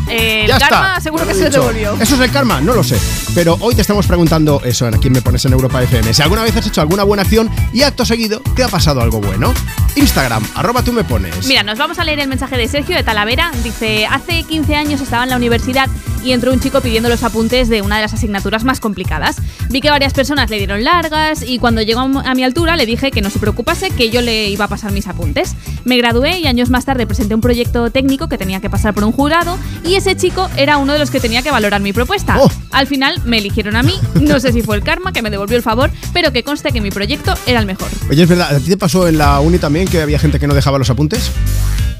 El 0.07 0.47
ya 0.47 0.57
karma 0.57 0.87
está. 0.97 1.01
seguro 1.01 1.27
que 1.27 1.35
se 1.35 1.45
dicho. 1.45 1.59
devolvió. 1.59 1.93
¿Eso 2.01 2.15
es 2.15 2.21
el 2.21 2.31
karma? 2.31 2.59
No 2.61 2.73
lo 2.73 2.83
sé. 2.83 2.97
Pero 3.35 3.57
hoy 3.59 3.75
te 3.75 3.81
estamos 3.81 4.07
preguntando 4.07 4.59
eso 4.65 4.87
en 4.87 4.95
Aquí 4.95 5.07
me 5.11 5.21
pones 5.21 5.45
en 5.45 5.53
Europa 5.53 5.83
FM. 5.83 6.13
Si 6.15 6.21
alguna 6.23 6.41
vez 6.41 6.55
has 6.55 6.65
hecho 6.65 6.81
alguna 6.81 7.03
buena 7.03 7.21
acción 7.23 7.47
y 7.73 7.83
acto 7.83 8.05
seguido 8.05 8.41
te 8.55 8.63
ha 8.63 8.69
pasado 8.69 9.01
algo 9.01 9.21
bueno. 9.21 9.53
Instagram, 9.95 10.43
arroba 10.55 10.81
tú 10.81 10.93
me 10.93 11.03
pones. 11.03 11.45
Mira, 11.45 11.61
nos 11.61 11.77
vamos 11.77 11.99
a 11.99 12.03
leer 12.03 12.19
el 12.21 12.27
mensaje 12.27 12.57
de 12.57 12.67
Sergio 12.67 12.95
de 12.95 13.03
Talavera. 13.03 13.51
Dice, 13.63 14.07
hace 14.07 14.43
15 14.43 14.75
años 14.75 14.99
estaba 15.01 15.23
en 15.25 15.29
la 15.29 15.35
universidad 15.35 15.87
y 16.23 16.28
entró 16.31 16.51
un 16.53 16.59
chico 16.59 16.81
pidiendo 16.81 17.09
los 17.09 17.23
apuntes 17.23 17.69
de 17.69 17.81
una 17.81 17.97
de 17.97 18.03
las 18.03 18.13
asignaturas 18.13 18.63
más 18.63 18.79
complicadas. 18.79 19.37
Vi 19.69 19.81
que 19.81 19.89
varias 19.89 20.13
personas 20.13 20.49
le 20.49 20.57
dieron 20.57 20.83
largas 20.83 21.43
y 21.43 21.59
cuando 21.59 21.81
llegó 21.81 21.99
a 21.99 22.35
mi 22.35 22.43
altura 22.43 22.75
le 22.75 22.85
dije 22.85 23.11
que 23.11 23.21
no 23.21 23.29
se 23.29 23.39
preocupase, 23.39 23.91
que 23.91 24.09
yo 24.09 24.21
le 24.21 24.49
iba 24.49 24.65
a 24.65 24.67
pasar 24.67 24.91
mis 24.91 25.07
apuntes. 25.07 25.55
Me 25.85 25.97
gradué 25.97 26.39
y 26.39 26.47
años 26.47 26.69
más 26.69 26.85
tarde 26.85 27.07
presenté 27.07 27.35
un 27.35 27.41
proyecto 27.41 27.89
técnico 27.91 28.29
que 28.29 28.37
tenía 28.37 28.59
que 28.59 28.69
pasar 28.69 28.93
por 28.93 29.03
un 29.03 29.11
jurado 29.11 29.57
y 29.83 29.95
ese 29.95 30.15
chico 30.15 30.49
era 30.57 30.77
uno 30.77 30.93
de 30.93 30.99
los 30.99 31.11
que 31.11 31.19
tenía 31.19 31.41
que 31.41 31.51
valorar 31.51 31.81
mi 31.81 31.93
propuesta. 31.93 32.39
Al 32.71 32.87
final 32.87 33.21
me 33.25 33.37
eligieron 33.37 33.75
a 33.75 33.83
mí, 33.83 33.93
no 34.21 34.39
sé 34.39 34.51
si 34.51 34.61
fue 34.61 34.75
el 34.75 34.83
karma 34.83 35.11
que 35.13 35.21
me 35.21 35.29
devolvió 35.29 35.57
el 35.57 35.63
favor, 35.63 35.91
pero 36.13 36.31
que 36.31 36.43
conste 36.43 36.71
que 36.71 36.81
mi 36.81 36.91
proyecto 36.91 37.33
era 37.45 37.59
el 37.59 37.65
mejor. 37.65 37.87
Oye, 38.09 38.23
es 38.23 38.29
verdad, 38.29 38.55
¿a 38.55 38.59
ti 38.59 38.69
te 38.69 38.77
pasó 38.77 39.07
en 39.07 39.17
la 39.17 39.39
uni 39.39 39.57
también 39.57 39.87
que 39.87 40.01
había 40.01 40.19
gente 40.19 40.39
que 40.39 40.47
no 40.47 40.53
dejaba 40.53 40.77
los 40.77 40.89
apuntes? 40.89 41.31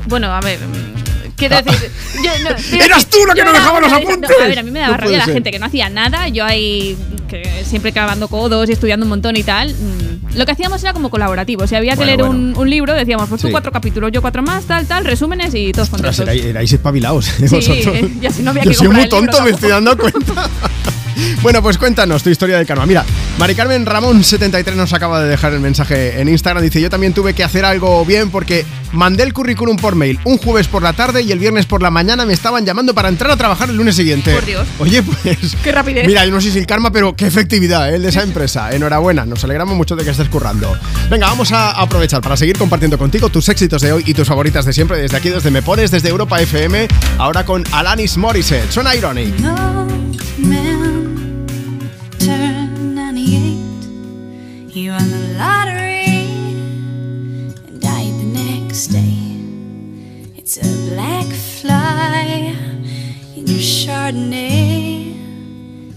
Bueno, 0.07 0.31
a 0.31 0.39
ver. 0.41 0.59
Quiero 1.39 1.55
decir. 1.61 1.91
Yo, 2.23 2.31
no, 2.49 2.55
quiero 2.69 2.85
¡Eras 2.85 3.05
decir, 3.05 3.09
tú 3.21 3.25
la 3.27 3.33
que 3.33 3.39
yo 3.39 3.45
no 3.45 3.53
dejaba 3.53 3.79
los 3.79 3.91
rabia- 3.91 4.05
no, 4.05 4.09
apuntes! 4.11 4.31
a 4.39 4.47
ver, 4.47 4.59
a 4.59 4.63
mí 4.63 4.71
me 4.71 4.79
daba 4.79 4.91
No 4.91 4.97
rabia 4.97 5.17
la 5.17 5.25
ser. 5.25 5.33
gente 5.35 5.51
que 5.51 5.59
no 5.59 5.65
hacía 5.65 5.89
nada. 5.89 6.27
Yo 6.27 6.45
ahí. 6.45 6.97
Que 7.29 7.63
siempre 7.63 7.91
clavando 7.91 8.27
codos 8.27 8.69
y 8.69 8.73
estudiando 8.73 9.05
un 9.05 9.09
montón 9.09 9.35
y 9.37 9.43
tal. 9.43 9.69
mm, 9.73 10.35
Lo 10.37 10.45
que 10.45 10.51
hacíamos 10.51 10.81
era 10.83 10.93
como 10.93 11.09
colaborativo. 11.09 11.65
Si 11.67 11.75
había 11.75 11.91
que 11.91 11.97
Bueno, 11.97 12.07
leer 12.07 12.19
bueno. 12.25 12.33
Un, 12.33 12.57
un 12.57 12.69
libro, 12.69 12.93
decíamos, 12.93 13.29
pues 13.29 13.41
tú 13.41 13.47
Sí. 13.47 13.51
cuatro 13.51 13.71
capítulos, 13.71 14.11
yo 14.11 14.21
cuatro 14.21 14.41
más, 14.43 14.65
tal, 14.65 14.85
tal, 14.87 15.05
resúmenes 15.05 15.53
y 15.55 15.71
todos 15.71 15.89
contentos. 15.89 16.19
erais, 16.19 16.43
erais 16.43 16.71
espabilados, 16.73 17.27
¿eh? 17.39 17.47
Sí, 17.47 17.55
vosotros. 17.55 17.95
eh, 17.95 18.09
y 18.21 18.25
así 18.25 18.41
no 18.41 18.49
había 18.51 18.63
Yo 18.63 18.71
que 18.71 18.75
soy 18.77 18.87
muy 18.87 18.97
el 18.97 19.03
libro 19.03 19.17
tonto, 19.19 19.43
me 19.43 19.49
estoy 19.51 19.69
dando 19.69 19.95
cuenta. 19.97 20.49
bueno, 21.41 21.61
pues 21.61 21.77
cuéntanos 21.77 22.23
tu 22.23 22.29
historia 22.29 22.57
de 22.57 22.65
karma. 22.65 22.85
Mira, 22.85 23.05
Mari 23.37 23.55
Carmen 23.55 23.85
Ramón73 23.85 24.75
nos 24.75 24.93
acaba 24.93 25.21
de 25.21 25.29
dejar 25.29 25.53
el 25.53 25.59
mensaje 25.59 26.19
en 26.19 26.29
Instagram. 26.29 26.63
Dice: 26.63 26.81
Yo 26.81 26.89
también 26.89 27.13
tuve 27.13 27.33
que 27.33 27.43
hacer 27.43 27.65
algo 27.65 28.05
bien 28.05 28.29
porque 28.29 28.65
mandé 28.91 29.23
el 29.23 29.33
currículum 29.33 29.77
por 29.77 29.95
mail 29.95 30.19
un 30.23 30.37
jueves 30.37 30.67
por 30.67 30.81
la 30.81 30.93
tarde 30.93 31.21
y 31.21 31.31
el 31.31 31.39
viernes 31.39 31.65
por 31.65 31.81
la 31.81 31.91
mañana 31.91 32.25
me 32.25 32.33
estaban 32.33 32.65
llamando 32.65 32.93
para 32.93 33.09
entrar 33.09 33.31
a 33.31 33.37
trabajar 33.37 33.69
el 33.69 33.77
lunes 33.77 33.95
siguiente. 33.95 34.33
Por 34.33 34.45
Dios. 34.45 34.67
Oye, 34.79 35.03
pues. 35.03 35.55
Qué 35.63 35.71
rapidez. 35.71 36.07
Mira, 36.07 36.25
yo 36.25 36.31
no 36.31 36.41
sé 36.41 36.51
si 36.51 36.59
el 36.59 36.65
karma, 36.65 36.91
pero 36.91 37.15
qué 37.15 37.27
efectividad, 37.27 37.91
¿eh? 37.91 37.95
el 37.95 38.03
de 38.03 38.09
esa 38.09 38.23
empresa. 38.23 38.71
Enhorabuena, 38.75 39.25
nos 39.25 39.43
alegramos 39.43 39.75
mucho 39.75 39.95
de 39.95 40.03
que 40.03 40.11
estés 40.11 40.29
currando. 40.29 40.77
Venga, 41.09 41.27
vamos 41.27 41.51
a 41.51 41.71
aprovechar 41.71 42.21
para 42.21 42.37
seguir 42.37 42.57
compartiendo 42.57 42.97
contigo 42.97 43.29
tus 43.29 43.49
éxitos 43.49 43.81
de 43.81 43.91
hoy 43.91 44.03
y 44.05 44.13
tus 44.13 44.27
favoritas 44.27 44.65
de 44.65 44.73
siempre. 44.73 44.97
Desde 44.97 45.17
aquí, 45.17 45.29
desde 45.29 45.51
Me 45.51 45.61
Pones, 45.61 45.91
desde 45.91 46.09
Europa 46.09 46.39
FM, 46.41 46.87
ahora 47.17 47.45
con 47.45 47.63
Alanis 47.71 48.17
Morissette. 48.17 48.71
Suena 48.71 48.95
ironic. 48.95 49.37
No 49.39 49.89
turned 52.29 52.95
98. 52.95 54.71
He 54.71 54.89
won 54.89 55.09
the 55.09 55.25
lottery 55.41 56.05
and 57.67 57.81
died 57.81 58.13
the 58.23 58.29
next 58.43 58.87
day. 58.87 59.17
It's 60.39 60.55
a 60.57 60.69
black 60.89 61.25
fly 61.25 62.55
in 63.35 63.47
your 63.47 63.63
Chardonnay. 63.77 65.15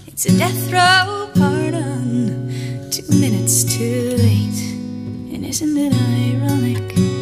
It's 0.07 0.25
a 0.25 0.33
death 0.39 0.63
row 0.73 1.29
pardon, 1.35 2.91
two 2.91 3.07
minutes 3.25 3.65
too 3.65 4.17
late. 4.27 4.61
And 5.35 5.45
isn't 5.45 5.77
it 5.77 5.93
ironic? 5.93 7.22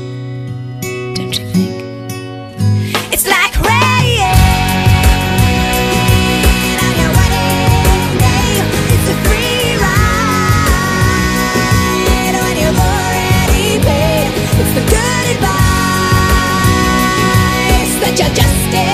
Advice 18.22 18.72
that 18.72 18.89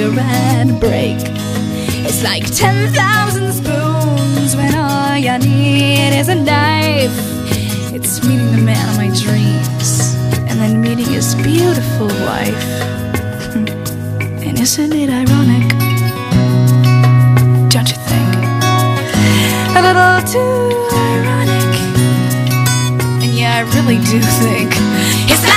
cigarette 0.00 0.80
break. 0.80 1.18
It's 2.08 2.22
like 2.22 2.44
10,000 2.56 3.52
spoons 3.52 4.56
when 4.56 4.74
all 4.74 5.16
you 5.16 5.38
need 5.38 6.18
is 6.18 6.28
a 6.28 6.34
knife. 6.34 7.12
It's 7.92 8.24
meeting 8.26 8.50
the 8.52 8.62
man 8.62 8.88
of 8.88 8.96
my 8.96 9.08
dreams 9.24 10.14
and 10.48 10.58
then 10.60 10.80
meeting 10.80 11.04
his 11.04 11.34
beautiful 11.34 12.08
wife. 12.28 12.64
Hmm. 13.52 13.66
And 14.46 14.58
isn't 14.58 14.92
it 14.92 15.10
ironic? 15.10 15.68
Don't 17.68 17.88
you 17.92 17.98
think? 18.10 18.30
A 19.76 19.80
little 19.86 20.16
too 20.32 20.62
ironic. 21.12 21.74
And 23.22 23.32
yeah, 23.38 23.60
I 23.60 23.62
really 23.76 23.98
do 24.12 24.18
think 24.40 24.70
it's 25.30 25.49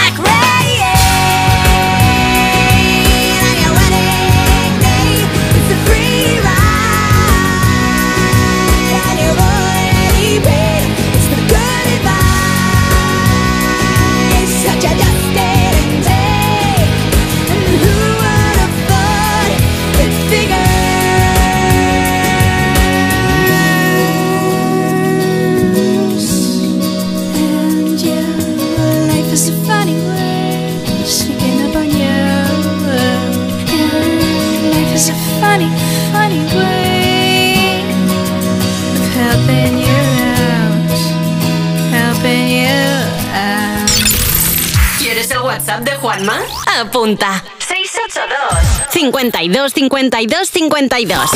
Apunta. 46.79 47.43
682 47.59 48.91
52 48.91 49.73
52 49.73 50.49
52 50.49 51.29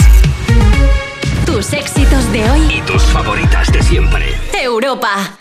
Tus 1.45 1.74
éxitos 1.74 2.32
de 2.32 2.49
hoy. 2.49 2.61
Y 2.77 2.82
tus 2.82 3.03
favoritas 3.03 3.72
de 3.72 3.83
siempre. 3.83 4.33
Europa. 4.53 5.35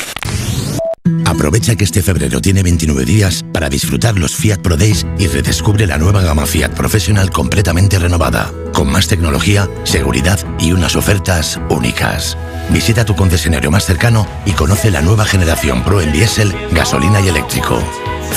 Aprovecha 1.24 1.76
que 1.76 1.84
este 1.84 2.02
febrero 2.02 2.40
tiene 2.40 2.62
29 2.62 3.04
días 3.04 3.44
para 3.52 3.68
disfrutar 3.68 4.18
los 4.18 4.34
Fiat 4.34 4.58
Pro 4.58 4.76
Days 4.76 5.06
y 5.18 5.28
redescubre 5.28 5.86
la 5.86 5.98
nueva 5.98 6.22
gama 6.22 6.46
Fiat 6.46 6.70
Professional 6.70 7.30
completamente 7.30 7.98
renovada, 7.98 8.50
con 8.72 8.90
más 8.90 9.06
tecnología, 9.06 9.68
seguridad 9.84 10.40
y 10.58 10.72
unas 10.72 10.96
ofertas 10.96 11.60
únicas. 11.68 12.36
Visita 12.70 13.04
tu 13.04 13.14
concesionario 13.14 13.70
más 13.70 13.84
cercano 13.84 14.26
y 14.44 14.52
conoce 14.52 14.90
la 14.90 15.02
nueva 15.02 15.24
generación 15.24 15.84
Pro 15.84 16.00
en 16.00 16.12
diésel, 16.12 16.52
gasolina 16.72 17.20
y 17.20 17.28
eléctrico. 17.28 17.80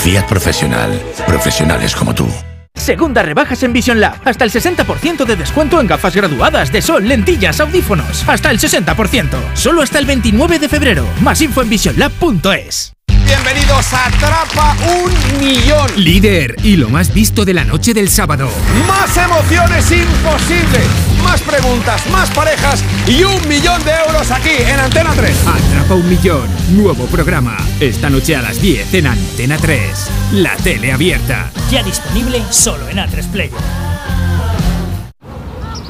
Fiat 0.03 0.25
Professional. 0.29 0.89
Profesionales 1.27 1.93
como 1.93 2.15
tú. 2.15 2.25
Segunda 2.73 3.21
rebajas 3.21 3.61
en 3.63 3.73
Vision 3.73 3.99
Lab. 3.99 4.15
Hasta 4.23 4.45
el 4.45 4.51
60% 4.51 5.25
de 5.25 5.35
descuento 5.35 5.81
en 5.81 5.87
gafas 5.87 6.15
graduadas 6.15 6.71
de 6.71 6.81
sol, 6.81 7.05
lentillas, 7.05 7.59
audífonos. 7.59 8.27
Hasta 8.27 8.49
el 8.49 8.59
60%. 8.59 9.27
Solo 9.55 9.81
hasta 9.81 9.99
el 9.99 10.05
29 10.05 10.59
de 10.59 10.69
febrero. 10.69 11.05
Más 11.21 11.41
info 11.41 11.61
en 11.61 11.69
visionlab.es. 11.69 12.93
Bienvenidos 13.29 13.93
a 13.93 14.07
Atrapa 14.07 14.75
un 14.91 15.39
Millón. 15.39 15.87
Líder 15.97 16.55
y 16.63 16.77
lo 16.77 16.89
más 16.89 17.13
visto 17.13 17.45
de 17.45 17.53
la 17.53 17.63
noche 17.63 17.93
del 17.93 18.09
sábado. 18.09 18.49
Más 18.87 19.15
emociones 19.17 19.91
imposibles. 19.91 20.87
Más 21.23 21.39
preguntas, 21.43 22.09
más 22.09 22.31
parejas 22.31 22.83
y 23.07 23.23
un 23.23 23.47
millón 23.47 23.83
de 23.85 23.91
euros 24.07 24.31
aquí 24.31 24.49
en 24.59 24.79
Antena 24.79 25.11
3. 25.15 25.45
Atrapa 25.45 25.93
un 25.93 26.09
millón. 26.09 26.49
Nuevo 26.71 27.05
programa. 27.05 27.55
Esta 27.79 28.09
noche 28.09 28.35
a 28.35 28.41
las 28.41 28.59
10 28.59 28.95
en 28.95 29.05
Antena 29.05 29.57
3. 29.57 30.09
La 30.31 30.55
tele 30.57 30.91
abierta. 30.91 31.51
Ya 31.69 31.83
disponible 31.83 32.41
solo 32.49 32.89
en 32.89 32.97
A3 32.97 33.27
Player. 33.31 33.51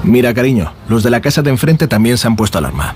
Mira, 0.04 0.34
cariño, 0.34 0.74
los 0.90 1.04
de 1.04 1.10
la 1.10 1.22
casa 1.22 1.42
de 1.42 1.52
enfrente 1.52 1.88
también 1.88 2.18
se 2.18 2.28
han 2.28 2.36
puesto 2.36 2.58
alarma. 2.58 2.96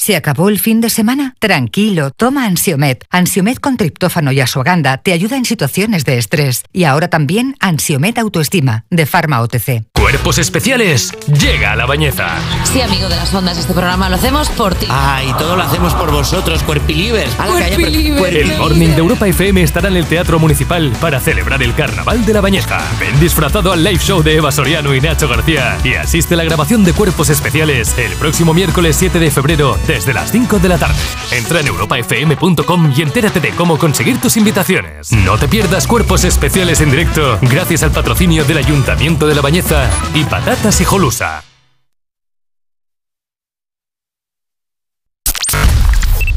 ¿Se 0.00 0.16
acabó 0.16 0.48
el 0.48 0.58
fin 0.58 0.80
de 0.80 0.88
semana? 0.88 1.34
Tranquilo, 1.38 2.10
toma 2.10 2.46
Ansiomet. 2.46 3.04
Ansiomet 3.10 3.60
con 3.60 3.76
triptófano 3.76 4.32
y 4.32 4.40
asuaganda 4.40 4.96
te 4.96 5.12
ayuda 5.12 5.36
en 5.36 5.44
situaciones 5.44 6.06
de 6.06 6.16
estrés. 6.16 6.62
Y 6.72 6.84
ahora 6.84 7.08
también 7.08 7.54
Ansiomet 7.60 8.16
Autoestima, 8.16 8.86
de 8.88 9.04
Pharma 9.04 9.42
OTC. 9.42 9.84
Cuerpos 9.92 10.38
especiales, 10.38 11.12
llega 11.26 11.72
a 11.72 11.76
la 11.76 11.84
bañeza. 11.84 12.38
Sí, 12.64 12.80
amigo 12.80 13.10
de 13.10 13.16
las 13.16 13.34
ondas, 13.34 13.58
este 13.58 13.74
programa 13.74 14.08
lo 14.08 14.16
hacemos 14.16 14.48
por 14.48 14.74
ti. 14.74 14.86
Ah, 14.88 15.20
y 15.22 15.34
todo 15.34 15.54
lo 15.54 15.62
hacemos 15.64 15.92
por 15.92 16.10
vosotros, 16.10 16.62
Cuerpilivers. 16.62 17.36
El 17.38 18.56
Morning 18.56 18.88
de 18.88 18.96
Europa 18.96 19.28
FM 19.28 19.62
estará 19.62 19.90
en 19.90 19.96
el 19.96 20.06
Teatro 20.06 20.38
Municipal 20.38 20.90
para 20.98 21.20
celebrar 21.20 21.62
el 21.62 21.74
Carnaval 21.74 22.24
de 22.24 22.32
la 22.32 22.40
Bañeza. 22.40 22.80
Ven 22.98 23.20
disfrazado 23.20 23.70
al 23.70 23.84
live 23.84 23.98
show 23.98 24.22
de 24.22 24.36
Eva 24.36 24.50
Soriano 24.50 24.94
y 24.94 25.02
Nacho 25.02 25.28
García 25.28 25.76
y 25.84 25.92
asiste 25.92 26.32
a 26.32 26.38
la 26.38 26.44
grabación 26.44 26.84
de 26.84 26.94
Cuerpos 26.94 27.28
Especiales 27.28 27.98
el 27.98 28.12
próximo 28.14 28.54
miércoles 28.54 28.96
7 28.98 29.18
de 29.18 29.30
febrero 29.30 29.78
desde 29.90 30.14
las 30.14 30.30
5 30.30 30.60
de 30.60 30.68
la 30.68 30.78
tarde. 30.78 30.94
Entra 31.32 31.58
en 31.58 31.66
europafm.com 31.66 32.92
y 32.96 33.02
entérate 33.02 33.40
de 33.40 33.50
cómo 33.50 33.76
conseguir 33.76 34.20
tus 34.20 34.36
invitaciones. 34.36 35.10
No 35.10 35.36
te 35.36 35.48
pierdas 35.48 35.88
Cuerpos 35.88 36.22
Especiales 36.22 36.80
en 36.80 36.92
directo 36.92 37.38
gracias 37.42 37.82
al 37.82 37.90
patrocinio 37.90 38.44
del 38.44 38.58
Ayuntamiento 38.58 39.26
de 39.26 39.34
la 39.34 39.40
Bañeza 39.42 39.90
y 40.14 40.22
Patatas 40.24 40.80
y 40.80 40.84
Jolusa. 40.84 41.42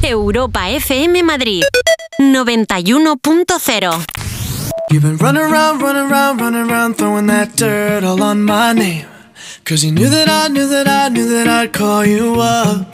Europa 0.02 0.70
FM 0.72 1.22
Madrid 1.22 1.62
91.0 2.20 4.06
You've 4.90 5.04
been 5.04 5.18
running 5.18 5.44
around, 5.44 5.80
running 5.82 6.12
around, 6.12 6.42
running 6.42 6.70
around, 6.70 6.96
throwing 6.98 7.28
that 7.28 7.56
dirt 7.56 8.04
all 8.04 8.22
on 8.22 8.44
my 8.44 8.74
name. 8.74 9.06
Cause 9.64 9.84
you 9.84 9.92
knew 9.92 10.10
that 10.10 10.28
I 10.28 10.50
knew 10.50 10.68
that 10.70 10.88
I 10.88 11.10
knew 11.10 11.30
that 11.30 11.48
I'd 11.48 11.72
call 11.72 12.06
you 12.06 12.42
up. 12.42 12.94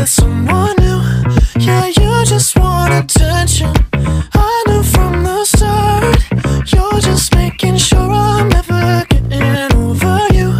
with 0.00 0.08
someone 0.08 0.76
new. 0.76 1.00
Yeah, 1.58 1.86
you 1.86 2.24
just 2.24 2.56
want 2.58 2.92
attention. 2.92 3.72
I 4.34 4.64
knew 4.66 4.82
from 4.82 5.24
the 5.24 5.44
start. 5.44 6.16
You're 6.72 7.00
just 7.00 7.34
making 7.34 7.78
sure 7.78 8.10
I'm 8.10 8.48
never 8.48 9.04
getting 9.08 9.72
over 9.76 10.18
you. 10.38 10.50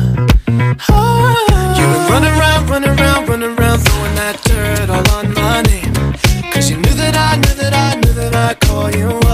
Oh. 0.88 1.74
You've 1.78 1.92
been 1.94 2.04
ah. 2.04 2.14
running 2.14 2.34
around, 2.38 2.70
running 2.70 2.94
around, 2.98 3.28
running 3.28 3.58
around, 3.58 3.78
throwing 3.80 4.14
that 4.16 4.36
dirt 4.42 4.90
all 4.90 5.08
on 5.18 5.32
my 5.34 5.62
name. 5.62 5.94
Cause 6.52 6.70
you 6.70 6.76
knew 6.76 6.94
that 7.02 7.14
I 7.16 7.36
knew 7.36 7.54
that 7.62 7.74
I 7.74 7.94
knew 8.00 8.14
that 8.14 8.34
I'd 8.34 8.60
call 8.60 8.90
you 8.90 9.27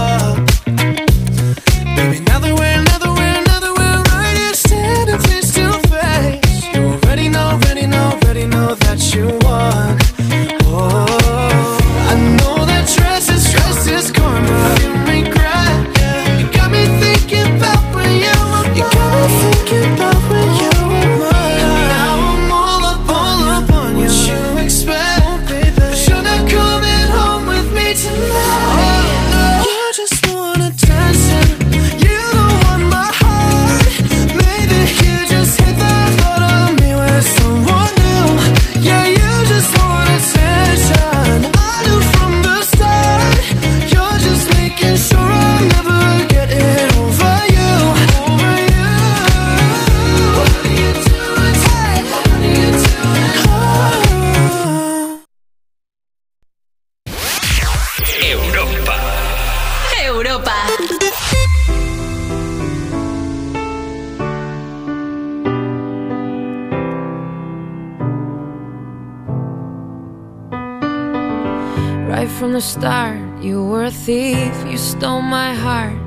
stole 75.05 75.21
my 75.21 75.53
heart, 75.53 76.01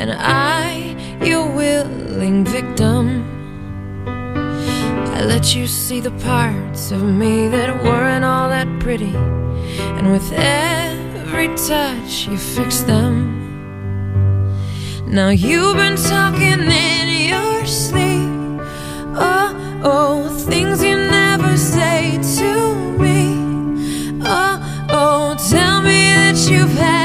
and 0.00 0.10
I, 0.10 0.96
your 1.22 1.54
willing 1.54 2.46
victim. 2.46 3.04
I 4.06 5.22
let 5.22 5.54
you 5.54 5.66
see 5.66 6.00
the 6.00 6.12
parts 6.12 6.90
of 6.90 7.02
me 7.02 7.48
that 7.48 7.84
weren't 7.84 8.24
all 8.24 8.48
that 8.48 8.66
pretty, 8.80 9.14
and 9.98 10.10
with 10.10 10.32
every 10.32 11.48
touch, 11.68 12.26
you 12.26 12.38
fixed 12.38 12.86
them. 12.86 13.12
Now 15.06 15.28
you've 15.28 15.76
been 15.76 15.96
talking 15.96 16.60
in 16.90 17.06
your 17.28 17.66
sleep. 17.66 18.30
Oh, 19.30 19.80
oh, 19.84 20.34
things 20.50 20.82
you 20.82 20.96
never 20.96 21.54
say 21.58 22.18
to 22.38 22.74
me. 23.02 24.22
Oh, 24.24 24.86
oh, 24.88 25.36
tell 25.50 25.82
me 25.82 26.00
that 26.22 26.38
you've 26.50 26.78
had 26.78 26.97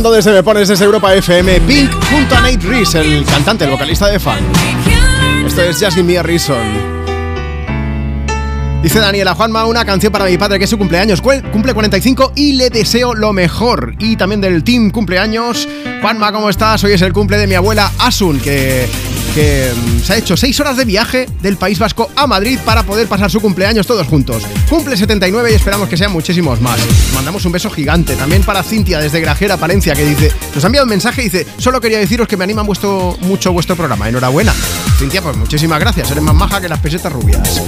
Sonando 0.00 0.16
desde 0.16 0.32
Me 0.32 0.42
Pones 0.42 0.66
desde 0.66 0.86
Europa 0.86 1.14
FM, 1.14 1.60
Pink 1.60 1.90
junto 2.10 2.34
a 2.34 2.40
Nate 2.40 2.66
Reese, 2.66 3.00
el 3.02 3.22
cantante, 3.26 3.64
el 3.66 3.70
vocalista 3.70 4.06
de 4.06 4.18
Fan. 4.18 4.38
Esto 5.46 5.60
es 5.60 5.76
Just 5.78 5.94
Give 5.94 6.22
Reason. 6.22 6.56
Dice 8.82 8.98
Daniela 8.98 9.34
Juanma, 9.34 9.66
una 9.66 9.84
canción 9.84 10.10
para 10.10 10.24
mi 10.24 10.38
padre 10.38 10.56
que 10.58 10.64
es 10.64 10.70
su 10.70 10.78
cumpleaños. 10.78 11.20
Cu- 11.20 11.42
Cumple 11.52 11.74
45 11.74 12.32
y 12.34 12.54
le 12.54 12.70
deseo 12.70 13.14
lo 13.14 13.34
mejor. 13.34 13.94
Y 13.98 14.16
también 14.16 14.40
del 14.40 14.64
team 14.64 14.90
cumpleaños. 14.90 15.68
Juanma, 16.00 16.32
¿cómo 16.32 16.48
estás? 16.48 16.82
Hoy 16.82 16.92
es 16.92 17.02
el 17.02 17.12
cumple 17.12 17.36
de 17.36 17.46
mi 17.46 17.54
abuela 17.56 17.92
Asun, 17.98 18.40
que, 18.40 18.88
que 19.34 19.72
mm, 19.74 20.00
se 20.00 20.12
ha 20.12 20.16
hecho 20.16 20.36
6 20.36 20.60
horas 20.60 20.76
de 20.76 20.84
viaje 20.84 21.28
del 21.40 21.56
País 21.56 21.78
Vasco 21.78 22.10
a 22.16 22.26
Madrid 22.26 22.58
para 22.64 22.82
poder 22.82 23.08
pasar 23.08 23.30
su 23.30 23.40
cumpleaños 23.40 23.86
todos 23.86 24.06
juntos. 24.06 24.42
Cumple 24.68 24.96
79 24.96 25.52
y 25.52 25.54
esperamos 25.54 25.88
que 25.88 25.96
sean 25.96 26.12
muchísimos 26.12 26.60
más. 26.60 26.80
Mandamos 27.14 27.44
un 27.44 27.52
beso 27.52 27.70
gigante. 27.70 28.16
También 28.16 28.42
para 28.42 28.62
Cintia 28.62 29.00
desde 29.00 29.20
Grajera, 29.20 29.56
Palencia, 29.56 29.94
que 29.94 30.04
dice, 30.04 30.32
nos 30.54 30.64
ha 30.64 30.66
enviado 30.66 30.84
un 30.84 30.90
mensaje 30.90 31.22
y 31.22 31.24
dice, 31.24 31.46
solo 31.58 31.80
quería 31.80 31.98
deciros 31.98 32.28
que 32.28 32.36
me 32.36 32.44
anima 32.44 32.62
mucho 32.62 33.52
vuestro 33.52 33.76
programa. 33.76 34.08
Enhorabuena. 34.08 34.52
Cintia, 34.98 35.22
pues 35.22 35.36
muchísimas 35.36 35.80
gracias. 35.80 36.10
Eres 36.10 36.22
más 36.22 36.34
maja 36.34 36.60
que 36.60 36.68
las 36.68 36.80
pesetas 36.80 37.12
rubias. 37.12 37.60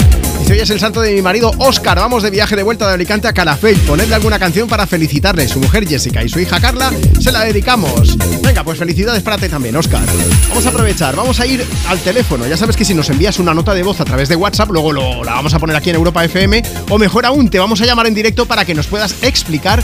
Hoy 0.53 0.59
es 0.59 0.69
el 0.69 0.79
santo 0.79 1.01
de 1.01 1.15
mi 1.15 1.23
marido 1.23 1.51
Oscar. 1.57 1.99
Vamos 1.99 2.23
de 2.23 2.29
viaje 2.29 2.55
de 2.57 2.63
vuelta 2.63 2.87
de 2.87 2.93
Alicante 2.93 3.27
a 3.27 3.33
Calafell. 3.33 3.79
Ponedle 3.81 4.15
alguna 4.15 4.39
canción 4.39 4.69
para 4.69 4.87
felicitarle. 4.87 5.49
Su 5.49 5.59
mujer 5.61 5.89
Jessica 5.89 6.23
y 6.23 6.29
su 6.29 6.39
hija 6.41 6.61
Carla 6.61 6.93
se 7.19 7.33
la 7.33 7.43
dedicamos. 7.45 8.19
Venga, 8.43 8.63
pues 8.63 8.79
felicidades 8.79 9.23
para 9.23 9.39
ti 9.39 9.49
también, 9.49 9.75
Oscar. 9.77 10.05
Vamos 10.51 10.67
a 10.67 10.69
aprovechar, 10.69 11.17
vamos 11.17 11.41
a 11.41 11.47
ir 11.47 11.65
al 11.89 11.99
teléfono. 12.01 12.47
Ya 12.47 12.59
sabes 12.59 12.77
que 12.77 12.85
si 12.85 12.93
nos 12.93 13.09
envías 13.09 13.39
una 13.39 13.55
nota 13.55 13.73
de 13.73 13.83
voz 13.83 13.99
a 14.03 14.05
través 14.05 14.29
de 14.29 14.37
WhatsApp, 14.37 14.69
luego 14.71 14.93
lo- 14.93 15.25
la 15.25 15.33
vamos 15.33 15.55
a 15.55 15.59
poner 15.59 15.75
aquí 15.75 15.89
en 15.89 15.97
Europa 15.97 16.23
FM. 16.23 16.63
O 16.91 16.99
mejor 16.99 17.25
aún, 17.25 17.49
te 17.49 17.59
vamos 17.59 17.81
a 17.81 17.87
llamar 17.87 18.07
en 18.07 18.13
directo 18.15 18.45
para 18.45 18.67
que 18.67 18.75
nos 18.75 18.87
puedas 18.87 19.15
explicar 19.23 19.83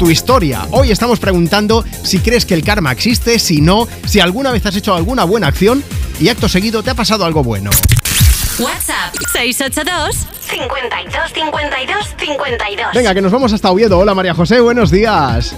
tu 0.00 0.10
historia. 0.10 0.66
Hoy 0.72 0.90
estamos 0.90 1.20
preguntando 1.20 1.84
si 2.02 2.18
crees 2.18 2.44
que 2.44 2.54
el 2.54 2.64
karma 2.64 2.90
existe, 2.90 3.38
si 3.38 3.60
no, 3.60 3.86
si 4.04 4.18
alguna 4.18 4.50
vez 4.50 4.66
has 4.66 4.74
hecho 4.74 4.94
alguna 4.96 5.22
buena 5.22 5.46
acción 5.46 5.84
y 6.18 6.28
acto 6.28 6.48
seguido 6.48 6.82
te 6.82 6.90
ha 6.90 6.94
pasado 6.94 7.24
algo 7.24 7.44
bueno. 7.44 7.70
WhatsApp 8.58 8.97
682 9.32 10.26
52 10.48 11.32
52 11.32 12.14
52. 12.18 12.86
Venga, 12.94 13.14
que 13.14 13.20
nos 13.22 13.32
vamos 13.32 13.52
hasta 13.52 13.70
Oviedo. 13.70 13.98
Hola 13.98 14.14
María 14.14 14.34
José, 14.34 14.60
buenos 14.60 14.90
días. 14.90 15.54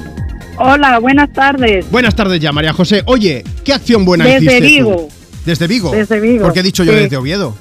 Hola, 0.56 0.98
buenas 0.98 1.32
tardes. 1.32 1.90
Buenas 1.90 2.14
tardes 2.14 2.40
ya, 2.40 2.52
María 2.52 2.72
José. 2.72 3.02
Oye, 3.06 3.44
¿qué 3.64 3.72
acción 3.72 4.04
buena 4.04 4.24
Desde 4.24 4.38
hiciste 4.38 4.58
tú? 4.58 4.64
Vigo. 4.66 5.08
Desde 5.46 5.66
Vigo. 5.66 5.90
Desde 5.92 6.20
Vigo, 6.20 6.44
¿Por 6.44 6.52
qué 6.52 6.60
he 6.60 6.62
dicho 6.62 6.84
yo 6.84 6.92
sí. 6.92 6.98
desde 6.98 7.16
Oviedo? 7.16 7.56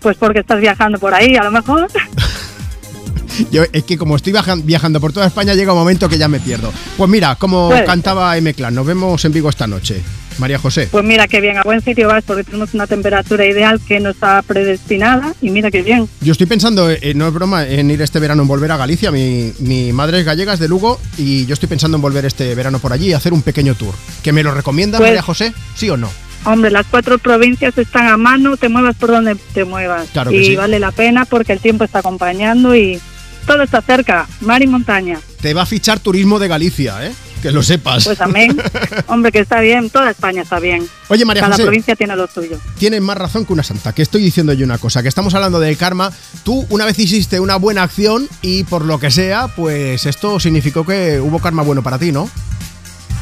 Pues 0.00 0.16
porque 0.16 0.40
estás 0.40 0.60
viajando 0.60 0.98
por 0.98 1.12
ahí, 1.14 1.36
a 1.36 1.44
lo 1.44 1.50
mejor. 1.50 1.88
Yo, 3.50 3.64
es 3.72 3.82
que 3.82 3.98
como 3.98 4.14
estoy 4.14 4.32
viajan- 4.32 4.64
viajando 4.64 5.00
por 5.00 5.12
toda 5.12 5.26
España, 5.26 5.54
llega 5.54 5.72
un 5.72 5.78
momento 5.80 6.08
que 6.08 6.18
ya 6.18 6.28
me 6.28 6.38
pierdo. 6.38 6.72
Pues 6.96 7.10
mira, 7.10 7.34
como 7.34 7.68
Pues. 7.68 7.82
cantaba 7.82 8.36
M 8.36 8.54
Clan, 8.54 8.72
nos 8.74 8.86
vemos 8.86 9.24
en 9.24 9.32
Vigo 9.32 9.48
esta 9.48 9.66
noche. 9.66 10.00
María 10.38 10.58
José. 10.58 10.88
Pues 10.90 11.04
mira 11.04 11.28
qué 11.28 11.40
bien, 11.40 11.58
a 11.58 11.62
buen 11.62 11.80
sitio 11.80 12.08
vas 12.08 12.24
porque 12.24 12.44
tenemos 12.44 12.74
una 12.74 12.86
temperatura 12.86 13.46
ideal 13.46 13.80
que 13.86 14.00
no 14.00 14.10
está 14.10 14.42
predestinada 14.42 15.34
y 15.40 15.50
mira 15.50 15.70
qué 15.70 15.82
bien. 15.82 16.08
Yo 16.20 16.32
estoy 16.32 16.46
pensando, 16.46 16.90
eh, 16.90 17.12
no 17.14 17.28
es 17.28 17.34
broma, 17.34 17.66
en 17.66 17.90
ir 17.90 18.02
este 18.02 18.18
verano 18.18 18.42
en 18.42 18.48
volver 18.48 18.72
a 18.72 18.76
Galicia. 18.76 19.10
Mi, 19.10 19.52
mi 19.60 19.92
madre 19.92 20.20
es 20.20 20.24
gallega, 20.24 20.54
es 20.54 20.60
de 20.60 20.68
Lugo, 20.68 21.00
y 21.18 21.46
yo 21.46 21.54
estoy 21.54 21.68
pensando 21.68 21.96
en 21.96 22.02
volver 22.02 22.24
este 22.24 22.54
verano 22.54 22.78
por 22.78 22.92
allí 22.92 23.08
y 23.08 23.12
hacer 23.12 23.32
un 23.32 23.42
pequeño 23.42 23.74
tour. 23.74 23.94
¿Que 24.22 24.32
me 24.32 24.42
lo 24.42 24.52
recomienda 24.52 24.98
Pues- 24.98 25.10
María 25.10 25.22
José? 25.22 25.52
¿Sí 25.74 25.88
o 25.90 25.96
no? 25.96 26.10
Hombre, 26.46 26.70
las 26.70 26.84
cuatro 26.90 27.16
provincias 27.18 27.76
están 27.78 28.06
a 28.06 28.18
mano, 28.18 28.58
te 28.58 28.68
muevas 28.68 28.94
por 28.96 29.10
donde 29.10 29.34
te 29.54 29.64
muevas. 29.64 30.08
Claro 30.12 30.30
que 30.30 30.42
y 30.42 30.44
sí. 30.44 30.56
vale 30.56 30.78
la 30.78 30.92
pena 30.92 31.24
porque 31.24 31.52
el 31.52 31.58
tiempo 31.60 31.84
está 31.84 32.00
acompañando 32.00 32.76
y 32.76 33.00
todo 33.46 33.62
está 33.62 33.80
cerca, 33.80 34.26
mar 34.40 34.62
y 34.62 34.66
montaña. 34.66 35.18
Te 35.40 35.54
va 35.54 35.62
a 35.62 35.66
fichar 35.66 36.00
turismo 36.00 36.38
de 36.38 36.48
Galicia, 36.48 37.06
¿eh? 37.06 37.12
Que 37.44 37.52
lo 37.52 37.62
sepas. 37.62 38.04
Pues 38.04 38.18
amén. 38.22 38.56
Hombre, 39.06 39.30
que 39.30 39.40
está 39.40 39.60
bien, 39.60 39.90
toda 39.90 40.10
España 40.10 40.40
está 40.40 40.58
bien. 40.60 40.88
Oye, 41.08 41.26
María 41.26 41.42
Cada 41.42 41.52
José. 41.52 41.64
provincia 41.64 41.94
tiene 41.94 42.16
lo 42.16 42.26
suyo. 42.26 42.58
Tienes 42.78 43.02
más 43.02 43.18
razón 43.18 43.44
que 43.44 43.52
una 43.52 43.62
santa, 43.62 43.92
que 43.92 44.00
estoy 44.00 44.22
diciendo 44.22 44.54
yo 44.54 44.64
una 44.64 44.78
cosa, 44.78 45.02
que 45.02 45.08
estamos 45.08 45.34
hablando 45.34 45.60
del 45.60 45.76
karma. 45.76 46.10
Tú 46.42 46.64
una 46.70 46.86
vez 46.86 46.98
hiciste 46.98 47.40
una 47.40 47.56
buena 47.56 47.82
acción 47.82 48.26
y 48.40 48.64
por 48.64 48.86
lo 48.86 48.98
que 48.98 49.10
sea, 49.10 49.48
pues 49.48 50.06
esto 50.06 50.40
significó 50.40 50.86
que 50.86 51.20
hubo 51.20 51.38
karma 51.38 51.62
bueno 51.62 51.82
para 51.82 51.98
ti, 51.98 52.12
¿no? 52.12 52.30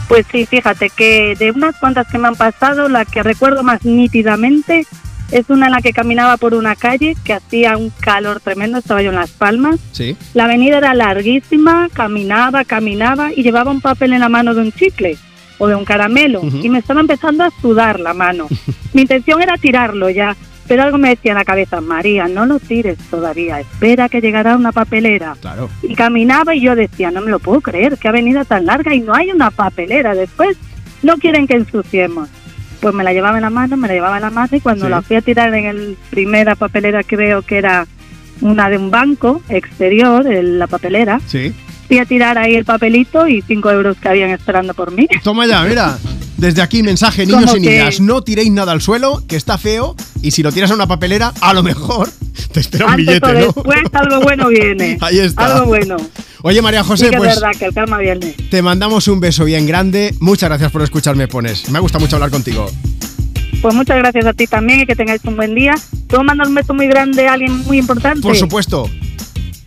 Pues 0.06 0.24
sí, 0.30 0.46
fíjate 0.46 0.90
que 0.90 1.34
de 1.36 1.50
unas 1.50 1.74
cuantas 1.78 2.06
que 2.06 2.18
me 2.18 2.28
han 2.28 2.36
pasado, 2.36 2.88
la 2.88 3.04
que 3.04 3.24
recuerdo 3.24 3.64
más 3.64 3.84
nítidamente 3.84 4.86
es 5.32 5.48
una 5.48 5.66
en 5.66 5.72
la 5.72 5.80
que 5.80 5.92
caminaba 5.92 6.36
por 6.36 6.54
una 6.54 6.76
calle 6.76 7.16
que 7.24 7.32
hacía 7.32 7.76
un 7.76 7.90
calor 7.90 8.40
tremendo, 8.40 8.78
estaba 8.78 9.02
yo 9.02 9.10
en 9.10 9.16
Las 9.16 9.30
Palmas. 9.30 9.80
Sí. 9.92 10.16
La 10.34 10.44
avenida 10.44 10.78
era 10.78 10.94
larguísima, 10.94 11.88
caminaba, 11.92 12.64
caminaba 12.64 13.32
y 13.34 13.42
llevaba 13.42 13.70
un 13.70 13.80
papel 13.80 14.12
en 14.12 14.20
la 14.20 14.28
mano 14.28 14.54
de 14.54 14.60
un 14.60 14.72
chicle 14.72 15.16
o 15.58 15.66
de 15.66 15.74
un 15.74 15.84
caramelo 15.84 16.42
y 16.42 16.68
me 16.68 16.78
estaba 16.78 17.00
empezando 17.00 17.44
a 17.44 17.50
sudar 17.60 17.98
la 17.98 18.14
mano. 18.14 18.46
Mi 18.92 19.02
intención 19.02 19.40
era 19.40 19.56
tirarlo 19.56 20.10
ya, 20.10 20.36
pero 20.68 20.82
algo 20.82 20.98
me 20.98 21.10
decía 21.10 21.32
en 21.32 21.38
la 21.38 21.44
cabeza, 21.44 21.80
María, 21.80 22.28
no 22.28 22.46
lo 22.46 22.58
tires 22.58 22.98
todavía, 23.10 23.60
espera 23.60 24.08
que 24.08 24.20
llegará 24.20 24.56
una 24.56 24.72
papelera. 24.72 25.36
Claro. 25.40 25.70
Y 25.82 25.94
caminaba 25.94 26.54
y 26.54 26.60
yo 26.60 26.74
decía, 26.74 27.10
no 27.10 27.20
me 27.20 27.30
lo 27.30 27.38
puedo 27.38 27.60
creer, 27.60 27.96
qué 27.98 28.08
avenida 28.08 28.44
tan 28.44 28.66
larga 28.66 28.94
y 28.94 29.00
no 29.00 29.14
hay 29.14 29.30
una 29.30 29.50
papelera. 29.50 30.14
Después 30.14 30.58
no 31.02 31.16
quieren 31.16 31.46
que 31.46 31.54
ensuciemos. 31.54 32.28
Pues 32.82 32.92
me 32.94 33.04
la 33.04 33.12
llevaba 33.12 33.38
en 33.38 33.42
la 33.42 33.50
mano, 33.50 33.76
me 33.76 33.86
la 33.88 33.94
llevaba 33.94 34.16
en 34.16 34.22
la 34.22 34.30
mano 34.30 34.48
y 34.54 34.60
cuando 34.60 34.84
Sí. 34.86 34.90
la 34.90 35.00
fui 35.02 35.14
a 35.16 35.22
tirar 35.22 35.54
en 35.54 35.66
el 35.66 35.96
primera 36.10 36.56
papelera 36.56 37.04
que 37.04 37.14
veo 37.16 37.40
que 37.42 37.56
era 37.58 37.86
una 38.40 38.68
de 38.68 38.76
un 38.76 38.90
banco 38.90 39.40
exterior, 39.48 40.26
en 40.26 40.58
la 40.58 40.66
papelera, 40.66 41.20
Sí. 41.24 41.54
fui 41.86 41.98
a 42.00 42.04
tirar 42.06 42.38
ahí 42.38 42.56
el 42.56 42.64
papelito 42.64 43.28
y 43.28 43.40
cinco 43.42 43.70
euros 43.70 43.96
que 43.98 44.08
habían 44.08 44.30
esperando 44.30 44.74
por 44.74 44.90
mí. 44.90 45.06
Toma 45.22 45.46
ya, 45.46 45.62
mira. 45.62 45.96
Desde 46.42 46.60
aquí, 46.60 46.82
mensaje, 46.82 47.24
niños 47.24 47.52
y 47.56 47.62
que- 47.62 47.70
niñas, 47.70 48.00
no 48.00 48.20
tiréis 48.22 48.50
nada 48.50 48.72
al 48.72 48.80
suelo, 48.82 49.22
que 49.28 49.36
está 49.36 49.58
feo, 49.58 49.94
y 50.22 50.32
si 50.32 50.42
lo 50.42 50.50
tiras 50.50 50.72
a 50.72 50.74
una 50.74 50.88
papelera, 50.88 51.32
a 51.40 51.54
lo 51.54 51.62
mejor 51.62 52.10
te 52.52 52.58
espera 52.58 52.86
un 52.86 52.90
Antes 52.94 53.06
billete, 53.06 53.26
o 53.26 53.32
¿no? 53.32 53.38
después 53.38 53.78
algo 53.92 54.20
bueno 54.22 54.48
viene. 54.48 54.98
Ahí 55.02 55.20
está. 55.20 55.46
Algo 55.54 55.66
bueno. 55.66 55.96
Oye, 56.42 56.60
María 56.60 56.82
Sí 56.82 56.88
José, 56.88 57.10
que 57.10 57.16
pues 57.16 57.34
es 57.36 57.40
verdad 57.40 57.56
que 57.56 57.66
el 57.66 57.72
karma 57.72 57.98
viene. 57.98 58.34
te 58.50 58.60
mandamos 58.60 59.06
un 59.06 59.20
beso 59.20 59.44
bien 59.44 59.68
grande. 59.68 60.16
Muchas 60.18 60.50
gracias 60.50 60.72
por 60.72 60.82
escucharme, 60.82 61.28
Pones. 61.28 61.70
Me 61.70 61.78
gusta 61.78 62.00
mucho 62.00 62.16
hablar 62.16 62.30
contigo. 62.30 62.68
Pues 63.62 63.72
muchas 63.76 63.98
gracias 63.98 64.26
a 64.26 64.32
ti 64.32 64.48
también 64.48 64.80
y 64.80 64.86
que 64.86 64.96
tengáis 64.96 65.20
un 65.24 65.36
buen 65.36 65.54
día. 65.54 65.74
¿Puedo 66.08 66.24
mandar 66.24 66.48
un 66.48 66.56
beso 66.56 66.74
muy 66.74 66.88
grande 66.88 67.28
a 67.28 67.34
alguien 67.34 67.56
muy 67.60 67.78
importante? 67.78 68.20
Por 68.20 68.34
supuesto. 68.34 68.90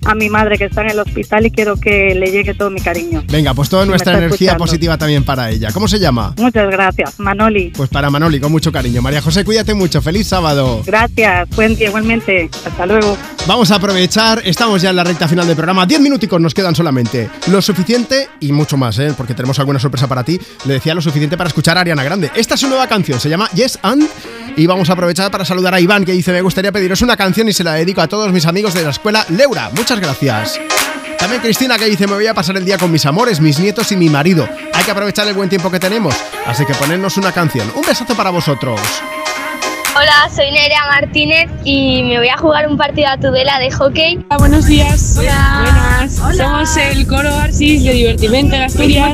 A 0.06 0.14
mi 0.14 0.30
madre 0.30 0.58
que 0.58 0.66
está 0.66 0.82
en 0.82 0.92
el 0.92 1.00
hospital 1.00 1.48
y 1.48 1.52
quiero 1.52 1.78
que 1.78 2.14
le 2.14 2.28
llegue 2.32 2.54
todo 2.54 2.70
mi 2.70 2.80
cariño. 2.80 3.24
Venga, 3.28 3.54
pues 3.56 3.70
toda 3.70 3.84
Si 3.84 3.90
nuestra 3.90 4.14
energía 4.14 4.52
escuchando. 4.52 4.64
positiva 4.64 4.98
también 5.00 5.24
para 5.24 5.50
ella. 5.50 5.72
¿Cómo 5.74 5.88
se 5.88 5.98
llama? 6.00 6.34
Muchas 6.38 6.70
gracias, 6.70 7.20
Manoli. 7.20 7.72
Pues 7.76 7.90
para 7.90 8.10
Manoli, 8.12 8.40
con 8.40 8.52
mucho 8.52 8.72
cariño. 8.72 9.02
María 9.02 9.22
José, 9.22 9.44
cuídate 9.44 9.74
mucho. 9.74 10.02
Feliz 10.04 10.28
sábado. 10.28 10.84
Gracias, 10.86 11.50
buen 11.56 11.76
día 11.76 11.88
igualmente. 11.88 12.50
Hasta 12.66 12.86
luego. 12.86 13.18
Vamos 13.48 13.72
a 13.72 13.76
aprovechar, 13.76 14.42
estamos 14.46 14.82
ya 14.82 14.92
en 14.92 14.96
la 14.96 15.04
recta 15.04 15.28
final 15.28 15.48
del 15.48 15.56
programa. 15.56 15.86
Diez 15.88 16.00
minuticos 16.00 16.40
nos 16.40 16.54
quedan 16.54 16.76
solamente. 16.76 17.30
Lo 17.48 17.62
suficiente 17.62 18.30
y 18.40 18.52
mucho 18.52 18.78
más, 18.78 19.00
¿eh? 19.00 19.14
porque 19.18 19.34
tenemos 19.34 19.58
alguna 19.60 19.80
sorpresa 19.80 20.08
para 20.08 20.24
ti. 20.24 20.40
Le 20.66 20.76
decía 20.76 20.94
lo 20.94 21.02
suficiente 21.02 21.36
para 21.38 21.48
escuchar 21.48 21.78
a 21.78 21.82
Ariana 21.82 22.04
Grande. 22.04 22.30
Esta 22.36 22.54
es 22.54 22.60
su 22.62 22.68
nueva 22.68 22.88
canción, 22.88 23.20
se 23.20 23.30
llama 23.30 23.50
Yes 23.56 23.80
and. 23.82 24.08
Y 24.58 24.68
vamos 24.68 24.90
a 24.90 24.94
aprovechar 24.94 25.30
para 25.32 25.44
saludar 25.44 25.74
a 25.74 25.82
Iván, 25.82 26.06
que 26.06 26.14
dice: 26.14 26.32
Me 26.32 26.42
gustaría 26.42 26.72
pediros 26.72 27.02
una 27.02 27.18
canción 27.18 27.50
y 27.50 27.54
se 27.54 27.64
la 27.64 27.74
dedico 27.74 28.00
a 28.02 28.08
todos 28.08 28.32
mis 28.32 28.46
amigos 28.46 28.74
de 28.74 28.84
la 28.84 28.92
escuela 28.92 29.26
Leura. 29.30 29.70
Muchas 29.76 29.95
gracias. 30.00 30.60
También 31.18 31.42
Cristina, 31.42 31.78
que 31.78 31.86
dice: 31.86 32.08
Me 32.08 32.14
voy 32.14 32.28
a 32.28 32.34
pasar 32.34 32.58
el 32.58 32.66
día 32.66 32.78
con 32.78 32.92
mis 32.92 33.06
amores, 33.06 33.40
mis 33.40 33.60
nietos 33.60 33.92
y 33.92 33.98
mi 33.98 34.10
marido. 34.10 34.48
Hay 34.74 34.84
que 34.84 34.92
aprovechar 34.92 35.28
el 35.28 35.34
buen 35.34 35.50
tiempo 35.50 35.72
que 35.72 35.80
tenemos. 35.80 36.16
Así 36.46 36.66
que 36.66 36.74
ponernos 36.76 37.18
una 37.18 37.32
canción. 37.32 37.72
Un 37.76 37.82
besazo 37.82 38.16
para 38.16 38.30
vosotros. 38.30 38.80
Hola, 39.98 40.30
soy 40.30 40.52
Nerea 40.52 40.88
Martínez 40.88 41.50
y 41.64 42.04
me 42.04 42.18
voy 42.18 42.28
a 42.28 42.36
jugar 42.36 42.68
un 42.68 42.78
partido 42.78 43.08
a 43.08 43.18
Tudela 43.18 43.60
de 43.60 43.72
hockey. 43.72 44.18
Hola, 44.30 44.38
buenos 44.40 44.66
días. 44.66 45.16
Buenas. 45.16 46.16
Somos 46.36 46.76
el 46.76 47.08
coro 47.08 47.34
Arsis 47.34 47.82
de 47.86 47.94
Divertimento 47.94 48.58
en 48.58 48.64
Asturias. 48.64 49.14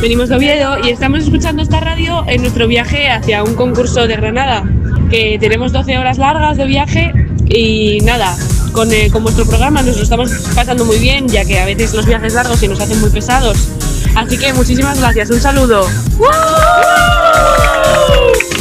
Venimos 0.00 0.28
de 0.28 0.36
Oviedo 0.36 0.78
y 0.84 0.90
estamos 0.90 1.24
escuchando 1.24 1.64
esta 1.64 1.80
radio 1.80 2.24
en 2.28 2.42
nuestro 2.42 2.68
viaje 2.68 3.10
hacia 3.10 3.42
un 3.42 3.56
concurso 3.56 4.06
de 4.06 4.14
Granada. 4.14 4.62
Que 5.10 5.36
tenemos 5.40 5.72
12 5.72 5.98
horas 5.98 6.16
largas 6.16 6.56
de 6.58 6.64
viaje 6.66 7.12
y 7.46 7.98
nada, 8.04 8.36
con, 8.74 8.92
eh, 8.92 9.08
con 9.10 9.22
vuestro 9.22 9.46
programa 9.46 9.82
nos 9.82 9.96
lo 9.96 10.02
estamos 10.02 10.30
pasando 10.54 10.84
muy 10.84 10.98
bien, 10.98 11.26
ya 11.28 11.44
que 11.44 11.60
a 11.60 11.64
veces 11.64 11.94
los 11.94 12.04
viajes 12.04 12.34
largos 12.34 12.58
se 12.58 12.68
nos 12.68 12.80
hacen 12.80 13.00
muy 13.00 13.08
pesados. 13.08 13.68
Así 14.14 14.36
que 14.36 14.52
muchísimas 14.52 14.98
gracias. 14.98 15.30
Un 15.30 15.40
saludo. 15.40 15.86
Lipstick 18.26 18.53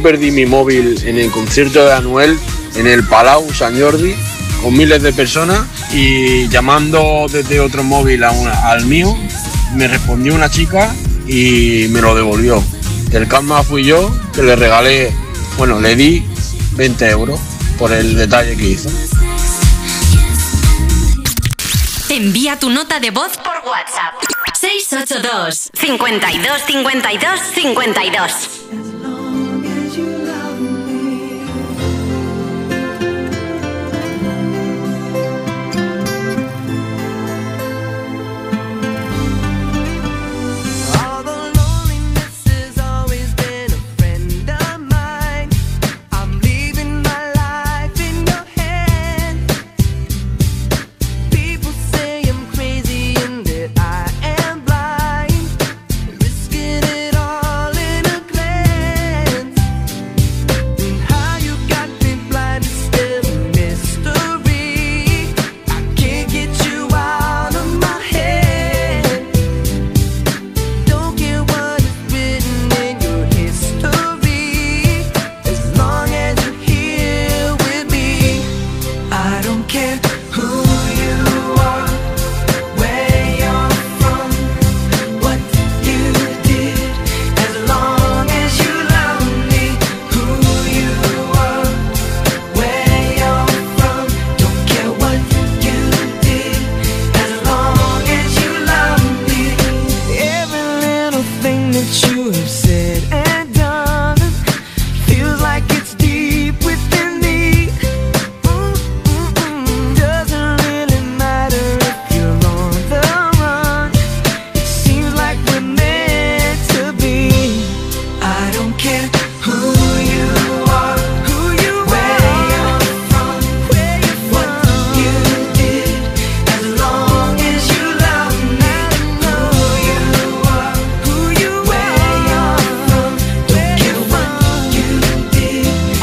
perdí 0.00 0.30
mi 0.30 0.46
móvil 0.46 1.00
en 1.04 1.18
el 1.18 1.30
concierto 1.30 1.84
de 1.84 1.92
Anuel 1.92 2.38
en 2.76 2.86
el 2.86 3.04
Palau 3.04 3.52
San 3.52 3.78
Jordi 3.80 4.14
con 4.62 4.76
miles 4.76 5.02
de 5.02 5.12
personas 5.12 5.60
y 5.92 6.48
llamando 6.48 7.26
desde 7.30 7.60
otro 7.60 7.82
móvil 7.82 8.22
a 8.24 8.30
una- 8.32 8.70
al 8.70 8.86
mío 8.86 9.16
me 9.74 9.88
respondió 9.88 10.34
una 10.34 10.50
chica 10.50 10.94
y 11.26 11.86
me 11.90 12.00
lo 12.00 12.14
devolvió. 12.14 12.62
El 13.12 13.26
calma 13.28 13.62
fui 13.62 13.84
yo 13.84 14.14
que 14.34 14.42
le 14.42 14.56
regalé, 14.56 15.12
bueno, 15.56 15.80
le 15.80 15.94
di 15.96 16.24
20 16.72 17.08
euros 17.08 17.38
por 17.78 17.92
el 17.92 18.16
detalle 18.16 18.56
que 18.56 18.66
hizo. 18.70 18.88
Envía 22.08 22.58
tu 22.58 22.70
nota 22.70 22.98
de 23.00 23.10
voz 23.10 23.36
por 23.36 23.54
WhatsApp. 23.68 24.14
682 24.60 25.70
52 25.72 26.62
52 26.66 27.40
52. 27.54 28.32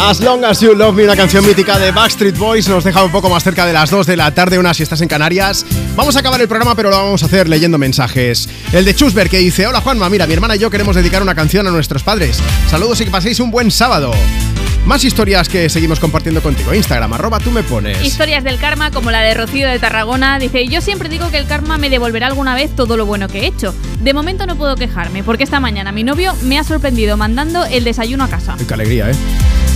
As 0.08 0.22
Long 0.22 0.46
As 0.46 0.62
You 0.62 0.74
Love 0.74 0.96
Me, 0.96 1.04
una 1.04 1.18
canción 1.18 1.46
mítica 1.46 1.78
de 1.78 1.92
Backstreet 1.92 2.38
Boys, 2.38 2.70
nos 2.70 2.86
deja 2.86 3.04
un 3.04 3.12
poco 3.12 3.30
más 3.30 3.44
cerca 3.44 3.66
de 3.66 3.74
las 3.74 3.90
2 3.90 4.08
de 4.08 4.16
la 4.16 4.34
tarde, 4.34 4.58
una 4.58 4.74
si 4.74 4.82
estás 4.82 5.02
en 5.02 5.10
Canarias. 5.10 5.66
Vamos 5.98 6.16
a 6.16 6.20
acabar 6.22 6.40
el 6.40 6.48
programa, 6.48 6.76
pero 6.76 6.90
lo 6.90 6.96
vamos 6.96 7.24
a 7.24 7.26
hacer 7.26 7.50
leyendo 7.50 7.78
mensajes. 7.78 8.48
El 8.72 8.86
de 8.86 8.96
Chusberg 8.96 9.30
que 9.30 9.40
dice, 9.40 9.68
hola 9.68 9.82
Juanma, 9.82 10.10
mira, 10.10 10.26
mi 10.26 10.32
hermana 10.32 10.56
y 10.56 10.60
yo 10.60 10.70
queremos 10.70 10.96
dedicar 10.96 11.22
una 11.22 11.36
canción 11.36 11.68
a 11.68 11.72
nuestros 11.72 12.04
padres. 12.04 12.40
Saludos 12.70 13.02
y 13.02 13.04
que 13.04 13.12
paséis 13.12 13.42
un 13.42 13.52
buen 13.52 13.70
sábado. 13.70 14.14
Más 14.86 15.04
historias 15.04 15.50
que 15.50 15.68
seguimos 15.68 16.00
compartiendo 16.00 16.42
contigo. 16.42 16.74
Instagram, 16.74 17.12
arroba 17.12 17.40
tú 17.40 17.52
me 17.52 17.62
pones. 17.62 18.02
Historias 18.02 18.46
del 18.46 18.60
karma, 18.60 18.92
como 18.92 19.12
la 19.12 19.20
de 19.20 19.34
Rocío 19.34 19.68
de 19.68 19.78
Tarragona, 19.78 20.40
dice, 20.40 20.70
yo 20.70 20.80
siempre 20.80 21.10
digo 21.10 21.30
que 21.32 21.38
el 21.38 21.48
karma 21.48 21.78
me 21.78 21.90
devolverá 21.90 22.28
alguna 22.28 22.56
vez 22.56 22.74
todo 22.74 22.96
lo 22.96 23.06
bueno 23.06 23.28
que 23.28 23.40
he 23.42 23.48
hecho. 23.48 23.76
De 24.00 24.14
momento 24.14 24.46
no 24.46 24.56
puedo 24.56 24.78
quejarme, 24.78 25.22
porque 25.22 25.44
esta 25.44 25.60
mañana 25.60 25.92
mi 25.92 26.06
novio 26.06 26.34
me 26.44 26.58
ha 26.58 26.64
sorprendido 26.64 27.18
mandando 27.18 27.66
el 27.66 27.84
desayuno 27.84 28.24
a 28.24 28.30
casa. 28.30 28.56
Qué 28.66 28.74
alegría, 28.74 29.12
¿eh? 29.12 29.16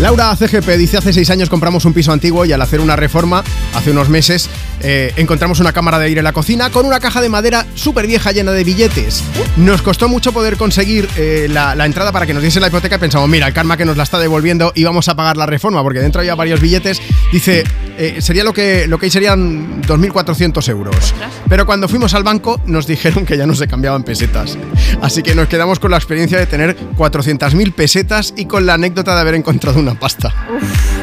Laura 0.01 0.35
CGP 0.35 0.67
dice, 0.77 0.97
hace 0.97 1.13
seis 1.13 1.29
años 1.29 1.47
compramos 1.47 1.85
un 1.85 1.93
piso 1.93 2.11
antiguo 2.11 2.43
y 2.43 2.51
al 2.51 2.59
hacer 2.63 2.81
una 2.81 2.95
reforma, 2.95 3.43
hace 3.75 3.91
unos 3.91 4.09
meses, 4.09 4.49
eh, 4.81 5.13
encontramos 5.15 5.59
una 5.59 5.73
cámara 5.73 5.99
de 5.99 6.05
aire 6.05 6.21
en 6.21 6.23
la 6.23 6.33
cocina 6.33 6.71
con 6.71 6.87
una 6.87 6.99
caja 6.99 7.21
de 7.21 7.29
madera 7.29 7.67
súper 7.75 8.07
vieja 8.07 8.31
llena 8.31 8.51
de 8.51 8.63
billetes. 8.63 9.23
Nos 9.57 9.83
costó 9.83 10.09
mucho 10.09 10.31
poder 10.31 10.57
conseguir 10.57 11.07
eh, 11.17 11.45
la, 11.51 11.75
la 11.75 11.85
entrada 11.85 12.11
para 12.11 12.25
que 12.25 12.33
nos 12.33 12.41
diese 12.41 12.59
la 12.59 12.69
hipoteca 12.69 12.95
y 12.95 12.97
pensamos, 12.97 13.29
mira, 13.29 13.45
el 13.45 13.53
karma 13.53 13.77
que 13.77 13.85
nos 13.85 13.95
la 13.95 14.01
está 14.01 14.17
devolviendo 14.17 14.71
y 14.73 14.83
vamos 14.85 15.07
a 15.07 15.15
pagar 15.15 15.37
la 15.37 15.45
reforma, 15.45 15.83
porque 15.83 15.99
dentro 15.99 16.21
había 16.21 16.33
varios 16.33 16.61
billetes. 16.61 16.99
Dice, 17.31 17.63
eh, 18.03 18.19
sería 18.19 18.43
lo 18.43 18.51
que, 18.51 18.87
lo 18.87 18.97
que 18.97 19.11
serían 19.11 19.83
2.400 19.83 20.67
euros. 20.69 21.13
Pero 21.47 21.67
cuando 21.67 21.87
fuimos 21.87 22.15
al 22.15 22.23
banco 22.23 22.59
nos 22.65 22.87
dijeron 22.87 23.27
que 23.27 23.37
ya 23.37 23.45
no 23.45 23.53
se 23.53 23.67
cambiaban 23.67 24.01
pesetas. 24.01 24.57
Así 25.03 25.21
que 25.21 25.35
nos 25.35 25.47
quedamos 25.47 25.77
con 25.77 25.91
la 25.91 25.97
experiencia 25.97 26.39
de 26.39 26.47
tener 26.47 26.75
400.000 26.97 27.73
pesetas 27.73 28.33
y 28.35 28.45
con 28.45 28.65
la 28.65 28.73
anécdota 28.73 29.13
de 29.13 29.21
haber 29.21 29.35
encontrado 29.35 29.79
una 29.79 29.93
pasta. 29.93 30.33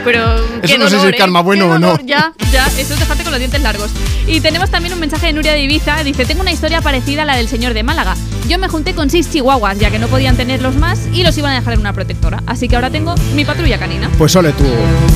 Pero 0.04 0.44
Eso 0.60 0.76
no 0.76 0.88
sé 0.88 0.98
si 0.98 1.06
es 1.06 1.16
karma 1.16 1.38
¿eh? 1.38 1.44
bueno 1.44 1.70
o 1.70 1.78
no. 1.78 2.00
Ya, 2.04 2.32
ya, 2.50 2.66
eso 2.66 2.94
es 2.94 2.98
dejarte 2.98 3.22
con 3.22 3.30
los 3.30 3.38
dientes 3.38 3.62
largos. 3.62 3.92
Y 4.26 4.40
tenemos 4.40 4.68
también 4.68 4.92
un 4.92 4.98
mensaje 4.98 5.26
de 5.26 5.34
Nuria 5.34 5.52
de 5.52 5.60
Ibiza. 5.60 6.02
Dice, 6.02 6.24
tengo 6.24 6.40
una 6.40 6.50
historia 6.50 6.80
parecida 6.80 7.22
a 7.22 7.26
la 7.26 7.36
del 7.36 7.46
señor 7.46 7.74
de 7.74 7.84
Málaga. 7.84 8.16
Yo 8.48 8.58
me 8.58 8.66
junté 8.66 8.94
con 8.94 9.10
seis 9.10 9.30
chihuahuas, 9.30 9.78
ya 9.78 9.90
que 9.90 9.98
no 9.98 10.08
podían 10.08 10.34
tenerlos 10.34 10.74
más 10.76 11.00
y 11.12 11.22
los 11.22 11.36
iban 11.36 11.52
a 11.52 11.56
dejar 11.56 11.74
en 11.74 11.80
una 11.80 11.92
protectora. 11.92 12.42
Así 12.46 12.66
que 12.66 12.76
ahora 12.76 12.88
tengo 12.88 13.14
mi 13.34 13.44
patrulla 13.44 13.78
canina. 13.78 14.10
Pues 14.16 14.34
ole 14.36 14.52
tú. 14.52 14.64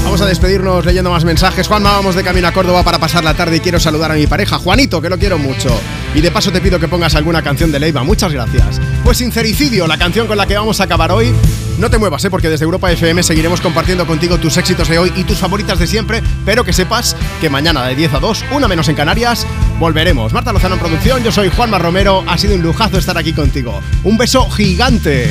Vamos 0.05 0.21
a 0.21 0.27
despedirnos 0.27 0.85
leyendo 0.85 1.11
más 1.11 1.25
mensajes. 1.25 1.67
Juanma, 1.67 1.93
vamos 1.93 2.15
de 2.15 2.23
camino 2.23 2.49
a 2.49 2.53
Córdoba 2.53 2.83
para 2.83 2.99
pasar 2.99 3.25
la 3.25 3.33
tarde 3.33 3.57
y 3.57 3.61
quiero 3.61 3.81
saludar 3.81 4.11
a 4.11 4.15
mi 4.17 4.27
pareja, 4.27 4.59
Juanito, 4.59 5.01
que 5.01 5.09
lo 5.09 5.19
quiero 5.19 5.39
mucho. 5.39 5.71
Y 6.15 6.21
de 6.21 6.31
paso 6.31 6.53
te 6.53 6.61
pido 6.61 6.79
que 6.79 6.89
pongas 6.89 7.15
alguna 7.15 7.41
canción 7.41 7.73
de 7.73 7.81
Leiva. 7.81 8.03
Muchas 8.05 8.35
gracias. 8.35 8.79
Pues 9.03 9.17
Sincericidio, 9.17 9.87
la 9.87 9.97
canción 9.97 10.27
con 10.27 10.37
la 10.37 10.47
que 10.47 10.59
vamos 10.59 10.83
a 10.83 10.85
acabar 10.85 11.11
hoy. 11.11 11.33
No 11.79 11.89
te 11.89 11.97
muevas, 11.97 12.23
¿eh? 12.25 12.31
porque 12.31 12.51
desde 12.51 12.65
Europa 12.65 12.93
FM 12.93 13.23
seguiremos 13.23 13.63
compartiendo 13.63 14.07
contigo 14.07 14.39
tus 14.39 14.59
éxitos 14.59 14.89
de 14.89 14.99
hoy 14.99 15.13
y 15.17 15.25
tus 15.25 15.39
favoritas 15.39 15.79
de 15.79 15.87
siempre, 15.87 16.23
pero 16.45 16.65
que 16.65 16.73
sepas 16.73 17.17
que 17.41 17.49
mañana 17.49 17.87
de 17.87 17.97
10 17.97 18.15
a 18.15 18.21
2, 18.21 18.45
una 18.53 18.69
menos 18.69 18.89
en 18.89 18.95
Canarias, 18.95 19.47
volveremos. 19.83 20.33
Marta 20.33 20.53
Lozano 20.53 20.77
en 20.77 20.81
producción, 20.81 21.25
yo 21.25 21.33
soy 21.33 21.49
Juanma 21.49 21.77
Romero, 21.77 22.23
ha 22.29 22.39
sido 22.39 22.55
un 22.55 22.63
lujazo 22.63 22.99
estar 22.99 23.19
aquí 23.19 23.33
contigo. 23.33 23.83
Un 24.05 24.17
beso 24.17 24.49
gigante. 24.49 25.29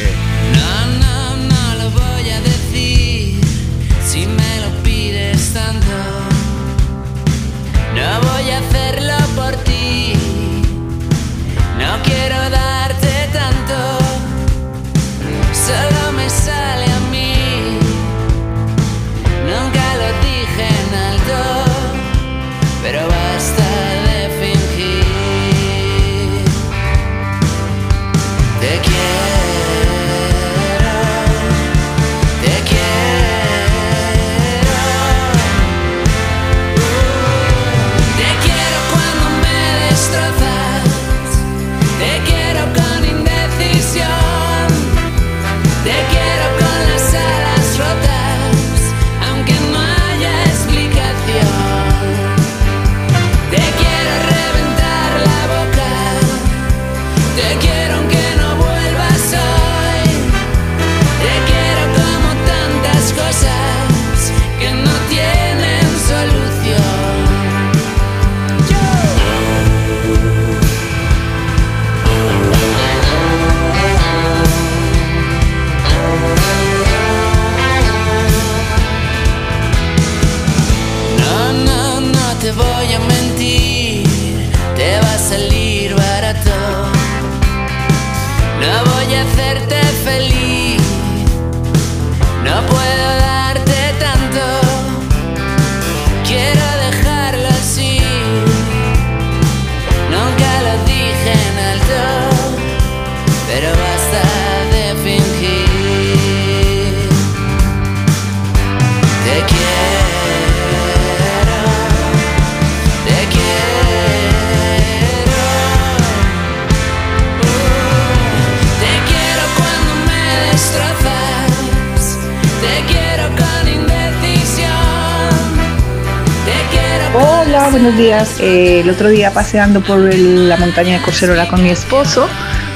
Buenos 127.71 127.95
días. 127.95 128.39
Eh, 128.41 128.81
el 128.81 128.89
otro 128.89 129.07
día 129.07 129.31
paseando 129.31 129.81
por 129.81 129.99
la 130.13 130.57
montaña 130.57 130.97
de 130.97 131.03
Corserola 131.03 131.47
con 131.47 131.63
mi 131.63 131.69
esposo, 131.69 132.27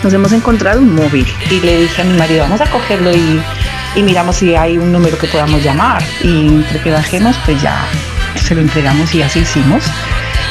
nos 0.03 0.13
hemos 0.13 0.31
encontrado 0.31 0.79
un 0.79 0.95
móvil 0.95 1.27
y 1.51 1.59
le 1.59 1.81
dije 1.81 2.01
a 2.01 2.05
mi 2.05 2.17
marido, 2.17 2.43
vamos 2.43 2.61
a 2.61 2.69
cogerlo 2.69 3.11
y 3.13 4.01
miramos 4.01 4.37
si 4.37 4.55
hay 4.55 4.77
un 4.77 4.91
número 4.91 5.17
que 5.17 5.27
podamos 5.27 5.61
llamar. 5.63 6.01
Y 6.23 6.47
entre 6.47 6.79
que 6.79 6.91
bajemos, 6.91 7.35
pues 7.45 7.61
ya 7.61 7.85
se 8.35 8.55
lo 8.55 8.61
entregamos 8.61 9.13
y 9.13 9.21
así 9.21 9.39
hicimos. 9.39 9.83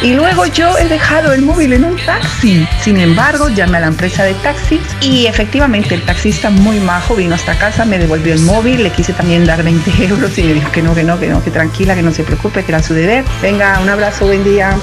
Y 0.04 0.12
luego 0.12 0.44
yo 0.44 0.76
he 0.76 0.86
dejado 0.86 1.32
el 1.32 1.40
móvil 1.40 1.72
en 1.72 1.82
un 1.82 1.96
taxi. 1.96 2.68
Sin 2.82 2.98
embargo, 2.98 3.48
llamé 3.48 3.78
a 3.78 3.80
la 3.80 3.86
empresa 3.86 4.22
de 4.22 4.34
taxis 4.34 4.82
y 5.00 5.24
efectivamente 5.24 5.94
el 5.94 6.02
taxista 6.02 6.50
muy 6.50 6.78
majo 6.78 7.16
vino 7.16 7.34
hasta 7.34 7.56
casa, 7.56 7.86
me 7.86 7.98
devolvió 7.98 8.34
el 8.34 8.40
móvil, 8.40 8.82
le 8.82 8.90
quise 8.90 9.14
también 9.14 9.46
dar 9.46 9.62
20 9.62 10.04
euros 10.04 10.36
y 10.36 10.42
me 10.42 10.52
dijo 10.52 10.70
que 10.72 10.82
no, 10.82 10.94
que 10.94 11.04
no, 11.04 11.18
que 11.18 11.28
no, 11.28 11.42
que 11.42 11.50
tranquila, 11.50 11.94
que 11.94 12.02
no 12.02 12.12
se 12.12 12.22
preocupe, 12.22 12.62
que 12.64 12.72
era 12.72 12.82
su 12.82 12.92
deber. 12.92 13.24
Venga, 13.40 13.80
un 13.80 13.88
abrazo, 13.88 14.26
buen 14.26 14.44
día. 14.44 14.76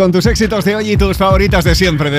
Con 0.00 0.12
tus 0.12 0.24
éxitos 0.24 0.64
de 0.64 0.76
hoy 0.76 0.92
y 0.92 0.96
tus 0.96 1.18
favoritas 1.18 1.62
de 1.62 1.74
siempre, 1.74 2.10
desde 2.10 2.18